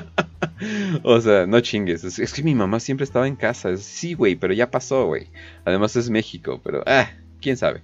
o 1.02 1.20
sea, 1.20 1.46
no 1.46 1.60
chingues. 1.60 2.04
Es, 2.04 2.18
es 2.18 2.32
que 2.32 2.42
mi 2.42 2.54
mamá 2.54 2.80
siempre 2.80 3.04
estaba 3.04 3.26
en 3.26 3.36
casa. 3.36 3.76
Sí, 3.76 4.14
güey, 4.14 4.36
pero 4.36 4.52
ya 4.52 4.70
pasó, 4.70 5.06
güey. 5.06 5.28
Además 5.64 5.96
es 5.96 6.10
México, 6.10 6.60
pero. 6.62 6.82
Ah, 6.86 7.10
quién 7.40 7.56
sabe. 7.56 7.82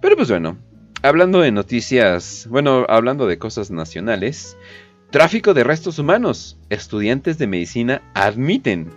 Pero 0.00 0.16
pues 0.16 0.28
bueno. 0.30 0.56
Hablando 1.02 1.40
de 1.40 1.52
noticias. 1.52 2.46
Bueno, 2.50 2.86
hablando 2.88 3.26
de 3.26 3.38
cosas 3.38 3.70
nacionales. 3.70 4.56
Tráfico 5.10 5.54
de 5.54 5.62
restos 5.62 5.98
humanos. 5.98 6.58
Estudiantes 6.68 7.38
de 7.38 7.46
medicina 7.46 8.02
admiten 8.14 8.92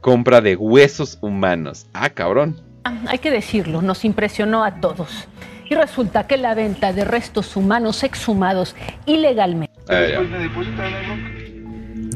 compra 0.00 0.40
de 0.40 0.54
huesos 0.54 1.18
humanos. 1.20 1.86
Ah, 1.92 2.10
cabrón. 2.10 2.60
Hay 3.08 3.18
que 3.18 3.30
decirlo, 3.30 3.82
nos 3.82 4.04
impresionó 4.04 4.64
a 4.64 4.80
todos. 4.80 5.28
Y 5.68 5.74
resulta 5.74 6.26
que 6.26 6.36
la 6.36 6.54
venta 6.54 6.92
de 6.92 7.04
restos 7.04 7.56
humanos 7.56 8.02
exhumados 8.04 8.74
ilegalmente. 9.04 9.74
Ah, 9.88 10.06
ya. 10.06 11.37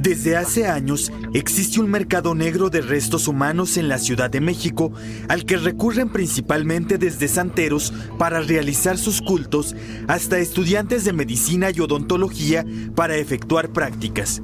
Desde 0.03 0.37
hace 0.37 0.67
años 0.67 1.13
existe 1.33 1.81
un 1.81 1.89
mercado 1.89 2.35
negro 2.35 2.71
de 2.71 2.81
restos 2.81 3.29
humanos 3.29 3.77
en 3.77 3.87
la 3.87 3.99
Ciudad 3.99 4.29
de 4.29 4.41
México 4.41 4.91
al 5.29 5.45
que 5.45 5.57
recurren 5.57 6.09
principalmente 6.09 6.99
desde 6.99 7.29
santeros 7.29 7.95
para 8.19 8.41
realizar 8.41 8.99
sus 8.99 9.23
cultos 9.23 9.77
hasta 10.09 10.41
estudiantes 10.41 11.05
de 11.05 11.13
medicina 11.13 11.71
y 11.71 11.79
odontología 11.79 12.67
para 12.97 13.15
efectuar 13.15 13.73
prácticas. 13.73 14.43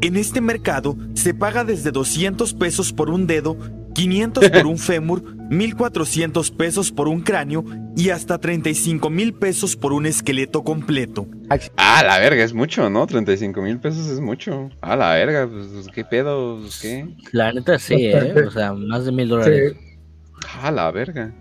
En 0.00 0.16
este 0.16 0.40
mercado 0.40 0.96
se 1.12 1.34
paga 1.34 1.62
desde 1.62 1.90
200 1.90 2.54
pesos 2.54 2.90
por 2.94 3.10
un 3.10 3.26
dedo, 3.26 3.58
500 3.94 4.50
por 4.50 4.66
un 4.66 4.78
fémur, 4.78 5.36
1400 5.50 6.50
pesos 6.50 6.92
por 6.92 7.08
un 7.08 7.22
cráneo 7.22 7.64
y 7.96 8.10
hasta 8.10 8.38
35 8.38 9.08
mil 9.08 9.34
pesos 9.34 9.76
por 9.76 9.92
un 9.92 10.06
esqueleto 10.06 10.64
completo. 10.64 11.26
Ah, 11.76 12.02
la 12.04 12.18
verga, 12.18 12.42
es 12.42 12.52
mucho, 12.52 12.90
¿no? 12.90 13.06
35 13.06 13.62
mil 13.62 13.78
pesos 13.78 14.08
es 14.08 14.20
mucho. 14.20 14.70
Ah, 14.80 14.96
la 14.96 15.14
verga, 15.14 15.48
pues, 15.48 15.68
pues, 15.72 15.88
¿qué 15.88 16.04
pedo? 16.04 16.58
Pues, 16.60 16.80
¿Qué? 16.80 17.06
La 17.32 17.52
neta 17.52 17.78
sí, 17.78 18.06
¿eh? 18.06 18.34
O 18.46 18.50
sea, 18.50 18.72
más 18.72 19.04
de 19.04 19.12
mil 19.12 19.28
dólares. 19.28 19.74
Ah, 20.60 20.70
la 20.70 20.90
verga. 20.90 21.32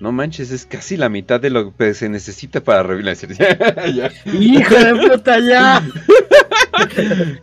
No 0.00 0.12
manches, 0.12 0.52
es 0.52 0.64
casi 0.64 0.96
la 0.96 1.08
mitad 1.08 1.40
de 1.40 1.50
lo 1.50 1.76
que 1.76 1.92
se 1.92 2.08
necesita 2.08 2.60
para 2.62 2.82
revivir. 2.84 3.16
Ya. 3.94 4.10
¡Hijo 4.26 4.74
de 4.74 5.08
puta, 5.08 5.38
ya! 5.40 5.84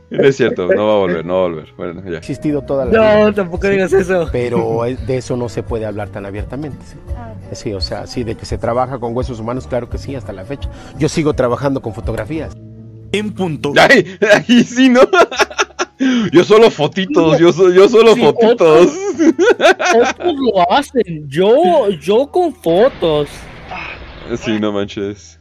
No 0.09 0.23
es 0.23 0.35
cierto, 0.37 0.67
no 0.67 0.87
va 0.87 0.93
a 0.93 0.97
volver, 0.97 1.25
no 1.25 1.33
va 1.33 1.39
a 1.39 1.43
volver. 1.43 1.67
Bueno, 1.77 2.03
ya. 2.09 2.17
existido 2.17 2.61
toda 2.61 2.85
la 2.85 2.91
No, 2.91 3.25
vida. 3.27 3.33
tampoco 3.33 3.67
digas 3.67 3.91
eso. 3.93 4.29
Pero 4.31 4.83
de 4.83 5.17
eso 5.17 5.35
no 5.37 5.49
se 5.49 5.63
puede 5.63 5.85
hablar 5.85 6.09
tan 6.09 6.25
abiertamente. 6.25 6.77
Sí. 6.85 6.97
Sí, 7.53 7.73
o 7.73 7.81
sea, 7.81 8.07
sí, 8.07 8.23
de 8.23 8.35
que 8.35 8.45
se 8.45 8.57
trabaja 8.57 8.97
con 8.99 9.15
huesos 9.15 9.39
humanos, 9.39 9.67
claro 9.67 9.89
que 9.89 9.97
sí, 9.97 10.15
hasta 10.15 10.33
la 10.33 10.45
fecha. 10.45 10.69
Yo 10.97 11.09
sigo 11.09 11.33
trabajando 11.33 11.81
con 11.81 11.93
fotografías. 11.93 12.53
En 13.11 13.33
punto. 13.33 13.71
Ay, 13.89 14.17
ay, 14.47 14.63
sí, 14.63 14.89
¿no? 14.89 15.01
Yo 16.33 16.43
solo 16.43 16.69
fotitos, 16.69 17.39
yo, 17.39 17.53
so- 17.53 17.71
yo 17.71 17.87
solo 17.87 18.15
Sí, 18.15 18.21
fotitos. 18.21 18.89
Otros 19.95 20.35
lo 20.35 20.71
hacen. 20.71 21.23
Yo, 21.29 21.89
yo 22.01 22.27
con 22.27 22.53
fotos. 22.53 23.29
Sí, 24.37 24.59
no 24.59 24.71
manches. 24.73 25.39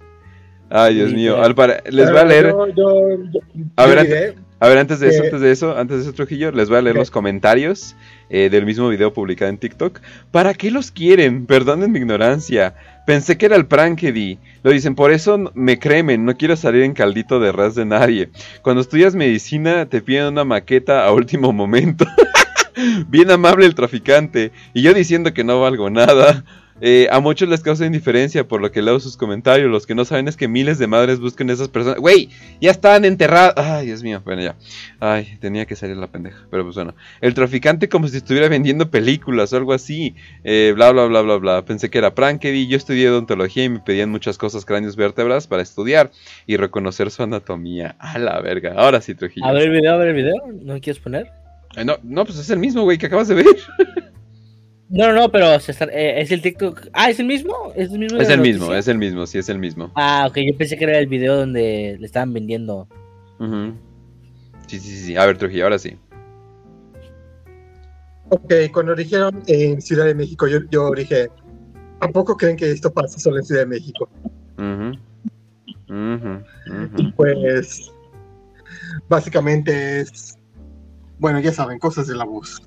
Ay, 0.77 0.97
Dios 0.97 1.13
mío. 1.13 1.41
Al 1.41 1.55
para- 1.55 1.83
Les 1.89 2.11
voy 2.11 2.19
a 2.21 2.25
leer. 2.25 2.47
yo- 2.49 2.67
yo- 2.75 3.25
yo- 3.33 3.41
A 3.77 3.87
ver, 3.87 4.03
diré 4.07 4.35
a 4.61 4.69
ver, 4.69 4.79
antes 4.79 4.99
de 4.99 5.09
eso, 5.09 5.23
antes 5.25 5.41
de 5.43 5.51
eso, 5.53 5.77
antes 5.77 5.97
de 5.99 6.03
eso, 6.05 6.13
Trujillo, 6.15 6.51
les 6.51 6.69
voy 6.71 6.79
a 6.79 6.83
leer 6.83 6.97
los 6.97 7.11
comentarios 7.11 7.95
eh, 8.31 8.49
del 8.51 8.65
mismo 8.65 8.89
video 8.89 9.13
publicado 9.13 9.51
en 9.51 9.59
TikTok. 9.59 10.01
¿Para 10.31 10.55
qué 10.55 10.71
los 10.71 10.91
quieren? 10.91 11.45
Perdonen 11.47 11.93
mi 11.93 11.99
ignorancia. 11.99 12.75
Pensé 13.07 13.37
que 13.37 13.45
era 13.47 13.57
el 13.57 13.67
prank 13.67 13.99
que 13.99 14.11
di. 14.13 14.39
Lo 14.63 14.71
dicen, 14.71 14.95
por 14.95 15.13
eso 15.13 15.53
me 15.55 15.79
cremen, 15.79 16.25
no 16.25 16.35
quiero 16.37 16.57
salir 16.57 16.83
en 16.83 16.95
caldito 16.95 17.39
de 17.41 17.53
ras 17.53 17.75
de 17.75 17.85
nadie. 17.85 18.31
Cuando 18.63 18.81
estudias 18.81 19.15
medicina 19.15 19.87
te 19.87 20.01
piden 20.01 20.27
una 20.29 20.45
maqueta 20.45 21.05
a 21.05 21.13
último 21.13 21.53
momento. 21.53 22.07
Bien 23.09 23.31
amable 23.31 23.67
el 23.67 23.75
traficante. 23.75 24.51
Y 24.73 24.83
yo 24.83 24.95
diciendo 24.95 25.33
que 25.35 25.45
no 25.45 25.61
valgo 25.61 25.91
nada. 25.91 26.45
Eh, 26.81 27.07
a 27.11 27.21
muchos 27.21 27.49
les 27.49 27.63
causa 27.63 27.87
indiferencia 27.87 28.47
por 28.47 28.61
lo 28.61 28.71
que 28.73 28.83
leo 28.83 28.99
sus 29.01 29.17
comentarios. 29.17 29.71
Los 29.71 29.87
que 29.87 29.95
no 29.95 30.05
saben 30.05 30.29
es 30.29 30.37
que 30.37 30.49
miles 30.49 30.79
de 30.79 30.87
madres 30.87 31.21
buscan 31.21 31.51
a 31.51 31.53
esas 31.53 31.69
personas. 31.69 32.01
Güey, 32.01 32.31
ya 32.61 32.71
estaban 32.71 33.05
enterradas. 33.05 33.55
Ay, 33.57 33.87
Dios 33.87 34.03
mío. 34.03 34.23
Bueno, 34.25 34.43
ya. 34.43 34.57
Ay, 35.01 35.39
tenía 35.41 35.67
que 35.67 35.77
salir 35.77 35.97
la 35.97 36.09
pendeja. 36.09 36.47
Pero 36.51 36.65
pues 36.65 36.75
bueno. 36.75 36.95
El 37.21 37.35
traficante 37.35 37.89
como 37.89 38.09
si 38.09 38.17
estuviera 38.17 38.49
vendiendo 38.49 38.91
películas 38.91 39.53
o 39.53 39.57
algo 39.57 39.73
así. 39.73 40.15
Eh, 40.43 40.73
bla, 40.75 40.91
bla, 40.91 41.07
bla, 41.07 41.23
bla, 41.23 41.37
bla. 41.37 41.65
Pensé 41.65 41.91
que 41.91 41.99
era 41.99 42.15
Prankedy. 42.15 42.67
Yo 42.67 42.77
estudié 42.77 43.09
odontología 43.09 43.65
y 43.65 43.69
me 43.69 43.81
pedían 43.81 44.11
muchas 44.11 44.39
cosas, 44.39 44.65
cráneos, 44.65 44.97
vértebras 44.97 45.47
para 45.47 45.63
estudiar 45.63 46.11
y 46.47 46.57
reconocer 46.57 47.11
su 47.11 47.23
anatomía. 47.23 47.97
A 47.99 48.19
la 48.19 48.41
verga. 48.41 48.75
Ahora 48.77 49.01
sí, 49.01 49.15
Trujillo. 49.15 49.47
A 49.47 49.53
ver 49.53 49.63
el 49.63 49.71
video, 49.71 49.95
a 49.95 49.97
ver 49.97 50.09
el 50.09 50.15
video. 50.15 50.35
¿No 50.63 50.81
quieres 50.81 51.01
poner? 51.01 51.31
Eh, 51.77 51.85
no, 51.85 51.99
no, 52.03 52.25
pues 52.25 52.39
es 52.39 52.51
el 52.51 52.59
mismo, 52.59 52.83
güey, 52.83 52.99
que 52.99 53.07
acabas 53.07 53.29
de 53.29 53.35
ver. 53.37 53.47
No, 54.91 55.09
no, 55.09 55.15
no, 55.15 55.33
pero 55.33 55.59
se 55.61 55.73
está- 55.73 55.87
eh, 55.87 56.21
es 56.21 56.31
el 56.31 56.43
TikTok. 56.43 56.89
Ah, 56.93 57.11
¿es 57.11 57.19
el 57.19 57.27
mismo? 57.27 57.73
¿Es 57.75 57.91
el 57.91 57.99
mismo? 57.99 58.21
Es 58.21 58.29
el 58.29 58.41
mismo, 58.41 58.67
noticia? 58.67 58.79
es 58.79 58.89
el 58.89 58.99
mismo, 58.99 59.27
sí, 59.27 59.39
es 59.39 59.49
el 59.49 59.59
mismo. 59.59 59.91
Ah, 59.95 60.27
ok, 60.29 60.39
yo 60.39 60.57
pensé 60.57 60.77
que 60.77 60.85
era 60.85 60.99
el 60.99 61.07
video 61.07 61.37
donde 61.37 61.97
le 61.99 62.07
estaban 62.07 62.33
vendiendo. 62.33 62.87
Sí, 64.67 64.79
sí, 64.79 64.91
sí, 64.91 64.97
sí. 65.07 65.17
A 65.17 65.27
ver, 65.27 65.39
Trujillo, 65.39 65.65
ahora 65.65 65.79
sí. 65.79 65.97
Ok, 68.31 68.53
cuando 68.73 68.95
dijeron 68.95 69.43
en 69.47 69.81
Ciudad 69.81 70.07
de 70.07 70.15
México, 70.15 70.47
yo, 70.47 70.59
yo 70.71 70.91
dije, 70.93 71.29
¿a 72.01 72.09
poco 72.09 72.37
creen 72.37 72.57
que 72.57 72.71
esto 72.71 72.93
pasa 72.93 73.19
solo 73.19 73.39
en 73.39 73.45
Ciudad 73.45 73.63
de 73.63 73.67
México? 73.67 74.09
Pues, 77.17 77.91
básicamente 79.09 80.01
es, 80.01 80.39
bueno, 81.19 81.41
ya 81.41 81.53
saben, 81.53 81.79
cosas 81.79 82.07
de 82.07 82.15
la 82.17 82.25
voz. 82.25 82.63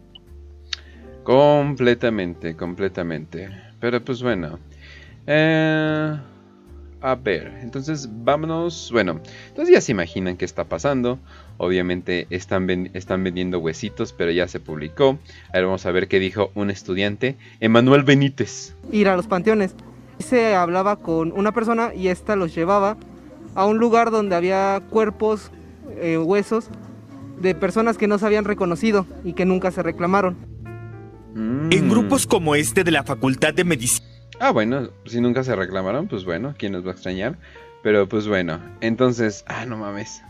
Completamente, 1.27 2.55
completamente. 2.55 3.49
Pero 3.81 4.01
pues 4.01 4.23
bueno. 4.23 4.59
Eh, 5.27 6.17
a 7.01 7.15
ver, 7.15 7.51
entonces 7.61 8.07
vámonos. 8.23 8.89
Bueno, 8.93 9.19
entonces 9.49 9.73
ya 9.75 9.81
se 9.81 9.91
imaginan 9.91 10.37
qué 10.37 10.45
está 10.45 10.63
pasando. 10.63 11.19
Obviamente 11.57 12.27
están, 12.29 12.65
ven- 12.65 12.91
están 12.93 13.25
vendiendo 13.25 13.59
huesitos, 13.59 14.13
pero 14.13 14.31
ya 14.31 14.47
se 14.47 14.61
publicó. 14.61 15.19
A 15.49 15.57
ver, 15.57 15.65
vamos 15.65 15.85
a 15.85 15.91
ver 15.91 16.07
qué 16.07 16.19
dijo 16.19 16.49
un 16.55 16.69
estudiante. 16.69 17.35
Emanuel 17.59 18.03
Benítez. 18.03 18.73
ir 18.93 19.09
a 19.09 19.17
los 19.17 19.27
panteones. 19.27 19.75
Se 20.19 20.55
hablaba 20.55 20.95
con 20.95 21.33
una 21.33 21.51
persona 21.51 21.93
y 21.93 22.07
esta 22.07 22.37
los 22.37 22.55
llevaba 22.55 22.95
a 23.53 23.65
un 23.65 23.79
lugar 23.79 24.11
donde 24.11 24.33
había 24.37 24.81
cuerpos, 24.89 25.51
eh, 25.97 26.17
huesos 26.17 26.69
de 27.41 27.53
personas 27.53 27.97
que 27.97 28.07
no 28.07 28.17
se 28.17 28.25
habían 28.25 28.45
reconocido 28.45 29.05
y 29.25 29.33
que 29.33 29.45
nunca 29.45 29.71
se 29.71 29.83
reclamaron. 29.83 30.37
En 31.37 31.87
grupos 31.87 32.25
como 32.25 32.55
este 32.55 32.83
de 32.83 32.89
la 32.89 33.03
Facultad 33.03 33.53
de 33.53 33.63
Medicina. 33.63 34.07
Ah, 34.39 34.51
bueno, 34.51 34.89
si 35.05 35.21
nunca 35.21 35.43
se 35.43 35.55
reclamaron, 35.55 36.07
pues 36.07 36.25
bueno, 36.25 36.55
¿quién 36.57 36.71
nos 36.71 36.83
va 36.83 36.89
a 36.89 36.93
extrañar? 36.93 37.37
Pero 37.83 38.09
pues 38.09 38.27
bueno, 38.27 38.59
entonces, 38.81 39.43
ah, 39.47 39.63
no 39.67 39.77
mames. 39.77 40.23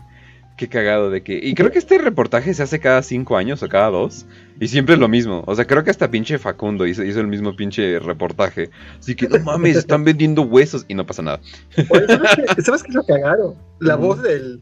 Qué 0.58 0.68
cagado 0.68 1.08
de 1.08 1.22
que... 1.22 1.40
Y 1.42 1.54
creo 1.54 1.70
que 1.70 1.78
este 1.78 1.96
reportaje 1.96 2.52
se 2.52 2.62
hace 2.62 2.78
cada 2.78 3.02
cinco 3.02 3.38
años 3.38 3.62
o 3.62 3.68
cada 3.68 3.88
dos. 3.88 4.26
Y 4.60 4.68
siempre 4.68 4.96
es 4.96 5.00
lo 5.00 5.08
mismo. 5.08 5.44
O 5.46 5.54
sea, 5.54 5.66
creo 5.66 5.82
que 5.82 5.90
hasta 5.90 6.10
pinche 6.10 6.36
Facundo 6.38 6.86
hizo, 6.86 7.02
hizo 7.04 7.20
el 7.20 7.28
mismo 7.28 7.56
pinche 7.56 7.98
reportaje. 8.00 8.68
Así 8.98 9.14
que, 9.14 9.28
no 9.28 9.38
mames, 9.38 9.76
están 9.76 10.04
vendiendo 10.04 10.42
huesos 10.42 10.84
y 10.88 10.94
no 10.94 11.06
pasa 11.06 11.22
nada. 11.22 11.40
Oye, 11.88 12.06
¿sabes, 12.06 12.30
qué, 12.36 12.62
¿Sabes 12.62 12.82
qué 12.82 12.88
es 12.88 12.94
lo 12.96 13.04
cagado? 13.04 13.56
La 13.78 13.96
voz 13.96 14.20
del, 14.20 14.60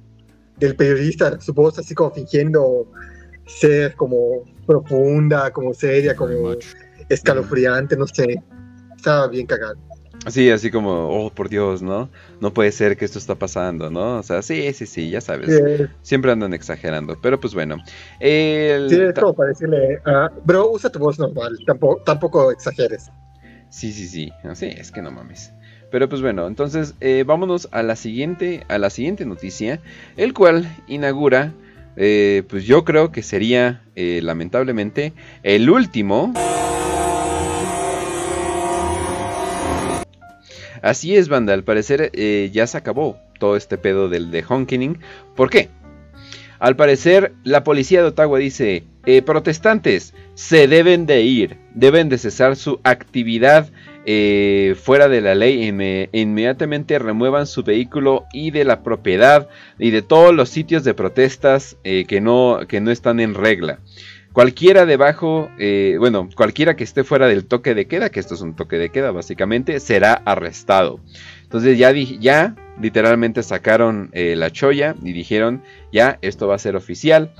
del 0.58 0.76
periodista, 0.76 1.40
su 1.40 1.54
voz 1.54 1.78
así 1.78 1.94
como 1.94 2.12
fingiendo 2.12 2.86
ser 3.46 3.94
como 3.94 4.44
profunda, 4.66 5.50
como 5.52 5.72
seria, 5.72 6.14
como 6.16 6.54
escalofriante, 7.08 7.96
no 7.96 8.06
sé. 8.06 8.42
Estaba 8.96 9.28
bien 9.28 9.46
cagado. 9.46 9.76
Sí, 10.28 10.50
así 10.50 10.70
como, 10.72 11.08
oh, 11.08 11.30
por 11.30 11.48
Dios, 11.48 11.82
¿no? 11.82 12.10
No 12.40 12.52
puede 12.52 12.72
ser 12.72 12.96
que 12.96 13.04
esto 13.04 13.18
está 13.18 13.36
pasando, 13.36 13.90
¿no? 13.90 14.18
O 14.18 14.22
sea, 14.24 14.42
sí, 14.42 14.72
sí, 14.72 14.86
sí, 14.86 15.10
ya 15.10 15.20
sabes. 15.20 15.54
Sí. 15.54 15.84
Siempre 16.02 16.32
andan 16.32 16.52
exagerando. 16.52 17.16
Pero 17.22 17.38
pues 17.38 17.54
bueno. 17.54 17.76
El- 18.18 18.88
Sí, 18.90 19.00
es 19.00 19.14
como 19.14 19.34
para 19.34 19.50
decirle, 19.50 20.00
ah, 20.04 20.30
bro, 20.44 20.72
usa 20.72 20.90
tu 20.90 20.98
voz 20.98 21.18
normal, 21.18 21.56
tampoco, 21.66 22.02
tampoco 22.02 22.50
exageres. 22.50 23.10
Sí, 23.68 23.92
sí, 23.92 24.08
sí. 24.08 24.32
Sí, 24.54 24.66
es 24.66 24.90
que 24.90 25.00
no 25.02 25.10
mames. 25.12 25.52
Pero 25.90 26.08
pues 26.08 26.20
bueno, 26.22 26.48
entonces 26.48 26.94
eh, 27.00 27.22
vámonos 27.24 27.68
a 27.70 27.82
la 27.84 27.94
siguiente, 27.94 28.64
a 28.68 28.78
la 28.78 28.90
siguiente 28.90 29.24
noticia, 29.24 29.80
el 30.16 30.34
cual 30.34 30.66
inaugura, 30.88 31.52
eh, 31.96 32.42
pues 32.48 32.64
yo 32.64 32.84
creo 32.84 33.10
que 33.10 33.22
sería, 33.22 33.82
eh, 33.94 34.20
lamentablemente, 34.22 35.12
el 35.42 35.70
último. 35.70 36.32
Así 40.82 41.16
es, 41.16 41.28
banda. 41.28 41.54
Al 41.54 41.64
parecer 41.64 42.10
eh, 42.12 42.50
ya 42.52 42.66
se 42.66 42.76
acabó 42.76 43.18
todo 43.38 43.56
este 43.56 43.78
pedo 43.78 44.08
del 44.08 44.30
de 44.30 44.44
honkening. 44.46 44.98
¿Por 45.34 45.50
qué? 45.50 45.70
Al 46.58 46.76
parecer, 46.76 47.34
la 47.44 47.64
policía 47.64 48.00
de 48.00 48.08
Ottawa 48.08 48.38
dice, 48.38 48.84
protestantes 49.26 50.14
se 50.34 50.68
deben 50.68 51.04
de 51.04 51.20
ir, 51.22 51.58
deben 51.74 52.08
de 52.08 52.16
cesar 52.16 52.56
su 52.56 52.80
actividad 52.82 53.70
eh, 54.06 54.74
fuera 54.80 55.08
de 55.08 55.20
la 55.20 55.34
ley, 55.34 55.68
inme- 55.68 56.08
inmediatamente 56.12 56.98
remuevan 56.98 57.46
su 57.46 57.62
vehículo 57.64 58.24
y 58.32 58.52
de 58.52 58.64
la 58.64 58.82
propiedad 58.82 59.48
y 59.78 59.90
de 59.90 60.00
todos 60.02 60.34
los 60.34 60.48
sitios 60.48 60.84
de 60.84 60.94
protestas 60.94 61.76
eh, 61.84 62.04
que, 62.06 62.20
no, 62.20 62.60
que 62.68 62.80
no 62.80 62.90
están 62.90 63.20
en 63.20 63.34
regla. 63.34 63.80
Cualquiera 64.32 64.84
debajo, 64.84 65.48
eh, 65.58 65.96
bueno, 65.98 66.28
cualquiera 66.36 66.76
que 66.76 66.84
esté 66.84 67.04
fuera 67.04 67.26
del 67.26 67.46
toque 67.46 67.74
de 67.74 67.86
queda, 67.86 68.10
que 68.10 68.20
esto 68.20 68.34
es 68.34 68.42
un 68.42 68.54
toque 68.54 68.76
de 68.76 68.90
queda 68.90 69.10
básicamente, 69.10 69.80
será 69.80 70.12
arrestado. 70.12 71.00
Entonces 71.42 71.78
ya, 71.78 71.90
ya 71.92 72.54
literalmente 72.78 73.42
sacaron 73.42 74.10
eh, 74.12 74.36
la 74.36 74.50
cholla 74.50 74.94
y 75.02 75.14
dijeron, 75.14 75.62
ya, 75.90 76.18
esto 76.20 76.46
va 76.48 76.56
a 76.56 76.58
ser 76.58 76.76
oficial, 76.76 77.32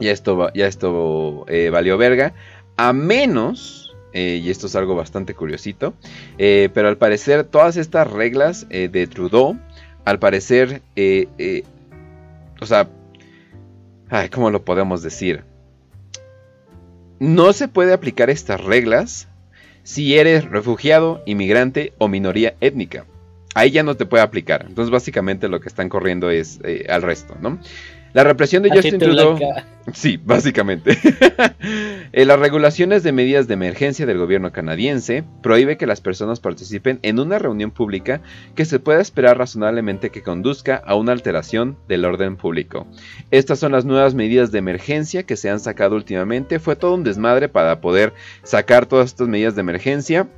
ya 0.00 0.10
esto, 0.12 0.52
ya 0.52 0.66
esto 0.66 1.46
eh, 1.48 1.70
valió 1.70 1.96
verga, 1.96 2.34
a 2.76 2.92
menos, 2.92 3.81
eh, 4.12 4.40
y 4.42 4.50
esto 4.50 4.66
es 4.66 4.76
algo 4.76 4.94
bastante 4.94 5.34
curiosito, 5.34 5.94
eh, 6.38 6.68
pero 6.72 6.88
al 6.88 6.98
parecer 6.98 7.44
todas 7.44 7.76
estas 7.76 8.10
reglas 8.10 8.66
eh, 8.70 8.88
de 8.88 9.06
Trudeau, 9.06 9.58
al 10.04 10.18
parecer, 10.18 10.82
o 12.60 12.66
sea, 12.66 12.88
ay, 14.10 14.28
¿cómo 14.28 14.50
lo 14.50 14.64
podemos 14.64 15.02
decir? 15.02 15.44
No 17.20 17.52
se 17.52 17.68
puede 17.68 17.92
aplicar 17.92 18.30
estas 18.30 18.60
reglas 18.60 19.28
si 19.84 20.18
eres 20.18 20.44
refugiado, 20.44 21.22
inmigrante 21.24 21.92
o 21.98 22.08
minoría 22.08 22.54
étnica. 22.60 23.06
Ahí 23.54 23.70
ya 23.70 23.82
no 23.82 23.96
te 23.96 24.06
puede 24.06 24.24
aplicar. 24.24 24.64
Entonces 24.66 24.90
básicamente 24.90 25.48
lo 25.48 25.60
que 25.60 25.68
están 25.68 25.88
corriendo 25.88 26.30
es 26.30 26.58
al 26.88 27.02
resto, 27.02 27.36
¿no? 27.40 27.60
La 28.12 28.24
represión 28.24 28.62
de 28.62 28.70
Justin 28.70 28.98
Trudeau... 28.98 29.38
Sí, 29.92 30.18
básicamente. 30.22 30.96
Eh, 32.14 32.26
las 32.26 32.38
regulaciones 32.38 33.02
de 33.02 33.12
medidas 33.12 33.48
de 33.48 33.54
emergencia 33.54 34.04
del 34.04 34.18
gobierno 34.18 34.52
canadiense 34.52 35.24
prohíbe 35.42 35.78
que 35.78 35.86
las 35.86 36.02
personas 36.02 36.40
participen 36.40 36.98
en 37.00 37.18
una 37.18 37.38
reunión 37.38 37.70
pública 37.70 38.20
que 38.54 38.66
se 38.66 38.78
pueda 38.78 39.00
esperar 39.00 39.38
razonablemente 39.38 40.10
que 40.10 40.22
conduzca 40.22 40.76
a 40.76 40.94
una 40.94 41.12
alteración 41.12 41.78
del 41.88 42.04
orden 42.04 42.36
público. 42.36 42.86
Estas 43.30 43.60
son 43.60 43.72
las 43.72 43.86
nuevas 43.86 44.14
medidas 44.14 44.52
de 44.52 44.58
emergencia 44.58 45.22
que 45.22 45.38
se 45.38 45.48
han 45.48 45.58
sacado 45.58 45.96
últimamente. 45.96 46.58
Fue 46.58 46.76
todo 46.76 46.94
un 46.94 47.04
desmadre 47.04 47.48
para 47.48 47.80
poder 47.80 48.12
sacar 48.42 48.84
todas 48.84 49.06
estas 49.06 49.28
medidas 49.28 49.54
de 49.54 49.62
emergencia. 49.62 50.28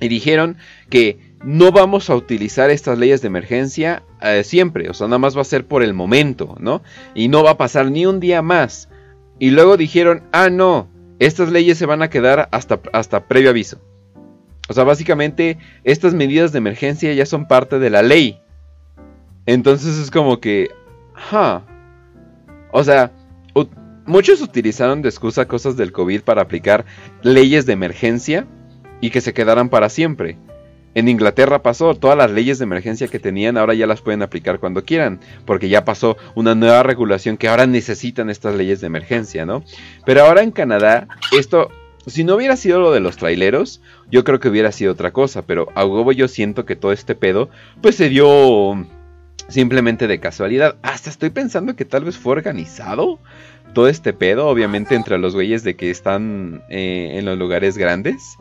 Y 0.00 0.08
dijeron 0.08 0.58
que 0.90 1.27
no 1.44 1.70
vamos 1.72 2.10
a 2.10 2.16
utilizar 2.16 2.70
estas 2.70 2.98
leyes 2.98 3.22
de 3.22 3.28
emergencia 3.28 4.02
eh, 4.22 4.42
siempre, 4.44 4.90
o 4.90 4.94
sea, 4.94 5.06
nada 5.06 5.18
más 5.18 5.36
va 5.36 5.42
a 5.42 5.44
ser 5.44 5.66
por 5.66 5.82
el 5.82 5.94
momento, 5.94 6.56
¿no? 6.58 6.82
Y 7.14 7.28
no 7.28 7.42
va 7.42 7.52
a 7.52 7.56
pasar 7.56 7.90
ni 7.90 8.06
un 8.06 8.20
día 8.20 8.42
más. 8.42 8.88
Y 9.38 9.50
luego 9.50 9.76
dijeron, 9.76 10.24
ah, 10.32 10.50
no, 10.50 10.88
estas 11.18 11.50
leyes 11.50 11.78
se 11.78 11.86
van 11.86 12.02
a 12.02 12.10
quedar 12.10 12.48
hasta, 12.50 12.80
hasta 12.92 13.24
previo 13.26 13.50
aviso. 13.50 13.78
O 14.68 14.72
sea, 14.74 14.84
básicamente 14.84 15.58
estas 15.84 16.12
medidas 16.12 16.52
de 16.52 16.58
emergencia 16.58 17.12
ya 17.14 17.24
son 17.24 17.46
parte 17.46 17.78
de 17.78 17.90
la 17.90 18.02
ley. 18.02 18.40
Entonces 19.46 19.96
es 19.96 20.10
como 20.10 20.40
que, 20.40 20.70
ja. 21.14 21.62
O 22.70 22.84
sea, 22.84 23.12
muchos 24.08 24.40
utilizaron 24.40 25.02
de 25.02 25.08
excusa 25.08 25.46
cosas 25.46 25.76
del 25.76 25.92
COVID 25.92 26.22
para 26.22 26.42
aplicar 26.42 26.84
leyes 27.22 27.66
de 27.66 27.74
emergencia 27.74 28.46
y 29.00 29.10
que 29.10 29.20
se 29.20 29.32
quedaran 29.32 29.68
para 29.68 29.88
siempre. 29.88 30.36
En 30.94 31.08
Inglaterra 31.08 31.62
pasó, 31.62 31.94
todas 31.94 32.16
las 32.16 32.30
leyes 32.30 32.58
de 32.58 32.64
emergencia 32.64 33.08
que 33.08 33.18
tenían 33.18 33.56
ahora 33.56 33.74
ya 33.74 33.86
las 33.86 34.00
pueden 34.00 34.22
aplicar 34.22 34.58
cuando 34.58 34.84
quieran, 34.84 35.20
porque 35.44 35.68
ya 35.68 35.84
pasó 35.84 36.16
una 36.34 36.54
nueva 36.54 36.82
regulación 36.82 37.36
que 37.36 37.48
ahora 37.48 37.66
necesitan 37.66 38.30
estas 38.30 38.54
leyes 38.54 38.80
de 38.80 38.86
emergencia, 38.88 39.46
¿no? 39.46 39.62
Pero 40.04 40.22
ahora 40.24 40.42
en 40.42 40.50
Canadá, 40.50 41.06
esto, 41.36 41.70
si 42.06 42.24
no 42.24 42.36
hubiera 42.36 42.56
sido 42.56 42.80
lo 42.80 42.90
de 42.90 43.00
los 43.00 43.16
traileros, 43.16 43.80
yo 44.10 44.24
creo 44.24 44.40
que 44.40 44.48
hubiera 44.48 44.72
sido 44.72 44.92
otra 44.92 45.12
cosa, 45.12 45.42
pero 45.42 45.68
a 45.74 45.84
huevo 45.84 46.12
yo 46.12 46.26
siento 46.26 46.64
que 46.64 46.76
todo 46.76 46.92
este 46.92 47.14
pedo, 47.14 47.50
pues 47.80 47.96
se 47.96 48.08
dio 48.08 48.86
simplemente 49.48 50.06
de 50.06 50.20
casualidad. 50.20 50.76
Hasta 50.82 51.10
estoy 51.10 51.30
pensando 51.30 51.76
que 51.76 51.84
tal 51.84 52.04
vez 52.04 52.16
fue 52.16 52.32
organizado 52.32 53.18
todo 53.74 53.88
este 53.88 54.12
pedo, 54.12 54.48
obviamente 54.48 54.94
entre 54.94 55.18
los 55.18 55.34
güeyes 55.34 55.62
de 55.62 55.76
que 55.76 55.90
están 55.90 56.62
eh, 56.70 57.12
en 57.14 57.24
los 57.24 57.38
lugares 57.38 57.76
grandes. 57.76 58.36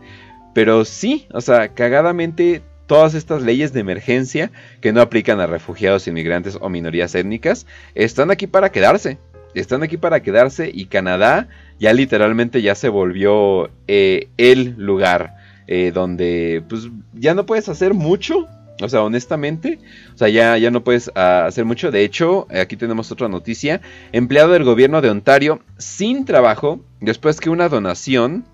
Pero 0.54 0.86
sí, 0.86 1.28
o 1.34 1.42
sea, 1.42 1.70
cagadamente 1.70 2.62
todas 2.88 3.14
estas 3.14 3.44
leyes 3.44 3.74
de 3.74 3.82
emergencia 3.82 4.52
que 4.82 4.94
no 4.94 5.02
aplican 5.02 5.40
a 5.40 5.46
refugiados, 5.46 6.08
inmigrantes 6.08 6.58
o 6.60 6.70
minorías 6.70 7.14
étnicas 7.14 7.68
están 7.94 8.32
aquí 8.32 8.48
para 8.48 8.72
quedarse. 8.72 9.20
Están 9.54 9.84
aquí 9.84 9.98
para 9.98 10.22
quedarse 10.22 10.72
y 10.74 10.86
Canadá 10.86 11.48
ya 11.80 11.94
literalmente 11.94 12.62
ya 12.62 12.76
se 12.76 12.90
volvió 12.90 13.70
eh, 13.88 14.30
el 14.38 14.76
lugar 14.78 15.36
eh, 15.68 15.92
donde 15.94 16.64
pues 16.68 16.90
ya 17.14 17.34
no 17.34 17.46
puedes 17.46 17.70
hacer 17.70 17.94
mucho. 17.94 18.48
O 18.80 18.88
sea, 18.88 19.02
honestamente, 19.02 19.80
o 20.14 20.18
sea, 20.18 20.30
ya, 20.30 20.56
ya 20.58 20.70
no 20.70 20.84
puedes 20.84 21.12
ah, 21.16 21.46
hacer 21.48 21.66
mucho. 21.66 21.90
De 21.90 22.04
hecho, 22.04 22.48
aquí 22.52 22.78
tenemos 22.78 23.12
otra 23.12 23.28
noticia. 23.28 23.82
Empleado 24.12 24.54
del 24.54 24.64
gobierno 24.64 25.02
de 25.02 25.10
Ontario 25.10 25.62
sin 25.78 26.26
trabajo 26.26 26.80
después 27.02 27.40
que 27.40 27.50
una 27.50 27.70
donación 27.70 28.46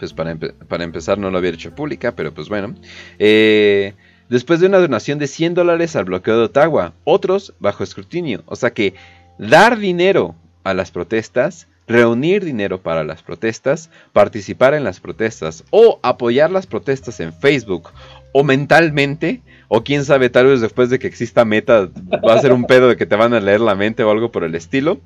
pues 0.00 0.12
para, 0.14 0.36
para 0.36 0.84
empezar 0.84 1.18
no 1.18 1.30
lo 1.30 1.38
había 1.38 1.50
hecho 1.50 1.74
pública, 1.74 2.16
pero 2.16 2.32
pues 2.34 2.48
bueno. 2.48 2.74
Eh, 3.18 3.94
después 4.28 4.58
de 4.60 4.66
una 4.66 4.78
donación 4.78 5.18
de 5.18 5.26
100 5.26 5.54
dólares 5.54 5.94
al 5.94 6.06
bloqueo 6.06 6.38
de 6.38 6.44
Ottawa, 6.44 6.94
otros 7.04 7.54
bajo 7.60 7.84
escrutinio. 7.84 8.42
O 8.46 8.56
sea 8.56 8.70
que 8.70 8.94
dar 9.38 9.78
dinero 9.78 10.34
a 10.64 10.74
las 10.74 10.90
protestas 10.90 11.68
reunir 11.90 12.44
dinero 12.44 12.80
para 12.80 13.02
las 13.02 13.22
protestas, 13.22 13.90
participar 14.12 14.74
en 14.74 14.84
las 14.84 15.00
protestas 15.00 15.64
o 15.70 15.98
apoyar 16.02 16.50
las 16.50 16.66
protestas 16.66 17.18
en 17.18 17.32
Facebook 17.32 17.90
o 18.32 18.44
mentalmente, 18.44 19.42
o 19.66 19.82
quién 19.82 20.04
sabe, 20.04 20.30
tal 20.30 20.46
vez 20.46 20.60
después 20.60 20.88
de 20.88 21.00
que 21.00 21.08
exista 21.08 21.44
meta 21.44 21.88
va 22.26 22.34
a 22.34 22.40
ser 22.40 22.52
un 22.52 22.64
pedo 22.64 22.88
de 22.88 22.96
que 22.96 23.06
te 23.06 23.16
van 23.16 23.34
a 23.34 23.40
leer 23.40 23.60
la 23.60 23.74
mente 23.74 24.04
o 24.04 24.10
algo 24.10 24.30
por 24.30 24.44
el 24.44 24.54
estilo. 24.54 25.00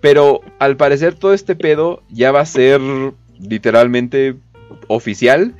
Pero 0.00 0.42
al 0.58 0.76
parecer 0.76 1.14
todo 1.14 1.32
este 1.32 1.56
pedo 1.56 2.02
ya 2.10 2.32
va 2.32 2.40
a 2.40 2.46
ser 2.46 2.80
literalmente 3.40 4.36
oficial. 4.88 5.54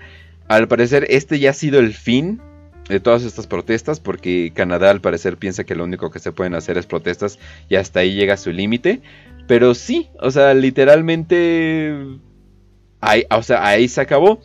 Al 0.48 0.69
parecer 0.69 1.07
este 1.09 1.39
ya 1.39 1.51
ha 1.51 1.55
sido 1.55 1.81
el 1.81 1.94
fin 1.94 2.40
de 2.89 3.01
todas 3.01 3.24
estas 3.24 3.47
protestas 3.47 3.98
porque 3.98 4.53
Canadá 4.55 4.90
al 4.90 5.01
parecer 5.01 5.36
piensa 5.36 5.65
que 5.65 5.74
lo 5.74 5.85
único 5.85 6.11
que 6.11 6.20
se 6.20 6.32
pueden 6.32 6.55
hacer 6.55 6.78
es 6.78 6.86
protestas 6.86 7.39
y 7.69 7.77
hasta 7.77 8.01
ahí 8.01 8.15
llega 8.15 8.36
su 8.36 8.53
límite. 8.53 9.03
Pero 9.47 9.74
sí, 9.74 10.09
o 10.20 10.31
sea, 10.31 10.55
literalmente... 10.55 12.19
Ahí, 13.01 13.24
o 13.31 13.43
sea, 13.43 13.66
ahí 13.66 13.89
se 13.89 14.01
acabó. 14.01 14.40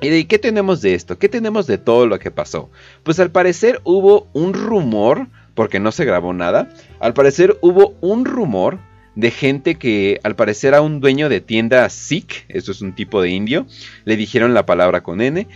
¿Y 0.00 0.08
de 0.08 0.26
qué 0.26 0.38
tenemos 0.38 0.82
de 0.82 0.94
esto? 0.94 1.18
¿Qué 1.18 1.28
tenemos 1.28 1.66
de 1.66 1.78
todo 1.78 2.06
lo 2.06 2.18
que 2.18 2.30
pasó? 2.30 2.70
Pues 3.04 3.20
al 3.20 3.30
parecer 3.30 3.80
hubo 3.84 4.28
un 4.32 4.52
rumor, 4.52 5.28
porque 5.54 5.78
no 5.78 5.92
se 5.92 6.04
grabó 6.04 6.32
nada, 6.32 6.68
al 7.00 7.14
parecer 7.14 7.56
hubo 7.60 7.94
un 8.00 8.24
rumor 8.24 8.80
de 9.14 9.30
gente 9.30 9.76
que 9.76 10.20
al 10.22 10.36
parecer 10.36 10.74
a 10.74 10.80
un 10.80 11.00
dueño 11.00 11.28
de 11.28 11.40
tienda 11.40 11.88
Sikh, 11.88 12.46
eso 12.48 12.72
es 12.72 12.80
un 12.80 12.94
tipo 12.94 13.22
de 13.22 13.30
indio, 13.30 13.66
le 14.04 14.16
dijeron 14.16 14.54
la 14.54 14.66
palabra 14.66 15.02
con 15.02 15.20
N, 15.20 15.46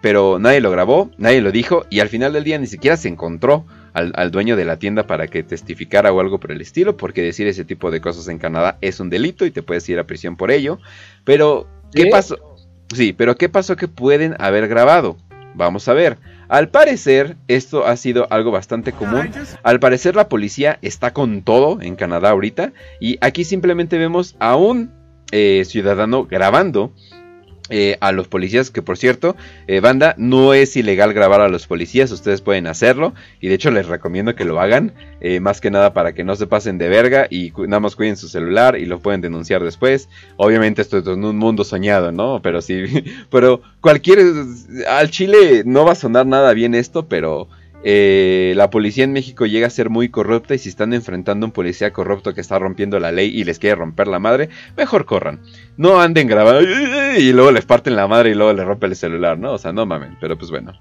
pero 0.00 0.38
nadie 0.38 0.60
lo 0.60 0.70
grabó, 0.70 1.10
nadie 1.18 1.40
lo 1.40 1.50
dijo 1.52 1.84
y 1.90 2.00
al 2.00 2.08
final 2.08 2.32
del 2.32 2.44
día 2.44 2.58
ni 2.58 2.66
siquiera 2.66 2.96
se 2.96 3.08
encontró 3.08 3.66
al, 3.92 4.12
al, 4.14 4.30
dueño 4.30 4.54
de 4.54 4.64
la 4.64 4.78
tienda 4.78 5.06
para 5.06 5.26
que 5.26 5.42
testificara 5.42 6.12
o 6.12 6.20
algo 6.20 6.38
por 6.38 6.52
el 6.52 6.60
estilo, 6.60 6.96
porque 6.96 7.22
decir 7.22 7.46
ese 7.48 7.64
tipo 7.64 7.90
de 7.90 8.00
cosas 8.00 8.28
en 8.28 8.38
Canadá 8.38 8.78
es 8.80 9.00
un 9.00 9.10
delito 9.10 9.44
y 9.44 9.50
te 9.50 9.62
puedes 9.62 9.88
ir 9.88 9.98
a 9.98 10.06
prisión 10.06 10.36
por 10.36 10.50
ello. 10.52 10.78
Pero, 11.24 11.66
¿qué 11.92 12.04
¿Qué? 12.04 12.10
pasó? 12.10 12.38
Sí, 12.94 13.12
pero 13.12 13.36
¿qué 13.36 13.48
pasó 13.48 13.76
que 13.76 13.88
pueden 13.88 14.36
haber 14.38 14.68
grabado? 14.68 15.16
Vamos 15.54 15.88
a 15.88 15.94
ver. 15.94 16.18
Al 16.48 16.68
parecer, 16.68 17.36
esto 17.46 17.86
ha 17.86 17.96
sido 17.96 18.26
algo 18.30 18.50
bastante 18.50 18.92
común. 18.92 19.30
Al 19.62 19.80
parecer, 19.80 20.16
la 20.16 20.28
policía 20.28 20.78
está 20.82 21.12
con 21.12 21.42
todo 21.42 21.80
en 21.82 21.94
Canadá 21.94 22.30
ahorita. 22.30 22.72
Y 23.00 23.18
aquí 23.20 23.44
simplemente 23.44 23.98
vemos 23.98 24.34
a 24.38 24.56
un 24.56 24.92
eh, 25.30 25.64
ciudadano 25.66 26.24
grabando 26.24 26.94
eh, 27.70 27.96
a 28.00 28.12
los 28.12 28.28
policías, 28.28 28.70
que 28.70 28.82
por 28.82 28.96
cierto, 28.96 29.36
eh, 29.66 29.80
banda, 29.80 30.14
no 30.16 30.54
es 30.54 30.76
ilegal 30.76 31.12
grabar 31.12 31.40
a 31.40 31.48
los 31.48 31.66
policías, 31.66 32.10
ustedes 32.10 32.40
pueden 32.40 32.66
hacerlo 32.66 33.14
y 33.40 33.48
de 33.48 33.54
hecho 33.54 33.70
les 33.70 33.86
recomiendo 33.86 34.34
que 34.34 34.44
lo 34.44 34.60
hagan, 34.60 34.92
eh, 35.20 35.40
más 35.40 35.60
que 35.60 35.70
nada 35.70 35.92
para 35.92 36.14
que 36.14 36.24
no 36.24 36.36
se 36.36 36.46
pasen 36.46 36.78
de 36.78 36.88
verga 36.88 37.26
y 37.28 37.52
nada 37.66 37.80
más 37.80 37.96
cuiden 37.96 38.16
su 38.16 38.28
celular 38.28 38.78
y 38.78 38.86
lo 38.86 39.00
pueden 39.00 39.20
denunciar 39.20 39.62
después. 39.62 40.08
Obviamente 40.36 40.82
esto 40.82 40.98
es 40.98 41.06
un 41.06 41.36
mundo 41.36 41.64
soñado, 41.64 42.12
¿no? 42.12 42.40
Pero 42.42 42.62
sí, 42.62 42.84
pero 43.30 43.60
cualquier, 43.80 44.20
al 44.88 45.10
Chile 45.10 45.62
no 45.64 45.84
va 45.84 45.92
a 45.92 45.96
sonar 45.96 46.26
nada 46.26 46.52
bien 46.54 46.74
esto, 46.74 47.06
pero... 47.06 47.48
eh, 47.84 48.54
la 48.56 48.70
policía 48.70 49.04
en 49.04 49.12
México 49.12 49.46
llega 49.46 49.66
a 49.66 49.70
ser 49.70 49.88
muy 49.88 50.08
corrupta 50.08 50.54
y 50.54 50.58
si 50.58 50.68
están 50.68 50.92
enfrentando 50.92 51.44
a 51.44 51.48
un 51.48 51.52
policía 51.52 51.92
corrupto 51.92 52.34
que 52.34 52.40
está 52.40 52.58
rompiendo 52.58 52.98
la 52.98 53.12
ley 53.12 53.28
y 53.28 53.44
les 53.44 53.58
quiere 53.58 53.76
romper 53.76 54.08
la 54.08 54.18
madre, 54.18 54.48
mejor 54.76 55.04
corran. 55.04 55.40
No 55.76 56.00
anden 56.00 56.26
grabando 56.26 56.62
y 57.16 57.32
luego 57.32 57.52
les 57.52 57.64
parten 57.64 57.96
la 57.96 58.08
madre 58.08 58.30
y 58.30 58.34
luego 58.34 58.52
les 58.52 58.66
rompe 58.66 58.86
el 58.86 58.96
celular, 58.96 59.38
¿no? 59.38 59.52
O 59.52 59.58
sea, 59.58 59.72
no 59.72 59.86
mamen, 59.86 60.16
pero 60.20 60.36
pues 60.36 60.50
bueno. 60.50 60.72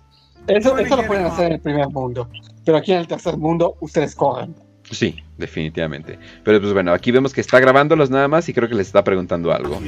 Eso, 0.47 0.77
eso 0.77 0.95
lo 0.95 1.05
pueden 1.05 1.25
hacer 1.25 1.47
en 1.47 1.53
el 1.53 1.59
primer 1.59 1.89
mundo. 1.89 2.29
Pero 2.65 2.77
aquí 2.77 2.93
en 2.93 2.99
el 2.99 3.07
tercer 3.07 3.37
mundo, 3.37 3.75
ustedes 3.81 4.15
corran. 4.15 4.55
Sí, 4.91 5.15
definitivamente. 5.37 6.17
Pero 6.43 6.61
pues 6.61 6.73
bueno, 6.73 6.93
aquí 6.93 7.11
vemos 7.11 7.33
que 7.33 7.41
está 7.41 7.59
grabándolos 7.59 8.09
nada 8.09 8.27
más 8.27 8.47
y 8.47 8.53
creo 8.53 8.69
que 8.69 8.75
les 8.75 8.87
está 8.87 9.03
preguntando 9.03 9.51
algo. 9.51 9.79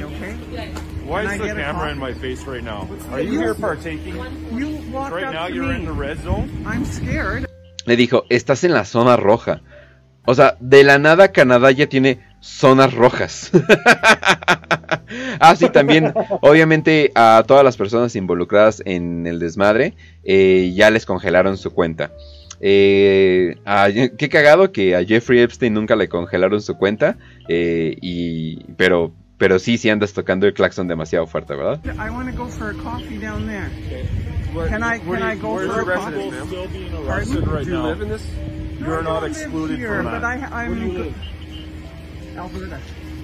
Why 1.10 1.24
is 1.24 1.40
the 1.40 1.54
camera 1.54 1.90
in 1.90 1.98
my 1.98 2.14
face 2.14 2.44
right 2.46 2.62
now? 2.62 2.86
Are 3.10 3.20
you 3.20 3.36
here 3.40 3.54
partaking? 3.54 4.16
right 4.16 5.32
now 5.32 5.48
you're 5.48 5.74
in 5.74 5.84
the 5.84 5.90
red 5.92 6.18
zone? 6.22 6.48
I'm 6.64 6.84
scared. 6.84 7.46
Le 7.84 7.96
dijo, 7.96 8.26
estás 8.28 8.62
en 8.62 8.72
la 8.74 8.84
zona 8.84 9.16
roja. 9.16 9.60
O 10.24 10.34
sea, 10.34 10.56
de 10.60 10.84
la 10.84 10.98
nada 10.98 11.32
Canadá 11.32 11.72
ya 11.72 11.88
tiene 11.88 12.20
zonas 12.38 12.94
rojas. 12.94 13.50
ah, 15.40 15.56
sí, 15.56 15.68
también, 15.70 16.14
obviamente 16.42 17.10
a 17.16 17.42
todas 17.44 17.64
las 17.64 17.76
personas 17.76 18.14
involucradas 18.14 18.80
en 18.84 19.26
el 19.26 19.40
desmadre 19.40 19.94
eh, 20.22 20.70
ya 20.76 20.90
les 20.90 21.06
congelaron 21.06 21.56
su 21.56 21.72
cuenta. 21.72 22.12
Eh, 22.60 23.56
a- 23.64 23.88
qué 24.16 24.28
cagado 24.28 24.70
que 24.70 24.94
a 24.94 25.04
Jeffrey 25.04 25.40
Epstein 25.40 25.74
nunca 25.74 25.96
le 25.96 26.08
congelaron 26.08 26.60
su 26.62 26.76
cuenta. 26.76 27.16
eh, 27.48 27.96
y, 28.00 28.62
pero, 28.76 29.12
pero 29.40 29.58
sí, 29.58 29.78
sí 29.78 29.88
andas 29.88 30.12
tocando 30.12 30.46
el 30.46 30.52
claxon 30.52 30.86
demasiado 30.86 31.26
fuerte, 31.26 31.54
¿verdad? 31.56 31.80
I 31.98 32.10
want 32.10 32.30
to 32.30 32.36
go 32.36 32.46
for 32.46 32.70
a 32.70 32.74
coffee 32.74 33.16
down 33.18 33.46
there. 33.46 33.70
Can 34.68 34.82
I 34.84 34.98
can 34.98 35.22
I 35.22 35.34
go 35.34 35.56
for 35.56 35.62
a 35.62 35.66
your 35.66 35.84
coffee? 35.84 36.14
residence, 36.14 36.36
ma'am? 36.36 36.46
Still 36.46 36.68
being 36.68 36.90
Pardon? 36.92 37.08
arrested 37.08 37.46
right 37.48 37.64
Do 37.64 37.70
you 37.70 37.76
now. 37.78 37.86
live 37.88 38.02
in 38.02 38.08
this? 38.10 38.22
You're 38.78 39.02
No, 39.02 39.14
not 39.14 39.24
excluded 39.24 39.78
here, 39.78 40.02
from 40.02 40.04
but 40.12 40.20
that. 40.20 40.52
I, 40.52 40.64
I'm 40.64 40.70
Where 40.70 40.78
do 40.78 40.86
you 40.86 40.98
live? 41.04 41.14
Alberta. 42.36 42.78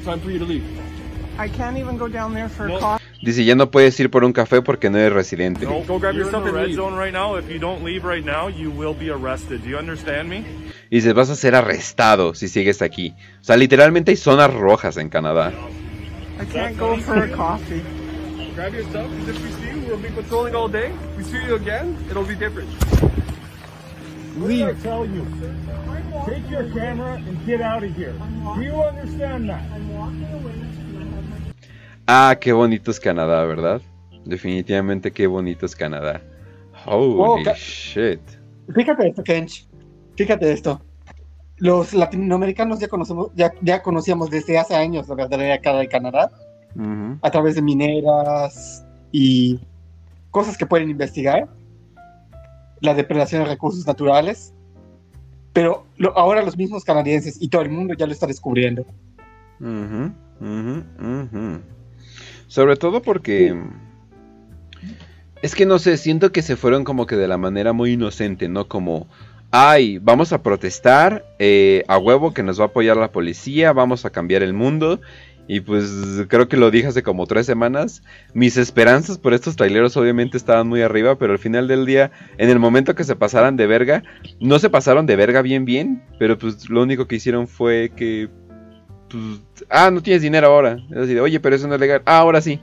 Time 0.05 0.21
for 0.21 0.31
you 0.31 0.39
to 0.39 0.45
leave. 0.47 0.65
I 1.39 1.49
can't 1.49 1.77
even 1.77 1.99
go 1.99 2.09
down 2.09 2.33
there 2.33 2.49
for 2.49 2.67
No. 2.67 2.77
a 2.77 2.81
coffee. 2.81 3.05
Dice, 3.23 3.45
ya 3.45 3.55
no 3.55 3.71
puedes 3.71 3.99
ir 4.01 4.11
por 4.11 4.25
un 4.25 4.33
café 4.33 4.63
porque 4.63 4.89
no 4.89 4.99
eres 4.99 5.13
residente. 5.13 5.65
No, 5.67 5.83
go 5.87 5.99
grab 5.99 6.15
You're 6.15 6.25
yourself 6.25 6.45
in 6.45 6.49
in 6.49 6.55
the 6.55 6.61
the 6.61 6.67
red 6.67 6.67
red 6.69 6.77
zone 6.77 6.97
right 6.97 7.13
now. 7.13 7.37
If 7.37 7.51
you 7.51 7.59
don't 7.59 7.83
leave 7.85 8.05
right 8.05 8.25
now, 8.25 8.49
you 8.49 8.71
will 8.71 8.95
be 8.95 9.11
arrested. 9.11 9.63
Do 9.63 9.69
you 9.69 9.79
understand 9.79 10.29
me? 10.31 10.45
Y 10.91 10.97
dices, 10.97 11.13
vas 11.15 11.29
a 11.31 11.35
ser 11.37 11.55
arrestado 11.55 12.35
si 12.35 12.49
sigues 12.49 12.81
aquí. 12.83 13.15
O 13.41 13.45
sea, 13.45 13.57
literalmente 13.57 14.13
hay 14.13 14.17
zonas 14.17 14.53
rojas 14.55 14.97
en 14.97 15.09
Canadá. 15.09 15.53
I 16.39 16.45
can't 16.45 16.77
go 16.77 16.97
for 16.99 17.17
a 17.23 17.29
coffee. 17.35 17.83
Grab 18.55 18.75
your 18.75 18.85
stuff, 18.85 19.07
'cause 19.11 19.29
if 19.29 19.43
we 19.43 19.51
see 19.51 19.71
you, 19.71 19.87
we'll 19.87 19.99
be 19.99 20.09
patrolling 20.11 20.55
all 20.55 20.69
day. 20.69 20.91
We 21.17 21.25
see 21.25 21.43
you 21.45 21.55
again, 21.57 21.97
it'll 22.11 22.25
be 22.25 22.35
different. 22.35 22.69
Leave. 24.39 24.69
I 24.69 24.75
tell 24.83 25.05
you. 25.07 25.27
Take 26.27 26.51
your 26.51 26.65
camera 26.73 27.15
and 27.15 27.39
get 27.47 27.61
out 27.61 27.83
of 27.85 27.95
here. 27.97 28.13
Do 28.55 28.63
you 28.63 28.75
understand 28.83 29.49
that? 29.49 29.63
Ah, 32.09 32.37
qué 32.41 32.53
bonito 32.53 32.91
es 32.91 33.01
Canadá, 33.01 33.45
¿verdad? 33.47 33.81
Definitivamente 34.25 35.11
qué 35.13 35.27
bonito 35.27 35.67
es 35.67 35.75
Canadá. 35.75 36.21
Holy 36.85 37.43
Oh, 37.43 37.45
ca- 37.45 37.55
shit. 37.55 38.21
Fíjate 38.75 39.09
esto, 39.09 39.23
Kench. 39.23 39.67
Fíjate 40.17 40.53
esto. 40.53 40.81
Los 41.59 41.95
latinoamericanos 41.95 42.81
ya 42.81 42.89
conocemos, 42.89 43.31
ya, 43.35 43.53
ya 43.63 43.83
conocíamos 43.83 44.31
desde 44.31 44.59
hace 44.59 44.75
años 44.75 45.09
la 45.09 45.15
verdadera 45.15 45.59
cara 45.61 45.79
de 45.79 45.89
Canadá 45.89 46.31
a 47.23 47.31
través 47.31 47.55
de 47.55 47.63
mineras 47.63 48.85
y 49.11 49.59
cosas 50.31 50.59
que 50.59 50.67
pueden 50.67 50.91
investigar, 50.91 51.49
la 52.81 52.93
depredación 52.93 53.43
de 53.45 53.49
recursos 53.49 53.87
naturales, 53.87 54.53
pero 55.55 55.87
lo- 55.97 56.17
ahora 56.19 56.43
los 56.43 56.59
mismos 56.59 56.85
canadienses 56.85 57.41
y 57.41 57.49
todo 57.49 57.63
el 57.63 57.71
mundo 57.71 57.95
ya 57.95 58.07
lo 58.07 58.13
está 58.13 58.27
descubriendo. 58.27 58.85
Sobre 62.49 62.77
todo 62.77 63.01
porque... 63.01 63.59
Es 65.43 65.55
que 65.55 65.65
no 65.67 65.79
sé, 65.79 65.97
siento 65.97 66.33
que 66.33 66.43
se 66.43 66.57
fueron 66.57 66.85
como 66.85 67.07
que 67.07 67.17
de 67.17 67.29
la 67.29 67.37
manera 67.39 67.73
muy 67.73 67.93
inocente, 67.93 68.49
¿no? 68.49 68.69
Como, 68.69 69.07
ay, 69.59 69.99
vamos 69.99 70.35
a 70.35 70.43
protestar, 70.43 71.25
eh, 71.39 71.83
a 71.89 71.97
huevo 71.97 72.35
que 72.35 72.43
nos 72.43 72.61
va 72.61 72.65
a 72.65 72.67
apoyar 72.69 72.99
la 72.99 73.11
policía, 73.11 73.73
vamos 73.73 74.05
a 74.05 74.11
cambiar 74.11 74.43
el 74.43 74.53
mundo. 74.53 75.01
Y 75.49 75.61
pues 75.61 75.91
creo 76.29 76.49
que 76.49 76.57
lo 76.57 76.71
dije 76.71 76.89
hace 76.89 77.03
como 77.03 77.27
tres 77.27 77.47
semanas. 77.47 78.03
Mis 78.35 78.59
esperanzas 78.59 79.17
por 79.17 79.33
estos 79.33 79.57
traileros 79.57 79.97
obviamente 79.97 80.37
estaban 80.37 80.69
muy 80.69 80.83
arriba, 80.83 81.17
pero 81.17 81.33
al 81.33 81.39
final 81.39 81.69
del 81.69 81.87
día, 81.87 82.11
en 82.37 82.51
el 82.51 82.59
momento 82.59 82.95
que 82.95 83.05
se 83.05 83.17
pasaran 83.17 83.57
de 83.57 83.67
verga, 83.67 84.03
no 84.41 84.59
se 84.59 84.69
pasaron 84.69 85.07
de 85.07 85.17
verga 85.17 85.41
bien 85.41 85.65
bien, 85.65 86.03
pero 86.19 86.37
pues 86.37 86.69
lo 86.69 86.83
único 86.83 87.07
que 87.07 87.17
hicieron 87.17 87.47
fue 87.47 87.93
que 87.97 88.29
pues, 89.09 89.41
ah, 89.71 89.91
no 89.91 90.03
tienes 90.03 90.21
dinero 90.21 90.49
ahora. 90.49 90.79
Es 90.91 90.97
así 90.99 91.15
de, 91.15 91.21
oye, 91.21 91.41
pero 91.41 91.57
eso 91.57 91.67
no 91.67 91.75
es 91.75 91.81
legal. 91.81 92.03
Ah, 92.05 92.19
ahora 92.19 92.43
sí. 92.43 92.61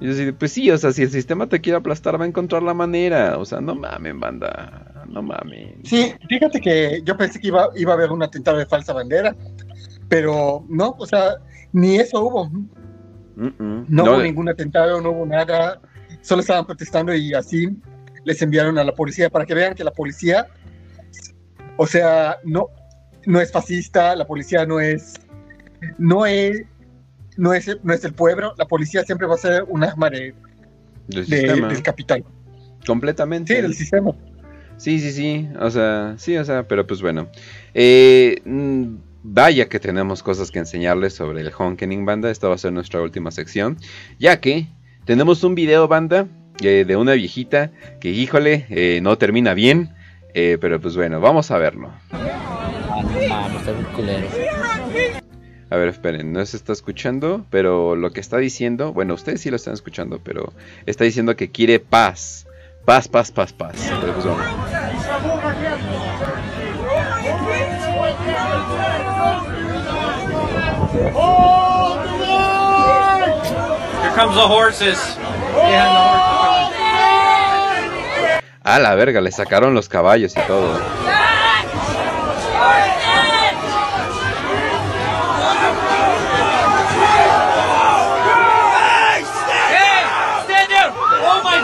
Y 0.00 0.06
yo 0.06 0.12
así 0.12 0.32
pues 0.32 0.52
sí, 0.52 0.70
o 0.70 0.78
sea, 0.78 0.92
si 0.92 1.02
el 1.02 1.10
sistema 1.10 1.46
te 1.48 1.60
quiere 1.60 1.76
aplastar, 1.78 2.18
va 2.18 2.24
a 2.24 2.28
encontrar 2.28 2.62
la 2.62 2.72
manera. 2.74 3.36
O 3.38 3.44
sea, 3.44 3.60
no 3.60 3.74
mamen, 3.74 4.18
banda. 4.18 5.04
No 5.08 5.22
mamen. 5.22 5.80
Sí, 5.84 6.12
fíjate 6.28 6.60
que 6.60 7.02
yo 7.04 7.16
pensé 7.16 7.38
que 7.40 7.48
iba, 7.48 7.68
iba 7.76 7.92
a 7.92 7.96
haber 7.96 8.10
un 8.10 8.22
atentado 8.22 8.56
de 8.58 8.66
falsa 8.66 8.92
bandera, 8.92 9.36
pero 10.08 10.64
no, 10.68 10.94
o 10.98 11.06
sea, 11.06 11.34
ni 11.72 11.96
eso 11.96 12.20
hubo. 12.22 12.50
No, 13.36 13.84
No, 13.88 14.04
hubo 14.04 14.18
de- 14.18 14.24
ningún 14.24 14.48
atentado, 14.48 15.00
no 15.00 15.10
hubo 15.10 15.26
nada. 15.26 15.80
Solo 16.22 16.40
estaban 16.42 16.66
protestando 16.66 17.14
y 17.14 17.32
así 17.34 17.68
les 18.24 18.42
enviaron 18.42 18.78
a 18.78 18.84
la 18.84 18.92
policía 18.94 19.30
para 19.30 19.46
que 19.46 19.54
vean 19.54 19.74
que 19.74 19.82
la 19.84 19.92
policía, 19.92 20.46
o 21.76 21.86
sea, 21.86 22.36
no, 22.44 22.66
no 23.26 23.40
es 23.40 23.50
fascista, 23.50 24.14
la 24.14 24.26
policía 24.26 24.66
no 24.66 24.78
es, 24.80 25.14
no 25.98 26.26
es, 26.26 26.62
no 27.36 27.52
es, 27.54 27.70
no 27.82 27.92
es 27.92 28.04
el 28.04 28.12
pueblo, 28.14 28.54
la 28.58 28.66
policía 28.66 29.02
siempre 29.04 29.26
va 29.26 29.34
a 29.34 29.38
ser 29.38 29.64
un 29.68 29.82
arma 29.84 30.10
de, 30.10 30.34
del 31.08 31.26
de- 31.26 31.36
sistema. 31.36 31.68
del 31.68 31.82
capital. 31.82 32.24
Completamente. 32.86 33.56
Sí, 33.56 33.62
del 33.62 33.74
sistema. 33.74 34.12
Sí, 34.76 34.98
sí, 35.00 35.12
sí. 35.12 35.48
O 35.60 35.70
sea, 35.70 36.14
sí, 36.16 36.36
o 36.36 36.44
sea, 36.44 36.66
pero 36.66 36.86
pues 36.86 37.02
bueno. 37.02 37.28
Eh, 37.74 38.40
mm, 38.44 38.96
vaya 39.22 39.68
que 39.68 39.78
tenemos 39.78 40.22
cosas 40.22 40.50
que 40.50 40.58
enseñarles 40.58 41.12
sobre 41.14 41.42
el 41.42 41.52
Honkening 41.56 42.06
Banda. 42.06 42.30
Esta 42.30 42.48
va 42.48 42.54
a 42.54 42.58
ser 42.58 42.72
nuestra 42.72 43.02
última 43.02 43.30
sección, 43.30 43.76
ya 44.18 44.40
que 44.40 44.68
tenemos 45.04 45.44
un 45.44 45.54
video 45.54 45.86
banda 45.88 46.26
eh, 46.62 46.84
de 46.86 46.96
una 46.96 47.12
viejita 47.12 47.70
que, 48.00 48.08
híjole, 48.10 48.66
eh, 48.70 49.00
no 49.02 49.18
termina 49.18 49.52
bien, 49.52 49.94
eh, 50.32 50.56
pero 50.60 50.80
pues 50.80 50.96
bueno, 50.96 51.20
vamos 51.20 51.50
a 51.50 51.58
verlo. 51.58 51.92
A 55.70 55.76
ver, 55.76 55.88
esperen, 55.88 56.32
no 56.32 56.44
se 56.44 56.56
está 56.56 56.72
escuchando, 56.72 57.46
pero 57.50 57.94
lo 57.94 58.12
que 58.12 58.20
está 58.20 58.38
diciendo, 58.38 58.92
bueno, 58.92 59.14
ustedes 59.14 59.40
sí 59.40 59.50
lo 59.50 59.56
están 59.56 59.74
escuchando, 59.74 60.20
pero 60.22 60.52
está 60.84 61.04
diciendo 61.04 61.36
que 61.36 61.50
quiere 61.50 61.78
paz. 61.78 62.46
Paz, 62.84 63.06
paz, 63.06 63.30
paz, 63.30 63.52
paz. 63.52 63.76
Pero 64.00 64.12
pues 64.14 64.26
bueno. 64.26 64.42
Here 74.02 74.12
comes 74.16 74.34
the 74.34 74.46
horses. 74.46 75.16
A 78.62 78.78
la 78.78 78.94
verga, 78.94 79.20
le 79.20 79.30
sacaron 79.30 79.74
los 79.74 79.88
caballos 79.88 80.36
y 80.36 80.40
todo. 80.46 80.80
Hey, 89.68 90.04
stand 90.44 90.70
down! 90.70 90.92
Oh 90.92 91.40
my 91.42 91.60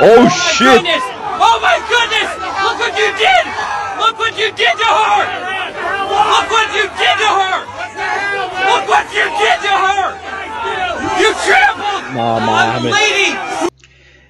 Oh, 0.00 0.24
my 0.24 0.28
shit. 0.28 0.66
Goodness. 0.68 1.02
Oh 1.38 1.58
my 1.60 1.76
goodness! 1.88 2.28
Look 2.64 2.78
what 2.80 2.92
you 2.96 3.08
did! 3.16 3.44
Look 4.00 4.18
what 4.18 4.32
you 4.38 4.48
did 4.52 4.74
to 4.76 4.88
her! 4.88 5.22
Look 6.08 6.50
what 6.50 6.68
you 6.74 6.84
did 6.96 7.16
to 7.20 7.28
her! 7.28 7.56
Look 8.70 8.88
what 8.88 9.06
you 9.12 9.24
did 9.40 9.58
to 9.66 9.72
her! 9.84 10.04
You 11.20 11.32
trampled 11.44 12.14
No 12.14 12.36
on 12.36 12.46
mames. 12.46 12.92
lady! 12.92 13.36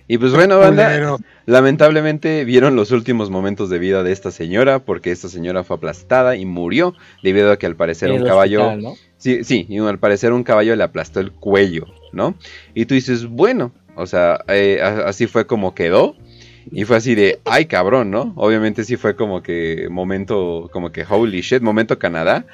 Y 0.08 0.18
pues 0.18 0.32
bueno, 0.32 0.60
banda, 0.60 1.16
lamentablemente 1.46 2.44
vieron 2.44 2.76
los 2.76 2.92
últimos 2.92 3.30
momentos 3.30 3.68
de 3.70 3.80
vida 3.80 4.04
de 4.04 4.12
esta 4.12 4.30
señora, 4.30 4.78
porque 4.80 5.10
esta 5.10 5.28
señora 5.28 5.64
fue 5.64 5.76
aplastada 5.76 6.36
y 6.36 6.44
murió 6.44 6.94
debido 7.24 7.50
a 7.50 7.56
que 7.56 7.66
al 7.66 7.74
parecer 7.74 8.12
un 8.12 8.24
caballo... 8.24 8.66
hospital, 8.66 8.82
¿no? 8.82 8.94
Sí, 9.16 9.42
sí, 9.42 9.66
y 9.68 9.78
al 9.78 9.98
parecer 9.98 10.32
un 10.32 10.44
caballo 10.44 10.76
le 10.76 10.84
aplastó 10.84 11.18
el 11.18 11.32
cuello, 11.32 11.86
¿no? 12.12 12.34
Y 12.74 12.86
tú 12.86 12.94
dices, 12.94 13.26
bueno, 13.26 13.72
o 13.96 14.06
sea, 14.06 14.44
eh, 14.48 14.80
así 14.80 15.26
fue 15.26 15.46
como 15.46 15.74
quedó. 15.74 16.16
Y 16.72 16.84
fue 16.84 16.96
así 16.96 17.14
de, 17.14 17.38
ay 17.44 17.66
cabrón, 17.66 18.10
¿no? 18.10 18.32
Obviamente 18.34 18.82
sí 18.82 18.96
fue 18.96 19.14
como 19.14 19.40
que 19.40 19.86
momento, 19.88 20.68
como 20.72 20.90
que 20.90 21.04
holy 21.08 21.40
shit, 21.40 21.62
momento 21.62 21.98
Canadá. 21.98 22.44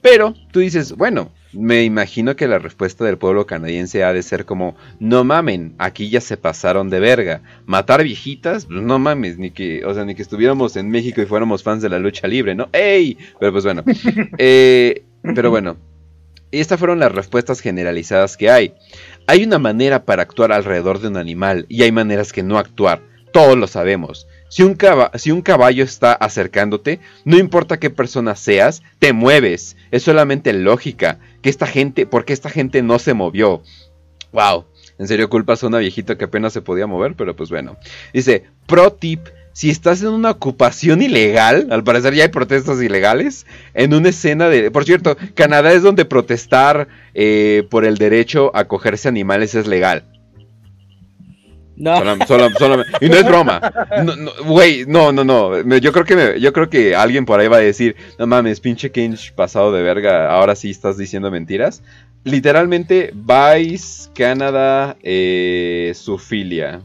Pero 0.00 0.34
tú 0.52 0.60
dices, 0.60 0.92
bueno, 0.92 1.30
me 1.52 1.84
imagino 1.84 2.36
que 2.36 2.46
la 2.46 2.58
respuesta 2.58 3.04
del 3.04 3.18
pueblo 3.18 3.46
canadiense 3.46 4.04
ha 4.04 4.12
de 4.12 4.22
ser 4.22 4.44
como, 4.44 4.76
no 5.00 5.24
mamen, 5.24 5.74
aquí 5.78 6.08
ya 6.08 6.20
se 6.20 6.36
pasaron 6.36 6.90
de 6.90 7.00
verga. 7.00 7.42
Matar 7.66 8.04
viejitas, 8.04 8.66
pues 8.66 8.80
no 8.80 8.98
mames, 8.98 9.38
ni 9.38 9.50
que, 9.50 9.84
o 9.84 9.94
sea, 9.94 10.04
ni 10.04 10.14
que 10.14 10.22
estuviéramos 10.22 10.76
en 10.76 10.90
México 10.90 11.20
y 11.20 11.26
fuéramos 11.26 11.62
fans 11.62 11.82
de 11.82 11.88
la 11.88 11.98
lucha 11.98 12.28
libre, 12.28 12.54
¿no? 12.54 12.68
¡Ey! 12.72 13.18
Pero 13.38 13.52
pues 13.52 13.64
bueno. 13.64 13.84
Eh, 14.40 15.02
pero 15.34 15.50
bueno, 15.50 15.76
estas 16.52 16.78
fueron 16.78 16.98
las 16.98 17.12
respuestas 17.12 17.60
generalizadas 17.60 18.36
que 18.36 18.50
hay. 18.50 18.74
Hay 19.30 19.44
una 19.44 19.58
manera 19.58 20.06
para 20.06 20.22
actuar 20.22 20.52
alrededor 20.52 21.00
de 21.00 21.08
un 21.08 21.18
animal 21.18 21.66
y 21.68 21.82
hay 21.82 21.92
maneras 21.92 22.32
que 22.32 22.42
no 22.42 22.56
actuar. 22.56 23.02
Todos 23.30 23.58
lo 23.58 23.66
sabemos. 23.66 24.26
Si 24.48 24.62
un, 24.62 24.74
caballo 25.42 25.84
está 25.84 26.14
acercándote, 26.14 27.00
no 27.26 27.36
importa 27.36 27.78
qué 27.78 27.90
persona 27.90 28.34
seas, 28.36 28.82
te 28.98 29.12
mueves. 29.12 29.76
Es 29.90 30.04
solamente 30.04 30.54
lógica. 30.54 31.18
Que 31.42 31.50
esta 31.50 31.66
gente, 31.66 32.06
porque 32.06 32.32
esta 32.32 32.48
gente 32.48 32.80
no 32.80 32.98
se 32.98 33.12
movió. 33.12 33.62
Wow. 34.32 34.64
En 34.98 35.06
serio 35.06 35.28
culpas 35.28 35.62
a 35.62 35.66
una 35.66 35.76
viejita 35.76 36.16
que 36.16 36.24
apenas 36.24 36.54
se 36.54 36.62
podía 36.62 36.86
mover, 36.86 37.12
pero 37.14 37.36
pues 37.36 37.50
bueno. 37.50 37.76
Dice, 38.14 38.44
pro 38.66 38.94
tip, 38.94 39.28
si 39.58 39.70
estás 39.70 40.02
en 40.02 40.08
una 40.10 40.30
ocupación 40.30 41.02
ilegal, 41.02 41.66
al 41.72 41.82
parecer 41.82 42.14
ya 42.14 42.22
hay 42.22 42.28
protestas 42.28 42.80
ilegales, 42.80 43.44
en 43.74 43.92
una 43.92 44.10
escena 44.10 44.48
de... 44.48 44.70
Por 44.70 44.84
cierto, 44.84 45.16
Canadá 45.34 45.72
es 45.72 45.82
donde 45.82 46.04
protestar 46.04 46.86
eh, 47.12 47.66
por 47.68 47.84
el 47.84 47.98
derecho 47.98 48.52
a 48.54 48.66
cogerse 48.66 49.08
animales 49.08 49.56
es 49.56 49.66
legal. 49.66 50.04
No. 51.74 51.96
Solam- 51.96 52.24
solam- 52.26 52.54
solam- 52.54 52.84
y 53.00 53.08
no 53.08 53.16
es 53.16 53.24
broma. 53.32 53.60
No, 54.04 54.14
no, 54.14 54.30
Güey, 54.44 54.84
no, 54.86 55.10
no, 55.10 55.24
no. 55.24 55.60
Yo 55.78 55.90
creo 55.92 56.04
que 56.04 56.14
me- 56.14 56.40
yo 56.40 56.52
creo 56.52 56.70
que 56.70 56.94
alguien 56.94 57.24
por 57.24 57.40
ahí 57.40 57.48
va 57.48 57.56
a 57.56 57.60
decir, 57.60 57.96
no 58.16 58.28
mames, 58.28 58.60
pinche 58.60 58.92
Kench 58.92 59.32
pasado 59.34 59.72
de 59.72 59.82
verga, 59.82 60.30
ahora 60.30 60.54
sí 60.54 60.70
estás 60.70 60.96
diciendo 60.96 61.32
mentiras. 61.32 61.82
Literalmente, 62.22 63.12
Vice, 63.12 64.08
Canadá, 64.14 64.96
eh, 65.02 65.90
su 65.96 66.16
filia. 66.16 66.82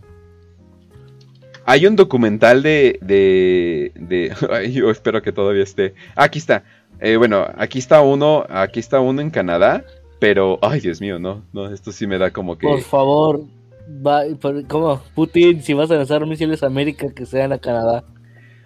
Hay 1.65 1.85
un 1.85 1.95
documental 1.95 2.61
de, 2.63 2.99
de, 3.01 3.91
de- 3.95 4.33
ay, 4.51 4.73
yo 4.73 4.89
espero 4.89 5.21
que 5.21 5.31
todavía 5.31 5.63
esté. 5.63 5.93
Aquí 6.15 6.39
está. 6.39 6.63
Eh, 6.99 7.17
bueno, 7.17 7.45
aquí 7.57 7.79
está 7.79 8.01
uno, 8.01 8.45
aquí 8.49 8.79
está 8.79 8.99
uno 8.99 9.21
en 9.21 9.29
Canadá, 9.29 9.83
pero, 10.19 10.59
ay, 10.61 10.79
Dios 10.79 11.01
mío, 11.01 11.19
no, 11.19 11.43
no, 11.51 11.67
esto 11.73 11.91
sí 11.91 12.07
me 12.07 12.17
da 12.17 12.31
como 12.31 12.57
que. 12.57 12.67
Por 12.67 12.81
favor, 12.81 13.41
va, 14.05 14.23
por- 14.39 14.65
¿cómo? 14.67 15.01
Putin, 15.15 15.61
si 15.61 15.73
vas 15.73 15.89
a 15.91 15.95
lanzar 15.95 16.25
misiles 16.25 16.63
a 16.63 16.67
América, 16.67 17.07
que 17.13 17.25
sean 17.25 17.51
a 17.51 17.57
Canadá. 17.57 18.03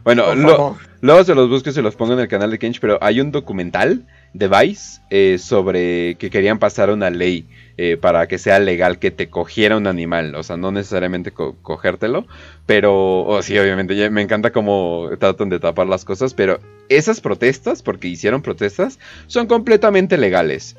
Bueno, 0.04 0.36
lo- 0.36 0.78
luego 1.02 1.24
se 1.24 1.36
los 1.36 1.50
busco 1.50 1.70
y 1.70 1.74
se 1.74 1.82
los 1.82 1.96
pongo 1.96 2.14
en 2.14 2.20
el 2.20 2.28
canal 2.28 2.50
de 2.52 2.60
Kench, 2.60 2.80
pero 2.80 2.98
hay 3.02 3.20
un 3.20 3.32
documental 3.32 4.06
de 4.34 4.48
Vice 4.48 5.02
eh, 5.10 5.38
sobre 5.38 6.16
que 6.16 6.30
querían 6.30 6.60
pasar 6.60 6.90
una 6.92 7.10
ley 7.10 7.48
eh, 7.78 7.98
para 7.98 8.28
que 8.28 8.38
sea 8.38 8.60
legal 8.60 9.00
que 9.00 9.12
te 9.12 9.30
cogiera 9.30 9.78
un 9.78 9.88
animal, 9.88 10.36
o 10.36 10.44
sea, 10.44 10.58
no 10.58 10.72
necesariamente 10.72 11.32
co- 11.32 11.56
cogértelo, 11.62 12.26
pero, 12.66 13.22
oh, 13.26 13.42
sí, 13.42 13.58
obviamente, 13.58 13.96
ya 13.96 14.10
me 14.10 14.22
encanta 14.22 14.52
cómo 14.52 15.10
tratan 15.20 15.50
de 15.50 15.60
tapar 15.60 15.88
las 15.88 16.04
cosas, 16.04 16.34
pero 16.34 16.60
esas 16.90 17.22
protestas, 17.22 17.82
porque 17.84 18.08
hicieron 18.08 18.42
protestas, 18.42 19.00
son 19.28 19.48
completamente 19.48 20.18
legales. 20.18 20.76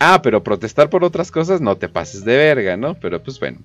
Ah, 0.00 0.20
pero 0.22 0.42
protestar 0.42 0.90
por 0.90 1.04
otras 1.04 1.30
cosas 1.30 1.60
no 1.60 1.76
te 1.76 1.88
pases 1.88 2.24
de 2.24 2.36
verga, 2.36 2.76
¿no? 2.76 2.94
Pero 2.94 3.22
pues 3.22 3.38
bueno. 3.38 3.58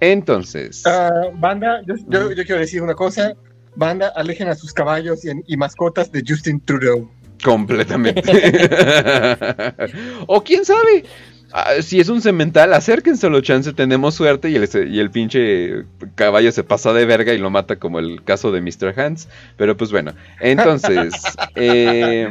Entonces... 0.00 0.82
Ah, 0.86 1.10
banda, 1.34 1.82
yo, 1.86 1.94
yo- 2.08 2.32
yo 2.32 2.44
quiero 2.44 2.60
decir 2.60 2.82
una 2.82 2.94
cosa. 2.94 3.34
Banda, 3.76 4.12
alejen 4.16 4.48
a 4.48 4.56
sus 4.56 4.72
caballos 4.72 5.24
y, 5.24 5.28
y 5.46 5.56
mascotas 5.56 6.10
de 6.10 6.24
Justin 6.26 6.60
Trudeau. 6.64 7.08
Completamente. 7.44 8.22
o 10.26 10.42
quién 10.42 10.64
sabe. 10.64 11.04
Ah, 11.52 11.72
si 11.80 11.98
es 11.98 12.08
un 12.08 12.20
cemental, 12.20 12.74
acérquenselo, 12.74 13.40
chance, 13.40 13.72
tenemos 13.72 14.14
suerte 14.14 14.50
y 14.50 14.56
el, 14.56 14.68
y 14.90 15.00
el 15.00 15.10
pinche 15.10 15.84
caballo 16.14 16.52
se 16.52 16.62
pasa 16.62 16.92
de 16.92 17.06
verga 17.06 17.32
y 17.32 17.38
lo 17.38 17.50
mata 17.50 17.76
como 17.76 17.98
el 17.98 18.22
caso 18.22 18.52
de 18.52 18.60
Mr. 18.60 18.98
Hans. 18.98 19.28
Pero 19.56 19.76
pues 19.76 19.90
bueno, 19.90 20.12
entonces... 20.40 21.14
eh, 21.54 22.30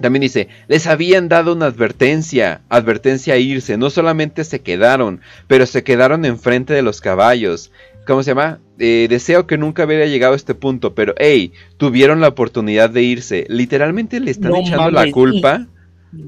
también 0.00 0.20
dice, 0.20 0.48
les 0.68 0.86
habían 0.86 1.28
dado 1.28 1.54
una 1.54 1.66
advertencia, 1.66 2.60
advertencia 2.68 3.34
a 3.34 3.38
irse, 3.38 3.78
no 3.78 3.88
solamente 3.88 4.44
se 4.44 4.60
quedaron, 4.60 5.20
pero 5.46 5.64
se 5.64 5.84
quedaron 5.84 6.26
enfrente 6.26 6.74
de 6.74 6.82
los 6.82 7.00
caballos. 7.00 7.72
¿Cómo 8.06 8.22
se 8.22 8.32
llama? 8.32 8.60
Eh, 8.78 9.06
deseo 9.08 9.46
que 9.46 9.58
nunca 9.58 9.84
hubiera 9.84 10.06
llegado 10.06 10.34
a 10.34 10.36
este 10.36 10.54
punto, 10.54 10.94
pero 10.94 11.14
hey, 11.18 11.52
tuvieron 11.76 12.20
la 12.20 12.28
oportunidad 12.28 12.90
de 12.90 13.02
irse. 13.02 13.46
Literalmente 13.48 14.20
le 14.20 14.30
están 14.30 14.52
No 14.52 14.58
echando 14.58 14.90
la 14.90 15.10
culpa 15.10 15.66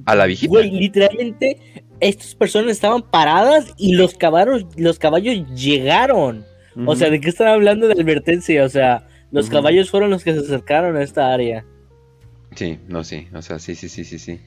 a 0.05 0.14
la 0.14 0.26
viejita. 0.26 0.50
Güey, 0.50 0.70
literalmente, 0.70 1.84
estas 2.00 2.34
personas 2.34 2.72
estaban 2.72 3.02
paradas 3.02 3.72
y 3.76 3.94
los 3.94 4.14
caballos, 4.14 4.66
los 4.76 4.98
caballos 4.98 5.46
llegaron. 5.55 6.44
O 6.86 6.94
sea. 6.94 7.10
¿de 7.10 7.20
qué 7.20 7.28
están 7.28 7.48
hablando 7.48 7.88
de 7.88 7.94
advertencia? 7.94 8.64
O 8.64 8.68
sea, 8.68 9.06
los 9.32 9.50
caballos 9.50 9.90
fueron 9.90 10.10
los 10.10 10.22
que 10.22 10.32
se 10.32 10.40
acercaron 10.40 10.96
a 10.96 11.02
esta 11.02 11.32
área. 11.32 11.64
Sí, 12.55 12.78
no, 12.88 13.05
sí, 13.05 13.28
o 13.34 13.42
sea, 13.42 13.59
sí, 13.59 13.74
sí, 13.74 13.88
sí, 13.88 14.05
sí, 14.05 14.18
sí. 14.18 14.40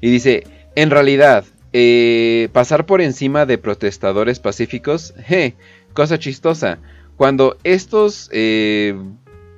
Y 0.00 0.10
dice, 0.10 0.44
en 0.74 0.90
realidad, 0.90 1.44
eh, 1.72 2.48
pasar 2.52 2.86
por 2.86 3.00
encima 3.00 3.46
de 3.46 3.58
protestadores 3.58 4.38
pacíficos, 4.38 5.14
je, 5.28 5.54
cosa 5.92 6.18
chistosa. 6.18 6.78
Cuando 7.16 7.58
estos 7.64 8.30
eh, 8.32 8.94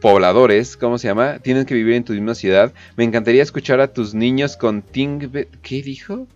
pobladores, 0.01 0.77
¿cómo 0.77 0.99
se 0.99 1.09
llama? 1.09 1.39
Tienen 1.39 1.67
que 1.67 1.75
vivir 1.75 1.95
en 1.95 2.05
tu 2.05 2.13
misma 2.13 2.35
ciudad, 2.35 2.73
me 2.97 3.05
encantaría 3.05 3.43
escuchar 3.43 3.81
a 3.81 3.93
tus 3.93 4.15
niños 4.15 4.57
con 4.57 4.83
Ting... 4.83 5.31
¿Qué 5.63 5.83
dijo? 5.83 6.27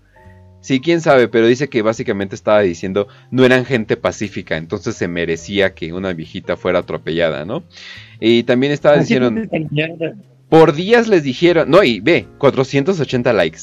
Sí, 0.60 0.80
quién 0.80 1.00
sabe, 1.02 1.28
pero 1.28 1.46
dice 1.46 1.68
que 1.68 1.82
básicamente 1.82 2.34
estaba 2.34 2.60
diciendo 2.60 3.06
no 3.30 3.44
eran 3.44 3.66
gente 3.66 3.98
pacífica, 3.98 4.56
entonces 4.56 4.96
se 4.96 5.08
merecía 5.08 5.74
que 5.74 5.92
una 5.92 6.14
viejita 6.14 6.56
fuera 6.56 6.78
atropellada, 6.78 7.44
¿no? 7.44 7.64
Y 8.20 8.44
también 8.44 8.72
estaba 8.72 8.96
diciendo... 8.96 9.30
Por 10.48 10.74
días 10.74 11.08
les 11.08 11.22
dijeron, 11.22 11.70
no, 11.70 11.82
y 11.82 12.00
ve, 12.00 12.26
480 12.38 13.32
likes. 13.32 13.60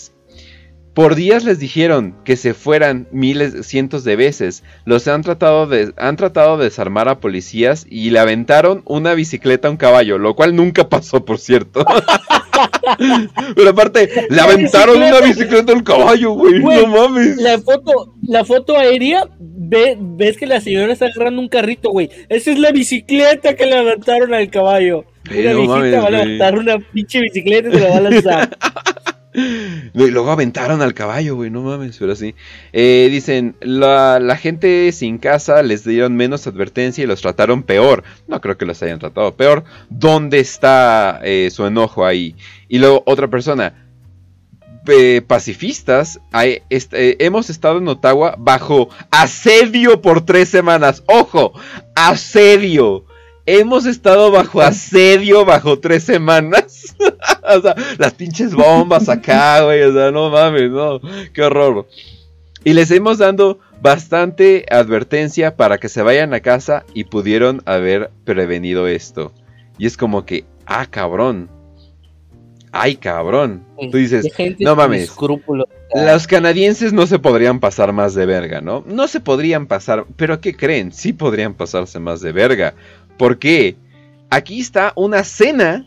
Por 0.94 1.16
días 1.16 1.46
les 1.46 1.58
dijeron 1.58 2.16
que 2.26 2.36
se 2.36 2.54
fueran 2.54 3.08
miles, 3.14 3.66
cientos 3.66 4.04
de 4.04 4.18
veces. 4.18 4.64
Los 4.84 5.08
han 5.08 5.22
tratado 5.22 5.66
de, 5.66 5.94
han 5.98 6.18
tratado 6.18 6.58
de 6.58 6.66
desarmar 6.66 7.08
a 7.08 7.20
policías 7.22 7.86
y 7.90 8.10
le 8.10 8.20
aventaron 8.20 8.82
una 8.86 9.14
bicicleta 9.14 9.70
a 9.70 9.72
un 9.72 9.78
caballo, 9.78 10.18
lo 10.18 10.36
cual 10.36 10.54
nunca 10.56 10.90
pasó, 10.90 11.24
por 11.24 11.40
cierto. 11.40 11.86
Pero 13.56 13.70
aparte, 13.70 14.10
le 14.30 14.42
aventaron 14.42 14.98
una 14.98 15.22
bicicleta 15.22 15.72
al 15.72 15.84
caballo, 15.84 16.32
güey. 16.32 16.60
No 16.60 16.88
mames. 16.88 17.38
La 17.38 17.58
foto, 17.60 18.14
la 18.28 18.44
foto 18.44 18.78
aérea, 18.78 19.28
ve- 19.40 19.98
ves 20.00 20.36
que 20.38 20.46
la 20.46 20.60
señora 20.60 20.92
está 20.92 21.06
agarrando 21.06 21.42
un 21.42 21.48
carrito, 21.48 21.90
güey. 21.90 22.10
Esa 22.28 22.52
es 22.52 22.60
la 22.60 22.72
bicicleta 22.72 23.56
que 23.56 23.66
le 23.66 23.78
aventaron 23.78 24.34
al 24.34 24.50
caballo. 24.50 25.06
Pero 25.24 25.52
una 25.52 25.54
no 25.54 25.82
viejita 25.82 26.02
mames, 26.02 26.04
va 26.04 26.08
a 26.08 26.12
levantar 26.26 26.58
una 26.60 26.80
pinche 26.80 27.22
bicicleta 27.22 27.70
y 27.70 27.72
se 27.72 27.80
la 27.80 27.90
va 27.90 27.98
a 27.98 28.02
lanzar. 28.02 28.58
Y 29.34 30.12
luego 30.12 30.32
aventaron 30.32 30.82
al 30.82 30.94
caballo, 30.94 31.36
güey, 31.36 31.50
no 31.50 31.62
mames, 31.62 31.98
pero 31.98 32.16
sí. 32.16 32.36
Eh, 32.74 33.08
dicen, 33.12 33.56
la, 33.62 34.38
gente 34.38 34.92
sin 34.92 35.18
casa 35.18 35.64
les 35.64 35.84
dieron 35.86 36.16
menos 36.16 36.48
advertencia 36.48 37.04
y 37.04 37.08
los 37.08 37.22
trataron 37.22 37.64
peor. 37.64 38.04
No 38.28 38.42
creo 38.42 38.58
que 38.58 38.66
los 38.66 38.82
hayan 38.84 39.00
tratado 39.00 39.34
peor. 39.36 39.64
¿Dónde 39.90 40.40
está 40.40 41.20
eh, 41.24 41.50
su 41.52 41.66
enojo 41.66 42.06
ahí? 42.06 42.36
Y 42.68 42.80
luego 42.80 43.04
otra 43.06 43.28
persona, 43.30 43.74
pacifistas, 45.28 46.20
hay- 46.32 46.62
est- 46.70 46.94
eh, 46.94 47.18
hemos 47.20 47.50
estado 47.50 47.78
en 47.78 47.88
Ottawa 47.88 48.36
bajo 48.38 48.90
asedio 49.12 50.02
por 50.02 50.26
tres 50.26 50.50
semanas. 50.50 51.04
Ojo, 51.08 51.54
asedio. 51.96 53.06
Hemos 53.46 53.86
estado 53.86 54.32
bajo 54.32 54.62
asedio 54.62 55.46
bajo 55.46 55.80
tres 55.80 56.04
semanas. 56.04 56.96
o 57.58 57.62
sea, 57.62 57.76
las 57.98 58.14
pinches 58.14 58.54
bombas 58.54 59.10
acá, 59.10 59.64
güey. 59.64 59.84
O 59.84 59.94
sea, 59.94 60.12
no 60.12 60.30
mames, 60.30 60.72
no. 60.72 61.00
Qué 61.34 61.42
horror. 61.42 61.88
Y 62.64 62.74
les 62.74 62.92
hemos 62.92 63.18
dando 63.18 63.60
bastante 63.82 64.66
advertencia 64.70 65.56
para 65.56 65.80
que 65.80 65.90
se 65.90 66.04
vayan 66.04 66.34
a 66.34 66.42
casa 66.42 66.86
y 66.94 67.06
pudieron 67.06 67.62
haber 67.66 68.12
prevenido 68.24 68.88
esto. 68.88 69.34
Y 69.78 69.88
es 69.88 69.98
como 69.98 70.26
que, 70.26 70.46
ah, 70.66 70.86
cabrón. 70.86 71.50
Ay, 72.72 72.96
cabrón. 72.96 73.66
Tú 73.92 73.98
dices, 73.98 74.28
no 74.60 74.76
mames. 74.76 75.12
Los 75.94 76.28
canadienses 76.28 76.94
no 76.94 77.06
se 77.06 77.20
podrían 77.20 77.60
pasar 77.60 77.92
más 77.92 78.14
de 78.14 78.26
verga, 78.26 78.62
¿no? 78.62 78.84
No 78.88 79.08
se 79.08 79.20
podrían 79.20 79.66
pasar, 79.66 80.06
pero 80.16 80.40
¿qué 80.40 80.56
creen? 80.56 80.94
Sí 80.94 81.12
podrían 81.12 81.54
pasarse 81.54 82.00
más 82.00 82.22
de 82.22 82.32
verga. 82.32 82.76
¿Por 83.18 83.40
qué? 83.40 83.76
Aquí 84.30 84.62
está 84.62 84.94
una 84.96 85.26
cena 85.26 85.86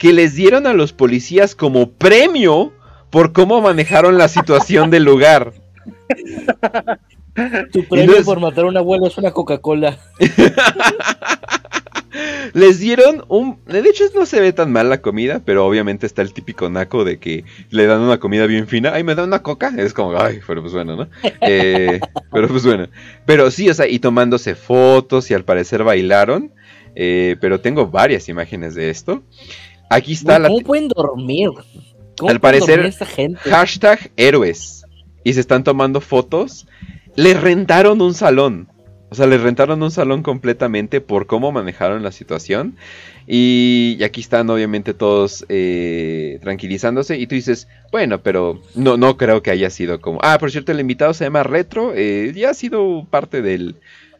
que 0.00 0.12
les 0.14 0.34
dieron 0.34 0.66
a 0.66 0.72
los 0.72 0.94
policías 0.94 1.54
como 1.54 1.90
premio 1.90 2.72
por 3.10 3.34
cómo 3.34 3.60
manejaron 3.60 4.16
la 4.16 4.28
situación 4.28 4.90
del 4.90 5.04
lugar. 5.04 5.52
Tu 7.70 7.84
premio 7.84 8.24
por 8.24 8.40
matar 8.40 8.64
a 8.64 8.68
un 8.68 8.78
abuelo 8.78 9.08
es 9.08 9.18
una 9.18 9.30
Coca-Cola. 9.30 9.98
Les 12.54 12.80
dieron 12.80 13.24
un... 13.28 13.58
De 13.66 13.80
hecho 13.80 14.04
no 14.14 14.24
se 14.24 14.40
ve 14.40 14.54
tan 14.54 14.72
mal 14.72 14.88
la 14.88 15.02
comida, 15.02 15.42
pero 15.44 15.66
obviamente 15.66 16.06
está 16.06 16.22
el 16.22 16.32
típico 16.32 16.70
naco 16.70 17.04
de 17.04 17.18
que 17.18 17.44
le 17.68 17.86
dan 17.86 18.00
una 18.00 18.18
comida 18.18 18.46
bien 18.46 18.66
fina. 18.66 18.92
Ay, 18.94 19.04
me 19.04 19.14
dan 19.14 19.26
una 19.26 19.42
coca. 19.42 19.70
Es 19.76 19.92
como, 19.92 20.18
ay, 20.18 20.40
pero 20.46 20.62
pues 20.62 20.72
bueno, 20.72 20.96
¿no? 20.96 21.08
Eh, 21.42 22.00
pero 22.32 22.48
pues 22.48 22.64
bueno. 22.64 22.88
Pero 23.26 23.50
sí, 23.50 23.68
o 23.68 23.74
sea, 23.74 23.86
y 23.86 23.98
tomándose 23.98 24.54
fotos 24.54 25.30
y 25.30 25.34
al 25.34 25.44
parecer 25.44 25.84
bailaron. 25.84 26.52
Eh, 26.94 27.36
pero 27.40 27.60
tengo 27.60 27.86
varias 27.86 28.28
imágenes 28.28 28.74
de 28.74 28.90
esto. 28.90 29.22
Aquí 29.90 30.12
está 30.12 30.38
Güey, 30.38 30.42
la... 30.42 30.48
¿Cómo 30.48 30.60
pueden 30.60 30.88
dormir? 30.88 31.50
¿Cómo 32.18 32.30
Al 32.30 32.40
parecer, 32.40 32.80
esta 32.80 33.04
gente? 33.06 33.38
hashtag 33.50 34.10
héroes. 34.16 34.84
Y 35.24 35.34
se 35.34 35.40
están 35.40 35.64
tomando 35.64 36.00
fotos. 36.00 36.66
Les 37.16 37.38
rentaron 37.40 38.00
un 38.00 38.14
salón. 38.14 38.68
O 39.10 39.14
sea, 39.16 39.26
les 39.26 39.40
rentaron 39.40 39.82
un 39.82 39.90
salón 39.90 40.22
completamente 40.22 41.00
por 41.00 41.26
cómo 41.26 41.50
manejaron 41.50 42.02
la 42.04 42.12
situación. 42.12 42.76
Y, 43.26 43.96
y 43.98 44.04
aquí 44.04 44.20
están 44.20 44.48
obviamente 44.50 44.94
todos 44.94 45.44
eh, 45.48 46.38
tranquilizándose. 46.42 47.18
Y 47.18 47.26
tú 47.26 47.34
dices, 47.34 47.66
bueno, 47.90 48.22
pero 48.22 48.62
no, 48.76 48.96
no 48.96 49.16
creo 49.16 49.42
que 49.42 49.50
haya 49.50 49.68
sido 49.70 50.00
como... 50.00 50.20
Ah, 50.22 50.38
por 50.38 50.50
cierto, 50.52 50.70
el 50.72 50.80
invitado 50.80 51.12
se 51.12 51.24
llama 51.24 51.42
Retro. 51.42 51.92
eh, 51.96 52.32
ya 52.36 52.50
ha 52.50 52.54
sido 52.54 53.04
parte 53.10 53.42
del, 53.42 53.74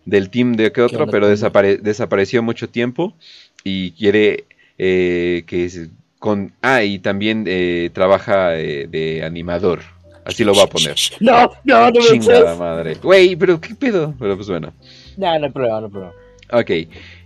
del 0.05 0.28
team 0.30 0.55
de 0.56 0.72
que 0.72 0.82
otro, 0.82 1.06
pero 1.06 1.30
desapare- 1.30 1.80
desapareció 1.80 2.42
mucho 2.42 2.68
tiempo. 2.68 3.14
Y 3.62 3.92
quiere 3.92 4.44
eh, 4.82 5.44
que... 5.47 5.69
se- 5.69 5.90
Con, 6.19 6.52
ah, 6.62 6.82
y 6.82 6.98
también 6.98 7.44
eh, 7.47 7.90
trabaja 7.94 8.57
eh, 8.59 8.86
de 8.90 9.23
animador. 9.24 9.81
Así 10.24 10.44
lo 10.44 10.52
voy 10.52 10.62
a 10.62 10.66
poner. 10.66 10.94
No, 11.20 11.51
no, 11.65 11.90
no 11.90 12.01
me 12.01 12.07
Chingada 12.09 12.55
madre. 12.57 12.94
Güey, 13.02 13.36
pero 13.36 13.61
qué 13.61 13.74
pedo. 13.74 14.15
Pero 14.19 14.36
pues 14.36 14.48
bueno. 14.48 14.73
No, 15.16 15.39
no 15.39 15.47
hay 15.47 15.51
problema, 15.52 15.81
no 15.81 15.86
hay 15.86 15.93
problema. 15.93 16.12
Ok. 16.52 16.70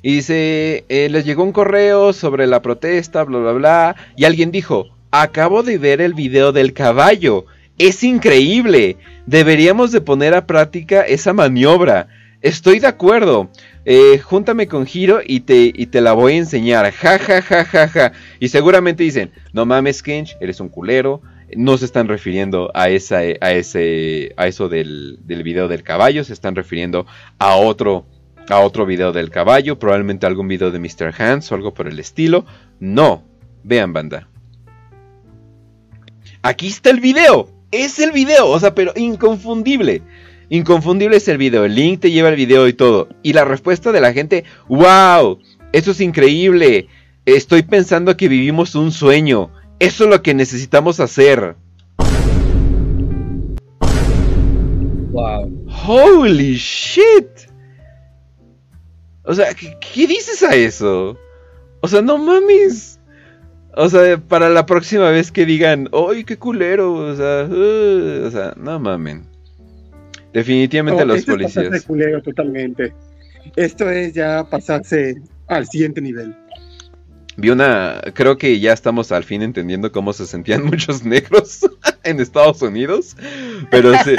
Y 0.03 0.15
dice, 0.17 0.85
eh, 0.89 1.09
les 1.11 1.25
llegó 1.25 1.43
un 1.43 1.53
correo 1.53 2.13
sobre 2.13 2.47
la 2.47 2.61
protesta, 2.63 3.25
bla, 3.25 3.39
bla, 3.39 3.53
bla. 3.53 3.97
Y 4.17 4.25
alguien 4.27 4.51
dijo, 4.53 4.87
acabo 5.11 5.63
de 5.63 5.79
ver 5.79 6.01
el 6.01 6.15
video 6.15 6.53
del 6.53 6.73
caballo. 6.73 7.47
Es 7.79 8.05
increíble. 8.05 8.97
Deberíamos 9.27 9.91
de 9.93 10.01
poner 10.01 10.35
a 10.35 10.47
práctica 10.47 11.03
esa 11.03 11.33
maniobra. 11.33 12.07
Estoy 12.45 12.79
de 12.79 12.87
acuerdo. 12.87 13.49
Eh, 13.87 14.19
júntame 14.19 14.69
con 14.69 14.85
Giro 14.85 15.21
y 15.25 15.41
te, 15.41 15.73
y 15.75 15.87
te 15.87 16.03
la 16.03 16.13
voy 16.13 16.35
a 16.35 16.37
enseñar. 16.37 16.93
Ja, 16.93 17.19
ja, 17.19 17.41
ja, 17.41 17.65
ja, 17.65 17.89
ja. 17.89 18.13
Y 18.39 18.49
seguramente 18.49 19.03
dicen, 19.03 19.33
no 19.55 19.65
mames, 19.65 20.03
Kench, 20.03 20.37
eres 20.41 20.61
un 20.61 20.69
culero. 20.69 21.23
No 21.57 21.79
se 21.79 21.87
están 21.87 22.07
refiriendo 22.07 22.71
a, 22.75 22.91
esa, 22.91 23.21
a, 23.41 23.53
ese, 23.53 24.35
a 24.37 24.47
eso 24.47 24.69
del, 24.69 25.21
del 25.23 25.43
video 25.43 25.69
del 25.69 25.83
caballo. 25.83 26.23
Se 26.23 26.35
están 26.35 26.55
refiriendo 26.55 27.07
a 27.39 27.57
otro 27.57 28.05
a 28.51 28.61
otro 28.61 28.85
video 28.85 29.11
del 29.11 29.31
caballo, 29.31 29.79
probablemente 29.79 30.27
algún 30.27 30.47
video 30.47 30.71
de 30.71 30.79
Mr. 30.79 31.15
Hands 31.19 31.51
o 31.51 31.55
algo 31.55 31.73
por 31.73 31.89
el 31.89 31.99
estilo. 31.99 32.45
No, 32.79 33.25
vean 33.63 33.95
banda. 33.95 34.29
Aquí 36.43 36.67
está 36.67 36.91
el 36.91 37.01
video, 37.01 37.49
es 37.71 37.99
el 37.99 38.13
video, 38.13 38.49
o 38.49 38.61
sea, 38.61 38.75
pero 38.75 38.93
inconfundible. 38.97 40.03
Inconfundible 40.49 41.17
es 41.17 41.29
el 41.29 41.39
video, 41.39 41.65
el 41.65 41.75
link 41.75 42.01
te 42.01 42.11
lleva 42.11 42.29
el 42.29 42.37
video 42.37 42.69
y 42.69 42.73
todo. 42.73 43.09
Y 43.23 43.33
la 43.33 43.45
respuesta 43.45 43.93
de 43.93 44.01
la 44.01 44.13
gente, 44.13 44.45
wow, 44.69 45.39
eso 45.73 45.91
es 45.93 46.01
increíble. 46.01 46.89
Estoy 47.25 47.63
pensando 47.63 48.17
que 48.17 48.29
vivimos 48.29 48.75
un 48.75 48.93
sueño. 48.93 49.51
Eso 49.79 50.05
es 50.05 50.11
lo 50.11 50.23
que 50.23 50.35
necesitamos 50.35 51.01
hacer. 51.01 51.57
Wow. 55.11 55.67
Holy 55.87 56.57
shit. 56.57 57.29
O 59.23 59.35
sea, 59.35 59.55
¿qué, 59.55 59.77
qué 59.81 60.07
dices 60.07 60.43
a 60.43 60.55
eso? 60.55 61.17
O 61.81 61.89
sea, 61.89 62.03
no 62.03 62.19
mames. 62.19 63.01
O 63.77 63.89
sea, 63.89 64.19
para 64.19 64.51
la 64.51 64.67
próxima 64.67 65.11
vez 65.11 65.33
que 65.33 65.47
digan, 65.47 65.89
¡ay, 65.93 66.25
qué 66.25 66.39
culero! 66.39 66.95
O 66.95 67.17
sea, 67.17 67.49
uh", 67.51 68.27
o 68.27 68.31
sea 68.31 68.55
no 68.57 68.79
mamen. 68.79 69.34
Definitivamente 70.35 71.01
No, 71.03 71.07
los 71.07 71.19
es 71.19 71.27
de 71.27 71.33
policías. 71.33 71.83
culero 71.85 72.21
totalmente. 72.21 72.93
Esto 73.57 73.89
es 73.89 74.13
ya 74.13 74.45
pasarse 74.51 75.23
al 75.47 75.67
siguiente 75.69 76.01
nivel. 76.01 76.37
Vi 77.37 77.51
una. 77.51 78.01
Creo 78.15 78.37
que 78.37 78.61
ya 78.61 78.73
estamos 78.73 79.13
al 79.13 79.25
fin 79.25 79.43
entendiendo 79.43 79.91
cómo 79.93 80.13
se 80.13 80.27
sentían 80.27 80.65
muchos 80.67 81.05
negros 81.05 81.61
en 82.05 82.21
Estados 82.21 82.61
Unidos. 82.63 83.17
Pero 83.71 83.93
sí. 84.05 84.17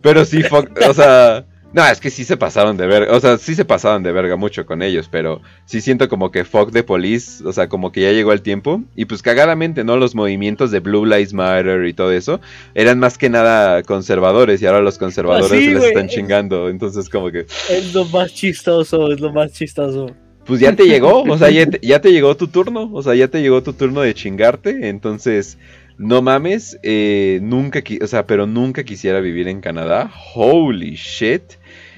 pero 0.00 0.24
sí, 0.24 0.42
o 0.88 0.94
sea. 0.94 1.44
No, 1.72 1.86
es 1.86 2.00
que 2.00 2.10
sí 2.10 2.24
se 2.24 2.36
pasaron 2.36 2.76
de 2.76 2.86
verga. 2.86 3.14
O 3.16 3.20
sea, 3.20 3.38
sí 3.38 3.54
se 3.54 3.64
pasaron 3.64 4.02
de 4.02 4.10
verga 4.10 4.34
mucho 4.36 4.66
con 4.66 4.82
ellos. 4.82 5.08
Pero 5.10 5.40
sí 5.66 5.80
siento 5.80 6.08
como 6.08 6.30
que 6.32 6.44
fuck 6.44 6.72
de 6.72 6.82
police. 6.82 7.44
O 7.46 7.52
sea, 7.52 7.68
como 7.68 7.92
que 7.92 8.00
ya 8.02 8.10
llegó 8.12 8.32
el 8.32 8.42
tiempo. 8.42 8.82
Y 8.96 9.04
pues 9.04 9.22
cagadamente, 9.22 9.84
¿no? 9.84 9.96
Los 9.96 10.14
movimientos 10.14 10.72
de 10.72 10.80
Blue 10.80 11.06
Lives 11.06 11.32
Matter 11.32 11.86
y 11.86 11.92
todo 11.92 12.10
eso. 12.12 12.40
Eran 12.74 12.98
más 12.98 13.18
que 13.18 13.30
nada 13.30 13.82
conservadores. 13.84 14.60
Y 14.62 14.66
ahora 14.66 14.80
los 14.80 14.98
conservadores 14.98 15.52
Ah, 15.52 15.54
sí, 15.54 15.64
se 15.66 15.70
les 15.70 15.78
güey. 15.78 15.88
están 15.90 16.08
chingando. 16.08 16.68
Entonces, 16.68 17.08
como 17.08 17.30
que. 17.30 17.46
Es 17.68 17.94
lo 17.94 18.04
más 18.06 18.34
chistoso, 18.34 19.12
es 19.12 19.20
lo 19.20 19.32
más 19.32 19.52
chistoso. 19.52 20.10
Pues 20.46 20.58
ya 20.58 20.74
te 20.74 20.84
llegó, 20.88 21.22
o 21.22 21.38
sea, 21.38 21.50
ya 21.50 21.66
te, 21.66 21.78
ya 21.86 22.00
te 22.00 22.10
llegó 22.10 22.36
tu 22.36 22.48
turno, 22.48 22.90
o 22.92 23.02
sea, 23.02 23.14
ya 23.14 23.28
te 23.28 23.40
llegó 23.40 23.62
tu 23.62 23.72
turno 23.74 24.00
de 24.00 24.14
chingarte, 24.14 24.88
entonces, 24.88 25.58
no 25.96 26.22
mames, 26.22 26.76
eh, 26.82 27.38
nunca, 27.42 27.82
o 28.02 28.06
sea, 28.08 28.26
pero 28.26 28.46
nunca 28.46 28.82
quisiera 28.82 29.20
vivir 29.20 29.46
en 29.46 29.60
Canadá, 29.60 30.10
holy 30.34 30.96
shit, 30.96 31.42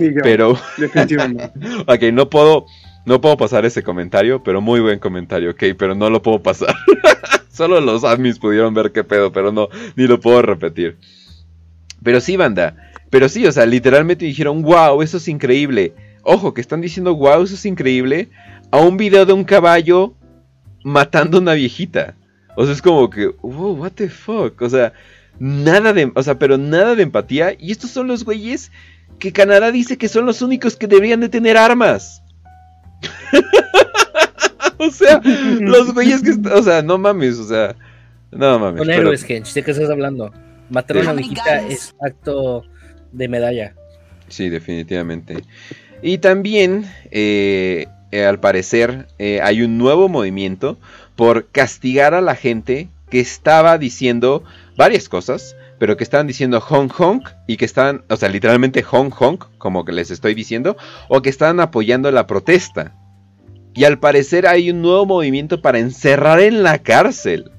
Sí, 0.03 0.15
yo, 0.15 0.23
pero, 0.23 0.59
definitivamente. 0.79 1.51
ok, 1.87 2.03
no 2.13 2.29
puedo, 2.29 2.67
no 3.07 3.21
puedo 3.21 3.37
pasar 3.37 3.65
ese 3.65 3.83
comentario, 3.83 4.43
pero 4.43 4.61
muy 4.61 4.81
buen 4.81 4.99
comentario, 4.99 5.51
ok, 5.51 5.63
pero 5.79 5.95
no 5.95 6.11
lo 6.11 6.23
puedo 6.23 6.43
pasar, 6.43 6.75
solo 7.51 7.81
los 7.81 8.05
admins 8.05 8.39
pudieron 8.39 8.75
ver 8.75 8.93
qué 8.93 9.05
pedo, 9.05 9.33
pero 9.33 9.53
no, 9.53 9.69
ni 9.97 10.07
lo 10.07 10.21
puedo 10.21 10.43
repetir, 10.43 10.99
pero 12.03 12.21
sí, 12.21 12.37
banda, 12.37 12.77
pero 13.11 13.29
sí, 13.29 13.47
o 13.47 13.53
sea, 13.53 13.67
literalmente 13.67 14.25
dijeron, 14.25 14.63
wow, 14.63 15.03
eso 15.03 15.19
es 15.19 15.29
increíble, 15.29 15.95
ojo, 16.23 16.55
que 16.55 16.61
están 16.61 16.81
diciendo, 16.81 17.15
wow, 17.15 17.43
eso 17.43 17.55
es 17.55 17.67
increíble, 17.67 18.29
a 18.71 18.79
un 18.79 18.97
video 18.97 19.27
de 19.27 19.33
un 19.35 19.45
caballo 19.45 20.15
matando 20.83 21.39
a 21.39 21.41
una 21.41 21.53
viejita. 21.55 22.17
O 22.57 22.65
sea, 22.65 22.75
es 22.75 22.83
como 22.83 23.09
que, 23.11 23.29
wow, 23.43 23.75
what 23.75 23.93
the 23.93 24.09
fuck. 24.09 24.61
O 24.61 24.69
sea, 24.69 24.93
nada 25.39 25.93
de, 25.93 26.11
o 26.15 26.23
sea, 26.23 26.39
pero 26.39 26.59
nada 26.59 26.95
de 26.95 27.03
empatía. 27.03 27.55
Y 27.59 27.71
estos 27.71 27.91
son 27.91 28.09
los 28.09 28.25
güeyes 28.25 28.71
que 29.19 29.33
Canadá 29.33 29.71
dice 29.73 29.97
que 29.99 30.09
son 30.09 30.27
los 30.27 30.43
únicos 30.43 30.77
que 30.77 30.87
deberían 30.87 31.21
de 31.21 31.29
tener 31.29 31.57
armas. 31.57 32.23
o 34.79 34.91
sea, 34.91 35.21
los 35.61 35.93
güeyes 35.95 36.23
que, 36.23 36.33
o 36.49 36.63
sea, 36.63 36.83
no 36.83 36.99
mames, 36.99 37.39
o 37.39 37.45
sea, 37.49 37.75
No 38.31 38.59
mames. 38.59 38.79
Son 38.79 38.87
pero- 38.87 39.01
héroes, 39.03 39.25
Kench. 39.25 39.53
¿De 39.53 39.63
qué 39.63 39.71
estás 39.73 39.91
hablando? 39.91 40.33
Matar 40.71 40.97
a 40.99 41.01
Sí. 41.01 41.07
una 41.07 41.13
viejita 41.15 41.61
es 41.69 41.95
acto 42.01 42.65
de 43.13 43.29
medalla. 43.29 43.75
Sí, 44.29 44.49
definitivamente. 44.49 45.45
Y 46.03 46.19
también, 46.19 46.87
eh, 47.11 47.87
eh, 48.11 48.25
al 48.25 48.41
parecer, 48.41 49.07
eh, 49.19 49.41
hay 49.43 49.63
un 49.63 49.77
nuevo 49.79 50.09
movimiento 50.09 50.79
por 51.15 51.47
castigar 51.49 52.15
a 52.15 52.21
la 52.23 52.35
gente 52.35 52.89
que 53.11 53.21
estaba 53.21 53.77
diciendo 53.77 54.43
varias 54.77 55.09
cosas, 55.11 55.55
pero 55.83 55.97
que 55.97 56.05
estaban 56.05 56.29
diciendo 56.29 56.61
Hong 56.61 56.87
Kong 56.87 57.25
y 57.49 57.57
que 57.57 57.65
estaban, 57.65 58.05
o 58.09 58.15
sea, 58.15 58.29
literalmente 58.29 58.85
Hong 58.85 59.11
Kong, 59.11 59.41
como 59.59 59.85
que 59.85 59.91
les 59.91 60.13
estoy 60.13 60.33
diciendo, 60.33 60.77
o 61.09 61.23
que 61.23 61.29
estaban 61.29 61.59
apoyando 61.59 62.09
la 62.13 62.29
protesta. 62.29 62.95
Y 63.75 63.83
al 63.83 63.99
parecer 63.99 64.47
hay 64.47 64.71
un 64.71 64.81
nuevo 64.81 65.07
movimiento 65.07 65.61
para 65.61 65.81
encerrar 65.81 66.39
en 66.39 66.63
la 66.63 66.79
cárcel 66.79 67.51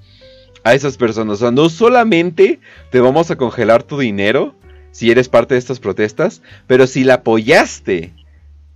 a 0.64 0.74
esas 0.74 0.96
personas. 0.96 1.34
O 1.34 1.40
sea, 1.42 1.52
no 1.52 1.68
solamente 1.68 2.62
te 2.92 3.02
vamos 3.02 3.30
a 3.30 3.36
congelar 3.36 3.84
tu 3.84 4.00
dinero 4.00 4.56
si 4.92 5.12
eres 5.12 5.28
parte 5.28 5.56
de 5.56 5.60
estas 5.60 5.82
protestas, 5.82 6.42
pero 6.66 6.88
si 6.88 7.04
la 7.04 7.16
apoyaste. 7.16 8.14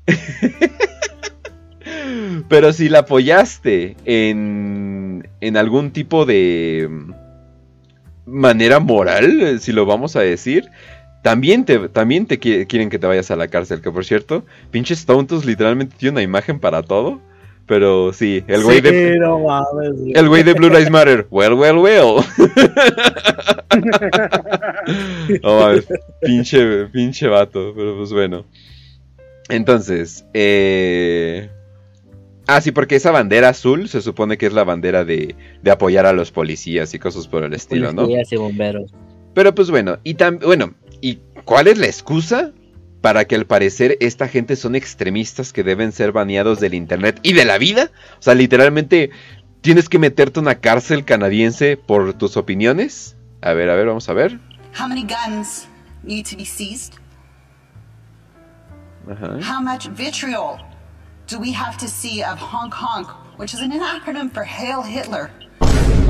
pero 2.49 2.73
si 2.73 2.89
la 2.89 2.99
apoyaste 2.99 3.95
en, 4.03 5.29
en 5.39 5.55
algún 5.55 5.91
tipo 5.91 6.25
de 6.25 6.89
manera 8.27 8.79
moral, 8.79 9.41
eh, 9.41 9.57
si 9.59 9.71
lo 9.71 9.85
vamos 9.87 10.15
a 10.15 10.19
decir, 10.21 10.69
también 11.23 11.65
te, 11.65 11.89
también 11.89 12.25
te 12.27 12.39
qui- 12.39 12.67
quieren 12.67 12.89
que 12.89 12.99
te 12.99 13.07
vayas 13.07 13.31
a 13.31 13.35
la 13.35 13.47
cárcel. 13.47 13.81
Que 13.81 13.91
por 13.91 14.05
cierto, 14.05 14.45
pinches 14.71 15.05
tontos 15.05 15.45
literalmente 15.45 15.95
tiene 15.97 16.13
una 16.13 16.21
imagen 16.21 16.59
para 16.59 16.83
todo. 16.83 17.19
Pero 17.65 18.13
sí, 18.13 18.45
el 18.47 18.63
güey 18.63 18.77
Sí, 18.77 18.81
de. 18.83 19.17
no 19.19 19.39
mames, 19.39 19.91
güey. 19.99 20.13
El 20.15 20.29
güey 20.29 20.43
de 20.43 20.53
Blue 20.53 20.69
Lives 20.69 20.89
Matter. 20.89 21.27
Well, 21.29 21.53
well, 21.55 21.77
well. 21.79 22.23
No 25.43 25.59
mames, 25.59 25.85
pinche, 26.21 26.85
pinche 26.87 27.27
vato. 27.27 27.73
Pero 27.75 27.97
pues 27.97 28.13
bueno. 28.13 28.45
Entonces, 29.49 30.25
eh... 30.33 31.49
Ah, 32.47 32.61
sí, 32.61 32.71
porque 32.71 32.95
esa 32.95 33.11
bandera 33.11 33.49
azul 33.49 33.89
se 33.89 34.01
supone 34.01 34.37
que 34.37 34.45
es 34.47 34.53
la 34.53 34.63
bandera 34.63 35.03
de, 35.03 35.35
de 35.61 35.71
apoyar 35.71 36.05
a 36.05 36.13
los 36.13 36.31
policías 36.31 36.93
y 36.93 36.99
cosas 36.99 37.27
por 37.27 37.43
el 37.43 37.53
estilo, 37.53 37.91
¿no? 37.91 38.03
Policías 38.03 38.31
y 38.31 38.35
bomberos. 38.37 38.91
Pero 39.33 39.53
pues 39.53 39.69
bueno, 39.69 39.99
y 40.03 40.15
tam- 40.15 40.39
bueno, 40.43 40.73
¿y 41.01 41.19
cuál 41.43 41.67
es 41.67 41.77
la 41.77 41.87
excusa? 41.87 42.51
Para 43.01 43.25
que 43.25 43.35
al 43.35 43.45
parecer 43.45 43.97
esta 43.99 44.27
gente 44.27 44.55
son 44.55 44.75
extremistas 44.75 45.53
que 45.53 45.63
deben 45.63 45.91
ser 45.91 46.11
baneados 46.11 46.59
del 46.59 46.73
internet 46.73 47.19
y 47.21 47.33
de 47.33 47.45
la 47.45 47.57
vida. 47.57 47.91
O 48.17 48.21
sea, 48.21 48.33
literalmente 48.33 49.11
tienes 49.61 49.87
que 49.89 49.99
meterte 49.99 50.39
a 50.39 50.41
una 50.41 50.55
cárcel 50.55 51.05
canadiense 51.05 51.77
por 51.77 52.13
tus 52.13 52.37
opiniones. 52.37 53.15
A 53.41 53.53
ver, 53.53 53.69
a 53.69 53.75
ver, 53.75 53.85
vamos 53.87 54.09
a 54.09 54.13
ver. 54.13 54.39
How 54.79 54.87
many 54.87 55.03
guns 55.03 55.67
need 56.03 56.25
to 56.25 56.35
be 56.37 56.45
seized? 56.45 56.93
Ajá. 59.09 59.37
How 59.41 59.61
much 59.61 59.87
vitriol 59.95 60.57
do 61.27 61.37
we 61.37 61.51
have 61.51 61.77
to 61.77 61.89
see 61.89 62.23
of 62.23 62.37
Hong 62.37 62.71
Kong, 62.71 63.03
which 63.35 63.53
is 63.53 63.59
an 63.59 63.71
acronym 63.71 64.33
for 64.33 64.45
Hail 64.45 64.81
Hitler? 64.81 65.29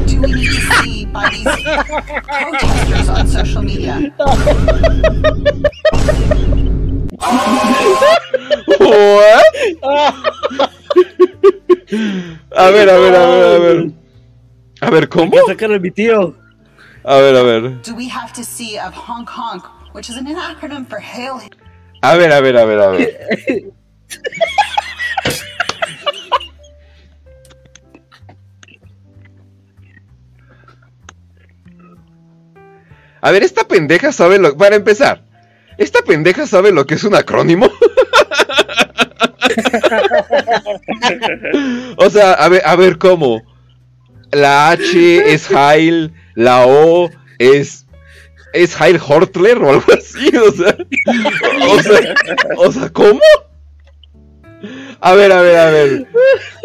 Do 0.06 0.22
we 0.22 0.32
need 0.32 0.46
to 0.46 0.62
see 0.84 1.06
by 1.06 1.30
these 1.32 1.44
protesters 2.24 3.10
on 3.10 3.28
social 3.28 3.64
media? 3.64 4.14
what? 8.78 9.46
A 12.52 12.72
ver, 12.72 12.90
a 12.90 13.00
ver, 13.00 13.16
a 13.16 13.28
ver, 13.28 13.56
a 13.56 13.60
ver. 13.60 13.92
A 14.82 14.92
ver, 14.92 15.08
¿cómo? 15.08 15.38
sacar 15.48 15.74
a 15.74 15.80
mi 15.80 15.90
tío. 15.90 16.36
A 17.06 17.18
ver, 17.18 17.36
a 17.36 17.44
ver. 17.44 17.82
Do 17.82 17.96
we 17.96 18.10
have 18.10 18.34
to 18.34 18.44
see 18.44 18.78
of 18.78 18.94
Hong 18.94 19.26
Kong, 19.26 19.62
which 19.94 20.10
is 20.10 20.18
an 20.18 20.26
acronym 20.26 20.86
for 20.86 21.00
Hail 21.00 21.38
Hitler? 21.38 21.64
A 22.04 22.18
ver, 22.18 22.30
a 22.30 22.42
ver, 22.42 22.56
a 22.58 22.66
ver, 22.66 22.80
a 22.80 22.92
ver. 22.92 23.72
A 33.22 33.32
ver, 33.32 33.44
esta 33.44 33.68
pendeja 33.68 34.12
sabe 34.12 34.38
lo... 34.38 34.58
Para 34.58 34.76
empezar, 34.76 35.24
¿esta 35.78 36.02
pendeja 36.02 36.48
sabe 36.48 36.72
lo 36.72 36.86
que 36.86 36.96
es 36.96 37.04
un 37.04 37.16
acrónimo? 37.16 37.68
o 41.98 42.10
sea, 42.10 42.34
a 42.34 42.50
ver, 42.50 42.62
a 42.66 42.76
ver 42.76 42.98
cómo. 42.98 43.44
La 44.32 44.72
H 44.72 45.34
es 45.34 45.50
Heil, 45.50 46.14
la 46.36 46.66
O 46.66 47.10
es... 47.40 47.86
¿Es 48.54 48.80
Heil 48.80 49.00
Hortler 49.06 49.58
o 49.58 49.72
algo 49.72 49.94
así? 49.94 50.32
O 50.38 50.52
sea, 50.52 50.78
o 51.70 51.82
sea, 51.82 52.16
o 52.58 52.72
sea, 52.72 52.90
¿cómo? 52.90 53.20
A 55.00 55.14
ver, 55.14 55.32
a 55.32 55.42
ver, 55.42 55.58
a 55.58 55.70
ver. 55.70 56.08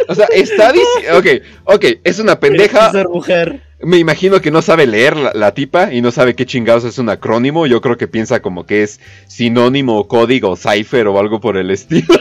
O 0.09 0.15
sea, 0.15 0.27
está 0.33 0.73
diciendo... 0.73 1.19
Ok, 1.19 1.27
ok, 1.65 1.85
es 2.05 2.19
una 2.19 2.41
pendeja. 2.41 2.89
Esa 2.89 3.05
mujer. 3.05 3.61
Me 3.83 3.99
imagino 3.99 4.41
que 4.41 4.51
no 4.51 4.63
sabe 4.63 4.87
leer 4.87 5.17
la, 5.17 5.33
la 5.35 5.55
tipa 5.55 5.93
y 5.93 6.01
no 6.01 6.11
sabe 6.11 6.35
qué 6.35 6.47
chingados 6.47 6.85
es 6.85 6.99
un 6.99 7.09
acrónimo. 7.09 7.67
Yo 7.67 7.81
creo 7.81 7.97
que 7.97 8.09
piensa 8.09 8.41
como 8.41 8.65
que 8.67 8.83
es 8.83 9.01
sinónimo, 9.27 9.99
o 9.99 10.09
código, 10.09 10.57
cipher 10.57 11.09
o 11.09 11.19
algo 11.19 11.41
por 11.41 11.57
el 11.57 11.71
estilo. 11.73 12.19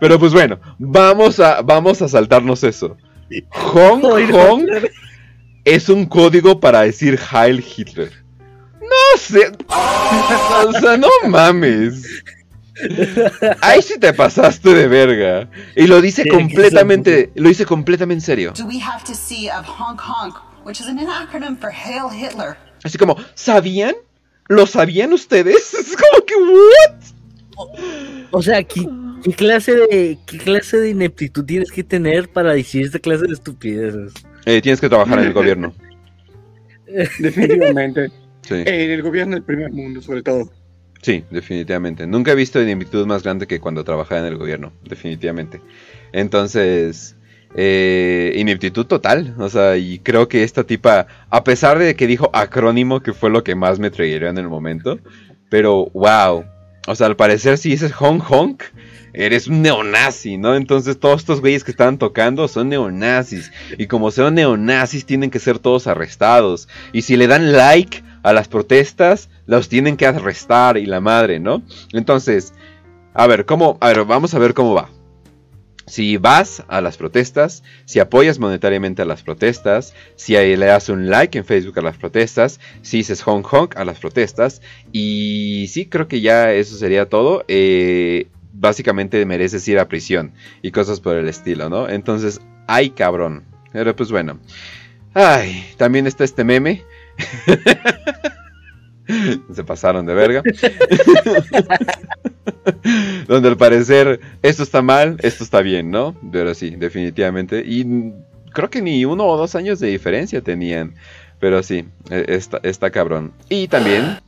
Pero 0.00 0.18
pues 0.18 0.32
bueno, 0.32 0.58
vamos 0.78 1.40
a, 1.40 1.62
vamos 1.62 2.02
a 2.02 2.08
saltarnos 2.08 2.64
eso. 2.64 2.96
Hong 3.50 4.00
Kong 4.30 4.66
es 5.64 5.88
un 5.88 6.06
código 6.06 6.60
para 6.60 6.82
decir 6.82 7.18
Heil 7.18 7.64
Hitler. 7.64 8.12
No 8.80 9.18
sé. 9.18 9.52
O 9.68 10.72
sea, 10.72 10.96
no 10.96 11.08
mames. 11.28 12.24
Ahí 13.60 13.82
sí 13.82 13.98
te 13.98 14.12
pasaste 14.12 14.74
de 14.74 14.88
verga. 14.88 15.50
Y 15.76 15.86
lo 15.86 16.00
dice 16.00 16.26
completamente, 16.28 17.30
lo 17.34 17.48
dice 17.48 17.66
completamente 17.66 18.20
en 18.22 18.26
serio. 18.26 18.52
Do 18.56 18.66
we 18.66 18.80
have 18.80 19.04
to 19.04 19.14
see 19.14 19.48
of 19.48 19.66
Hong 19.66 19.96
Kong, 19.96 20.34
which 20.64 20.80
is 20.80 20.86
an 20.86 20.98
acronym 20.98 21.56
for 21.58 21.70
Hail 21.70 22.08
Hitler? 22.10 22.56
Así 22.82 22.98
como, 22.98 23.16
¿sabían? 23.34 23.94
¿Lo 24.48 24.66
sabían 24.66 25.12
ustedes? 25.12 25.74
Es 25.78 25.96
como 25.96 26.24
que, 26.24 26.34
¿what? 26.34 27.68
O 28.30 28.42
sea, 28.42 28.62
¿qué, 28.62 28.88
qué 29.22 29.32
clase 29.32 29.76
de 29.76 30.18
qué 30.26 30.38
clase 30.38 30.78
de 30.78 30.90
ineptitud 30.90 31.44
tienes 31.44 31.70
que 31.70 31.84
tener 31.84 32.28
para 32.28 32.54
decir 32.54 32.86
esta 32.86 32.98
clase 32.98 33.26
de 33.26 33.34
estupideces? 33.34 34.14
Eh, 34.46 34.60
tienes 34.60 34.80
que 34.80 34.88
trabajar 34.88 35.18
en 35.18 35.26
el 35.26 35.32
gobierno. 35.32 35.74
Definitivamente. 37.18 38.10
Sí. 38.42 38.54
En 38.66 38.90
el 38.90 39.02
gobierno 39.02 39.34
del 39.34 39.44
primer 39.44 39.70
mundo, 39.70 40.02
sobre 40.02 40.22
todo. 40.22 40.50
Sí, 41.02 41.24
definitivamente. 41.30 42.06
Nunca 42.06 42.30
he 42.30 42.34
visto 42.36 42.62
ineptitud 42.62 43.06
más 43.06 43.24
grande 43.24 43.48
que 43.48 43.60
cuando 43.60 43.82
trabajaba 43.82 44.20
en 44.20 44.28
el 44.28 44.38
gobierno, 44.38 44.72
definitivamente. 44.84 45.60
Entonces, 46.12 47.16
eh, 47.56 48.32
ineptitud 48.36 48.86
total. 48.86 49.34
O 49.38 49.48
sea, 49.48 49.76
y 49.76 49.98
creo 49.98 50.28
que 50.28 50.44
esta 50.44 50.64
tipa, 50.64 51.08
a 51.28 51.42
pesar 51.42 51.78
de 51.78 51.96
que 51.96 52.06
dijo 52.06 52.30
acrónimo, 52.32 53.00
que 53.00 53.12
fue 53.12 53.30
lo 53.30 53.42
que 53.42 53.56
más 53.56 53.80
me 53.80 53.90
triggeró 53.90 54.28
en 54.28 54.38
el 54.38 54.48
momento, 54.48 55.00
pero 55.50 55.90
wow. 55.92 56.44
O 56.86 56.94
sea, 56.94 57.08
al 57.08 57.16
parecer 57.16 57.58
si 57.58 57.70
dices 57.70 57.92
Hong 57.94 58.20
Kong, 58.20 58.56
eres 59.12 59.48
un 59.48 59.60
neonazi, 59.60 60.36
¿no? 60.38 60.54
Entonces 60.54 60.98
todos 60.98 61.20
estos 61.20 61.40
güeyes 61.40 61.64
que 61.64 61.72
estaban 61.72 61.98
tocando 61.98 62.46
son 62.46 62.68
neonazis. 62.68 63.50
Y 63.76 63.86
como 63.88 64.12
son 64.12 64.34
neonazis, 64.36 65.04
tienen 65.04 65.30
que 65.30 65.40
ser 65.40 65.58
todos 65.58 65.88
arrestados. 65.88 66.68
Y 66.92 67.02
si 67.02 67.16
le 67.16 67.26
dan 67.26 67.52
like 67.52 68.02
a 68.22 68.32
las 68.32 68.48
protestas, 68.48 69.28
los 69.46 69.68
tienen 69.68 69.96
que 69.96 70.06
arrestar 70.06 70.76
y 70.76 70.86
la 70.86 71.00
madre, 71.00 71.40
¿no? 71.40 71.62
Entonces, 71.92 72.54
a 73.14 73.26
ver, 73.26 73.44
¿cómo? 73.44 73.78
A 73.80 73.88
ver, 73.88 74.04
vamos 74.04 74.34
a 74.34 74.38
ver 74.38 74.54
cómo 74.54 74.74
va. 74.74 74.88
Si 75.86 76.16
vas 76.16 76.62
a 76.68 76.80
las 76.80 76.96
protestas, 76.96 77.64
si 77.84 77.98
apoyas 77.98 78.38
monetariamente 78.38 79.02
a 79.02 79.04
las 79.04 79.22
protestas, 79.22 79.94
si 80.14 80.34
le 80.34 80.56
das 80.56 80.88
un 80.88 81.10
like 81.10 81.36
en 81.36 81.44
Facebook 81.44 81.78
a 81.78 81.82
las 81.82 81.96
protestas, 81.96 82.60
si 82.82 82.98
dices 82.98 83.22
Hong 83.22 83.42
Kong 83.42 83.70
a 83.76 83.84
las 83.84 83.98
protestas, 83.98 84.62
y 84.92 85.66
sí, 85.70 85.86
creo 85.86 86.06
que 86.06 86.20
ya 86.20 86.52
eso 86.52 86.76
sería 86.76 87.08
todo. 87.08 87.44
Eh, 87.48 88.28
básicamente 88.52 89.24
mereces 89.26 89.66
ir 89.66 89.78
a 89.78 89.88
prisión 89.88 90.32
y 90.62 90.70
cosas 90.70 91.00
por 91.00 91.16
el 91.16 91.28
estilo, 91.28 91.68
¿no? 91.68 91.88
Entonces, 91.88 92.40
ay 92.66 92.90
cabrón. 92.90 93.44
Pero 93.72 93.96
pues 93.96 94.10
bueno. 94.10 94.38
Ay, 95.14 95.66
también 95.76 96.06
está 96.06 96.24
este 96.24 96.44
meme. 96.44 96.84
Se 99.52 99.64
pasaron 99.64 100.06
de 100.06 100.14
verga. 100.14 100.42
Donde 103.26 103.48
al 103.48 103.56
parecer 103.56 104.20
esto 104.42 104.62
está 104.62 104.82
mal, 104.82 105.16
esto 105.22 105.44
está 105.44 105.60
bien, 105.60 105.90
¿no? 105.90 106.16
Pero 106.30 106.54
sí, 106.54 106.70
definitivamente. 106.70 107.62
Y 107.66 108.12
creo 108.52 108.70
que 108.70 108.80
ni 108.80 109.04
uno 109.04 109.26
o 109.26 109.36
dos 109.36 109.54
años 109.54 109.80
de 109.80 109.88
diferencia 109.88 110.40
tenían. 110.40 110.94
Pero 111.40 111.62
sí, 111.62 111.84
e- 112.10 112.26
está, 112.28 112.60
está 112.62 112.90
cabrón. 112.90 113.32
Y 113.48 113.68
también 113.68 114.18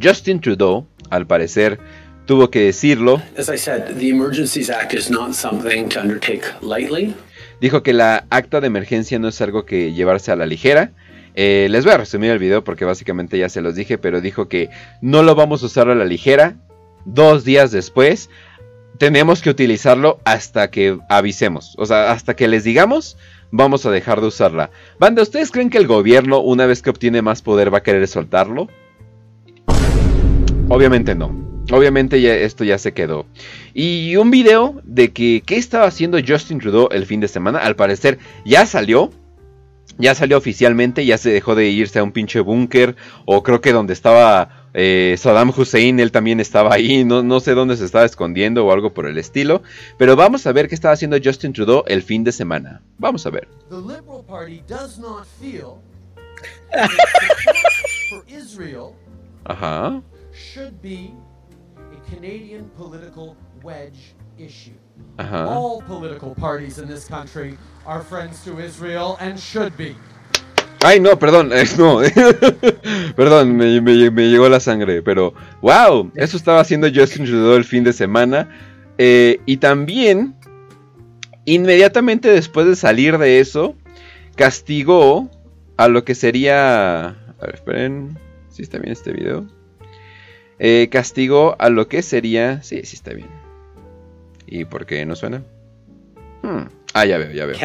Justin 0.00 0.40
Trudeau, 0.40 0.86
al 1.10 1.26
parecer, 1.26 1.78
tuvo 2.26 2.50
que 2.50 2.60
decirlo. 2.60 3.22
As 3.36 3.48
I 3.48 3.58
said, 3.58 3.96
the 3.98 4.08
Emergencies 4.08 4.70
Act 4.70 4.94
is 4.94 5.10
not 5.10 5.34
something 5.34 5.88
to 5.88 6.00
undertake 6.00 6.44
lightly. 6.62 7.14
Dijo 7.60 7.82
que 7.82 7.92
la 7.92 8.24
acta 8.30 8.60
de 8.60 8.68
emergencia 8.68 9.18
no 9.18 9.28
es 9.28 9.40
algo 9.40 9.66
que 9.66 9.92
llevarse 9.92 10.30
a 10.30 10.36
la 10.36 10.46
ligera. 10.46 10.92
Eh, 11.40 11.68
les 11.70 11.84
voy 11.84 11.94
a 11.94 11.98
resumir 11.98 12.32
el 12.32 12.40
video 12.40 12.64
porque 12.64 12.84
básicamente 12.84 13.38
ya 13.38 13.48
se 13.48 13.60
los 13.60 13.76
dije, 13.76 13.96
pero 13.96 14.20
dijo 14.20 14.48
que 14.48 14.70
no 15.00 15.22
lo 15.22 15.36
vamos 15.36 15.62
a 15.62 15.66
usar 15.66 15.88
a 15.88 15.94
la 15.94 16.04
ligera. 16.04 16.56
Dos 17.04 17.44
días 17.44 17.70
después 17.70 18.28
tenemos 18.98 19.40
que 19.40 19.48
utilizarlo 19.48 20.18
hasta 20.24 20.68
que 20.72 20.98
avisemos. 21.08 21.76
O 21.78 21.86
sea, 21.86 22.10
hasta 22.10 22.34
que 22.34 22.48
les 22.48 22.64
digamos, 22.64 23.16
vamos 23.52 23.86
a 23.86 23.92
dejar 23.92 24.20
de 24.20 24.26
usarla. 24.26 24.72
Banda, 24.98 25.22
¿ustedes 25.22 25.52
creen 25.52 25.70
que 25.70 25.78
el 25.78 25.86
gobierno, 25.86 26.40
una 26.40 26.66
vez 26.66 26.82
que 26.82 26.90
obtiene 26.90 27.22
más 27.22 27.40
poder, 27.40 27.72
va 27.72 27.78
a 27.78 27.82
querer 27.84 28.08
soltarlo? 28.08 28.66
Obviamente 30.68 31.14
no. 31.14 31.62
Obviamente 31.70 32.20
ya, 32.20 32.34
esto 32.34 32.64
ya 32.64 32.78
se 32.78 32.94
quedó. 32.94 33.26
Y 33.74 34.16
un 34.16 34.32
video 34.32 34.80
de 34.82 35.12
que 35.12 35.44
qué 35.46 35.56
estaba 35.56 35.86
haciendo 35.86 36.18
Justin 36.18 36.58
Trudeau 36.58 36.88
el 36.90 37.06
fin 37.06 37.20
de 37.20 37.28
semana. 37.28 37.60
Al 37.60 37.76
parecer 37.76 38.18
ya 38.44 38.66
salió. 38.66 39.12
Ya 39.98 40.14
salió 40.14 40.38
oficialmente. 40.38 41.04
Ya 41.04 41.18
se 41.18 41.30
dejó 41.30 41.54
de 41.54 41.68
irse 41.68 41.98
a 41.98 42.04
un 42.04 42.12
pinche 42.12 42.40
búnker. 42.40 42.96
O 43.26 43.42
creo 43.42 43.60
que 43.60 43.72
donde 43.72 43.92
estaba 43.92 44.68
eh, 44.74 45.16
Saddam 45.18 45.52
Hussein. 45.56 46.00
Él 46.00 46.12
también 46.12 46.40
estaba 46.40 46.74
ahí. 46.74 47.04
No, 47.04 47.22
no 47.22 47.40
sé 47.40 47.54
dónde 47.54 47.76
se 47.76 47.84
estaba 47.84 48.04
escondiendo 48.04 48.64
o 48.64 48.72
algo 48.72 48.94
por 48.94 49.06
el 49.06 49.18
estilo. 49.18 49.62
Pero 49.98 50.16
vamos 50.16 50.46
a 50.46 50.52
ver 50.52 50.68
qué 50.68 50.74
estaba 50.74 50.94
haciendo 50.94 51.18
Justin 51.22 51.52
Trudeau 51.52 51.84
el 51.86 52.02
fin 52.02 52.24
de 52.24 52.32
semana. 52.32 52.82
Vamos 52.98 53.26
a 53.26 53.30
ver. 53.30 53.48
The 53.68 53.76
Liberal 53.76 54.24
Party 54.26 54.62
does 54.66 54.98
not 54.98 55.26
feel 55.40 55.78
that 56.72 56.90
for 58.10 58.24
Israel 58.28 58.94
Ajá. 59.44 60.02
should 60.32 60.80
be 60.80 61.12
a 61.74 62.10
Canadian 62.14 62.70
political 62.76 63.36
wedge 63.62 64.14
issue. 64.38 64.72
Ajá. 65.16 65.46
All 65.48 65.82
political 65.86 66.34
parties 66.34 66.78
in 66.78 66.86
this 66.86 67.06
country 67.08 67.56
are 67.86 68.02
friends 68.02 68.42
to 68.44 68.58
Israel 68.60 69.16
and 69.20 69.38
should 69.38 69.72
be. 69.76 69.96
Ay, 70.84 71.00
no, 71.00 71.18
perdón, 71.18 71.50
eh, 71.52 71.64
no. 71.76 72.00
perdón, 73.16 73.56
me, 73.56 73.80
me- 73.80 74.10
me 74.12 74.28
llegó 74.30 74.48
la 74.48 74.60
sangre, 74.60 75.02
pero 75.02 75.34
wow, 75.60 76.10
eso 76.14 76.36
estaba 76.36 76.60
haciendo 76.60 76.86
Justin 76.94 77.24
Trudeau 77.24 77.56
el 77.56 77.64
fin 77.64 77.82
de 77.82 77.92
semana. 77.92 78.48
Eh, 78.96 79.40
y 79.44 79.56
también, 79.56 80.36
inmediatamente 81.46 82.30
después 82.30 82.66
de 82.66 82.76
salir 82.76 83.18
de 83.18 83.40
eso, 83.40 83.74
castigó 84.36 85.30
a 85.76 85.88
lo 85.88 86.04
que 86.04 86.14
sería... 86.14 87.06
A 87.08 87.46
ver, 87.46 87.54
esperen, 87.56 88.18
si 88.48 88.62
está 88.62 88.78
bien 88.78 88.92
este 88.92 89.12
video. 89.12 89.46
Eh, 90.60 90.88
castigó 90.92 91.56
a 91.60 91.70
lo 91.70 91.88
que 91.88 92.02
sería... 92.02 92.62
Sí, 92.62 92.80
sí 92.84 92.96
está 92.96 93.12
bien. 93.14 93.28
¿Y 94.50 94.64
por 94.64 94.86
qué 94.86 95.04
no 95.04 95.14
suena? 95.14 95.42
Hmm, 96.42 96.62
Ah, 96.94 97.04
ya 97.04 97.18
veo, 97.18 97.30
ya 97.32 97.46
veo. 97.46 97.56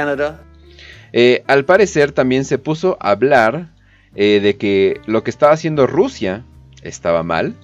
Eh, 1.13 1.43
al 1.47 1.65
parecer 1.65 2.11
también 2.11 2.43
se 2.45 2.57
puso 2.57 2.97
a 2.99 3.11
hablar 3.11 3.69
eh, 4.15 4.39
de 4.41 4.57
que 4.57 4.99
lo 5.05 5.23
que 5.23 5.29
estaba 5.31 5.53
haciendo 5.53 5.87
Rusia 5.87 6.43
estaba 6.81 7.23
mal 7.23 7.55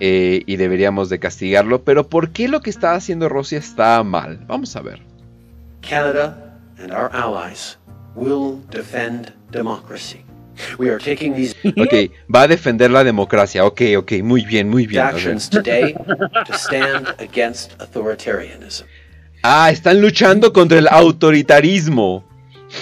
eh, 0.00 0.42
y 0.46 0.56
deberíamos 0.56 1.08
de 1.08 1.18
castigarlo. 1.18 1.82
Pero 1.82 2.08
¿por 2.08 2.30
qué 2.30 2.48
lo 2.48 2.60
que 2.60 2.70
estaba 2.70 2.94
haciendo 2.94 3.28
Rusia 3.28 3.58
estaba 3.58 4.02
mal? 4.04 4.44
Vamos 4.46 4.74
a 4.74 4.80
ver. 4.80 5.00
Canada 5.80 6.58
and 6.78 6.92
our 6.92 7.10
allies 7.12 7.78
will 8.14 8.60
defend 8.70 9.32
democracy. 9.50 10.24
We 10.78 10.90
are 10.90 10.98
taking 10.98 11.34
these 11.34 11.54
Ok, 11.76 12.12
va 12.34 12.42
a 12.42 12.48
defender 12.48 12.90
la 12.90 13.04
democracia. 13.04 13.64
Ok, 13.64 13.82
ok, 13.96 14.12
muy 14.22 14.44
bien, 14.44 14.68
muy 14.68 14.86
bien. 14.86 15.02
A 15.02 15.12
ver. 15.12 15.14
actions 15.16 15.48
today 15.48 15.94
to 16.46 16.52
stand 16.54 17.08
against 17.18 17.72
authoritarianism. 17.80 18.86
Ah, 19.42 19.70
están 19.70 20.00
luchando 20.00 20.52
contra 20.52 20.78
el 20.78 20.88
autoritarismo. 20.88 22.27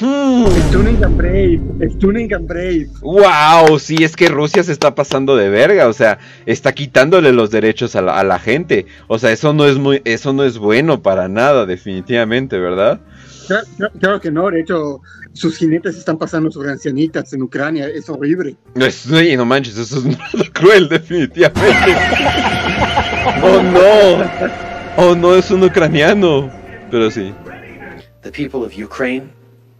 Hmm. 0.00 0.46
Stunning 0.68 1.02
and 1.04 1.16
Brave, 1.16 1.60
Stunning 1.96 2.34
and 2.34 2.46
Brave. 2.48 2.88
Wow, 3.02 3.78
sí, 3.78 4.02
es 4.02 4.16
que 4.16 4.28
Rusia 4.28 4.62
se 4.64 4.72
está 4.72 4.94
pasando 4.94 5.36
de 5.36 5.48
verga, 5.48 5.86
o 5.88 5.92
sea, 5.92 6.18
está 6.44 6.72
quitándole 6.74 7.32
los 7.32 7.50
derechos 7.52 7.94
a 7.94 8.02
la, 8.02 8.18
a 8.18 8.24
la 8.24 8.38
gente. 8.40 8.86
O 9.06 9.18
sea, 9.18 9.30
eso 9.30 9.52
no 9.52 9.64
es 9.66 9.78
muy, 9.78 10.02
eso 10.04 10.32
no 10.32 10.42
es 10.44 10.58
bueno 10.58 11.02
para 11.02 11.28
nada, 11.28 11.66
definitivamente, 11.66 12.58
¿verdad? 12.58 13.00
Claro, 13.46 13.66
claro- 13.76 13.92
claro 14.00 14.20
que 14.20 14.30
no, 14.32 14.50
de 14.50 14.60
hecho, 14.60 15.00
sus 15.32 15.56
jinetes 15.56 15.96
están 15.96 16.18
pasando 16.18 16.50
sobre 16.50 16.72
ancianitas 16.72 17.32
en 17.32 17.42
Ucrania, 17.42 17.86
es 17.88 18.08
horrible. 18.08 18.56
No, 18.74 18.86
no 19.36 19.44
manches, 19.44 19.78
eso 19.78 19.98
es 19.98 20.04
muy 20.34 20.48
cruel, 20.52 20.88
definitivamente. 20.88 21.94
Oh 23.42 23.62
no, 23.62 25.04
oh 25.10 25.14
no, 25.14 25.34
es 25.36 25.50
un 25.50 25.62
ucraniano. 25.62 26.50
Pero 26.90 27.10
sí. 27.10 27.32
The 28.22 28.30
people 28.32 28.60
of 28.66 28.72
Ukraine, 28.76 29.28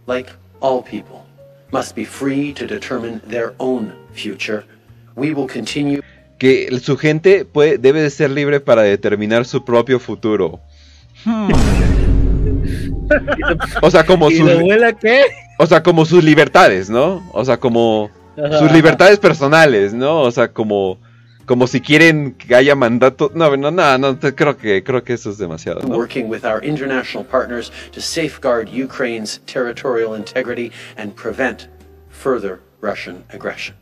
like 0.07 0.31
all 0.61 0.81
people, 0.81 1.25
must 1.71 1.95
be 1.95 2.05
free 2.05 2.53
to 2.53 2.65
determine 2.65 3.21
their 3.27 3.53
own 3.59 3.93
future. 4.13 4.65
We 5.15 5.33
will 5.33 5.47
continue 5.47 6.01
Que 6.39 6.69
su 6.79 6.97
gente 6.97 7.45
puede, 7.45 7.77
debe 7.77 8.01
de 8.01 8.09
ser 8.09 8.29
libre 8.29 8.59
para 8.59 8.83
determinar 8.83 9.45
su 9.45 9.65
propio 9.65 9.99
futuro. 9.99 10.59
Hmm. 11.25 11.49
O 13.81 13.89
sea, 13.89 14.05
como 14.05 14.29
¿Y 14.31 14.35
sus, 14.37 14.49
qué? 15.01 15.25
o 15.57 15.65
sea, 15.65 15.81
como 15.81 16.05
sus 16.05 16.23
libertades, 16.23 16.89
¿no? 16.89 17.27
O 17.33 17.43
sea, 17.43 17.57
como 17.57 18.11
sus 18.59 18.71
libertades 18.71 19.17
personales, 19.17 19.93
¿no? 19.93 20.21
O 20.21 20.31
sea, 20.31 20.49
como 20.53 20.99
como 21.47 21.65
si 21.65 21.79
quieren 21.81 22.33
que 22.33 22.53
haya 22.53 22.75
mandato. 22.75 23.31
No, 23.33 23.55
no, 23.55 23.71
no, 23.71 23.97
no, 23.97 24.19
creo 24.19 24.57
que 24.57 24.83
creo 24.83 25.03
que 25.03 25.13
eso 25.13 25.31
es 25.31 25.37
demasiado, 25.39 25.81
¿no? 25.81 25.97
working 25.97 26.29
with 26.29 26.43
our 26.43 26.63
international 26.63 27.25
partners 27.25 27.71
to 27.91 28.01
safeguard 28.01 28.69
Ukraine's 28.69 29.39
territorial 29.47 30.13
integrity 30.15 30.71
and 30.97 31.15
prevent 31.15 31.69
further 32.09 32.59
Russian 32.81 33.23
aggression. 33.33 33.75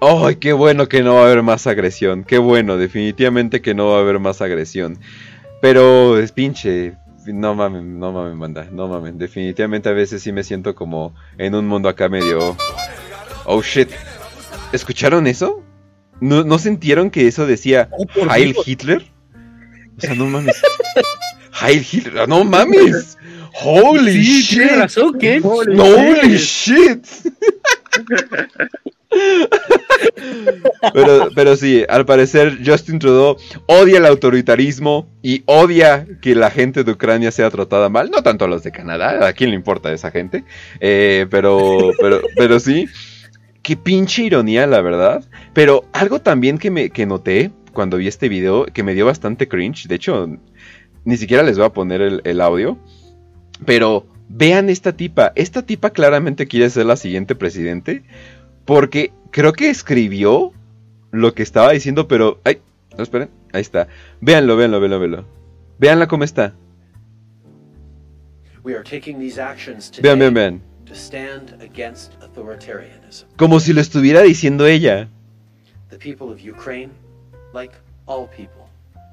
¡Ay, 0.00 0.36
qué 0.36 0.52
bueno 0.52 0.86
que 0.86 1.02
no 1.02 1.14
va 1.14 1.22
a 1.22 1.24
haber 1.26 1.42
más 1.42 1.66
agresión! 1.66 2.24
¡Qué 2.24 2.36
bueno! 2.36 2.76
Definitivamente 2.76 3.62
que 3.62 3.74
no 3.74 3.90
va 3.90 3.98
a 3.98 4.00
haber 4.00 4.18
más 4.18 4.42
agresión. 4.42 4.98
Pero 5.62 6.18
es 6.18 6.32
pinche. 6.32 6.94
No 7.26 7.54
mames, 7.54 7.84
no 7.84 8.12
mames, 8.12 8.36
manda. 8.36 8.68
No 8.70 8.86
mames. 8.86 9.16
Definitivamente 9.16 9.88
a 9.88 9.92
veces 9.92 10.22
sí 10.22 10.30
me 10.30 10.42
siento 10.42 10.74
como 10.74 11.14
en 11.38 11.54
un 11.54 11.66
mundo 11.66 11.88
acá 11.88 12.10
medio. 12.10 12.54
Oh 13.46 13.62
shit. 13.62 13.88
¿Escucharon 14.72 15.26
eso? 15.26 15.63
¿No, 16.20 16.44
¿no 16.44 16.58
sintieron 16.58 17.10
que 17.10 17.26
eso 17.26 17.46
decía 17.46 17.88
por 18.14 18.30
Heil 18.32 18.52
Dios. 18.52 18.68
Hitler? 18.68 19.04
O 19.96 20.00
sea, 20.00 20.14
no 20.14 20.26
mames. 20.26 20.60
Heil 21.62 21.86
Hitler. 21.90 22.28
¡No 22.28 22.44
mames! 22.44 23.16
¡Holy 23.62 24.12
Sí, 24.24 24.42
shit! 24.42 24.70
razón, 24.72 25.16
Holy 25.42 26.36
shit. 26.36 27.06
Pero, 30.92 31.28
pero 31.34 31.56
sí, 31.56 31.84
al 31.88 32.04
parecer 32.04 32.58
Justin 32.64 32.98
Trudeau 32.98 33.36
odia 33.66 33.98
el 33.98 34.06
autoritarismo 34.06 35.08
y 35.22 35.42
odia 35.46 36.06
que 36.20 36.34
la 36.34 36.50
gente 36.50 36.82
de 36.84 36.92
Ucrania 36.92 37.30
sea 37.30 37.50
tratada 37.50 37.88
mal. 37.88 38.10
No 38.10 38.22
tanto 38.22 38.44
a 38.44 38.48
los 38.48 38.62
de 38.64 38.72
Canadá, 38.72 39.26
¿a 39.26 39.32
quién 39.32 39.50
le 39.50 39.56
importa 39.56 39.92
esa 39.92 40.10
gente? 40.10 40.44
Eh, 40.80 41.26
pero, 41.30 41.92
pero, 42.00 42.20
pero 42.36 42.58
sí, 42.60 42.86
qué 43.64 43.76
pinche 43.76 44.22
ironía, 44.22 44.68
la 44.68 44.80
verdad. 44.80 45.24
Pero 45.52 45.86
algo 45.92 46.20
también 46.20 46.58
que, 46.58 46.70
me, 46.70 46.90
que 46.90 47.06
noté 47.06 47.50
cuando 47.72 47.96
vi 47.96 48.06
este 48.06 48.28
video, 48.28 48.66
que 48.66 48.84
me 48.84 48.94
dio 48.94 49.06
bastante 49.06 49.48
cringe, 49.48 49.88
de 49.88 49.96
hecho, 49.96 50.28
ni 51.04 51.16
siquiera 51.16 51.42
les 51.42 51.56
voy 51.58 51.66
a 51.66 51.72
poner 51.72 52.00
el, 52.00 52.20
el 52.22 52.40
audio, 52.40 52.78
pero 53.66 54.06
vean 54.28 54.70
esta 54.70 54.92
tipa, 54.92 55.32
esta 55.34 55.62
tipa 55.62 55.90
claramente 55.90 56.46
quiere 56.46 56.70
ser 56.70 56.86
la 56.86 56.96
siguiente 56.96 57.34
presidente, 57.34 58.04
porque 58.64 59.12
creo 59.32 59.52
que 59.52 59.70
escribió 59.70 60.52
lo 61.10 61.34
que 61.34 61.42
estaba 61.42 61.72
diciendo, 61.72 62.06
pero... 62.06 62.40
Ay, 62.44 62.60
no, 62.96 63.02
esperen, 63.02 63.30
ahí 63.52 63.62
está. 63.62 63.88
Véanlo, 64.20 64.56
véanlo, 64.56 64.78
véanlo, 64.78 65.00
véanlo. 65.00 65.24
Véanla 65.78 66.06
cómo 66.06 66.22
está. 66.22 66.54
We 68.62 68.74
are 68.74 68.84
taking 68.84 69.18
these 69.18 69.38
actions 69.38 69.90
Vean, 70.00 70.18
vean, 70.18 70.32
vean. 70.32 70.73
To 70.86 70.94
stand 70.94 71.54
against 71.60 72.18
authoritarianism. 72.20 73.24
Como 73.36 73.60
si 73.60 73.72
lo 73.72 73.80
estuviera 73.80 74.22
diciendo 74.22 74.66
ella. 74.66 75.08
The 75.90 75.98
people 75.98 76.30
of 76.30 76.40
Ukraine, 76.40 76.90
like 77.52 77.72
all 78.06 78.26
people, 78.28 78.68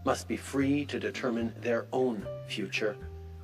must 0.06 0.27
be 0.27 0.38
free 0.38 0.85
to 0.85 0.99
determine 0.99 1.53
their 1.61 1.85
own 1.91 2.26
future. 2.48 2.95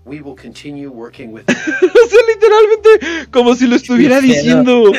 We 0.06 0.22
will 0.22 0.36
continue 0.36 0.90
working 0.90 1.32
with 1.32 1.44
o 1.50 1.54
sea, 1.54 2.22
literalmente, 2.28 3.32
como 3.32 3.56
si 3.56 3.68
lo 3.68 3.76
estuviera 3.76 4.22
diciendo. 4.22 4.92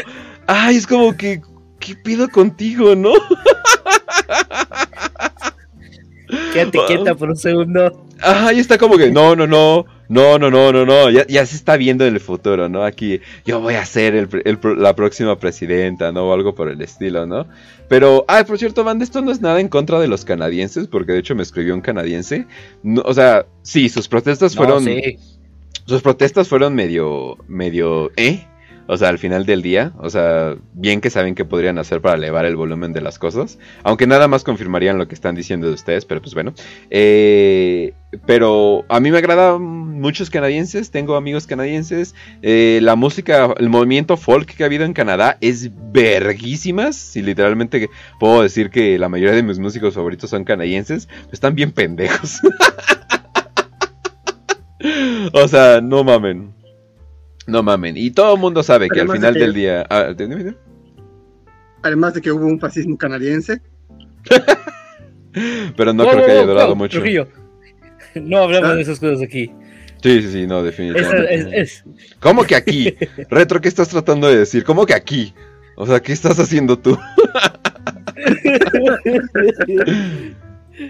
Ay, 0.46 0.76
es 0.76 0.86
como 0.86 1.16
que, 1.16 1.42
¿qué 1.80 1.94
pido 1.94 2.28
contigo, 2.28 2.94
no? 2.94 3.12
Quédate 6.52 6.78
quieta 6.86 7.14
por 7.14 7.30
un 7.30 7.36
segundo. 7.36 8.06
Ajá, 8.20 8.52
y 8.52 8.60
está 8.60 8.78
como 8.78 8.96
que, 8.96 9.10
no, 9.10 9.34
no, 9.34 9.46
no, 9.46 9.86
no, 10.08 10.38
no, 10.38 10.50
no, 10.50 10.72
no, 10.72 10.86
no, 10.86 11.10
ya, 11.10 11.26
ya 11.26 11.44
se 11.44 11.56
está 11.56 11.76
viendo 11.76 12.06
en 12.06 12.14
el 12.14 12.20
futuro, 12.20 12.68
¿no? 12.68 12.82
Aquí, 12.82 13.20
yo 13.44 13.60
voy 13.60 13.74
a 13.74 13.84
ser 13.84 14.14
el 14.14 14.28
el 14.44 14.58
la 14.76 14.96
próxima 14.96 15.38
presidenta, 15.38 16.12
¿no? 16.12 16.28
O 16.28 16.32
algo 16.32 16.54
por 16.54 16.68
el 16.68 16.80
estilo, 16.80 17.26
¿no? 17.26 17.46
Pero, 17.88 18.24
ay, 18.28 18.44
por 18.44 18.58
cierto, 18.58 18.84
Van, 18.84 19.02
esto 19.02 19.20
no 19.22 19.30
es 19.30 19.40
nada 19.40 19.60
en 19.60 19.68
contra 19.68 20.00
de 20.00 20.08
los 20.08 20.24
canadienses, 20.24 20.86
porque 20.88 21.12
de 21.12 21.18
hecho 21.18 21.34
me 21.34 21.42
escribió 21.42 21.74
un 21.74 21.80
canadiense. 21.80 22.46
No, 22.82 23.02
o 23.04 23.14
sea, 23.14 23.46
sí, 23.62 23.88
sus 23.88 24.08
protestas 24.08 24.54
No, 24.54 24.62
fueron... 24.62 24.84
sí. 24.84 25.18
sus 25.86 26.02
protestas 26.02 26.48
fueron 26.48 26.74
medio, 26.74 27.36
medio, 27.46 28.10
¿eh? 28.16 28.46
O 28.90 28.96
sea, 28.96 29.10
al 29.10 29.18
final 29.18 29.44
del 29.44 29.60
día, 29.60 29.92
o 29.98 30.08
sea, 30.08 30.56
bien 30.72 31.02
que 31.02 31.10
saben 31.10 31.34
qué 31.34 31.44
podrían 31.44 31.76
hacer 31.78 32.00
para 32.00 32.14
elevar 32.14 32.46
el 32.46 32.56
volumen 32.56 32.94
de 32.94 33.02
las 33.02 33.18
cosas, 33.18 33.58
aunque 33.82 34.06
nada 34.06 34.28
más 34.28 34.44
confirmarían 34.44 34.96
lo 34.96 35.06
que 35.06 35.14
están 35.14 35.34
diciendo 35.34 35.66
de 35.66 35.74
ustedes, 35.74 36.06
pero 36.06 36.22
pues 36.22 36.32
bueno. 36.32 36.54
Eh, 36.88 37.92
pero 38.24 38.86
a 38.88 38.98
mí 39.00 39.10
me 39.10 39.18
agradan 39.18 39.60
muchos 39.60 40.30
canadienses, 40.30 40.90
tengo 40.90 41.16
amigos 41.16 41.46
canadienses, 41.46 42.14
eh, 42.40 42.78
la 42.82 42.96
música, 42.96 43.52
el 43.58 43.68
movimiento 43.68 44.16
folk 44.16 44.54
que 44.54 44.62
ha 44.62 44.66
habido 44.66 44.86
en 44.86 44.94
Canadá 44.94 45.36
es 45.42 45.70
verguísimas, 45.92 46.96
si 46.96 47.20
literalmente 47.20 47.90
puedo 48.18 48.40
decir 48.42 48.70
que 48.70 48.98
la 48.98 49.10
mayoría 49.10 49.34
de 49.34 49.42
mis 49.42 49.58
músicos 49.58 49.96
favoritos 49.96 50.30
son 50.30 50.44
canadienses, 50.44 51.10
están 51.30 51.54
bien 51.54 51.72
pendejos. 51.72 52.40
o 55.34 55.46
sea, 55.46 55.82
no 55.82 56.04
mamen. 56.04 56.57
No 57.48 57.62
mamen. 57.62 57.96
Y 57.96 58.10
todo 58.12 58.34
el 58.34 58.40
mundo 58.40 58.62
sabe 58.62 58.88
que 58.88 59.00
Además 59.00 59.16
al 59.16 59.20
de 59.20 59.28
final 59.28 59.34
que- 59.34 59.40
del 59.40 59.54
día. 59.54 59.86
Ah. 59.90 60.14
Además 61.82 62.14
de 62.14 62.20
que 62.20 62.30
hubo 62.30 62.46
un 62.46 62.60
fascismo 62.60 62.96
canadiense. 62.96 63.60
Pero 65.76 65.92
no 65.92 66.06
creo 66.08 66.24
que 66.26 66.32
haya 66.32 66.46
durado 66.46 66.76
mucho. 66.76 66.98
Trujillo. 66.98 67.28
No 68.14 68.38
hablamos 68.38 68.76
de 68.76 68.82
esas 68.82 68.98
cosas 69.00 69.22
aquí. 69.22 69.50
Sí, 70.02 70.22
sí, 70.22 70.30
sí, 70.30 70.46
no, 70.46 70.62
definitivamente. 70.62 71.34
es- 71.34 71.46
es- 71.52 71.84
¿Cómo 72.20 72.44
que 72.44 72.54
aquí? 72.54 72.94
Retro, 73.30 73.60
¿qué 73.60 73.68
estás 73.68 73.88
tratando 73.88 74.28
de 74.28 74.38
decir? 74.38 74.62
¿Cómo 74.64 74.86
que 74.86 74.94
aquí? 74.94 75.34
O 75.76 75.86
sea, 75.86 76.00
¿qué 76.00 76.12
estás 76.12 76.38
haciendo 76.40 76.78
tú? 76.78 76.98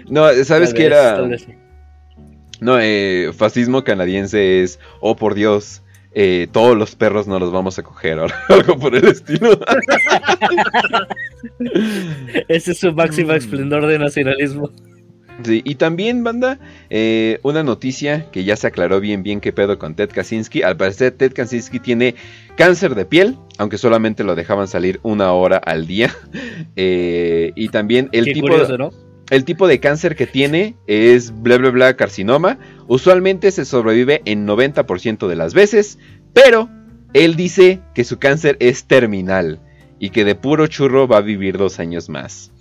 no, 0.09 0.27
¿sabes 0.43 0.73
qué 0.73 0.85
era? 0.85 1.19
No, 2.59 2.77
eh, 2.79 3.31
fascismo 3.35 3.83
canadiense 3.83 4.61
es, 4.63 4.79
oh 4.99 5.15
por 5.15 5.33
Dios, 5.33 5.81
eh, 6.13 6.47
todos 6.51 6.77
los 6.77 6.95
perros 6.95 7.27
no 7.27 7.39
los 7.39 7.51
vamos 7.51 7.77
a 7.79 7.83
coger, 7.83 8.19
o 8.19 8.27
algo 8.49 8.77
por 8.79 8.95
el 8.95 9.07
estilo. 9.07 9.59
Ese 12.47 12.71
es 12.71 12.79
su 12.79 12.91
Mm. 12.91 12.95
máximo 12.95 13.31
esplendor 13.33 13.85
de 13.87 13.99
nacionalismo. 13.99 14.69
Sí, 15.43 15.61
y 15.63 15.75
también, 15.75 16.21
banda, 16.25 16.59
eh, 16.89 17.39
una 17.43 17.63
noticia 17.63 18.29
que 18.29 18.43
ya 18.43 18.57
se 18.57 18.67
aclaró 18.67 18.99
bien 18.99 19.23
bien 19.23 19.39
qué 19.39 19.53
pedo 19.53 19.79
con 19.79 19.95
Ted 19.95 20.09
Kaczynski. 20.13 20.63
Al 20.63 20.75
parecer, 20.75 21.11
Ted 21.11 21.31
Kaczynski 21.33 21.79
tiene 21.79 22.15
cáncer 22.57 22.93
de 22.93 23.05
piel, 23.05 23.37
aunque 23.57 23.77
solamente 23.77 24.25
lo 24.25 24.35
dejaban 24.35 24.67
salir 24.67 24.99
una 25.01 25.31
hora 25.33 25.57
al 25.57 25.87
día. 25.87 26.13
Eh, 26.75 27.51
y 27.55 27.69
también 27.69 28.09
el 28.11 28.25
Qué 28.25 28.33
tipo, 28.33 28.47
curioso, 28.47 28.77
¿no? 28.77 28.91
el 29.29 29.43
tipo 29.43 29.67
de 29.67 29.79
cáncer 29.79 30.15
que 30.15 30.27
tiene 30.27 30.75
es 30.87 31.31
bla 31.41 31.57
bla 31.57 31.69
bla 31.71 31.95
carcinoma. 31.95 32.57
Usualmente 32.89 33.51
se 33.51 33.65
sobrevive 33.65 34.23
en 34.25 34.47
90% 34.47 35.27
de 35.27 35.35
las 35.35 35.53
veces, 35.53 35.99
pero 36.33 36.69
él 37.13 37.35
dice 37.35 37.81
que 37.93 38.03
su 38.03 38.17
cáncer 38.17 38.57
es 38.59 38.85
terminal 38.85 39.59
y 39.99 40.09
que 40.09 40.25
de 40.25 40.33
puro 40.33 40.65
churro 40.65 41.07
va 41.07 41.17
a 41.17 41.21
vivir 41.21 41.59
dos 41.59 41.79
años 41.79 42.09
más. 42.09 42.51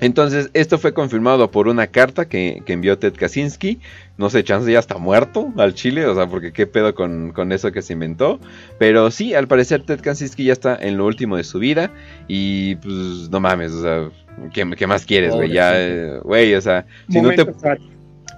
Entonces, 0.00 0.50
esto 0.54 0.78
fue 0.78 0.94
confirmado 0.94 1.50
por 1.50 1.66
una 1.66 1.88
carta 1.88 2.28
que, 2.28 2.62
que 2.64 2.72
envió 2.74 2.96
Ted 2.96 3.14
Kaczynski. 3.16 3.80
No 4.18 4.30
sé, 4.30 4.44
chance 4.44 4.70
ya 4.70 4.78
está 4.78 4.98
muerto 4.98 5.52
al 5.56 5.74
Chile, 5.74 6.06
o 6.06 6.14
sea, 6.14 6.28
porque 6.28 6.52
qué 6.52 6.68
pedo 6.68 6.94
con, 6.94 7.32
con 7.32 7.50
eso 7.50 7.72
que 7.72 7.82
se 7.82 7.94
inventó. 7.94 8.38
Pero 8.78 9.10
sí, 9.10 9.34
al 9.34 9.48
parecer 9.48 9.82
Ted 9.82 10.00
Kaczynski 10.00 10.44
ya 10.44 10.52
está 10.52 10.76
en 10.80 10.96
lo 10.96 11.06
último 11.06 11.36
de 11.36 11.42
su 11.42 11.58
vida. 11.58 11.90
Y 12.28 12.76
pues, 12.76 13.28
no 13.30 13.40
mames, 13.40 13.72
o 13.72 13.82
sea, 13.82 14.10
¿qué, 14.54 14.70
qué 14.76 14.86
más 14.86 15.04
quieres, 15.04 15.34
güey? 15.34 15.50
Ya, 15.50 15.72
eh, 15.74 16.20
güey, 16.22 16.54
o 16.54 16.60
sea, 16.60 16.86
si 17.08 17.20
no 17.20 17.30
te. 17.30 17.52
Sad. 17.54 17.78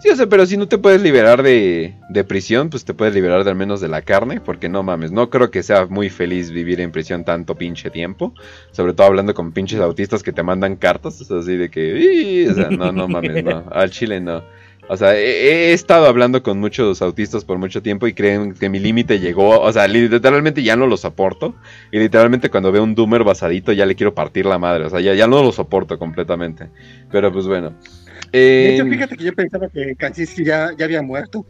Sí, 0.03 0.09
o 0.09 0.17
sea, 0.17 0.27
pero 0.27 0.45
si 0.47 0.57
no 0.57 0.67
te 0.67 0.79
puedes 0.79 1.01
liberar 1.01 1.45
de, 1.45 1.95
de 2.09 2.25
prisión, 2.25 2.71
pues 2.71 2.85
te 2.85 2.93
puedes 2.93 3.15
liberar 3.15 3.45
de 3.45 3.51
al 3.51 3.57
menos 3.57 3.81
de 3.81 3.87
la 3.87 4.03
carne, 4.03 4.41
porque 4.41 4.69
no 4.69 4.83
mames, 4.83 5.13
no 5.13 5.31
creo 5.31 5.53
que 5.53 5.63
sea 5.63 5.87
muy 5.87 6.11
feliz 6.11 6.51
vivir 6.51 6.81
en 6.81 6.91
prisión 6.91 7.25
tanto 7.25 7.55
pinche 7.55 7.89
tiempo, 7.89 8.35
sobre 8.73 8.95
todo 8.95 9.07
hablando 9.07 9.33
con 9.33 9.53
pinches 9.53 9.79
autistas 9.79 10.25
que 10.25 10.33
te 10.33 10.43
mandan 10.43 10.75
cartas, 10.75 11.21
o 11.21 11.25
sea, 11.25 11.39
así 11.39 11.57
de 11.57 11.71
que, 11.71 12.01
"Ih", 12.01 12.49
o 12.49 12.55
sea, 12.55 12.69
no, 12.71 12.91
no 12.91 13.07
mames, 13.07 13.45
no, 13.45 13.63
al 13.71 13.91
chile 13.91 14.21
no. 14.21 14.43
O 14.89 14.97
sea, 14.97 15.17
he, 15.17 15.71
he 15.71 15.73
estado 15.73 16.07
hablando 16.07 16.43
con 16.43 16.59
muchos 16.59 17.01
autistas 17.01 17.45
por 17.45 17.59
mucho 17.59 17.81
tiempo 17.81 18.09
y 18.09 18.13
creen 18.13 18.55
que 18.55 18.69
mi 18.69 18.81
límite 18.81 19.21
llegó, 19.21 19.61
o 19.61 19.73
sea, 19.73 19.87
literalmente 19.87 20.65
ya 20.65 20.75
no 20.75 20.89
lo 20.89 20.97
soporto, 20.97 21.55
y 21.93 22.01
literalmente 22.01 22.51
cuando 22.51 22.73
veo 22.73 22.83
un 22.83 22.97
doomer 22.97 23.23
basadito 23.23 23.71
ya 23.73 23.87
le 23.87 23.95
quiero 23.95 24.13
partir 24.17 24.47
la 24.47 24.59
madre, 24.59 24.87
o 24.87 24.91
sea, 24.91 25.01
ya, 25.01 25.15
ya 25.15 25.29
no 25.29 25.41
lo 25.45 25.53
soporto 25.53 25.97
completamente, 25.97 26.71
pero 27.13 27.33
pues 27.33 27.47
bueno. 27.47 27.77
De 28.33 28.75
hecho, 28.75 28.87
fíjate 28.87 29.17
que 29.17 29.25
yo 29.25 29.35
pensaba 29.35 29.69
que 29.69 29.95
Kaczynski 29.95 30.45
ya, 30.45 30.71
ya 30.77 30.85
había 30.87 31.03
muerto. 31.03 31.47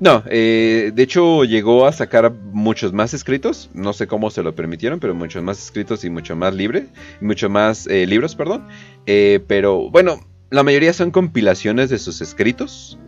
No, 0.00 0.22
eh, 0.26 0.92
de 0.94 1.02
hecho 1.02 1.44
llegó 1.44 1.86
a 1.86 1.92
sacar 1.92 2.32
muchos 2.32 2.92
más 2.92 3.14
escritos, 3.14 3.70
no 3.74 3.92
sé 3.92 4.06
cómo 4.06 4.30
se 4.30 4.42
lo 4.42 4.54
permitieron, 4.54 5.00
pero 5.00 5.14
muchos 5.14 5.42
más 5.42 5.62
escritos 5.62 6.04
y 6.04 6.10
mucho 6.10 6.36
más 6.36 6.54
libre, 6.54 6.86
mucho 7.20 7.50
más 7.50 7.86
eh, 7.86 8.06
libros, 8.06 8.34
perdón. 8.34 8.66
Eh, 9.06 9.40
pero 9.46 9.90
bueno, 9.90 10.20
la 10.50 10.62
mayoría 10.62 10.92
son 10.92 11.10
compilaciones 11.10 11.90
de 11.90 11.98
sus 11.98 12.20
escritos. 12.20 12.98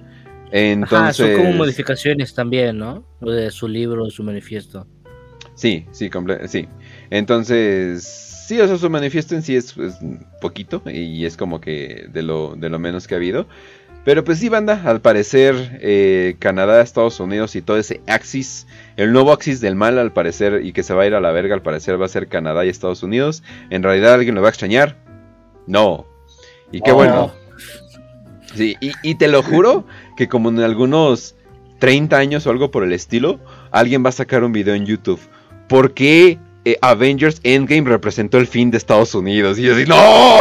Entonces, 0.52 0.98
Ajá, 0.98 1.12
son 1.12 1.36
como 1.36 1.52
modificaciones 1.52 2.34
también, 2.34 2.78
¿no? 2.78 3.04
De 3.20 3.50
su 3.52 3.68
libro, 3.68 4.04
de 4.04 4.10
su 4.10 4.24
manifiesto. 4.24 4.86
Sí, 5.54 5.86
sí, 5.92 6.10
sí. 6.48 6.68
Entonces, 7.10 8.29
sí, 8.50 8.60
o 8.60 8.66
sea, 8.66 8.76
su 8.78 8.90
manifiesto 8.90 9.36
en 9.36 9.42
sí 9.42 9.54
es, 9.54 9.76
es 9.76 9.98
poquito 10.40 10.82
y 10.84 11.24
es 11.24 11.36
como 11.36 11.60
que 11.60 12.08
de 12.12 12.22
lo, 12.22 12.56
de 12.56 12.68
lo 12.68 12.80
menos 12.80 13.06
que 13.06 13.14
ha 13.14 13.18
habido. 13.18 13.46
Pero 14.04 14.24
pues 14.24 14.40
sí, 14.40 14.48
banda, 14.48 14.82
al 14.86 15.00
parecer 15.00 15.78
eh, 15.80 16.34
Canadá, 16.40 16.80
Estados 16.80 17.20
Unidos 17.20 17.54
y 17.54 17.62
todo 17.62 17.76
ese 17.76 18.00
axis, 18.08 18.66
el 18.96 19.12
nuevo 19.12 19.30
axis 19.30 19.60
del 19.60 19.76
mal 19.76 20.00
al 20.00 20.12
parecer 20.12 20.62
y 20.64 20.72
que 20.72 20.82
se 20.82 20.94
va 20.94 21.04
a 21.04 21.06
ir 21.06 21.14
a 21.14 21.20
la 21.20 21.30
verga 21.30 21.54
al 21.54 21.62
parecer 21.62 22.00
va 22.00 22.06
a 22.06 22.08
ser 22.08 22.26
Canadá 22.26 22.64
y 22.64 22.70
Estados 22.70 23.04
Unidos. 23.04 23.44
¿En 23.70 23.84
realidad 23.84 24.14
alguien 24.14 24.34
lo 24.34 24.42
va 24.42 24.48
a 24.48 24.50
extrañar? 24.50 24.96
No. 25.68 26.06
Y 26.72 26.80
qué 26.80 26.90
Oh. 26.90 26.96
bueno. 26.96 27.32
Sí, 28.56 28.76
y, 28.80 28.90
y 29.04 29.14
te 29.14 29.28
lo 29.28 29.44
juro 29.44 29.86
que 30.16 30.26
como 30.26 30.48
en 30.48 30.58
algunos 30.58 31.36
30 31.78 32.16
años 32.16 32.48
o 32.48 32.50
algo 32.50 32.72
por 32.72 32.82
el 32.82 32.92
estilo, 32.92 33.38
alguien 33.70 34.04
va 34.04 34.08
a 34.08 34.12
sacar 34.12 34.42
un 34.42 34.50
video 34.50 34.74
en 34.74 34.86
YouTube. 34.86 35.20
¿Por 35.68 35.94
qué 35.94 36.40
eh, 36.64 36.76
Avengers 36.82 37.40
Endgame 37.42 37.88
representó 37.88 38.38
el 38.38 38.46
fin 38.46 38.70
de 38.70 38.78
Estados 38.78 39.14
Unidos? 39.14 39.58
Y 39.58 39.62
yo 39.62 39.74
así, 39.74 39.84
¡No! 39.86 40.40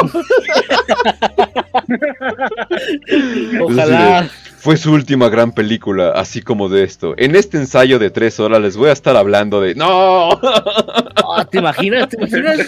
Ojalá. 3.66 4.30
Fue 4.58 4.76
su 4.76 4.92
última 4.92 5.30
gran 5.30 5.54
película, 5.54 6.12
así 6.12 6.42
como 6.42 6.68
de 6.68 6.84
esto. 6.84 7.14
En 7.18 7.36
este 7.36 7.58
ensayo 7.58 7.98
de 7.98 8.10
tres 8.10 8.42
horas 8.42 8.62
les 8.62 8.76
voy 8.76 8.90
a 8.90 8.94
estar 8.94 9.16
hablando 9.16 9.62
de... 9.62 9.74
¡No! 9.76 10.32
Ah, 10.42 11.48
¿Te 11.50 11.60
imaginas? 11.60 12.10
¿Te 12.10 12.18
imaginas? 12.18 12.68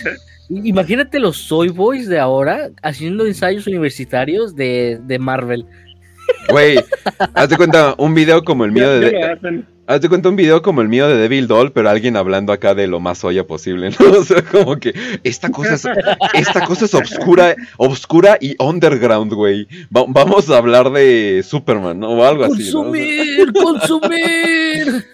Imagínate 0.50 1.20
los 1.20 1.36
Soy 1.38 1.70
Boys 1.70 2.08
de 2.08 2.20
ahora 2.20 2.70
haciendo 2.82 3.26
ensayos 3.26 3.68
universitarios 3.68 4.56
de, 4.56 5.00
de 5.04 5.20
Marvel. 5.20 5.66
Güey, 6.50 6.80
hazte 7.34 7.58
cuenta 7.58 7.96
un 7.98 8.14
video 8.14 8.44
como 8.44 8.66
el 8.66 8.72
mío 8.72 8.90
de... 9.00 9.66
Hazte 9.88 10.08
cuenta 10.08 10.30
un 10.30 10.36
video 10.38 10.62
como 10.62 10.82
el 10.82 10.88
mío 10.88 11.08
de 11.10 11.18
Devil 11.18 11.48
Doll, 11.48 11.72
pero 11.74 11.90
alguien 11.90 12.16
hablando 12.16 12.54
acá 12.54 12.74
de 12.76 12.88
lo 12.88 13.00
más 13.02 13.24
olla 13.26 13.46
posible, 13.46 13.90
¿no? 13.90 14.12
O 14.20 14.24
sea, 14.24 14.42
como 14.42 14.78
que 14.78 14.94
esta 15.24 15.50
cosa 15.50 15.74
es, 15.74 15.86
esta 16.34 16.66
cosa 16.66 16.86
es 16.86 16.94
obscura, 16.94 17.56
obscura 17.78 18.38
y 18.40 18.56
underground, 18.64 19.34
güey. 19.34 19.68
Va- 19.96 20.06
vamos 20.08 20.50
a 20.50 20.58
hablar 20.58 20.92
de 20.92 21.44
Superman, 21.44 22.00
¿no? 22.00 22.12
O 22.12 22.24
algo 22.24 22.46
así, 22.46 22.72
¿no? 22.72 22.82
O 22.82 22.94
sea, 22.94 23.04
¡Consumir! 23.52 23.54
¡Consumir! 23.54 25.06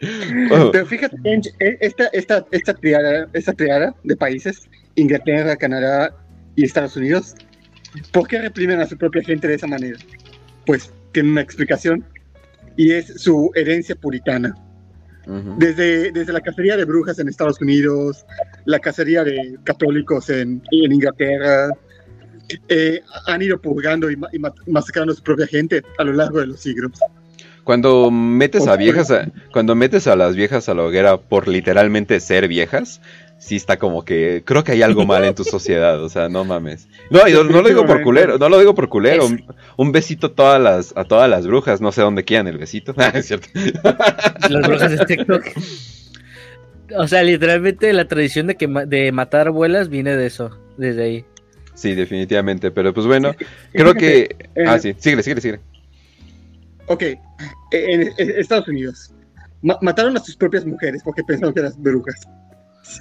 Pero 0.72 0.86
fíjate, 0.86 1.16
eh, 1.58 1.76
esta, 1.80 2.06
esta, 2.12 2.46
esta, 2.52 2.74
triada, 2.74 3.26
esta 3.32 3.52
triada 3.52 3.94
de 4.04 4.16
países, 4.16 4.68
Inglaterra, 4.94 5.56
Canadá 5.56 6.14
y 6.56 6.64
Estados 6.64 6.96
Unidos, 6.96 7.34
¿por 8.12 8.28
qué 8.28 8.40
reprimen 8.40 8.80
a 8.80 8.86
su 8.86 8.96
propia 8.96 9.22
gente 9.22 9.48
de 9.48 9.54
esa 9.54 9.66
manera? 9.66 9.98
Pues 10.66 10.92
tiene 11.12 11.30
una 11.32 11.40
explicación 11.40 12.04
y 12.76 12.92
es 12.92 13.20
su 13.22 13.50
herencia 13.54 13.94
puritana. 13.96 14.54
Desde, 15.58 16.10
desde 16.10 16.32
la 16.32 16.40
cacería 16.40 16.76
de 16.76 16.84
brujas 16.84 17.18
en 17.20 17.28
Estados 17.28 17.60
Unidos, 17.60 18.24
la 18.64 18.80
cacería 18.80 19.22
de 19.22 19.58
católicos 19.62 20.28
en, 20.28 20.60
en 20.72 20.92
Inglaterra, 20.92 21.68
eh, 22.68 23.00
han 23.26 23.40
ido 23.40 23.60
purgando 23.60 24.10
y, 24.10 24.16
ma- 24.16 24.28
y 24.32 24.40
ma- 24.40 24.52
masacrando 24.66 25.12
a 25.12 25.16
su 25.16 25.22
propia 25.22 25.46
gente 25.46 25.82
a 25.98 26.04
lo 26.04 26.14
largo 26.14 26.40
de 26.40 26.48
los 26.48 26.60
siglos. 26.60 26.92
Cuando 27.62 28.10
metes 28.10 28.66
a 28.66 28.74
viejas 28.74 29.12
a, 29.12 29.30
cuando 29.52 29.76
metes 29.76 30.08
a 30.08 30.16
las 30.16 30.34
viejas 30.34 30.68
a 30.68 30.74
la 30.74 30.82
hoguera 30.82 31.18
por 31.18 31.46
literalmente 31.46 32.18
ser 32.18 32.48
viejas, 32.48 33.00
sí 33.40 33.56
está 33.56 33.78
como 33.78 34.04
que 34.04 34.42
creo 34.44 34.62
que 34.62 34.70
hay 34.72 34.82
algo 34.82 35.04
mal 35.04 35.24
en 35.24 35.34
tu 35.34 35.42
sociedad, 35.56 36.00
o 36.04 36.08
sea, 36.08 36.28
no 36.28 36.44
mames. 36.44 36.86
No, 37.10 37.26
y 37.26 37.32
no, 37.32 37.42
no 37.42 37.62
lo 37.62 37.68
digo 37.68 37.84
por 37.86 38.02
culero, 38.02 38.38
no 38.38 38.48
lo 38.48 38.58
digo 38.60 38.74
por 38.74 38.88
culero. 38.88 39.26
Un, 39.26 39.44
un 39.76 39.90
besito 39.92 40.28
a 40.28 40.34
todas 40.34 40.60
las 40.60 40.92
a 40.96 41.04
todas 41.04 41.28
las 41.28 41.46
brujas, 41.46 41.80
no 41.80 41.90
sé 41.90 42.02
dónde 42.02 42.22
quieran 42.24 42.46
el 42.46 42.58
besito. 42.58 42.94
Ah, 42.98 43.10
es 43.14 43.26
cierto. 43.26 43.48
Las 44.48 44.68
brujas 44.68 44.90
de 44.92 45.04
TikTok. 45.06 45.44
O 46.96 47.06
sea, 47.08 47.22
literalmente 47.22 47.92
la 47.92 48.06
tradición 48.06 48.46
de 48.48 48.56
que 48.56 48.66
de 48.66 49.12
matar 49.12 49.48
abuelas 49.48 49.88
viene 49.88 50.16
de 50.16 50.26
eso, 50.26 50.50
desde 50.76 51.02
ahí. 51.04 51.24
Sí, 51.74 51.94
definitivamente, 51.94 52.70
pero 52.72 52.92
pues 52.92 53.06
bueno, 53.06 53.34
creo 53.72 53.94
que 53.94 54.36
eh, 54.54 54.64
ah 54.66 54.78
sí, 54.78 54.94
síguele, 54.98 55.22
síguele, 55.22 55.40
síguele. 55.40 55.60
Ok, 56.86 57.02
En, 57.70 58.10
en 58.18 58.30
Estados 58.40 58.68
Unidos. 58.68 59.12
Ma- 59.62 59.78
mataron 59.80 60.16
a 60.16 60.20
sus 60.20 60.36
propias 60.36 60.66
mujeres 60.66 61.02
porque 61.04 61.22
pensaban 61.22 61.54
que 61.54 61.60
eran 61.60 61.72
brujas. 61.78 62.16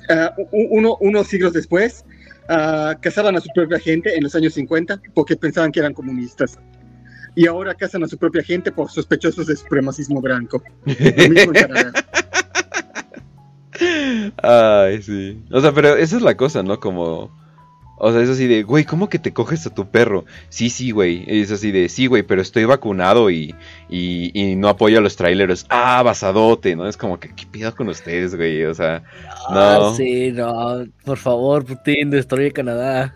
Ah, 0.10 0.34
uno, 0.51 0.97
unos 0.99 1.27
siglos 1.27 1.53
después, 1.53 2.06
ah, 2.49 2.95
cazaban 3.01 3.35
a 3.35 3.41
su 3.41 3.49
propia 3.53 3.80
gente 3.80 4.15
en 4.15 4.23
los 4.23 4.35
años 4.35 4.53
50 4.53 5.01
porque 5.14 5.35
pensaban 5.35 5.72
que 5.72 5.80
eran 5.80 5.93
comunistas. 5.93 6.60
Y 7.35 7.47
ahora 7.47 7.76
cazan 7.76 8.03
a 8.03 8.07
su 8.07 8.18
propia 8.18 8.43
gente 8.43 8.72
por 8.72 8.91
sospechosos 8.91 9.47
de 9.47 9.56
supremacismo 9.56 10.22
blanco. 10.22 10.61
Ay, 14.43 15.01
sí. 15.01 15.41
O 15.51 15.61
sea, 15.61 15.72
pero 15.72 15.95
esa 15.95 16.18
es 16.18 16.22
la 16.22 16.35
cosa, 16.35 16.64
¿no? 16.64 16.80
Como. 16.80 17.39
O 17.99 18.11
sea, 18.11 18.21
es 18.21 18.30
así 18.30 18.47
de, 18.47 18.63
güey, 18.63 18.85
¿cómo 18.85 19.09
que 19.09 19.19
te 19.19 19.34
coges 19.34 19.67
a 19.67 19.73
tu 19.73 19.88
perro? 19.89 20.26
Sí, 20.49 20.69
sí, 20.69 20.91
güey. 20.91 21.23
Es 21.27 21.51
así 21.51 21.71
de, 21.71 21.89
sí, 21.89 22.07
güey, 22.07 22.23
pero 22.23 22.41
estoy 22.41 22.65
vacunado 22.65 23.30
y, 23.30 23.53
y, 23.89 24.31
y 24.34 24.55
no 24.55 24.69
apoyo 24.69 24.97
a 24.99 25.01
los 25.01 25.15
trailers. 25.17 25.65
Ah, 25.69 26.01
basadote, 26.03 26.76
¿no? 26.76 26.88
Es 26.88 26.97
como 26.97 27.19
que, 27.19 27.35
¿qué 27.35 27.45
pido 27.45 27.76
con 27.76 27.89
ustedes, 27.89 28.35
güey? 28.35 28.63
O 28.65 28.73
sea, 28.73 29.03
Ah, 29.49 29.77
no. 29.81 29.93
sí, 29.95 30.31
no. 30.31 30.85
Por 31.05 31.17
favor, 31.17 31.65
Putin, 31.65 32.09
destruye 32.09 32.51
Canadá. 32.51 33.15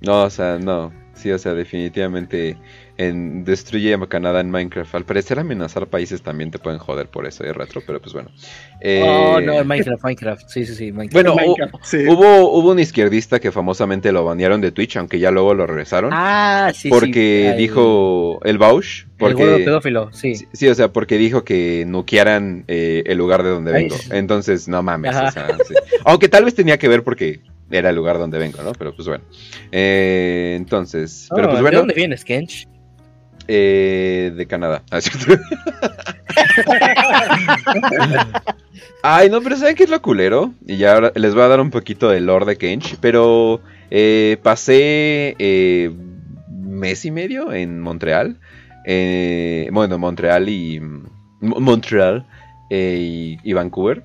No, 0.00 0.24
o 0.24 0.30
sea, 0.30 0.58
no. 0.58 0.92
Sí, 1.14 1.30
o 1.32 1.38
sea, 1.38 1.54
definitivamente 1.54 2.56
en 2.98 3.44
destruye 3.44 3.94
a 3.94 3.98
Canadá 4.06 4.40
en 4.40 4.50
Minecraft. 4.50 4.94
Al 4.94 5.04
parecer 5.04 5.38
amenazar 5.38 5.86
países 5.86 6.20
también 6.20 6.50
te 6.50 6.58
pueden 6.58 6.78
joder 6.78 7.06
por 7.06 7.26
eso, 7.26 7.44
es 7.44 7.56
retro, 7.56 7.80
pero 7.86 8.00
pues 8.00 8.12
bueno. 8.12 8.30
Eh, 8.80 9.02
Oh, 9.06 9.40
no, 9.40 9.54
en 9.60 9.66
Minecraft, 9.66 10.02
Minecraft. 10.04 10.48
Sí, 10.48 10.66
sí, 10.66 10.74
sí, 10.74 10.92
Minecraft. 10.92 11.12
Bueno, 11.12 11.54
hu- 11.54 12.12
hubo, 12.12 12.52
hubo 12.58 12.70
un 12.72 12.78
izquierdista 12.80 13.38
que 13.40 13.50
famosamente 13.52 14.12
lo 14.12 14.24
banearon 14.24 14.60
de 14.60 14.72
Twitch, 14.72 14.96
aunque 14.96 15.18
ya 15.18 15.30
luego 15.30 15.54
lo 15.54 15.66
regresaron. 15.66 16.10
Ah, 16.12 16.70
sí, 16.74 16.82
sí. 16.82 16.88
porque 16.90 17.50
el- 17.52 17.56
dijo 17.56 18.40
el 18.44 18.58
Bausch. 18.58 19.04
El 19.04 19.08
Porque, 19.16 19.34
gordo 19.44 19.56
pedófilo, 19.58 20.12
sí. 20.12 20.34
Sí, 20.52 20.68
o 20.68 20.74
sea, 20.74 20.92
porque 20.92 21.18
dijo 21.18 21.42
que 21.44 21.84
nuquearan 21.88 22.64
eh, 22.68 23.02
el 23.06 23.18
lugar 23.18 23.42
de 23.42 23.50
donde 23.50 23.74
Ay. 23.74 23.82
vengo. 23.84 23.96
Entonces, 24.12 24.68
no 24.68 24.82
mames. 24.82 25.14
Ajá. 25.16 25.28
o 25.28 25.30
sea, 25.32 25.58
sí. 25.66 25.74
Aunque 26.04 26.28
tal 26.28 26.44
vez 26.44 26.54
tenía 26.54 26.78
que 26.78 26.86
ver 26.88 27.02
porque 27.02 27.40
era 27.70 27.90
el 27.90 27.96
lugar 27.96 28.18
donde 28.18 28.38
vengo, 28.38 28.62
¿no? 28.62 28.72
Pero 28.72 28.94
pues 28.94 29.06
bueno. 29.08 29.24
Eh, 29.72 30.54
entonces, 30.56 31.28
pero 31.34 31.48
pues 31.48 31.56
¿De 31.58 31.62
bueno. 31.62 31.78
dónde 31.78 31.94
vienes, 31.94 32.24
Kench? 32.24 32.66
Eh, 33.48 34.32
de 34.36 34.46
Canadá. 34.46 34.82
Ah. 34.90 35.00
Ay, 39.02 39.30
no, 39.30 39.40
pero 39.40 39.56
¿saben 39.56 39.76
qué 39.76 39.84
es 39.84 39.90
lo 39.90 40.02
culero? 40.02 40.52
Y 40.66 40.76
ya 40.76 40.94
ahora 40.94 41.12
les 41.14 41.34
voy 41.34 41.42
a 41.44 41.48
dar 41.48 41.60
un 41.60 41.70
poquito 41.70 42.08
de 42.08 42.20
lore 42.20 42.46
de 42.46 42.56
Kench, 42.58 42.96
pero 43.00 43.60
eh, 43.90 44.38
pasé 44.42 45.36
eh, 45.38 45.90
mes 46.50 47.04
y 47.04 47.10
medio 47.10 47.52
en 47.52 47.80
Montreal. 47.80 48.36
Eh, 48.84 49.68
bueno, 49.72 49.98
Montreal 49.98 50.48
y... 50.48 50.80
Mo- 50.80 51.60
Montreal 51.60 52.26
eh, 52.70 53.36
y 53.42 53.52
Vancouver. 53.52 54.02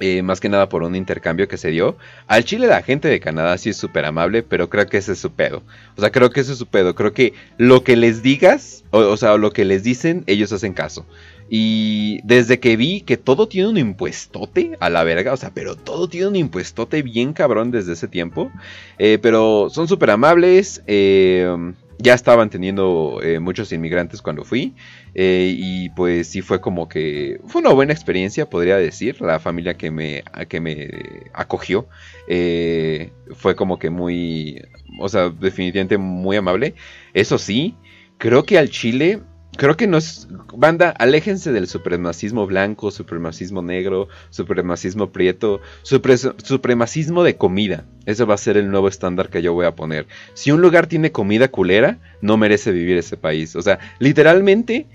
Eh, 0.00 0.22
más 0.22 0.40
que 0.40 0.48
nada 0.48 0.68
por 0.68 0.82
un 0.82 0.96
intercambio 0.96 1.48
que 1.48 1.56
se 1.56 1.70
dio. 1.70 1.96
Al 2.26 2.44
Chile 2.44 2.66
la 2.66 2.82
gente 2.82 3.08
de 3.08 3.20
Canadá 3.20 3.56
sí 3.58 3.70
es 3.70 3.76
súper 3.76 4.04
amable, 4.04 4.42
pero 4.42 4.68
creo 4.68 4.86
que 4.86 4.98
ese 4.98 5.12
es 5.12 5.18
su 5.18 5.32
pedo. 5.32 5.62
O 5.96 6.00
sea, 6.00 6.10
creo 6.10 6.30
que 6.30 6.40
ese 6.40 6.52
es 6.52 6.58
su 6.58 6.66
pedo. 6.66 6.94
Creo 6.94 7.12
que 7.12 7.34
lo 7.58 7.84
que 7.84 7.96
les 7.96 8.22
digas, 8.22 8.84
o, 8.90 9.16
sea, 9.16 9.36
lo 9.36 9.52
que 9.52 9.64
les 9.64 9.82
dicen, 9.82 10.24
ellos 10.26 10.52
hacen 10.52 10.72
caso. 10.72 11.06
Y 11.48 12.20
desde 12.24 12.58
que 12.58 12.76
vi 12.76 13.02
que 13.02 13.16
todo 13.16 13.48
tiene 13.48 13.68
un 13.68 13.76
impuestote 13.76 14.76
a 14.80 14.90
la 14.90 15.04
verga, 15.04 15.32
o 15.32 15.36
sea, 15.36 15.50
pero 15.54 15.76
todo 15.76 16.08
tiene 16.08 16.28
un 16.28 16.36
impuestote 16.36 17.02
bien 17.02 17.32
cabrón 17.32 17.70
desde 17.70 17.92
ese 17.92 18.08
tiempo. 18.08 18.50
eh, 18.98 19.18
pero 19.20 19.68
son 19.70 19.88
súper 19.88 20.10
amables. 20.10 20.82
eh, 20.86 21.72
ya 21.96 22.12
estaban 22.12 22.50
teniendo 22.50 23.20
muchos 23.40 23.70
inmigrantes 23.72 24.20
cuando 24.20 24.42
fui. 24.44 24.74
Eh, 25.14 25.54
y 25.56 25.88
pues 25.90 26.28
sí 26.28 26.42
fue 26.42 26.60
como 26.60 26.88
que 26.88 27.40
fue 27.46 27.60
una 27.60 27.72
buena 27.72 27.92
experiencia, 27.92 28.48
podría 28.50 28.76
decir. 28.76 29.20
La 29.20 29.38
familia 29.38 29.74
que 29.74 29.90
me, 29.90 30.24
que 30.48 30.60
me 30.60 30.90
acogió 31.32 31.88
eh, 32.28 33.10
fue 33.34 33.54
como 33.56 33.78
que 33.78 33.90
muy, 33.90 34.60
o 35.00 35.08
sea, 35.08 35.30
definitivamente 35.30 35.98
muy 35.98 36.36
amable. 36.36 36.74
Eso 37.12 37.38
sí, 37.38 37.76
creo 38.18 38.44
que 38.44 38.58
al 38.58 38.70
Chile, 38.70 39.20
creo 39.56 39.76
que 39.76 39.86
no 39.86 39.98
es, 39.98 40.26
banda, 40.56 40.90
aléjense 40.90 41.52
del 41.52 41.68
supremacismo 41.68 42.46
blanco, 42.46 42.90
supremacismo 42.90 43.62
negro, 43.62 44.08
supremacismo 44.30 45.12
prieto, 45.12 45.60
supre- 45.84 46.34
supremacismo 46.42 47.22
de 47.22 47.36
comida. 47.36 47.84
Ese 48.06 48.24
va 48.24 48.34
a 48.34 48.38
ser 48.38 48.56
el 48.56 48.70
nuevo 48.70 48.88
estándar 48.88 49.30
que 49.30 49.42
yo 49.42 49.52
voy 49.54 49.66
a 49.66 49.76
poner. 49.76 50.06
Si 50.34 50.50
un 50.50 50.60
lugar 50.60 50.86
tiene 50.86 51.12
comida 51.12 51.48
culera, 51.48 51.98
no 52.20 52.36
merece 52.36 52.72
vivir 52.72 52.98
ese 52.98 53.16
país. 53.16 53.54
O 53.56 53.62
sea, 53.62 53.78
literalmente 54.00 54.86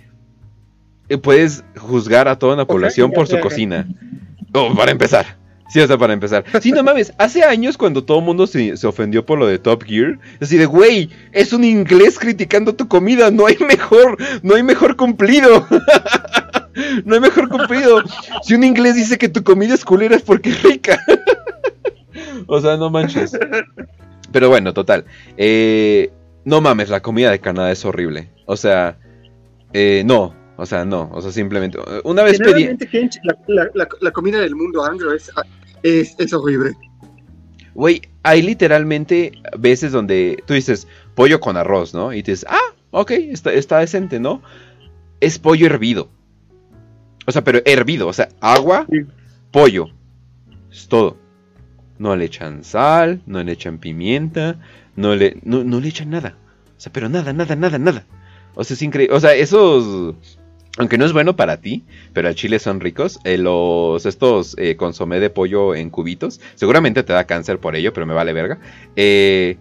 puedes 1.17 1.63
juzgar 1.77 2.27
a 2.27 2.37
toda 2.37 2.53
una 2.53 2.65
población 2.65 3.11
por 3.11 3.27
su 3.27 3.39
cocina. 3.39 3.87
Oh, 4.53 4.73
para 4.75 4.91
empezar. 4.91 5.37
Sí, 5.69 5.79
o 5.79 5.87
sea, 5.87 5.97
para 5.99 6.13
empezar. 6.13 6.43
Sí, 6.61 6.71
no 6.71 6.81
mames, 6.81 7.13
hace 7.19 7.43
años 7.43 7.77
cuando 7.77 8.03
todo 8.03 8.19
el 8.19 8.25
mundo 8.25 8.47
se, 8.47 8.75
se 8.75 8.87
ofendió 8.87 9.23
por 9.23 9.37
lo 9.37 9.45
de 9.45 9.59
Top 9.59 9.83
Gear, 9.83 10.17
así 10.41 10.57
de, 10.57 10.65
güey, 10.65 11.11
es 11.31 11.53
un 11.53 11.63
inglés 11.63 12.17
criticando 12.17 12.73
tu 12.73 12.87
comida, 12.87 13.29
no 13.29 13.45
hay 13.45 13.57
mejor, 13.59 14.17
no 14.41 14.55
hay 14.55 14.63
mejor 14.63 14.95
cumplido. 14.95 15.67
no 17.05 17.15
hay 17.15 17.21
mejor 17.21 17.49
cumplido. 17.49 18.01
Si 18.41 18.55
un 18.55 18.63
inglés 18.63 18.95
dice 18.95 19.19
que 19.19 19.29
tu 19.29 19.43
comida 19.43 19.75
es 19.75 19.85
culera 19.85 20.15
es 20.15 20.23
porque 20.23 20.49
es 20.49 20.63
rica. 20.63 20.99
o 22.47 22.59
sea, 22.61 22.77
no 22.77 22.89
manches. 22.89 23.37
Pero 24.31 24.49
bueno, 24.49 24.73
total. 24.73 25.05
Eh, 25.37 26.11
no 26.45 26.61
mames, 26.61 26.89
la 26.89 27.01
comida 27.01 27.31
de 27.31 27.39
Canadá 27.39 27.71
es 27.71 27.85
horrible. 27.85 28.31
O 28.45 28.57
sea, 28.57 28.97
eh, 29.73 30.03
no. 30.05 30.38
O 30.59 30.65
sea, 30.65 30.83
no. 30.85 31.09
O 31.13 31.21
sea, 31.21 31.31
simplemente. 31.31 31.77
Una 32.03 32.23
vez 32.23 32.37
pedí. 32.53 32.63
La, 33.23 33.37
la- 33.47 33.69
la- 33.73 33.87
la 34.01 34.11
comida 34.11 34.39
del 34.39 34.55
mundo 34.55 34.83
anglo 34.83 35.13
es, 35.13 35.31
es, 35.83 36.15
es 36.17 36.33
horrible. 36.33 36.73
Güey, 37.73 38.01
hay 38.23 38.41
literalmente 38.41 39.31
veces 39.57 39.91
donde 39.93 40.43
tú 40.45 40.53
dices 40.53 40.87
pollo 41.15 41.39
con 41.39 41.55
arroz, 41.55 41.93
¿no? 41.93 42.11
Y 42.11 42.17
dices, 42.17 42.45
ah, 42.49 42.73
ok, 42.91 43.11
está, 43.11 43.53
está 43.53 43.79
decente, 43.79 44.19
¿no? 44.19 44.41
Es 45.21 45.39
pollo 45.39 45.65
hervido. 45.65 46.09
O 47.25 47.31
sea, 47.31 47.43
pero 47.43 47.59
hervido, 47.65 48.07
o 48.07 48.13
sea, 48.13 48.29
agua, 48.41 48.85
pollo. 49.51 49.87
Es 50.71 50.87
todo. 50.87 51.15
No 51.99 52.15
le 52.15 52.25
echan 52.25 52.63
sal, 52.63 53.21
no 53.25 53.41
le 53.43 53.51
echan 53.53 53.77
pimienta, 53.77 54.57
no 54.95 55.15
le, 55.15 55.37
no, 55.43 55.63
no 55.63 55.79
le 55.79 55.87
echan 55.89 56.09
nada. 56.09 56.35
O 56.77 56.79
sea, 56.79 56.91
pero 56.91 57.07
nada, 57.07 57.31
nada, 57.33 57.55
nada, 57.55 57.77
nada. 57.77 58.05
O 58.55 58.63
sea, 58.63 58.73
es 58.73 58.81
increíble. 58.81 59.15
O 59.15 59.19
sea, 59.19 59.35
esos. 59.35 60.15
Aunque 60.77 60.97
no 60.97 61.05
es 61.05 61.13
bueno 61.13 61.35
para 61.35 61.57
ti, 61.57 61.83
pero 62.13 62.27
al 62.27 62.35
chile 62.35 62.59
son 62.59 62.79
ricos. 62.79 63.19
eh, 63.23 63.37
los 63.37 64.05
estos 64.05 64.55
eh, 64.57 64.75
consomé 64.75 65.19
de 65.19 65.29
pollo 65.29 65.75
en 65.75 65.89
cubitos. 65.89 66.39
Seguramente 66.55 67.03
te 67.03 67.13
da 67.13 67.25
cáncer 67.25 67.59
por 67.59 67.75
ello, 67.75 67.91
pero 67.91 68.05
me 68.05 68.13
vale 68.13 68.33
verga. 68.33 68.59
Eh, 68.95 69.57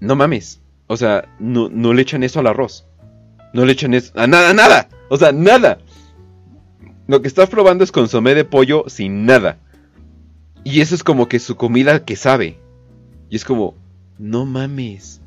no 0.00 0.16
mames. 0.16 0.60
O 0.86 0.96
sea, 0.96 1.28
no, 1.38 1.68
no 1.70 1.94
le 1.94 2.02
echan 2.02 2.22
eso 2.22 2.40
al 2.40 2.46
arroz. 2.46 2.86
No 3.52 3.64
le 3.64 3.72
echan 3.72 3.94
eso. 3.94 4.12
A 4.16 4.26
nada, 4.26 4.52
nada. 4.52 4.88
O 5.08 5.16
sea, 5.16 5.32
nada. 5.32 5.78
Lo 7.06 7.22
que 7.22 7.28
estás 7.28 7.48
probando 7.48 7.84
es 7.84 7.92
consomé 7.92 8.34
de 8.34 8.44
pollo 8.44 8.84
sin 8.88 9.26
nada. 9.26 9.58
Y 10.62 10.80
eso 10.80 10.94
es 10.94 11.02
como 11.02 11.28
que 11.28 11.38
su 11.38 11.56
comida 11.56 12.04
que 12.04 12.16
sabe. 12.16 12.58
Y 13.28 13.36
es 13.36 13.44
como, 13.44 13.74
no 14.18 14.46
mames. 14.46 15.20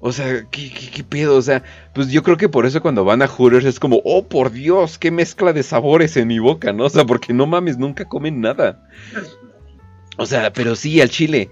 O 0.00 0.12
sea, 0.12 0.46
¿qué, 0.50 0.72
qué, 0.72 0.90
qué 0.90 1.04
pedo? 1.04 1.36
O 1.36 1.42
sea, 1.42 1.62
pues 1.94 2.08
yo 2.08 2.22
creo 2.22 2.38
que 2.38 2.48
por 2.48 2.64
eso 2.64 2.80
cuando 2.80 3.04
van 3.04 3.20
a 3.20 3.28
Hooters 3.28 3.66
es 3.66 3.78
como, 3.78 4.00
oh 4.04 4.26
por 4.26 4.50
Dios, 4.50 4.98
qué 4.98 5.10
mezcla 5.10 5.52
de 5.52 5.62
sabores 5.62 6.16
en 6.16 6.28
mi 6.28 6.38
boca, 6.38 6.72
¿no? 6.72 6.84
O 6.84 6.90
sea, 6.90 7.04
porque 7.04 7.34
no 7.34 7.46
mames, 7.46 7.76
nunca 7.76 8.06
comen 8.06 8.40
nada. 8.40 8.88
O 10.16 10.24
sea, 10.24 10.52
pero 10.52 10.74
sí, 10.74 11.00
al 11.00 11.10
chile. 11.10 11.50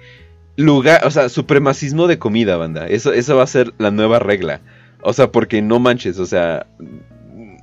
Lugar, 0.57 1.03
o 1.05 1.11
sea, 1.11 1.29
supremacismo 1.29 2.07
de 2.07 2.19
comida, 2.19 2.57
banda. 2.57 2.87
Eso, 2.89 3.13
eso 3.13 3.37
va 3.37 3.45
a 3.45 3.47
ser 3.47 3.75
la 3.79 3.91
nueva 3.91 4.19
regla. 4.19 4.61
O 5.03 5.13
sea, 5.13 5.31
porque 5.31 5.63
no 5.63 5.79
manches, 5.79 6.19
o 6.19 6.27
sea. 6.27 6.67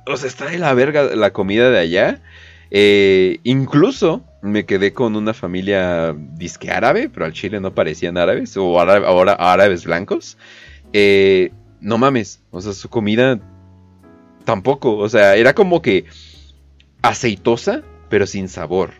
O 0.06 0.16
sea, 0.16 0.28
está 0.28 0.46
de 0.46 0.58
la 0.58 0.72
verga 0.72 1.14
la 1.14 1.32
comida 1.32 1.70
de 1.70 1.78
allá. 1.78 2.22
Eh, 2.70 3.38
incluso 3.44 4.24
me 4.42 4.66
quedé 4.66 4.92
con 4.92 5.14
una 5.16 5.34
familia 5.34 6.14
disque 6.16 6.70
árabe, 6.70 7.08
pero 7.08 7.26
al 7.26 7.32
chile 7.32 7.60
no 7.60 7.74
parecían 7.74 8.16
árabes, 8.18 8.56
o 8.56 8.80
ahora 8.80 9.34
árabes 9.34 9.84
blancos. 9.84 10.38
Eh, 10.98 11.52
no 11.82 11.98
mames, 11.98 12.40
o 12.50 12.62
sea, 12.62 12.72
su 12.72 12.88
comida 12.88 13.38
tampoco, 14.46 14.96
o 14.96 15.06
sea, 15.10 15.36
era 15.36 15.54
como 15.54 15.82
que 15.82 16.06
aceitosa, 17.02 17.82
pero 18.08 18.26
sin 18.26 18.48
sabor. 18.48 18.92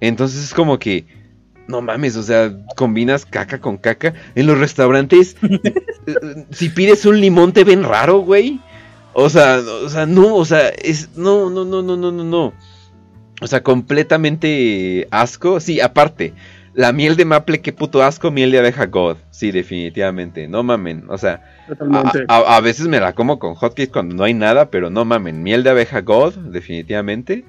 Entonces 0.00 0.42
es 0.42 0.54
como 0.54 0.78
que, 0.78 1.04
no 1.68 1.82
mames, 1.82 2.16
o 2.16 2.22
sea, 2.22 2.56
combinas 2.76 3.26
caca 3.26 3.60
con 3.60 3.76
caca. 3.76 4.14
En 4.34 4.46
los 4.46 4.58
restaurantes, 4.58 5.36
eh, 6.06 6.46
si 6.50 6.70
pides 6.70 7.04
un 7.04 7.20
limón 7.20 7.52
te 7.52 7.64
ven 7.64 7.84
raro, 7.84 8.20
güey. 8.20 8.58
O 9.12 9.28
sea, 9.28 9.58
o 9.84 9.90
sea, 9.90 10.06
no, 10.06 10.34
o 10.34 10.46
sea, 10.46 10.70
es, 10.70 11.10
no, 11.14 11.50
no, 11.50 11.66
no, 11.66 11.82
no, 11.82 11.94
no, 11.94 12.10
no, 12.10 12.24
no. 12.24 12.54
O 13.42 13.46
sea, 13.46 13.62
completamente 13.62 15.08
asco. 15.10 15.60
Sí, 15.60 15.78
aparte, 15.78 16.32
la 16.74 16.92
miel 16.92 17.16
de 17.16 17.24
maple, 17.24 17.60
qué 17.60 17.72
puto 17.72 18.02
asco, 18.02 18.30
miel 18.30 18.50
de 18.50 18.58
abeja 18.58 18.86
God. 18.86 19.16
Sí, 19.30 19.50
definitivamente, 19.52 20.48
no 20.48 20.62
mamen. 20.62 21.04
O 21.08 21.18
sea, 21.18 21.42
a, 21.92 22.02
a- 22.28 22.56
a 22.56 22.60
veces 22.60 22.88
me 22.88 23.00
la 23.00 23.14
como 23.14 23.38
con 23.38 23.54
hotcakes 23.54 23.90
cuando 23.92 24.14
no 24.14 24.24
hay 24.24 24.34
nada, 24.34 24.70
pero 24.70 24.88
no 24.90 25.04
mamen. 25.04 25.42
Miel 25.42 25.62
de 25.62 25.70
abeja 25.70 26.00
God, 26.00 26.34
definitivamente. 26.36 27.44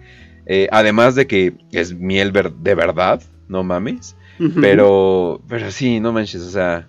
Eh, 0.45 0.68
además 0.72 1.16
de 1.16 1.26
que 1.28 1.54
es 1.72 1.94
miel 1.94 2.32
ver- 2.32 2.52
de 2.54 2.76
verdad, 2.76 3.22
no 3.48 3.64
mames. 3.64 4.16
Pero, 4.60 5.41
pero 5.48 5.72
sí, 5.72 6.00
no 6.00 6.12
manches, 6.12 6.41
o 6.41 6.50
sea. 6.50 6.88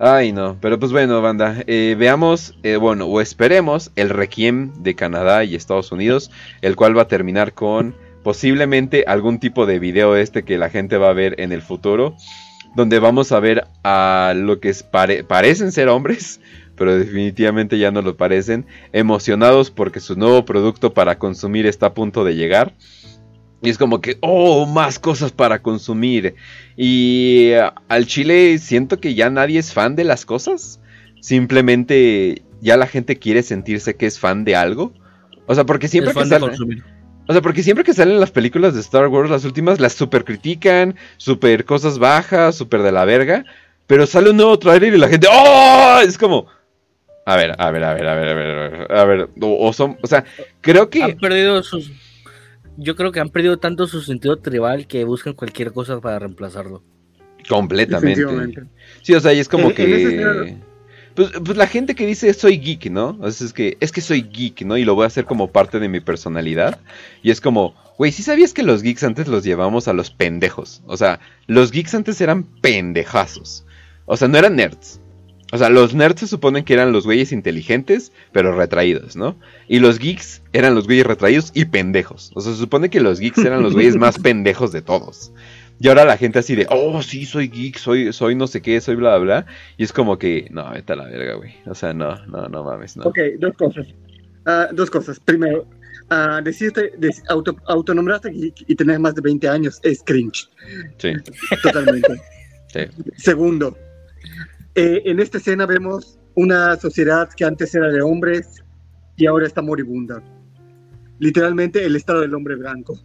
Ay, 0.00 0.32
no. 0.32 0.56
Pero 0.60 0.78
pues 0.78 0.90
bueno, 0.92 1.20
banda. 1.22 1.62
eh, 1.66 1.96
veamos, 1.98 2.56
eh, 2.62 2.76
bueno, 2.76 3.06
o 3.06 3.20
esperemos 3.20 3.90
el 3.96 4.10
Requiem 4.10 4.72
de 4.82 4.94
Canadá 4.94 5.44
y 5.44 5.54
Estados 5.54 5.90
Unidos, 5.92 6.30
el 6.62 6.76
cual 6.76 6.96
va 6.96 7.02
a 7.02 7.08
terminar 7.08 7.52
con 7.52 7.94
posiblemente 8.28 9.04
algún 9.06 9.38
tipo 9.38 9.64
de 9.64 9.78
video 9.78 10.14
este 10.14 10.42
que 10.42 10.58
la 10.58 10.68
gente 10.68 10.98
va 10.98 11.08
a 11.08 11.14
ver 11.14 11.40
en 11.40 11.50
el 11.50 11.62
futuro, 11.62 12.14
donde 12.76 12.98
vamos 12.98 13.32
a 13.32 13.40
ver 13.40 13.64
a 13.84 14.34
lo 14.36 14.60
que 14.60 14.68
es 14.68 14.82
pare- 14.82 15.24
parecen 15.24 15.72
ser 15.72 15.88
hombres, 15.88 16.38
pero 16.76 16.94
definitivamente 16.98 17.78
ya 17.78 17.90
no 17.90 18.02
lo 18.02 18.18
parecen, 18.18 18.66
emocionados 18.92 19.70
porque 19.70 20.00
su 20.00 20.14
nuevo 20.14 20.44
producto 20.44 20.92
para 20.92 21.18
consumir 21.18 21.64
está 21.64 21.86
a 21.86 21.94
punto 21.94 22.22
de 22.22 22.36
llegar. 22.36 22.74
Y 23.62 23.70
es 23.70 23.78
como 23.78 24.02
que, 24.02 24.18
oh, 24.20 24.66
más 24.66 24.98
cosas 24.98 25.32
para 25.32 25.62
consumir. 25.62 26.34
Y 26.76 27.52
eh, 27.52 27.62
al 27.88 28.06
chile 28.06 28.58
siento 28.58 29.00
que 29.00 29.14
ya 29.14 29.30
nadie 29.30 29.58
es 29.58 29.72
fan 29.72 29.96
de 29.96 30.04
las 30.04 30.26
cosas. 30.26 30.82
Simplemente 31.22 32.42
ya 32.60 32.76
la 32.76 32.86
gente 32.88 33.18
quiere 33.18 33.42
sentirse 33.42 33.96
que 33.96 34.04
es 34.04 34.18
fan 34.18 34.44
de 34.44 34.54
algo. 34.54 34.92
O 35.46 35.54
sea, 35.54 35.64
porque 35.64 35.88
siempre 35.88 36.10
Es 36.10 36.18
que 36.18 36.26
sale... 36.26 36.44
O 37.28 37.32
sea, 37.32 37.42
porque 37.42 37.62
siempre 37.62 37.84
que 37.84 37.92
salen 37.94 38.18
las 38.18 38.30
películas 38.30 38.74
de 38.74 38.80
Star 38.80 39.06
Wars, 39.08 39.30
las 39.30 39.44
últimas, 39.44 39.78
las 39.80 39.92
super 39.92 40.24
critican, 40.24 40.96
super 41.18 41.64
cosas 41.66 41.98
bajas, 41.98 42.56
super 42.56 42.82
de 42.82 42.90
la 42.90 43.04
verga. 43.04 43.44
Pero 43.86 44.06
sale 44.06 44.30
un 44.30 44.36
nuevo 44.38 44.58
trailer 44.58 44.94
y 44.94 44.98
la 44.98 45.08
gente, 45.08 45.28
¡oh! 45.30 46.00
Es 46.02 46.16
como, 46.18 46.46
a 47.26 47.36
ver, 47.36 47.54
a 47.58 47.70
ver, 47.70 47.84
a 47.84 47.94
ver, 47.94 48.08
a 48.08 48.14
ver, 48.14 48.28
a 48.28 48.34
ver, 48.34 48.46
a 48.46 48.68
ver, 48.68 48.92
a 48.92 49.04
ver, 49.04 49.28
o, 49.40 49.66
o 49.68 49.72
son, 49.72 49.96
o 50.02 50.06
sea, 50.06 50.24
creo 50.62 50.88
que, 50.90 51.02
Han 51.02 51.18
perdido 51.18 51.62
sus. 51.62 51.90
Yo 52.78 52.94
creo 52.96 53.12
que 53.12 53.20
han 53.20 53.28
perdido 53.30 53.58
tanto 53.58 53.86
su 53.86 54.00
sentido 54.02 54.36
tribal 54.38 54.86
que 54.86 55.04
buscan 55.04 55.32
cualquier 55.34 55.72
cosa 55.72 56.00
para 56.00 56.18
reemplazarlo. 56.20 56.82
completamente. 57.48 58.24
Sí, 59.02 59.14
o 59.14 59.20
sea, 59.20 59.32
y 59.32 59.40
es 59.40 59.48
como 59.48 59.70
En- 59.70 59.80
en 59.80 59.94
ese 59.94 60.16
que... 60.16 60.22
sentido- 60.22 60.67
Pues, 61.18 61.32
pues 61.44 61.58
la 61.58 61.66
gente 61.66 61.96
que 61.96 62.06
dice 62.06 62.32
soy 62.32 62.58
geek, 62.58 62.92
¿no? 62.92 63.18
O 63.20 63.28
sea, 63.32 63.44
es 63.44 63.52
que, 63.52 63.76
es 63.80 63.90
que 63.90 64.00
soy 64.00 64.22
geek, 64.22 64.62
¿no? 64.62 64.76
Y 64.76 64.84
lo 64.84 64.94
voy 64.94 65.02
a 65.02 65.08
hacer 65.08 65.24
como 65.24 65.50
parte 65.50 65.80
de 65.80 65.88
mi 65.88 65.98
personalidad. 65.98 66.78
Y 67.24 67.32
es 67.32 67.40
como, 67.40 67.74
güey, 67.98 68.12
¿sí 68.12 68.22
sabías 68.22 68.54
que 68.54 68.62
los 68.62 68.84
geeks 68.84 69.02
antes 69.02 69.26
los 69.26 69.42
llevamos 69.42 69.88
a 69.88 69.92
los 69.94 70.12
pendejos? 70.12 70.80
O 70.86 70.96
sea, 70.96 71.18
los 71.48 71.72
geeks 71.72 71.96
antes 71.96 72.20
eran 72.20 72.44
pendejazos. 72.44 73.66
O 74.06 74.16
sea, 74.16 74.28
no 74.28 74.38
eran 74.38 74.54
nerds. 74.54 75.00
O 75.50 75.58
sea, 75.58 75.70
los 75.70 75.92
nerds 75.92 76.20
se 76.20 76.28
suponen 76.28 76.62
que 76.62 76.74
eran 76.74 76.92
los 76.92 77.04
güeyes 77.04 77.32
inteligentes, 77.32 78.12
pero 78.30 78.54
retraídos, 78.54 79.16
¿no? 79.16 79.34
Y 79.66 79.80
los 79.80 79.98
geeks 79.98 80.42
eran 80.52 80.76
los 80.76 80.86
güeyes 80.86 81.04
retraídos 81.04 81.50
y 81.52 81.64
pendejos. 81.64 82.30
O 82.36 82.40
sea, 82.40 82.52
se 82.52 82.58
supone 82.60 82.90
que 82.90 83.00
los 83.00 83.18
geeks 83.18 83.38
eran 83.38 83.64
los 83.64 83.74
güeyes 83.74 83.96
más 83.96 84.18
pendejos 84.22 84.70
de 84.70 84.82
todos. 84.82 85.32
Y 85.80 85.88
ahora 85.88 86.04
la 86.04 86.16
gente 86.16 86.38
así 86.40 86.56
de, 86.56 86.66
oh, 86.70 87.00
sí, 87.02 87.24
soy 87.24 87.48
geek, 87.48 87.78
soy, 87.78 88.12
soy 88.12 88.34
no 88.34 88.46
sé 88.46 88.60
qué, 88.62 88.80
soy 88.80 88.96
bla, 88.96 89.16
bla, 89.18 89.42
bla. 89.42 89.46
Y 89.76 89.84
es 89.84 89.92
como 89.92 90.18
que, 90.18 90.48
no, 90.50 90.70
vete 90.72 90.92
a 90.92 90.96
la 90.96 91.04
verga, 91.04 91.34
güey. 91.34 91.54
O 91.66 91.74
sea, 91.74 91.92
no, 91.94 92.16
no, 92.26 92.48
no 92.48 92.64
mames, 92.64 92.96
no. 92.96 93.04
Ok, 93.04 93.18
dos 93.38 93.54
cosas. 93.56 93.86
Ah, 94.44 94.68
dos 94.72 94.90
cosas. 94.90 95.20
Primero, 95.20 95.66
ah, 96.10 96.40
decirte, 96.42 96.92
dec- 96.98 97.22
auto, 97.28 97.56
autonombrarte 97.66 98.30
geek 98.30 98.64
y 98.66 98.74
tener 98.74 98.98
más 98.98 99.14
de 99.14 99.20
20 99.20 99.48
años 99.48 99.78
es 99.84 100.02
cringe. 100.04 100.48
Sí, 100.96 101.12
Totalmente. 101.62 102.20
sí. 102.72 102.80
Segundo, 103.16 103.76
eh, 104.74 105.02
en 105.04 105.20
esta 105.20 105.38
escena 105.38 105.64
vemos 105.66 106.18
una 106.34 106.76
sociedad 106.76 107.28
que 107.36 107.44
antes 107.44 107.74
era 107.74 107.88
de 107.88 108.00
hombres 108.02 108.64
y 109.16 109.26
ahora 109.26 109.46
está 109.46 109.62
moribunda. 109.62 110.22
Literalmente 111.20 111.84
el 111.84 111.96
estado 111.96 112.20
del 112.20 112.34
hombre 112.34 112.56
blanco. 112.56 112.98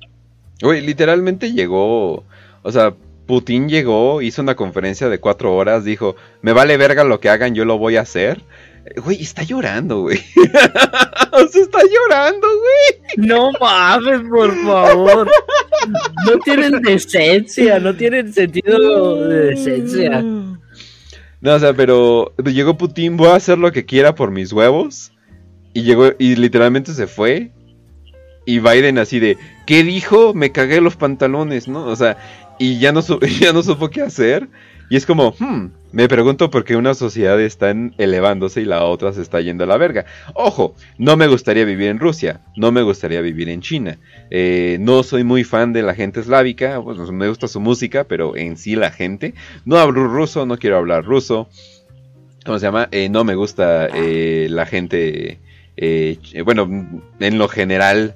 Güey, 0.62 0.82
literalmente 0.82 1.52
llegó, 1.52 2.24
o 2.64 2.72
sea, 2.72 2.96
Putin 3.26 3.70
llegó, 3.70 4.22
hizo 4.22 4.42
una 4.42 4.56
conferencia 4.56 5.10
de 5.10 5.20
cuatro 5.20 5.56
horas, 5.56 5.86
dijo, 5.86 6.16
me 6.42 6.54
vale 6.54 6.78
verga 6.78 7.04
lo 7.04 7.20
que 7.20 7.30
hagan, 7.30 7.56
yo 7.56 7.66
lo 7.66 7.78
voy 7.78 7.96
a 7.98 8.02
hacer. 8.02 8.42
Eh, 8.86 9.00
Güey, 9.00 9.22
está 9.22 9.44
llorando, 9.44 10.02
güey. 10.02 10.20
o 11.32 11.48
sea, 11.48 11.62
está 11.62 11.80
llorando, 11.84 12.48
güey. 12.48 13.28
No 13.28 13.52
mames, 13.60 14.22
por 14.30 14.56
favor. 14.64 15.30
No 16.26 16.40
tienen 16.44 16.82
decencia, 16.82 17.80
no 17.80 17.96
tienen 17.96 18.34
sentido 18.34 19.28
de 19.28 19.46
decencia. 19.48 20.22
No, 20.22 21.56
o 21.56 21.60
sea, 21.60 21.74
pero 21.74 22.34
llegó 22.46 22.78
Putin, 22.78 23.18
voy 23.18 23.28
a 23.28 23.36
hacer 23.36 23.58
lo 23.58 23.72
que 23.72 23.86
quiera 23.86 24.16
por 24.16 24.32
mis 24.32 24.54
huevos. 24.54 25.12
Y 25.74 25.84
llegó, 25.84 26.12
y 26.20 26.36
literalmente 26.36 26.94
se 26.94 27.08
fue. 27.08 27.52
Y 28.46 28.60
Biden 28.60 28.98
así 28.98 29.20
de, 29.20 29.38
¿qué 29.66 29.84
dijo? 29.84 30.34
Me 30.34 30.52
cagué 30.52 30.82
los 30.82 30.96
pantalones, 30.96 31.68
¿no? 31.68 31.86
O 31.86 31.96
sea, 31.96 32.18
y 32.60 32.80
ya 32.80 32.92
no, 32.92 33.02
ya 33.40 33.54
no 33.54 33.64
supo 33.64 33.90
qué 33.90 34.02
hacer. 34.02 34.48
Y 34.90 34.96
es 34.96 35.06
como, 35.06 35.34
hmm, 35.40 35.72
me 35.92 36.08
pregunto 36.08 36.50
por 36.50 36.66
qué 36.66 36.76
una 36.76 36.94
sociedad 36.94 37.40
está 37.42 37.74
elevándose 37.98 38.62
y 38.62 38.66
la 38.66 38.84
otra 38.84 39.14
se 39.14 39.22
está 39.22 39.42
yendo 39.42 39.64
a 39.64 39.68
la 39.68 39.78
verga. 39.78 40.06
Ojo, 40.36 40.76
no 40.98 41.16
me 41.18 41.28
gustaría 41.28 41.66
vivir 41.66 41.88
en 41.88 42.00
Rusia, 42.00 42.42
no 42.56 42.72
me 42.72 42.82
gustaría 42.84 43.22
vivir 43.22 43.50
en 43.50 43.62
China. 43.62 43.98
Eh, 44.30 44.78
no 44.80 45.04
soy 45.04 45.24
muy 45.24 45.44
fan 45.44 45.74
de 45.74 45.82
la 45.82 45.96
gente 45.96 46.20
eslávica, 46.20 46.82
pues, 46.82 47.00
me 47.12 47.28
gusta 47.28 47.48
su 47.48 47.60
música, 47.60 48.04
pero 48.04 48.36
en 48.36 48.58
sí 48.58 48.76
la 48.76 48.92
gente. 48.92 49.34
No 49.66 49.78
hablo 49.78 50.08
ruso, 50.08 50.46
no 50.46 50.58
quiero 50.58 50.78
hablar 50.78 51.06
ruso. 51.06 51.50
¿Cómo 52.46 52.60
se 52.60 52.66
llama? 52.66 52.90
Eh, 52.92 53.10
no 53.10 53.24
me 53.24 53.36
gusta 53.36 53.88
eh, 53.88 54.48
la 54.50 54.66
gente. 54.66 55.40
bueno, 56.46 56.70
en 57.20 57.38
lo 57.38 57.48
general. 57.48 58.16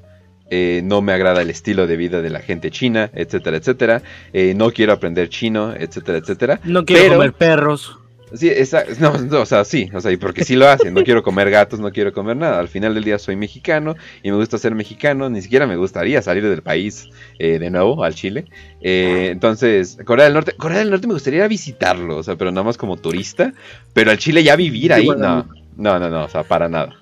Eh, 0.50 0.82
no 0.84 1.02
me 1.02 1.14
agrada 1.14 1.42
el 1.42 1.50
estilo 1.50 1.88
de 1.88 1.98
vida 1.98 2.22
de 2.22 2.30
la 2.30 2.40
gente 2.40 2.72
china, 2.72 3.10
etcétera, 3.14 3.58
etcétera. 3.58 4.02
Eh, 4.34 4.54
no 4.56 4.72
quiero 4.72 4.94
aprender 4.94 5.30
chino, 5.30 5.74
etcétera, 5.74 6.18
etcétera. 6.20 6.60
No 6.64 6.86
quiero 6.86 7.02
Pero- 7.04 7.16
comer 7.16 7.34
perros. 7.34 7.98
Sí, 8.34 8.50
esa- 8.50 8.84
no, 9.00 9.18
no, 9.20 9.40
o 9.40 9.46
sea, 9.46 9.64
sí, 9.64 9.90
o 9.94 10.02
sea, 10.02 10.12
y 10.12 10.18
porque 10.18 10.44
sí 10.44 10.58
lo 10.58 10.68
hacen, 10.68 10.94
no 10.94 11.02
quiero 11.06 11.24
comer 11.24 11.50
gatos, 11.50 11.80
no 11.80 11.92
quiero 11.94 12.12
comer 12.12 12.36
nada. 12.36 12.60
Al 12.60 12.68
final 12.68 12.94
del 12.94 13.06
día 13.06 13.18
soy 13.20 13.38
mexicano 13.38 13.96
y 14.22 14.32
me 14.32 14.36
gusta 14.36 14.58
ser 14.58 14.76
mexicano, 14.76 15.30
ni 15.30 15.42
siquiera 15.42 15.66
me 15.66 15.78
gustaría 15.78 16.22
salir 16.22 16.44
del 16.44 16.62
país 16.62 17.08
eh, 17.40 17.58
de 17.58 17.70
nuevo 17.70 18.04
al 18.04 18.16
Chile. 18.16 18.44
Eh, 18.82 19.30
entonces, 19.32 19.98
Corea 20.04 20.26
del 20.26 20.34
Norte, 20.34 20.52
Corea 20.58 20.80
del 20.80 20.90
Norte 20.90 21.08
me 21.08 21.14
gustaría 21.14 21.38
ir 21.40 21.44
a 21.46 21.48
visitarlo, 21.48 22.18
o 22.18 22.24
sea, 22.24 22.36
pero 22.36 22.52
nada 22.52 22.66
más 22.66 22.78
como 22.78 22.98
turista, 22.98 23.54
pero 23.94 24.12
al 24.12 24.18
Chile 24.18 24.44
ya 24.44 24.58
vivir 24.58 24.92
ahí, 24.92 25.08
no, 25.08 25.48
no, 25.78 25.98
no, 25.98 26.10
no, 26.10 26.26
o 26.26 26.30
sea, 26.30 26.44
para 26.44 26.68
nada. 26.68 26.98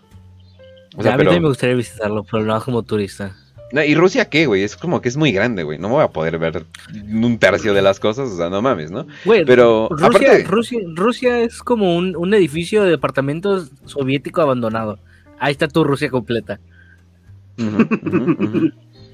O 0.98 1.04
sea, 1.04 1.14
a 1.14 1.16
mí 1.16 1.20
pero- 1.20 1.30
también 1.32 1.44
me 1.44 1.50
gustaría 1.50 1.76
visitarlo, 1.76 2.24
pero 2.30 2.44
no 2.44 2.62
como 2.62 2.84
turista. 2.84 3.36
no, 3.72 3.84
¿Y 3.84 3.96
Rusia 3.96 4.30
qué, 4.30 4.46
güey? 4.46 4.64
Es 4.64 4.76
como 4.78 5.02
que 5.02 5.10
es 5.10 5.18
muy 5.18 5.32
grande, 5.32 5.64
güey. 5.64 5.78
No 5.78 5.90
me 5.90 5.96
voy 5.96 6.04
a 6.04 6.10
poder 6.10 6.38
ver 6.38 6.66
un 6.94 7.38
tercio 7.40 7.74
de 7.74 7.82
las 7.82 8.00
cosas, 8.00 8.30
o 8.30 8.38
sea, 8.38 8.50
no 8.50 8.62
mames, 8.62 8.92
¿no? 8.92 9.06
Güey, 9.26 9.44
pero 9.46 9.88
Rusia, 9.92 10.08
aparte, 10.08 10.44
Rusia, 10.46 10.80
Rusia 10.94 11.40
es 11.42 11.60
como 11.62 11.96
un, 11.96 12.16
un 12.16 12.34
edificio 12.34 12.84
de 12.84 12.92
departamentos 12.92 13.72
soviético 13.86 14.42
abandonado. 14.42 15.00
Ahí 15.40 15.52
está 15.52 15.68
tu 15.68 15.84
Rusia 15.84 16.10
completa. 16.10 16.60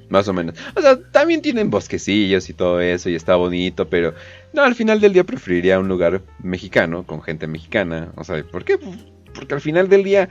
Más 0.09 0.27
o 0.27 0.33
menos. 0.33 0.55
O 0.75 0.81
sea, 0.81 0.99
también 1.11 1.41
tienen 1.41 1.69
bosquecillos 1.69 2.49
y 2.49 2.53
todo 2.53 2.81
eso 2.81 3.09
y 3.09 3.15
está 3.15 3.35
bonito, 3.37 3.87
pero 3.87 4.13
no, 4.51 4.61
al 4.63 4.75
final 4.75 4.99
del 4.99 5.13
día 5.13 5.23
preferiría 5.23 5.79
un 5.79 5.87
lugar 5.87 6.21
mexicano, 6.43 7.03
con 7.05 7.21
gente 7.21 7.47
mexicana. 7.47 8.11
O 8.17 8.23
sea, 8.25 8.43
¿por 8.43 8.65
qué? 8.65 8.77
Porque 9.33 9.53
al 9.55 9.61
final 9.61 9.87
del 9.87 10.03
día 10.03 10.27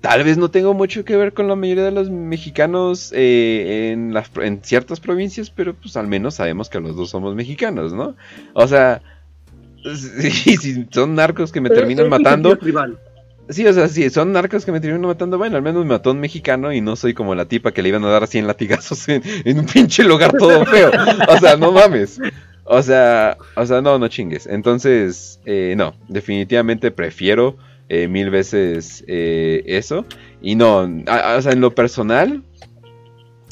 tal 0.00 0.24
vez 0.24 0.38
no 0.38 0.50
tengo 0.50 0.74
mucho 0.74 1.04
que 1.04 1.16
ver 1.16 1.32
con 1.32 1.48
la 1.48 1.56
mayoría 1.56 1.84
de 1.84 1.90
los 1.90 2.10
mexicanos 2.10 3.12
eh, 3.14 3.90
en, 3.92 4.14
las, 4.14 4.28
pro- 4.28 4.44
en 4.44 4.62
ciertas 4.62 5.00
provincias, 5.00 5.50
pero 5.50 5.74
pues 5.74 5.96
al 5.96 6.06
menos 6.06 6.34
sabemos 6.34 6.68
que 6.68 6.80
los 6.80 6.96
dos 6.96 7.10
somos 7.10 7.34
mexicanos, 7.34 7.92
¿no? 7.92 8.14
O 8.54 8.66
sea, 8.68 9.02
si, 9.96 10.56
si 10.56 10.86
son 10.90 11.14
narcos 11.14 11.52
que 11.52 11.60
me 11.60 11.68
Pero 11.68 11.80
terminan 11.80 12.08
matando... 12.08 12.50
Sí, 13.50 13.66
o 13.66 13.72
sea, 13.72 13.88
sí, 13.88 14.10
son 14.10 14.32
narcos 14.32 14.66
que 14.66 14.72
me 14.72 14.78
terminan 14.80 15.08
matando. 15.08 15.38
Bueno, 15.38 15.56
al 15.56 15.62
menos 15.62 15.82
me 15.82 15.92
mató 15.92 16.10
un 16.10 16.20
mexicano 16.20 16.70
y 16.70 16.82
no 16.82 16.96
soy 16.96 17.14
como 17.14 17.34
la 17.34 17.46
tipa 17.46 17.72
que 17.72 17.82
le 17.82 17.88
iban 17.88 18.04
a 18.04 18.08
dar 18.10 18.26
100 18.26 18.46
latigazos 18.46 19.08
en, 19.08 19.22
en 19.44 19.58
un 19.60 19.64
pinche 19.64 20.04
lugar 20.04 20.34
todo 20.36 20.66
feo. 20.66 20.90
O 21.28 21.38
sea, 21.38 21.56
no 21.56 21.72
mames. 21.72 22.20
O 22.64 22.82
sea, 22.82 23.38
o 23.56 23.64
sea, 23.64 23.80
no, 23.80 23.98
no 23.98 24.08
chingues. 24.08 24.46
Entonces, 24.46 25.40
eh, 25.46 25.72
no, 25.78 25.94
definitivamente 26.08 26.90
prefiero 26.90 27.56
eh, 27.88 28.08
mil 28.08 28.30
veces 28.30 29.04
eh, 29.06 29.62
eso. 29.66 30.04
Y 30.40 30.54
no, 30.54 30.80
o 30.82 31.42
sea, 31.42 31.52
en 31.52 31.60
lo 31.60 31.74
personal, 31.74 32.42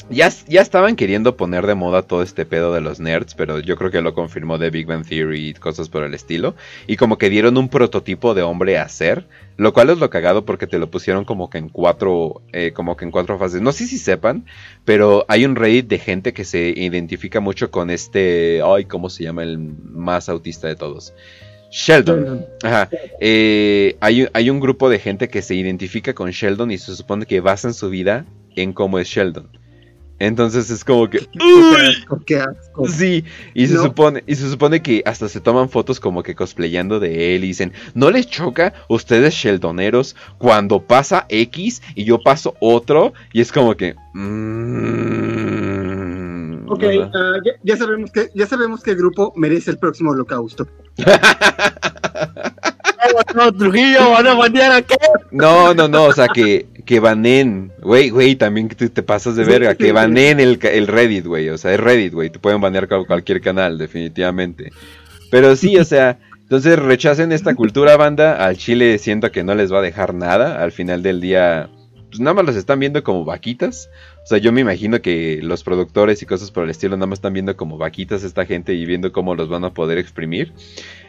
ya, 0.09 0.29
ya 0.47 0.61
estaban 0.61 0.95
queriendo 0.95 1.35
poner 1.35 1.67
de 1.67 1.75
moda 1.75 2.01
todo 2.01 2.21
este 2.21 2.45
pedo 2.45 2.73
de 2.73 2.79
los 2.79 2.99
nerds, 2.99 3.35
pero 3.35 3.59
yo 3.59 3.75
creo 3.75 3.91
que 3.91 4.01
lo 4.01 4.13
confirmó 4.13 4.57
de 4.57 4.69
Big 4.69 4.85
Bang 4.85 5.05
Theory 5.05 5.49
y 5.49 5.53
cosas 5.53 5.89
por 5.89 6.03
el 6.03 6.13
estilo. 6.13 6.55
Y 6.87 6.95
como 6.95 7.17
que 7.17 7.29
dieron 7.29 7.57
un 7.57 7.67
prototipo 7.67 8.33
de 8.33 8.41
hombre 8.41 8.77
a 8.77 8.83
hacer, 8.83 9.27
lo 9.57 9.73
cual 9.73 9.89
es 9.89 9.97
lo 9.97 10.09
cagado 10.09 10.45
porque 10.45 10.67
te 10.67 10.79
lo 10.79 10.89
pusieron 10.89 11.25
como 11.25 11.49
que 11.49 11.57
en 11.57 11.69
cuatro, 11.69 12.41
eh, 12.53 12.71
como 12.73 12.95
que 12.95 13.05
en 13.05 13.11
cuatro 13.11 13.37
fases. 13.37 13.61
No 13.61 13.73
sé 13.73 13.85
si 13.85 13.97
sepan, 13.97 14.45
pero 14.85 15.25
hay 15.27 15.45
un 15.45 15.55
Reddit 15.55 15.87
de 15.87 15.99
gente 15.99 16.33
que 16.33 16.45
se 16.45 16.69
identifica 16.69 17.41
mucho 17.41 17.69
con 17.69 17.89
este, 17.89 18.61
ay, 18.63 18.85
¿cómo 18.85 19.09
se 19.09 19.23
llama 19.23 19.43
el 19.43 19.57
más 19.57 20.29
autista 20.29 20.67
de 20.67 20.75
todos? 20.77 21.13
Sheldon. 21.71 22.45
Ajá. 22.63 22.89
Eh, 23.19 23.95
hay, 23.99 24.27
hay 24.33 24.49
un 24.49 24.59
grupo 24.59 24.89
de 24.89 24.99
gente 24.99 25.27
que 25.27 25.41
se 25.41 25.55
identifica 25.55 26.13
con 26.13 26.31
Sheldon 26.31 26.71
y 26.71 26.77
se 26.77 26.95
supone 26.95 27.25
que 27.25 27.39
basan 27.41 27.73
su 27.73 27.89
vida 27.89 28.25
en 28.55 28.73
cómo 28.73 28.99
es 28.99 29.07
Sheldon. 29.07 29.49
Entonces 30.19 30.71
es 30.71 30.83
como 30.83 31.07
que. 31.09 31.19
¡Uy! 31.39 32.19
Qué 32.25 32.37
asco. 32.39 32.87
Sí, 32.87 33.23
y 33.53 33.67
se 33.67 33.75
No. 33.75 33.83
supone, 33.83 34.23
y 34.25 34.33
se 34.33 34.49
supone 34.49 34.81
que 34.81 35.03
hasta 35.05 35.29
se 35.29 35.41
toman 35.41 35.69
fotos 35.69 35.99
como 35.99 36.23
que 36.23 36.33
cosplayando 36.33 36.99
de 36.99 37.35
él 37.35 37.43
y 37.43 37.47
dicen, 37.49 37.71
¿no 37.93 38.09
les 38.09 38.25
choca 38.27 38.73
ustedes 38.89 39.35
Sheldoneros 39.35 40.15
cuando 40.39 40.81
pasa 40.81 41.27
X 41.29 41.83
y 41.93 42.05
yo 42.05 42.19
paso 42.23 42.55
otro? 42.59 43.13
Y 43.31 43.41
es 43.41 43.51
como 43.51 43.75
que. 43.77 43.93
mm, 44.13 45.76
Ok, 46.67 46.83
ah, 47.13 47.33
ya, 47.45 47.53
ya 47.63 47.77
sabemos 47.77 48.11
que 48.11 48.29
ya 48.35 48.45
sabemos 48.45 48.83
que 48.83 48.91
el 48.91 48.97
grupo 48.97 49.33
merece 49.35 49.71
el 49.71 49.77
próximo 49.77 50.11
holocausto. 50.11 50.67
No, 53.35 53.51
Trujillo, 53.53 54.11
van 54.11 54.27
a 54.27 54.33
banear 54.33 54.71
a 54.71 54.81
qué? 54.81 54.95
No, 55.31 55.73
no, 55.73 55.87
no, 55.87 56.05
o 56.05 56.13
sea, 56.13 56.27
que, 56.27 56.65
que 56.85 56.99
banen, 56.99 57.71
güey, 57.81 58.09
güey, 58.09 58.35
también 58.35 58.67
que 58.67 58.75
te, 58.75 58.89
te 58.89 59.03
pasas 59.03 59.35
de 59.35 59.43
verga, 59.45 59.75
que 59.75 59.91
banen 59.91 60.39
el, 60.39 60.59
el 60.61 60.87
Reddit, 60.87 61.25
güey, 61.25 61.49
o 61.49 61.57
sea, 61.57 61.73
es 61.73 61.79
Reddit, 61.79 62.13
güey, 62.13 62.29
te 62.29 62.39
pueden 62.39 62.59
banear 62.59 62.87
cual- 62.87 63.05
cualquier 63.07 63.41
canal, 63.41 63.77
definitivamente. 63.77 64.71
Pero 65.31 65.55
sí, 65.55 65.77
o 65.77 65.85
sea, 65.85 66.17
entonces 66.41 66.77
rechacen 66.79 67.31
esta 67.31 67.55
cultura, 67.55 67.95
banda, 67.97 68.43
al 68.45 68.57
Chile 68.57 68.97
siento 68.97 69.31
que 69.31 69.43
no 69.43 69.55
les 69.55 69.71
va 69.71 69.79
a 69.79 69.83
dejar 69.83 70.13
nada, 70.13 70.61
al 70.61 70.71
final 70.71 71.01
del 71.03 71.21
día, 71.21 71.69
pues 72.09 72.19
nada 72.19 72.33
más 72.33 72.45
los 72.45 72.55
están 72.55 72.79
viendo 72.79 73.03
como 73.03 73.23
vaquitas, 73.25 73.89
o 74.27 74.29
sea, 74.29 74.39
yo 74.39 74.51
me 74.51 74.59
imagino 74.59 75.01
que 75.01 75.39
los 75.41 75.63
productores 75.63 76.21
y 76.21 76.25
cosas 76.25 76.51
por 76.51 76.65
el 76.65 76.69
estilo 76.69 76.97
nada 76.97 77.07
más 77.07 77.19
están 77.19 77.31
viendo 77.31 77.55
como 77.55 77.77
vaquitas 77.77 78.23
esta 78.25 78.45
gente 78.45 78.73
y 78.73 78.85
viendo 78.85 79.13
cómo 79.13 79.35
los 79.35 79.47
van 79.47 79.63
a 79.63 79.73
poder 79.73 79.97
exprimir. 79.99 80.51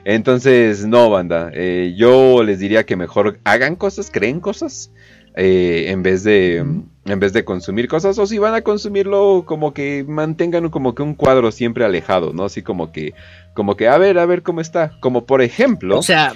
Entonces, 0.05 0.87
no, 0.87 1.11
banda. 1.11 1.51
eh, 1.53 1.95
yo 1.97 2.45
les 2.45 2.61
diría 2.61 2.87
que 2.87 2.95
mejor 2.95 3.41
hagan 3.43 3.75
cosas, 3.75 4.13
creen 4.13 4.39
cosas. 4.39 4.93
eh, 5.35 5.87
en 5.91 6.05
vez 6.05 6.23
de 6.23 6.59
en 6.59 7.21
vez 7.21 7.33
de 7.33 7.45
consumir 7.45 7.89
cosas 7.89 8.17
o 8.21 8.27
si 8.27 8.39
van 8.39 8.55
a 8.55 8.63
consumirlo 8.63 9.43
como 9.47 9.75
que 9.75 10.05
mantengan 10.07 10.69
como 10.71 10.95
que 10.95 11.03
un 11.03 11.15
cuadro 11.15 11.51
siempre 11.51 11.85
alejado 11.85 12.33
no 12.33 12.45
así 12.45 12.63
como 12.63 12.93
que 12.93 13.15
como 13.55 13.77
que 13.77 13.89
a 13.89 13.99
ver 13.99 14.19
a 14.19 14.27
ver 14.27 14.43
cómo 14.43 14.61
está 14.61 14.93
como 15.01 15.27
por 15.27 15.43
ejemplo 15.43 15.99
O 15.99 16.03
sea, 16.03 16.35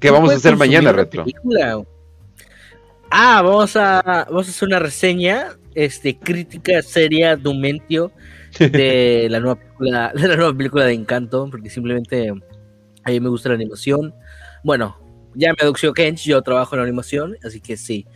¿qué 0.00 0.10
vamos 0.12 0.30
a 0.32 0.36
hacer 0.36 0.56
mañana 0.56 0.92
retro 0.92 1.24
película. 1.24 1.82
Ah, 3.10 3.42
vamos 3.42 3.76
a, 3.76 4.02
vamos 4.28 4.48
a 4.48 4.50
hacer 4.50 4.68
una 4.68 4.78
reseña, 4.78 5.48
este, 5.74 6.18
crítica 6.18 6.82
seria, 6.82 7.36
Dumentio, 7.36 8.12
de 8.58 9.26
la 9.30 9.40
nueva 9.40 9.56
película, 9.56 10.12
de 10.14 10.28
la 10.28 10.36
nueva 10.36 10.54
película 10.56 10.84
de 10.84 10.92
Encanto, 10.94 11.48
porque 11.50 11.70
simplemente 11.70 12.30
a 13.04 13.10
mí 13.10 13.20
me 13.20 13.28
gusta 13.28 13.48
la 13.48 13.56
animación. 13.56 14.14
Bueno, 14.64 14.98
ya 15.34 15.48
me 15.50 15.56
adució 15.66 15.92
Kench, 15.92 16.24
yo 16.24 16.40
trabajo 16.42 16.74
en 16.74 16.80
la 16.80 16.84
animación, 16.84 17.36
así 17.44 17.60
que 17.60 17.76
sí. 17.76 18.06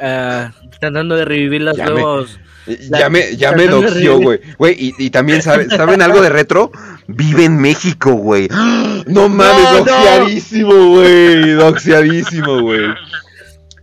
Ah, 0.00 0.52
tratando 0.80 1.16
de 1.16 1.26
revivir 1.26 1.60
los 1.60 1.76
Ya 1.76 1.84
me- 1.90 2.00
ya 2.98 3.10
me 3.10 3.36
ya 3.36 3.52
me 3.52 3.66
doxió 3.66 4.18
güey. 4.18 4.40
Güey 4.56 4.74
y, 4.78 4.94
y 4.98 5.10
también 5.10 5.42
saben 5.42 5.68
saben 5.68 6.00
algo 6.00 6.22
de 6.22 6.30
retro 6.30 6.72
vive 7.06 7.44
en 7.44 7.58
México 7.58 8.12
güey. 8.12 8.48
No 9.06 9.28
mames 9.28 9.64
No, 9.64 9.72
no. 9.72 9.84
doxiadísimo 9.84 10.88
güey 10.92 11.50
doxiadísimo 11.52 12.62
güey. 12.62 12.86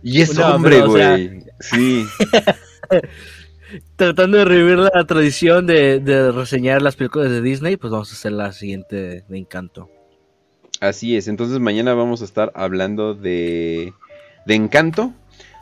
Y 0.02 0.20
es 0.22 0.34
No, 0.36 0.56
hombre 0.56 0.78
pero, 0.80 0.90
o 0.90 0.96
sea- 0.96 1.10
güey. 1.10 1.44
Sí 1.60 2.04
Tratando 3.96 4.38
de 4.38 4.44
revivir 4.44 4.78
la 4.78 5.04
tradición 5.06 5.66
de, 5.66 6.32
reseñar 6.32 6.82
las 6.82 6.96
películas 6.96 7.30
de 7.30 7.40
Disney, 7.40 7.76
pues 7.76 7.90
vamos 7.90 8.10
a 8.10 8.14
hacer 8.14 8.32
la 8.32 8.52
siguiente 8.52 9.24
de 9.28 9.38
Encanto. 9.38 9.90
Así 10.80 11.16
es, 11.16 11.28
entonces 11.28 11.60
mañana 11.60 11.94
vamos 11.94 12.22
a 12.22 12.24
estar 12.24 12.52
hablando 12.54 13.14
de, 13.14 13.92
de 14.46 14.54
Encanto. 14.54 15.12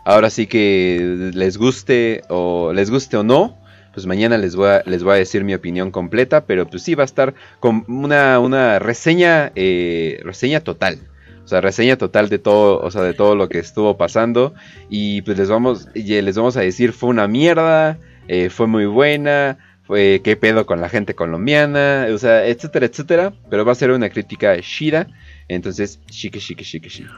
Ahora 0.05 0.31
sí 0.31 0.47
que 0.47 1.31
les 1.32 1.57
guste 1.59 2.23
o 2.28 2.73
les 2.73 2.90
guste 2.90 3.16
o 3.16 3.23
no, 3.23 3.57
pues 3.94 4.07
mañana 4.07 4.36
les 4.36 4.57
voy 4.57 4.69
a, 4.69 4.82
les 4.85 5.05
voy 5.05 5.12
a 5.12 5.16
decir 5.16 5.44
mi 5.44 5.55
opinión 5.55 5.90
completa, 5.90 6.44
pero 6.44 6.66
pues 6.66 6.82
sí 6.82 6.94
va 6.94 7.05
a 7.05 7.07
estar 7.07 7.35
con 7.61 7.85
una, 7.89 8.39
una 8.40 8.78
reseña, 8.78 9.53
eh, 9.55 10.20
reseña 10.24 10.61
total. 10.61 10.99
O 11.44 11.48
sea, 11.48 11.60
reseña 11.60 11.97
total 11.97 12.28
de 12.28 12.39
todo, 12.39 12.81
o 12.81 12.90
sea, 12.90 13.02
de 13.02 13.14
todo 13.14 13.35
lo 13.35 13.48
que 13.48 13.59
estuvo 13.59 13.97
pasando. 13.97 14.55
Y 14.89 15.23
pues 15.23 15.39
les 15.39 15.48
vamos, 15.48 15.89
y 15.94 16.20
les 16.20 16.36
vamos 16.36 16.56
a 16.56 16.60
decir, 16.60 16.93
fue 16.93 17.10
una 17.10 17.27
mierda, 17.27 17.98
eh, 18.28 18.48
fue 18.48 18.66
muy 18.66 18.86
buena, 18.86 19.59
fue 19.82 20.20
qué 20.23 20.36
pedo 20.36 20.66
con 20.66 20.81
la 20.81 20.89
gente 20.89 21.14
colombiana, 21.14 22.06
o 22.12 22.19
sea, 22.19 22.47
etcétera, 22.47 22.86
etcétera. 22.86 23.32
Pero 23.51 23.64
va 23.64 23.73
a 23.73 23.77
ser 23.77 23.90
una 23.90 24.09
crítica 24.09 24.56
shida. 24.56 25.09
Entonces, 25.48 26.01
chique, 26.06 26.39
chique, 26.39 26.64
chique, 26.64 26.89
chique. 26.89 27.10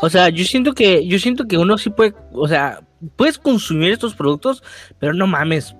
O 0.00 0.08
sea, 0.08 0.30
yo 0.30 0.44
siento 0.44 0.72
que, 0.72 1.06
yo 1.06 1.18
siento 1.18 1.46
que 1.46 1.58
uno 1.58 1.76
sí 1.76 1.90
puede, 1.90 2.14
o 2.32 2.48
sea, 2.48 2.80
puedes 3.16 3.38
consumir 3.38 3.92
estos 3.92 4.14
productos, 4.14 4.62
pero 4.98 5.12
no 5.12 5.26
mames, 5.26 5.76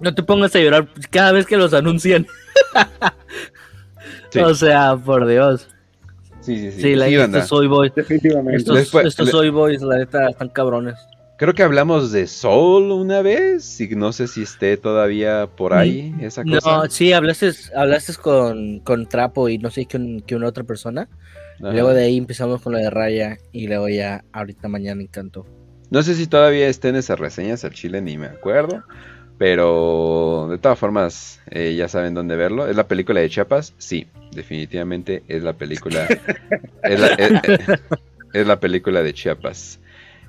no 0.00 0.12
te 0.14 0.24
pongas 0.24 0.54
a 0.56 0.58
llorar 0.58 0.88
cada 1.10 1.30
vez 1.32 1.46
que 1.46 1.56
los 1.56 1.72
anuncian. 1.72 2.26
Sí. 4.32 4.38
O 4.38 4.54
sea, 4.54 4.96
por 4.96 5.26
Dios. 5.26 5.68
Sí, 6.40 6.56
sí, 6.56 6.72
sí. 6.72 6.80
Sí, 6.82 6.94
la 6.94 7.06
Sí, 7.06 7.14
estos 7.14 7.30
banda. 7.30 7.46
soy 7.46 7.66
boys. 7.66 7.94
Definitivamente. 7.94 8.56
Estos, 8.56 8.76
Después- 8.76 9.06
estos 9.06 9.26
le- 9.26 9.32
soy 9.32 9.50
boys, 9.50 9.82
la 9.82 9.98
neta, 9.98 10.28
están 10.30 10.48
cabrones. 10.48 10.94
Creo 11.36 11.54
que 11.54 11.62
hablamos 11.62 12.12
de 12.12 12.26
Soul 12.26 12.90
una 12.92 13.22
vez. 13.22 13.80
Y 13.80 13.88
no 13.96 14.12
sé 14.12 14.26
si 14.26 14.42
esté 14.42 14.76
todavía 14.76 15.48
por 15.56 15.72
ahí 15.74 16.14
esa 16.20 16.44
cosa. 16.44 16.60
No, 16.84 16.90
sí, 16.90 17.12
hablaste, 17.12 17.50
hablaste 17.74 18.14
con, 18.14 18.80
con 18.80 19.06
Trapo 19.06 19.48
y 19.48 19.58
no 19.58 19.70
sé 19.70 19.86
quién, 19.86 20.20
quién 20.26 20.42
otra 20.44 20.64
persona. 20.64 21.08
Ajá. 21.60 21.72
Luego 21.72 21.92
de 21.94 22.04
ahí 22.04 22.16
empezamos 22.18 22.60
con 22.62 22.72
la 22.72 22.78
de 22.80 22.90
Raya 22.90 23.38
y 23.52 23.68
luego 23.68 23.88
ya 23.88 24.24
ahorita 24.32 24.68
mañana 24.68 25.02
Encanto. 25.02 25.46
No 25.90 26.02
sé 26.02 26.14
si 26.14 26.26
todavía 26.26 26.68
estén 26.68 26.94
esas 26.96 27.18
reseñas 27.18 27.64
al 27.64 27.72
chile, 27.72 28.00
ni 28.00 28.16
me 28.16 28.26
acuerdo. 28.26 28.82
Pero 29.40 30.48
de 30.50 30.58
todas 30.58 30.78
formas, 30.78 31.40
eh, 31.50 31.74
ya 31.74 31.88
saben 31.88 32.12
dónde 32.12 32.36
verlo. 32.36 32.68
¿Es 32.68 32.76
la 32.76 32.86
película 32.86 33.20
de 33.20 33.30
Chiapas? 33.30 33.72
Sí, 33.78 34.06
definitivamente 34.32 35.22
es 35.28 35.42
la 35.42 35.54
película. 35.54 36.06
es, 36.82 38.46
la, 38.46 38.60
película 38.60 39.02
de 39.02 39.14
Chiapas. 39.14 39.80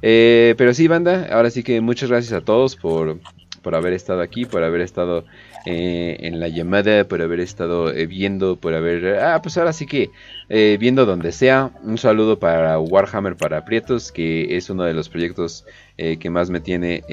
Eh, 0.01 0.55
pero 0.57 0.73
sí, 0.73 0.87
banda, 0.87 1.27
ahora 1.29 1.49
sí 1.49 1.61
que 1.61 1.81
muchas 1.81 2.09
gracias 2.09 2.31
a 2.31 2.45
todos 2.45 2.77
por, 2.77 3.19
por 3.61 3.75
haber 3.75 3.91
estado 3.91 4.21
aquí, 4.21 4.45
por 4.45 4.63
haber 4.63 4.79
estado 4.79 5.25
eh, 5.65 6.15
en 6.21 6.39
la 6.39 6.47
llamada, 6.47 7.03
por 7.03 7.21
haber 7.21 7.41
estado 7.41 7.91
eh, 7.91 8.07
viendo, 8.07 8.55
por 8.55 8.73
haber... 8.73 9.19
Ah, 9.19 9.41
pues 9.41 9.57
ahora 9.57 9.73
sí 9.73 9.87
que 9.87 10.09
eh, 10.47 10.77
viendo 10.79 11.05
donde 11.05 11.33
sea. 11.33 11.71
Un 11.83 11.97
saludo 11.97 12.39
para 12.39 12.79
Warhammer 12.79 13.35
para 13.35 13.65
Prietos, 13.65 14.13
que 14.13 14.55
es 14.55 14.69
uno 14.69 14.83
de 14.83 14.93
los 14.93 15.09
proyectos 15.09 15.65
eh, 15.97 16.15
que 16.17 16.29
más 16.29 16.49
me 16.49 16.61
tiene 16.61 17.03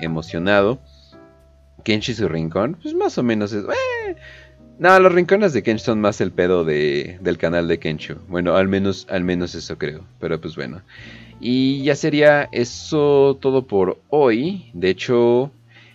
emocionado. 0.00 0.80
Kenshi 1.84 2.14
su 2.14 2.28
rincón, 2.28 2.76
pues 2.82 2.94
más 2.94 3.16
o 3.18 3.22
menos 3.22 3.52
es... 3.52 3.62
eh, 3.64 4.16
No, 4.78 4.98
los 4.98 5.12
rincones 5.12 5.52
de 5.52 5.62
Kenshi 5.62 5.84
son 5.84 6.00
más 6.00 6.20
el 6.20 6.32
pedo 6.32 6.64
de, 6.64 7.18
del 7.20 7.38
canal 7.38 7.68
de 7.68 7.78
Kenshu. 7.78 8.16
Bueno, 8.28 8.56
al 8.56 8.66
menos, 8.66 9.06
al 9.08 9.22
menos 9.22 9.54
eso 9.54 9.78
creo. 9.78 10.04
Pero 10.18 10.40
pues 10.40 10.56
bueno. 10.56 10.82
Y 11.40 11.82
ya 11.84 11.94
sería 11.94 12.48
eso 12.52 13.38
todo 13.40 13.66
por 13.66 13.98
hoy. 14.08 14.70
De 14.72 14.90
hecho... 14.90 15.52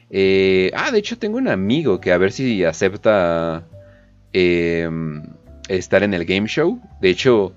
eh, 0.09 0.71
ah, 0.75 0.91
de 0.91 0.99
hecho 0.99 1.17
tengo 1.17 1.37
un 1.37 1.47
amigo 1.47 1.99
que 1.99 2.11
a 2.13 2.17
ver 2.17 2.31
si 2.31 2.63
acepta 2.63 3.63
em, 4.31 5.23
estar 5.67 6.03
en 6.03 6.13
el 6.13 6.23
game 6.25 6.47
show. 6.47 6.79
De 7.01 7.09
hecho... 7.09 7.53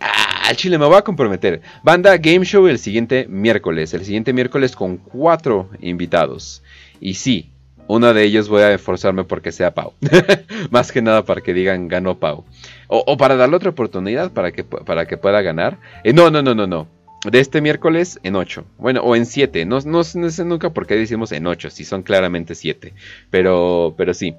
Ah, 0.00 0.52
chile 0.54 0.76
me 0.76 0.84
voy 0.84 0.96
a 0.96 1.02
comprometer. 1.02 1.62
Banda 1.82 2.18
Game 2.18 2.44
Show 2.44 2.66
el 2.66 2.78
siguiente 2.78 3.26
miércoles. 3.28 3.94
El 3.94 4.04
siguiente 4.04 4.34
miércoles 4.34 4.76
con 4.76 4.98
cuatro 4.98 5.70
invitados. 5.80 6.62
Y 7.00 7.14
sí, 7.14 7.50
uno 7.86 8.14
de 8.14 8.24
ellos 8.24 8.48
voy 8.48 8.62
a 8.62 8.72
esforzarme 8.72 9.24
porque 9.24 9.52
sea 9.52 9.74
Pau. 9.74 9.92
Más 10.70 10.90
que 10.90 11.02
nada 11.02 11.24
para 11.24 11.40
que 11.40 11.52
digan 11.52 11.88
ganó 11.88 12.18
Pau. 12.18 12.44
O, 12.88 13.16
para 13.16 13.36
darle 13.36 13.56
otra 13.56 13.70
oportunidad 13.70 14.32
para 14.32 14.52
que, 14.52 14.64
para 14.64 15.06
que 15.06 15.16
pueda 15.16 15.42
ganar. 15.42 15.78
Eh, 16.02 16.12
no, 16.12 16.30
no, 16.30 16.42
no, 16.42 16.54
no, 16.54 16.66
no. 16.66 16.88
De 17.30 17.40
este 17.40 17.60
miércoles 17.60 18.20
en 18.22 18.36
8. 18.36 18.64
Bueno, 18.78 19.00
o 19.02 19.16
en 19.16 19.26
7. 19.26 19.64
No, 19.64 19.80
no, 19.80 20.02
no 20.14 20.30
sé 20.30 20.44
nunca 20.44 20.70
por 20.70 20.86
qué 20.86 20.94
decimos 20.94 21.32
en 21.32 21.46
8. 21.46 21.70
Si 21.70 21.84
son 21.84 22.02
claramente 22.02 22.54
7. 22.54 22.94
Pero, 23.30 23.94
pero 23.96 24.14
sí. 24.14 24.34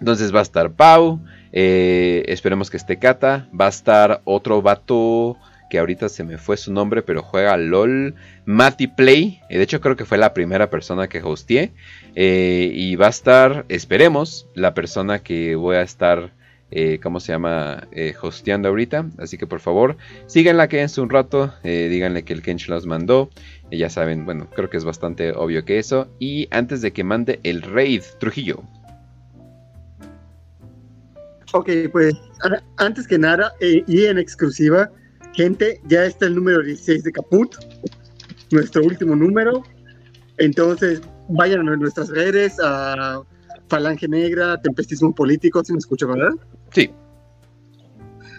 Entonces 0.00 0.34
va 0.34 0.40
a 0.40 0.42
estar 0.42 0.72
Pau. 0.72 1.20
eh, 1.52 2.24
esperemos 2.26 2.70
que 2.70 2.76
esté 2.76 2.98
Cata. 2.98 3.48
Va 3.58 3.66
a 3.66 3.70
estar 3.70 4.20
otro 4.24 4.60
vato 4.62 5.36
que 5.72 5.78
ahorita 5.78 6.10
se 6.10 6.22
me 6.22 6.36
fue 6.36 6.58
su 6.58 6.70
nombre, 6.70 7.00
pero 7.00 7.22
juega 7.22 7.56
LOL, 7.56 8.14
Matty 8.44 8.88
Play. 8.88 9.40
Eh, 9.48 9.56
de 9.56 9.64
hecho, 9.64 9.80
creo 9.80 9.96
que 9.96 10.04
fue 10.04 10.18
la 10.18 10.34
primera 10.34 10.68
persona 10.68 11.08
que 11.08 11.22
hosteé. 11.22 11.72
Eh, 12.14 12.70
y 12.74 12.94
va 12.96 13.06
a 13.06 13.08
estar, 13.08 13.64
esperemos, 13.70 14.46
la 14.54 14.74
persona 14.74 15.20
que 15.20 15.54
voy 15.54 15.76
a 15.76 15.80
estar, 15.80 16.34
eh, 16.70 17.00
¿cómo 17.02 17.20
se 17.20 17.32
llama? 17.32 17.88
Eh, 17.90 18.14
hosteando 18.20 18.68
ahorita. 18.68 19.06
Así 19.16 19.38
que 19.38 19.46
por 19.46 19.60
favor, 19.60 19.96
síganla, 20.26 20.68
quédense 20.68 21.00
un 21.00 21.08
rato, 21.08 21.54
díganle 21.64 22.22
que 22.22 22.34
el 22.34 22.42
Kench 22.42 22.68
los 22.68 22.84
mandó. 22.84 23.30
Ya 23.70 23.88
saben, 23.88 24.26
bueno, 24.26 24.50
creo 24.54 24.68
que 24.68 24.76
es 24.76 24.84
bastante 24.84 25.32
obvio 25.32 25.64
que 25.64 25.78
eso. 25.78 26.14
Y 26.18 26.48
antes 26.50 26.82
de 26.82 26.92
que 26.92 27.02
mande 27.02 27.40
el 27.44 27.62
raid, 27.62 28.02
Trujillo. 28.20 28.62
Ok, 31.54 31.70
pues 31.90 32.14
antes 32.76 33.08
que 33.08 33.18
nada, 33.18 33.54
y 33.60 34.04
en 34.04 34.18
exclusiva, 34.18 34.90
gente, 35.34 35.80
ya 35.86 36.04
está 36.04 36.26
el 36.26 36.34
número 36.34 36.62
16 36.62 37.04
de 37.04 37.12
Caput, 37.12 37.54
nuestro 38.50 38.82
último 38.84 39.16
número. 39.16 39.62
Entonces, 40.38 41.00
vayan 41.28 41.68
a 41.68 41.76
nuestras 41.76 42.08
redes, 42.08 42.56
a 42.62 43.22
Falange 43.68 44.08
Negra, 44.08 44.60
Tempestismo 44.60 45.14
Político, 45.14 45.64
si 45.64 45.72
me 45.72 45.78
escucha, 45.78 46.06
¿verdad? 46.06 46.32
Sí. 46.72 46.90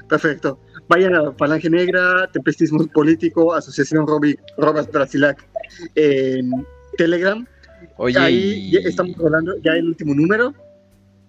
Perfecto. 0.07 0.59
Vayan 0.87 1.15
a 1.15 1.31
Falange 1.33 1.69
Negra, 1.69 2.29
Tempestismo 2.31 2.85
Político, 2.87 3.53
Asociación 3.53 4.05
Robi, 4.05 4.37
Robas 4.57 4.91
Brasilac 4.91 5.43
en 5.95 6.51
Telegram. 6.97 7.45
Oye, 7.97 8.19
Ahí 8.19 8.71
ya 8.71 8.79
estamos 8.79 9.15
hablando 9.19 9.53
ya 9.63 9.71
el 9.73 9.87
último 9.87 10.13
número. 10.13 10.53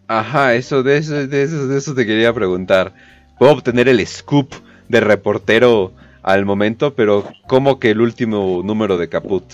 Ajá, 0.07 0.55
eso 0.55 0.83
de 0.83 0.99
eso, 0.99 1.27
de 1.27 1.43
eso, 1.43 1.67
de 1.67 1.79
eso 1.79 1.95
te 1.95 2.05
quería 2.05 2.33
preguntar. 2.35 2.95
Puedo 3.39 3.53
obtener 3.53 3.89
el 3.89 4.07
scoop 4.07 4.53
de 4.89 5.01
reportero 5.01 5.93
al 6.23 6.45
momento, 6.45 6.95
pero 6.95 7.25
¿cómo 7.47 7.79
que 7.79 7.91
el 7.91 8.01
último 8.01 8.63
número 8.65 8.97
de 8.97 9.09
Caput? 9.09 9.45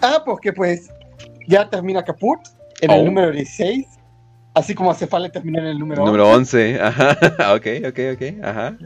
Ah, 0.00 0.22
porque 0.24 0.52
pues 0.52 0.90
ya 1.48 1.68
termina 1.68 2.02
Caput 2.04 2.40
en 2.80 2.90
Oh. 2.90 2.94
el 2.94 3.04
número 3.06 3.30
16, 3.30 3.86
así 4.54 4.74
como 4.74 4.92
Cefale 4.94 5.30
termina 5.30 5.60
en 5.60 5.66
el 5.66 5.78
número, 5.78 6.04
Número 6.04 6.28
11. 6.28 6.78
11, 6.78 6.82
ajá, 6.82 7.10
ok, 7.54 7.66
ok, 7.88 7.98
ok, 8.14 8.44
ajá. 8.44 8.76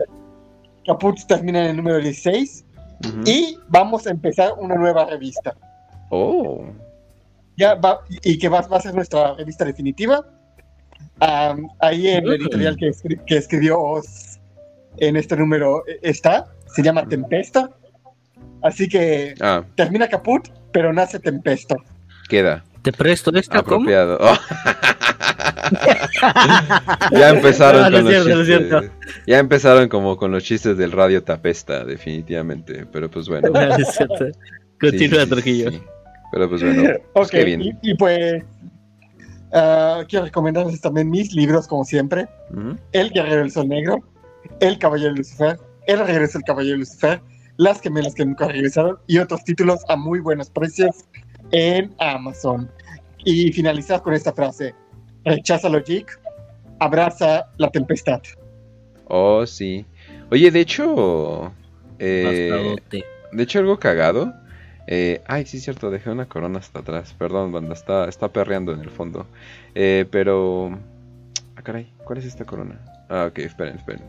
Caput 0.86 1.18
termina 1.26 1.60
en 1.64 1.70
el 1.70 1.76
número 1.76 1.98
16 1.98 2.64
Ujú. 3.04 3.20
y 3.26 3.58
vamos 3.68 4.06
a 4.06 4.10
empezar 4.10 4.52
una 4.58 4.74
nueva 4.76 5.04
revista. 5.06 5.54
Oh, 6.10 6.64
Ya 7.56 7.74
va, 7.74 8.00
y 8.22 8.38
que 8.38 8.48
va, 8.48 8.60
va 8.62 8.76
a 8.76 8.80
ser 8.80 8.94
nuestra 8.94 9.34
revista 9.34 9.64
definitiva. 9.64 10.24
Am, 11.20 11.68
ahí 11.80 12.06
en 12.08 12.24
el 12.24 12.34
editorial 12.34 12.76
que, 12.76 12.86
escri- 12.90 13.20
que 13.26 13.36
escribió 13.38 13.80
Oz 13.80 14.27
en 15.00 15.16
este 15.16 15.36
número 15.36 15.84
eh, 15.86 15.98
está, 16.02 16.46
se 16.74 16.82
llama 16.82 17.06
Tempesta. 17.06 17.70
Así 18.62 18.88
que 18.88 19.34
ah, 19.40 19.64
termina 19.76 20.08
Caput, 20.08 20.48
pero 20.72 20.92
nace 20.92 21.18
Tempesta. 21.18 21.76
queda. 22.28 22.64
Te 22.82 22.92
presto 22.92 23.34
esta, 23.34 23.62
¿cómo? 23.62 23.76
Apropiado. 23.90 24.18
Oh. 24.20 24.36
ya 27.12 27.28
empezaron 27.34 27.82
No, 27.82 27.90
no 27.90 28.04
con 28.04 28.12
los 28.12 28.26
no 28.26 28.44
chistes. 28.44 28.90
Ya 29.26 29.38
empezaron 29.38 29.88
como 29.88 30.16
con 30.16 30.30
los 30.30 30.44
chistes 30.44 30.76
del 30.76 30.92
radio 30.92 31.22
tapesta, 31.22 31.84
definitivamente. 31.84 32.86
Pero 32.92 33.10
pues 33.10 33.28
bueno. 33.28 33.50
No, 33.50 33.60
es 33.76 33.88
cierto. 33.94 34.26
Continúa, 34.80 35.26
Trujillo. 35.26 35.70
Pero 36.32 36.48
pues 36.48 36.62
bueno. 36.62 36.90
pues 37.12 37.30
bien. 37.30 37.62
y, 37.62 37.72
y 37.82 37.94
pues 37.94 38.42
ah, 39.52 40.04
quiero 40.08 40.26
recomendarles 40.26 40.80
también 40.80 41.10
mis 41.10 41.32
libros, 41.34 41.66
como 41.66 41.84
siempre. 41.84 42.28
El 42.92 43.10
Guerrero 43.10 43.42
del 43.42 43.50
Sol 43.50 43.68
Negro, 43.68 44.02
El 44.60 44.78
Caballero 44.78 45.10
de 45.10 45.18
Lucifer, 45.18 45.58
El 45.86 45.98
Regreso 46.00 46.38
del 46.38 46.44
Caballero 46.44 46.72
de 46.74 46.78
Lucifer, 46.78 47.20
Las 47.56 47.80
Gemelas 47.80 48.14
que 48.14 48.24
nunca 48.24 48.48
regresaron 48.48 48.98
y 49.06 49.18
otros 49.18 49.44
títulos 49.44 49.80
a 49.88 49.96
muy 49.96 50.20
buenos 50.20 50.50
precios 50.50 51.04
en 51.52 51.94
Amazon. 51.98 52.70
Y 53.24 53.52
finalizar 53.52 54.02
con 54.02 54.14
esta 54.14 54.32
frase: 54.32 54.74
Rechaza 55.24 55.68
lo 55.68 55.82
geek, 55.82 56.20
abraza 56.78 57.46
la 57.58 57.70
tempestad. 57.70 58.22
Oh, 59.06 59.44
sí. 59.46 59.84
Oye, 60.30 60.50
de 60.50 60.60
hecho. 60.60 61.52
eh, 61.98 62.76
de 63.32 63.42
hecho, 63.42 63.58
algo 63.58 63.78
cagado. 63.78 64.32
eh, 64.86 65.20
ay, 65.26 65.46
sí, 65.46 65.58
es 65.58 65.64
cierto, 65.64 65.90
dejé 65.90 66.10
una 66.10 66.26
corona 66.26 66.58
hasta 66.60 66.78
atrás. 66.80 67.14
Perdón, 67.18 67.52
banda, 67.52 67.74
está, 67.74 68.08
está 68.08 68.28
perreando 68.28 68.72
en 68.72 68.80
el 68.80 68.90
fondo. 68.90 69.26
Eh, 69.74 70.06
pero. 70.10 70.78
Ah, 71.56 71.62
caray, 71.62 71.92
¿cuál 72.04 72.18
es 72.18 72.24
esta 72.24 72.44
corona? 72.44 72.80
Ah, 73.10 73.24
ok, 73.30 73.38
esperen, 73.38 73.76
esperen. 73.76 74.02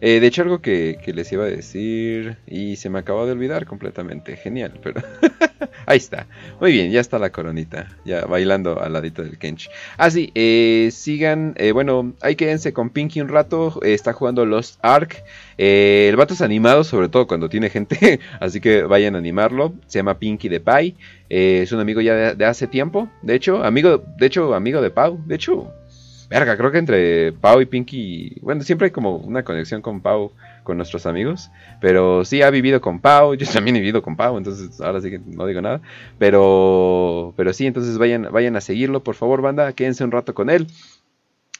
Eh, 0.00 0.20
de 0.20 0.26
hecho, 0.28 0.42
algo 0.42 0.60
que, 0.60 0.98
que 1.04 1.12
les 1.12 1.32
iba 1.32 1.42
a 1.44 1.48
decir 1.48 2.36
y 2.46 2.76
se 2.76 2.88
me 2.88 3.00
acabó 3.00 3.26
de 3.26 3.32
olvidar 3.32 3.66
completamente. 3.66 4.36
Genial, 4.36 4.78
pero. 4.80 5.02
Ahí 5.86 5.96
está. 5.98 6.28
Muy 6.60 6.70
bien, 6.70 6.92
ya 6.92 7.00
está 7.00 7.18
la 7.18 7.30
coronita. 7.32 7.88
Ya 8.04 8.26
bailando 8.26 8.80
al 8.80 8.92
ladito 8.92 9.24
del 9.24 9.38
Kench. 9.38 9.68
Ah, 9.96 10.08
sí, 10.10 10.30
eh, 10.36 10.90
sigan. 10.92 11.54
eh, 11.56 11.72
bueno, 11.72 12.14
ahí 12.20 12.36
quédense 12.36 12.72
con 12.72 12.90
Pinky 12.90 13.20
un 13.20 13.28
rato. 13.28 13.80
eh, 13.82 13.92
está 13.94 14.12
jugando 14.12 14.46
Lost 14.46 14.78
Ark. 14.82 15.24
El 15.58 16.14
vato 16.14 16.34
es 16.34 16.40
animado, 16.42 16.84
sobre 16.84 17.08
todo 17.08 17.26
cuando 17.26 17.48
tiene 17.48 17.70
gente. 17.70 18.20
así 18.40 18.60
que 18.60 18.82
vayan 18.82 19.16
a 19.16 19.18
animarlo. 19.18 19.74
Se 19.88 19.98
llama 19.98 20.18
Pinky 20.18 20.48
the 20.48 20.60
Pie. 20.60 20.94
es 21.28 21.72
un 21.72 21.80
amigo 21.80 22.00
ya 22.00 22.14
de, 22.14 22.34
de 22.36 22.44
hace 22.44 22.68
tiempo. 22.68 23.08
De 23.22 23.34
hecho, 23.34 23.64
amigo, 23.64 24.04
de 24.16 24.26
hecho, 24.26 24.54
amigo 24.54 24.80
de 24.80 24.90
Pau. 24.90 25.20
De 25.26 25.34
hecho, 25.34 25.72
verga, 26.38 26.56
creo 26.56 26.70
que 26.70 26.78
entre 26.78 27.32
Pau 27.32 27.60
y 27.60 27.66
Pinky. 27.66 28.38
Bueno, 28.42 28.62
siempre 28.62 28.86
hay 28.86 28.90
como 28.90 29.16
una 29.16 29.42
conexión 29.44 29.82
con 29.82 30.00
Pau. 30.00 30.32
Con 30.64 30.78
nuestros 30.78 31.04
amigos, 31.04 31.50
pero 31.78 32.24
sí 32.24 32.40
ha 32.40 32.48
vivido 32.48 32.80
con 32.80 32.98
Pau, 32.98 33.34
yo 33.34 33.46
también 33.52 33.76
he 33.76 33.80
vivido 33.80 34.00
con 34.00 34.16
Pau, 34.16 34.38
entonces 34.38 34.80
ahora 34.80 34.98
sí 35.02 35.10
que 35.10 35.18
no 35.18 35.44
digo 35.44 35.60
nada, 35.60 35.82
pero, 36.18 37.34
pero 37.36 37.52
sí, 37.52 37.66
entonces 37.66 37.98
vayan, 37.98 38.28
vayan 38.32 38.56
a 38.56 38.62
seguirlo, 38.62 39.04
por 39.04 39.14
favor, 39.14 39.42
banda, 39.42 39.74
quédense 39.74 40.04
un 40.04 40.10
rato 40.10 40.32
con 40.32 40.48
él. 40.48 40.66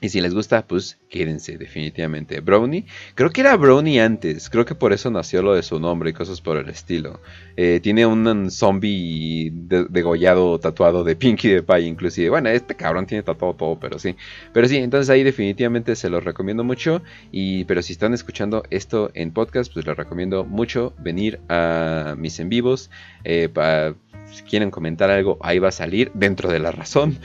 Y 0.05 0.11
si 0.11 0.21
les 0.21 0.35
gusta, 0.35 0.67
pues 0.67 0.99
quédense, 1.09 1.57
definitivamente. 1.57 2.41
Brownie, 2.41 2.85
creo 3.15 3.31
que 3.31 3.41
era 3.41 3.57
Brownie 3.57 4.01
antes, 4.01 4.51
creo 4.51 4.67
que 4.67 4.75
por 4.75 4.93
eso 4.93 5.11
nació 5.11 5.41
lo 5.41 5.55
de 5.55 5.63
su 5.63 5.81
nombre 5.81 6.11
y 6.11 6.13
cosas 6.13 6.43
por 6.43 6.59
el 6.59 6.69
estilo. 6.69 7.23
Eh, 7.57 7.81
tiene 7.83 8.05
un 8.05 8.51
zombie 8.51 9.51
de- 9.51 9.87
degollado, 9.89 10.61
tatuado 10.61 11.05
de 11.05 11.17
Pinky 11.17 11.49
de 11.49 11.63
Pie, 11.63 11.87
inclusive. 11.87 12.29
Bueno, 12.29 12.51
este 12.51 12.75
cabrón 12.75 13.07
tiene 13.07 13.23
tatuado 13.23 13.55
todo, 13.55 13.81
pero 13.81 13.99
sí. 13.99 14.15
Pero 14.53 14.69
sí, 14.69 14.77
entonces 14.77 15.09
ahí 15.09 15.23
definitivamente 15.23 15.97
se 15.97 16.11
los 16.11 16.23
recomiendo 16.23 16.65
mucho. 16.65 17.01
Y, 17.33 17.65
pero 17.65 17.81
si 17.81 17.95
están 17.95 18.13
escuchando 18.13 18.63
esto 18.69 19.11
en 19.15 19.33
podcast, 19.33 19.73
pues 19.73 19.87
les 19.87 19.97
recomiendo 19.97 20.45
mucho 20.45 20.93
venir 20.99 21.41
a 21.49 22.15
mis 22.19 22.39
en 22.41 22.51
vivos. 22.51 22.91
Eh, 23.25 23.49
pa- 23.49 23.95
si 24.31 24.43
quieren 24.43 24.71
comentar 24.71 25.11
algo, 25.11 25.39
ahí 25.41 25.59
va 25.59 25.69
a 25.69 25.73
salir 25.73 26.11
dentro 26.15 26.51
de 26.51 26.59
la 26.59 26.71
razón. 26.73 27.19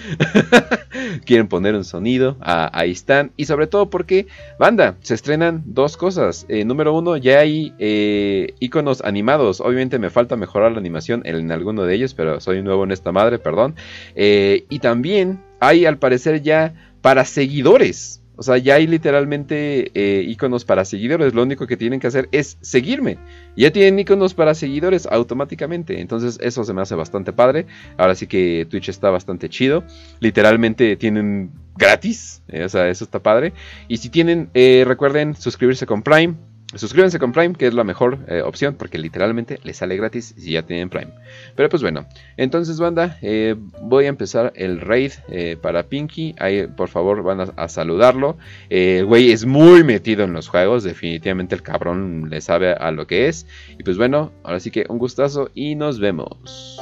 quieren 1.26 1.48
poner 1.48 1.76
un 1.76 1.84
sonido, 1.84 2.38
ah, 2.42 2.70
ahí 2.74 2.92
están. 2.92 3.32
Y 3.38 3.46
sobre 3.46 3.68
todo 3.68 3.90
porque, 3.90 4.28
banda, 4.60 4.96
se 5.02 5.14
estrenan 5.14 5.64
dos 5.66 5.98
cosas. 5.98 6.46
Eh, 6.50 6.66
número 6.66 6.94
uno, 6.94 7.18
ya 7.18 7.40
hay 7.40 7.74
eh, 7.80 8.54
iconos 8.60 9.02
animados. 9.02 9.62
Obviamente 9.62 10.00
me 10.00 10.10
falta 10.10 10.36
mejorar 10.36 10.72
la 10.72 10.80
animación 10.80 11.22
en 11.26 11.52
alguno 11.52 11.84
de 11.84 11.96
ellos, 11.96 12.14
pero 12.14 12.40
soy 12.40 12.62
nuevo 12.62 12.84
en 12.84 12.92
esta 12.92 13.12
madre, 13.12 13.40
perdón. 13.40 13.76
Eh, 14.16 14.66
y 14.70 14.80
también 14.80 15.42
hay 15.60 15.86
al 15.86 15.98
parecer 15.98 16.42
ya 16.42 16.74
para 17.02 17.26
seguidores. 17.26 18.19
O 18.40 18.42
sea, 18.42 18.58
ya 18.58 18.76
hay 18.76 18.88
literalmente 18.88 19.92
eh, 19.94 20.24
iconos 20.24 20.64
para 20.64 20.86
seguidores. 20.86 21.34
Lo 21.34 21.44
único 21.44 21.68
que 21.68 21.76
tienen 21.76 22.00
que 22.00 22.08
hacer 22.08 22.30
es 22.32 22.58
seguirme. 22.62 23.18
Ya 23.58 23.70
tienen 23.72 24.00
iconos 24.00 24.34
para 24.34 24.54
seguidores 24.54 25.08
automáticamente. 25.12 26.00
Entonces 26.00 26.40
eso 26.42 26.64
se 26.64 26.74
me 26.74 26.82
hace 26.82 26.96
bastante 26.96 27.34
padre. 27.34 27.66
Ahora 27.98 28.16
sí 28.16 28.28
que 28.28 28.66
Twitch 28.70 28.88
está 28.88 29.10
bastante 29.10 29.50
chido. 29.50 29.84
Literalmente 30.22 30.96
tienen 30.96 31.52
gratis. 31.76 32.42
eh, 32.48 32.64
o 32.64 32.70
sea, 32.70 32.88
eso 32.88 33.04
está 33.04 33.20
padre. 33.20 33.52
Y 33.90 33.98
si 33.98 34.08
tienen, 34.08 34.50
eh, 34.54 34.86
recuerden 34.88 35.36
suscribirse 35.36 35.86
con 35.86 36.02
Prime. 36.02 36.36
Suscríbanse 36.76 37.18
con 37.18 37.32
Prime, 37.32 37.56
que 37.56 37.66
es 37.66 37.74
la 37.74 37.84
mejor 37.84 38.20
eh, 38.28 38.44
opción, 38.44 38.76
porque 38.76 39.00
literalmente 39.00 39.60
les 39.64 39.78
sale 39.78 39.98
gratis 39.98 40.36
si 40.38 40.52
ya 40.52 40.62
tienen 40.62 40.90
Prime. 40.90 41.12
Pero 41.56 41.68
pues 41.68 41.82
bueno, 41.82 42.06
entonces 42.38 42.80
banda, 42.80 43.18
eh, 43.24 43.56
voy 43.82 44.06
a 44.06 44.10
empezar 44.10 44.54
el 44.56 44.80
raid 44.80 45.14
eh, 45.30 45.58
para 45.60 45.84
Pinky. 45.84 46.36
Ahí 46.38 46.68
por 46.68 46.90
favor 46.90 47.24
van 47.24 47.52
a, 47.56 47.68
saludarlo. 47.68 48.38
El 48.70 49.06
güey 49.06 49.32
es 49.32 49.46
muy 49.46 49.84
metido 49.84 50.26
en 50.26 50.34
los 50.34 50.48
juegos, 50.48 50.84
definitivamente 50.84 51.56
el 51.56 51.64
cabrón 51.64 52.30
le 52.30 52.40
sabe 52.40 52.74
a 52.74 52.92
lo 52.92 53.08
que 53.08 53.28
es. 53.28 53.48
Y 53.80 53.84
pues 53.84 53.98
bueno, 53.98 54.32
ahora 54.44 54.60
sí 54.60 54.70
que 54.70 54.86
un 54.90 55.00
gustazo 55.00 55.50
y 55.56 55.74
nos 55.74 56.00
vemos. 56.00 56.78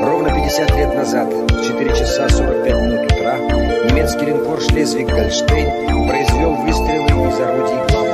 Ровно 0.00 0.32
50 0.32 0.76
лет 0.76 0.94
назад, 0.94 1.26
в 1.32 1.66
4 1.66 1.90
часа 1.90 2.28
45 2.28 2.74
минут 2.82 3.12
утра, 3.12 3.36
немецкий 3.90 4.26
линкор 4.26 4.60
«Шлезвиг 4.60 5.08
Гольштейн» 5.08 6.08
произвел 6.08 6.54
выстрелы 6.54 7.28
из 7.28 7.40
орудий 7.40 7.92
главного 7.92 8.07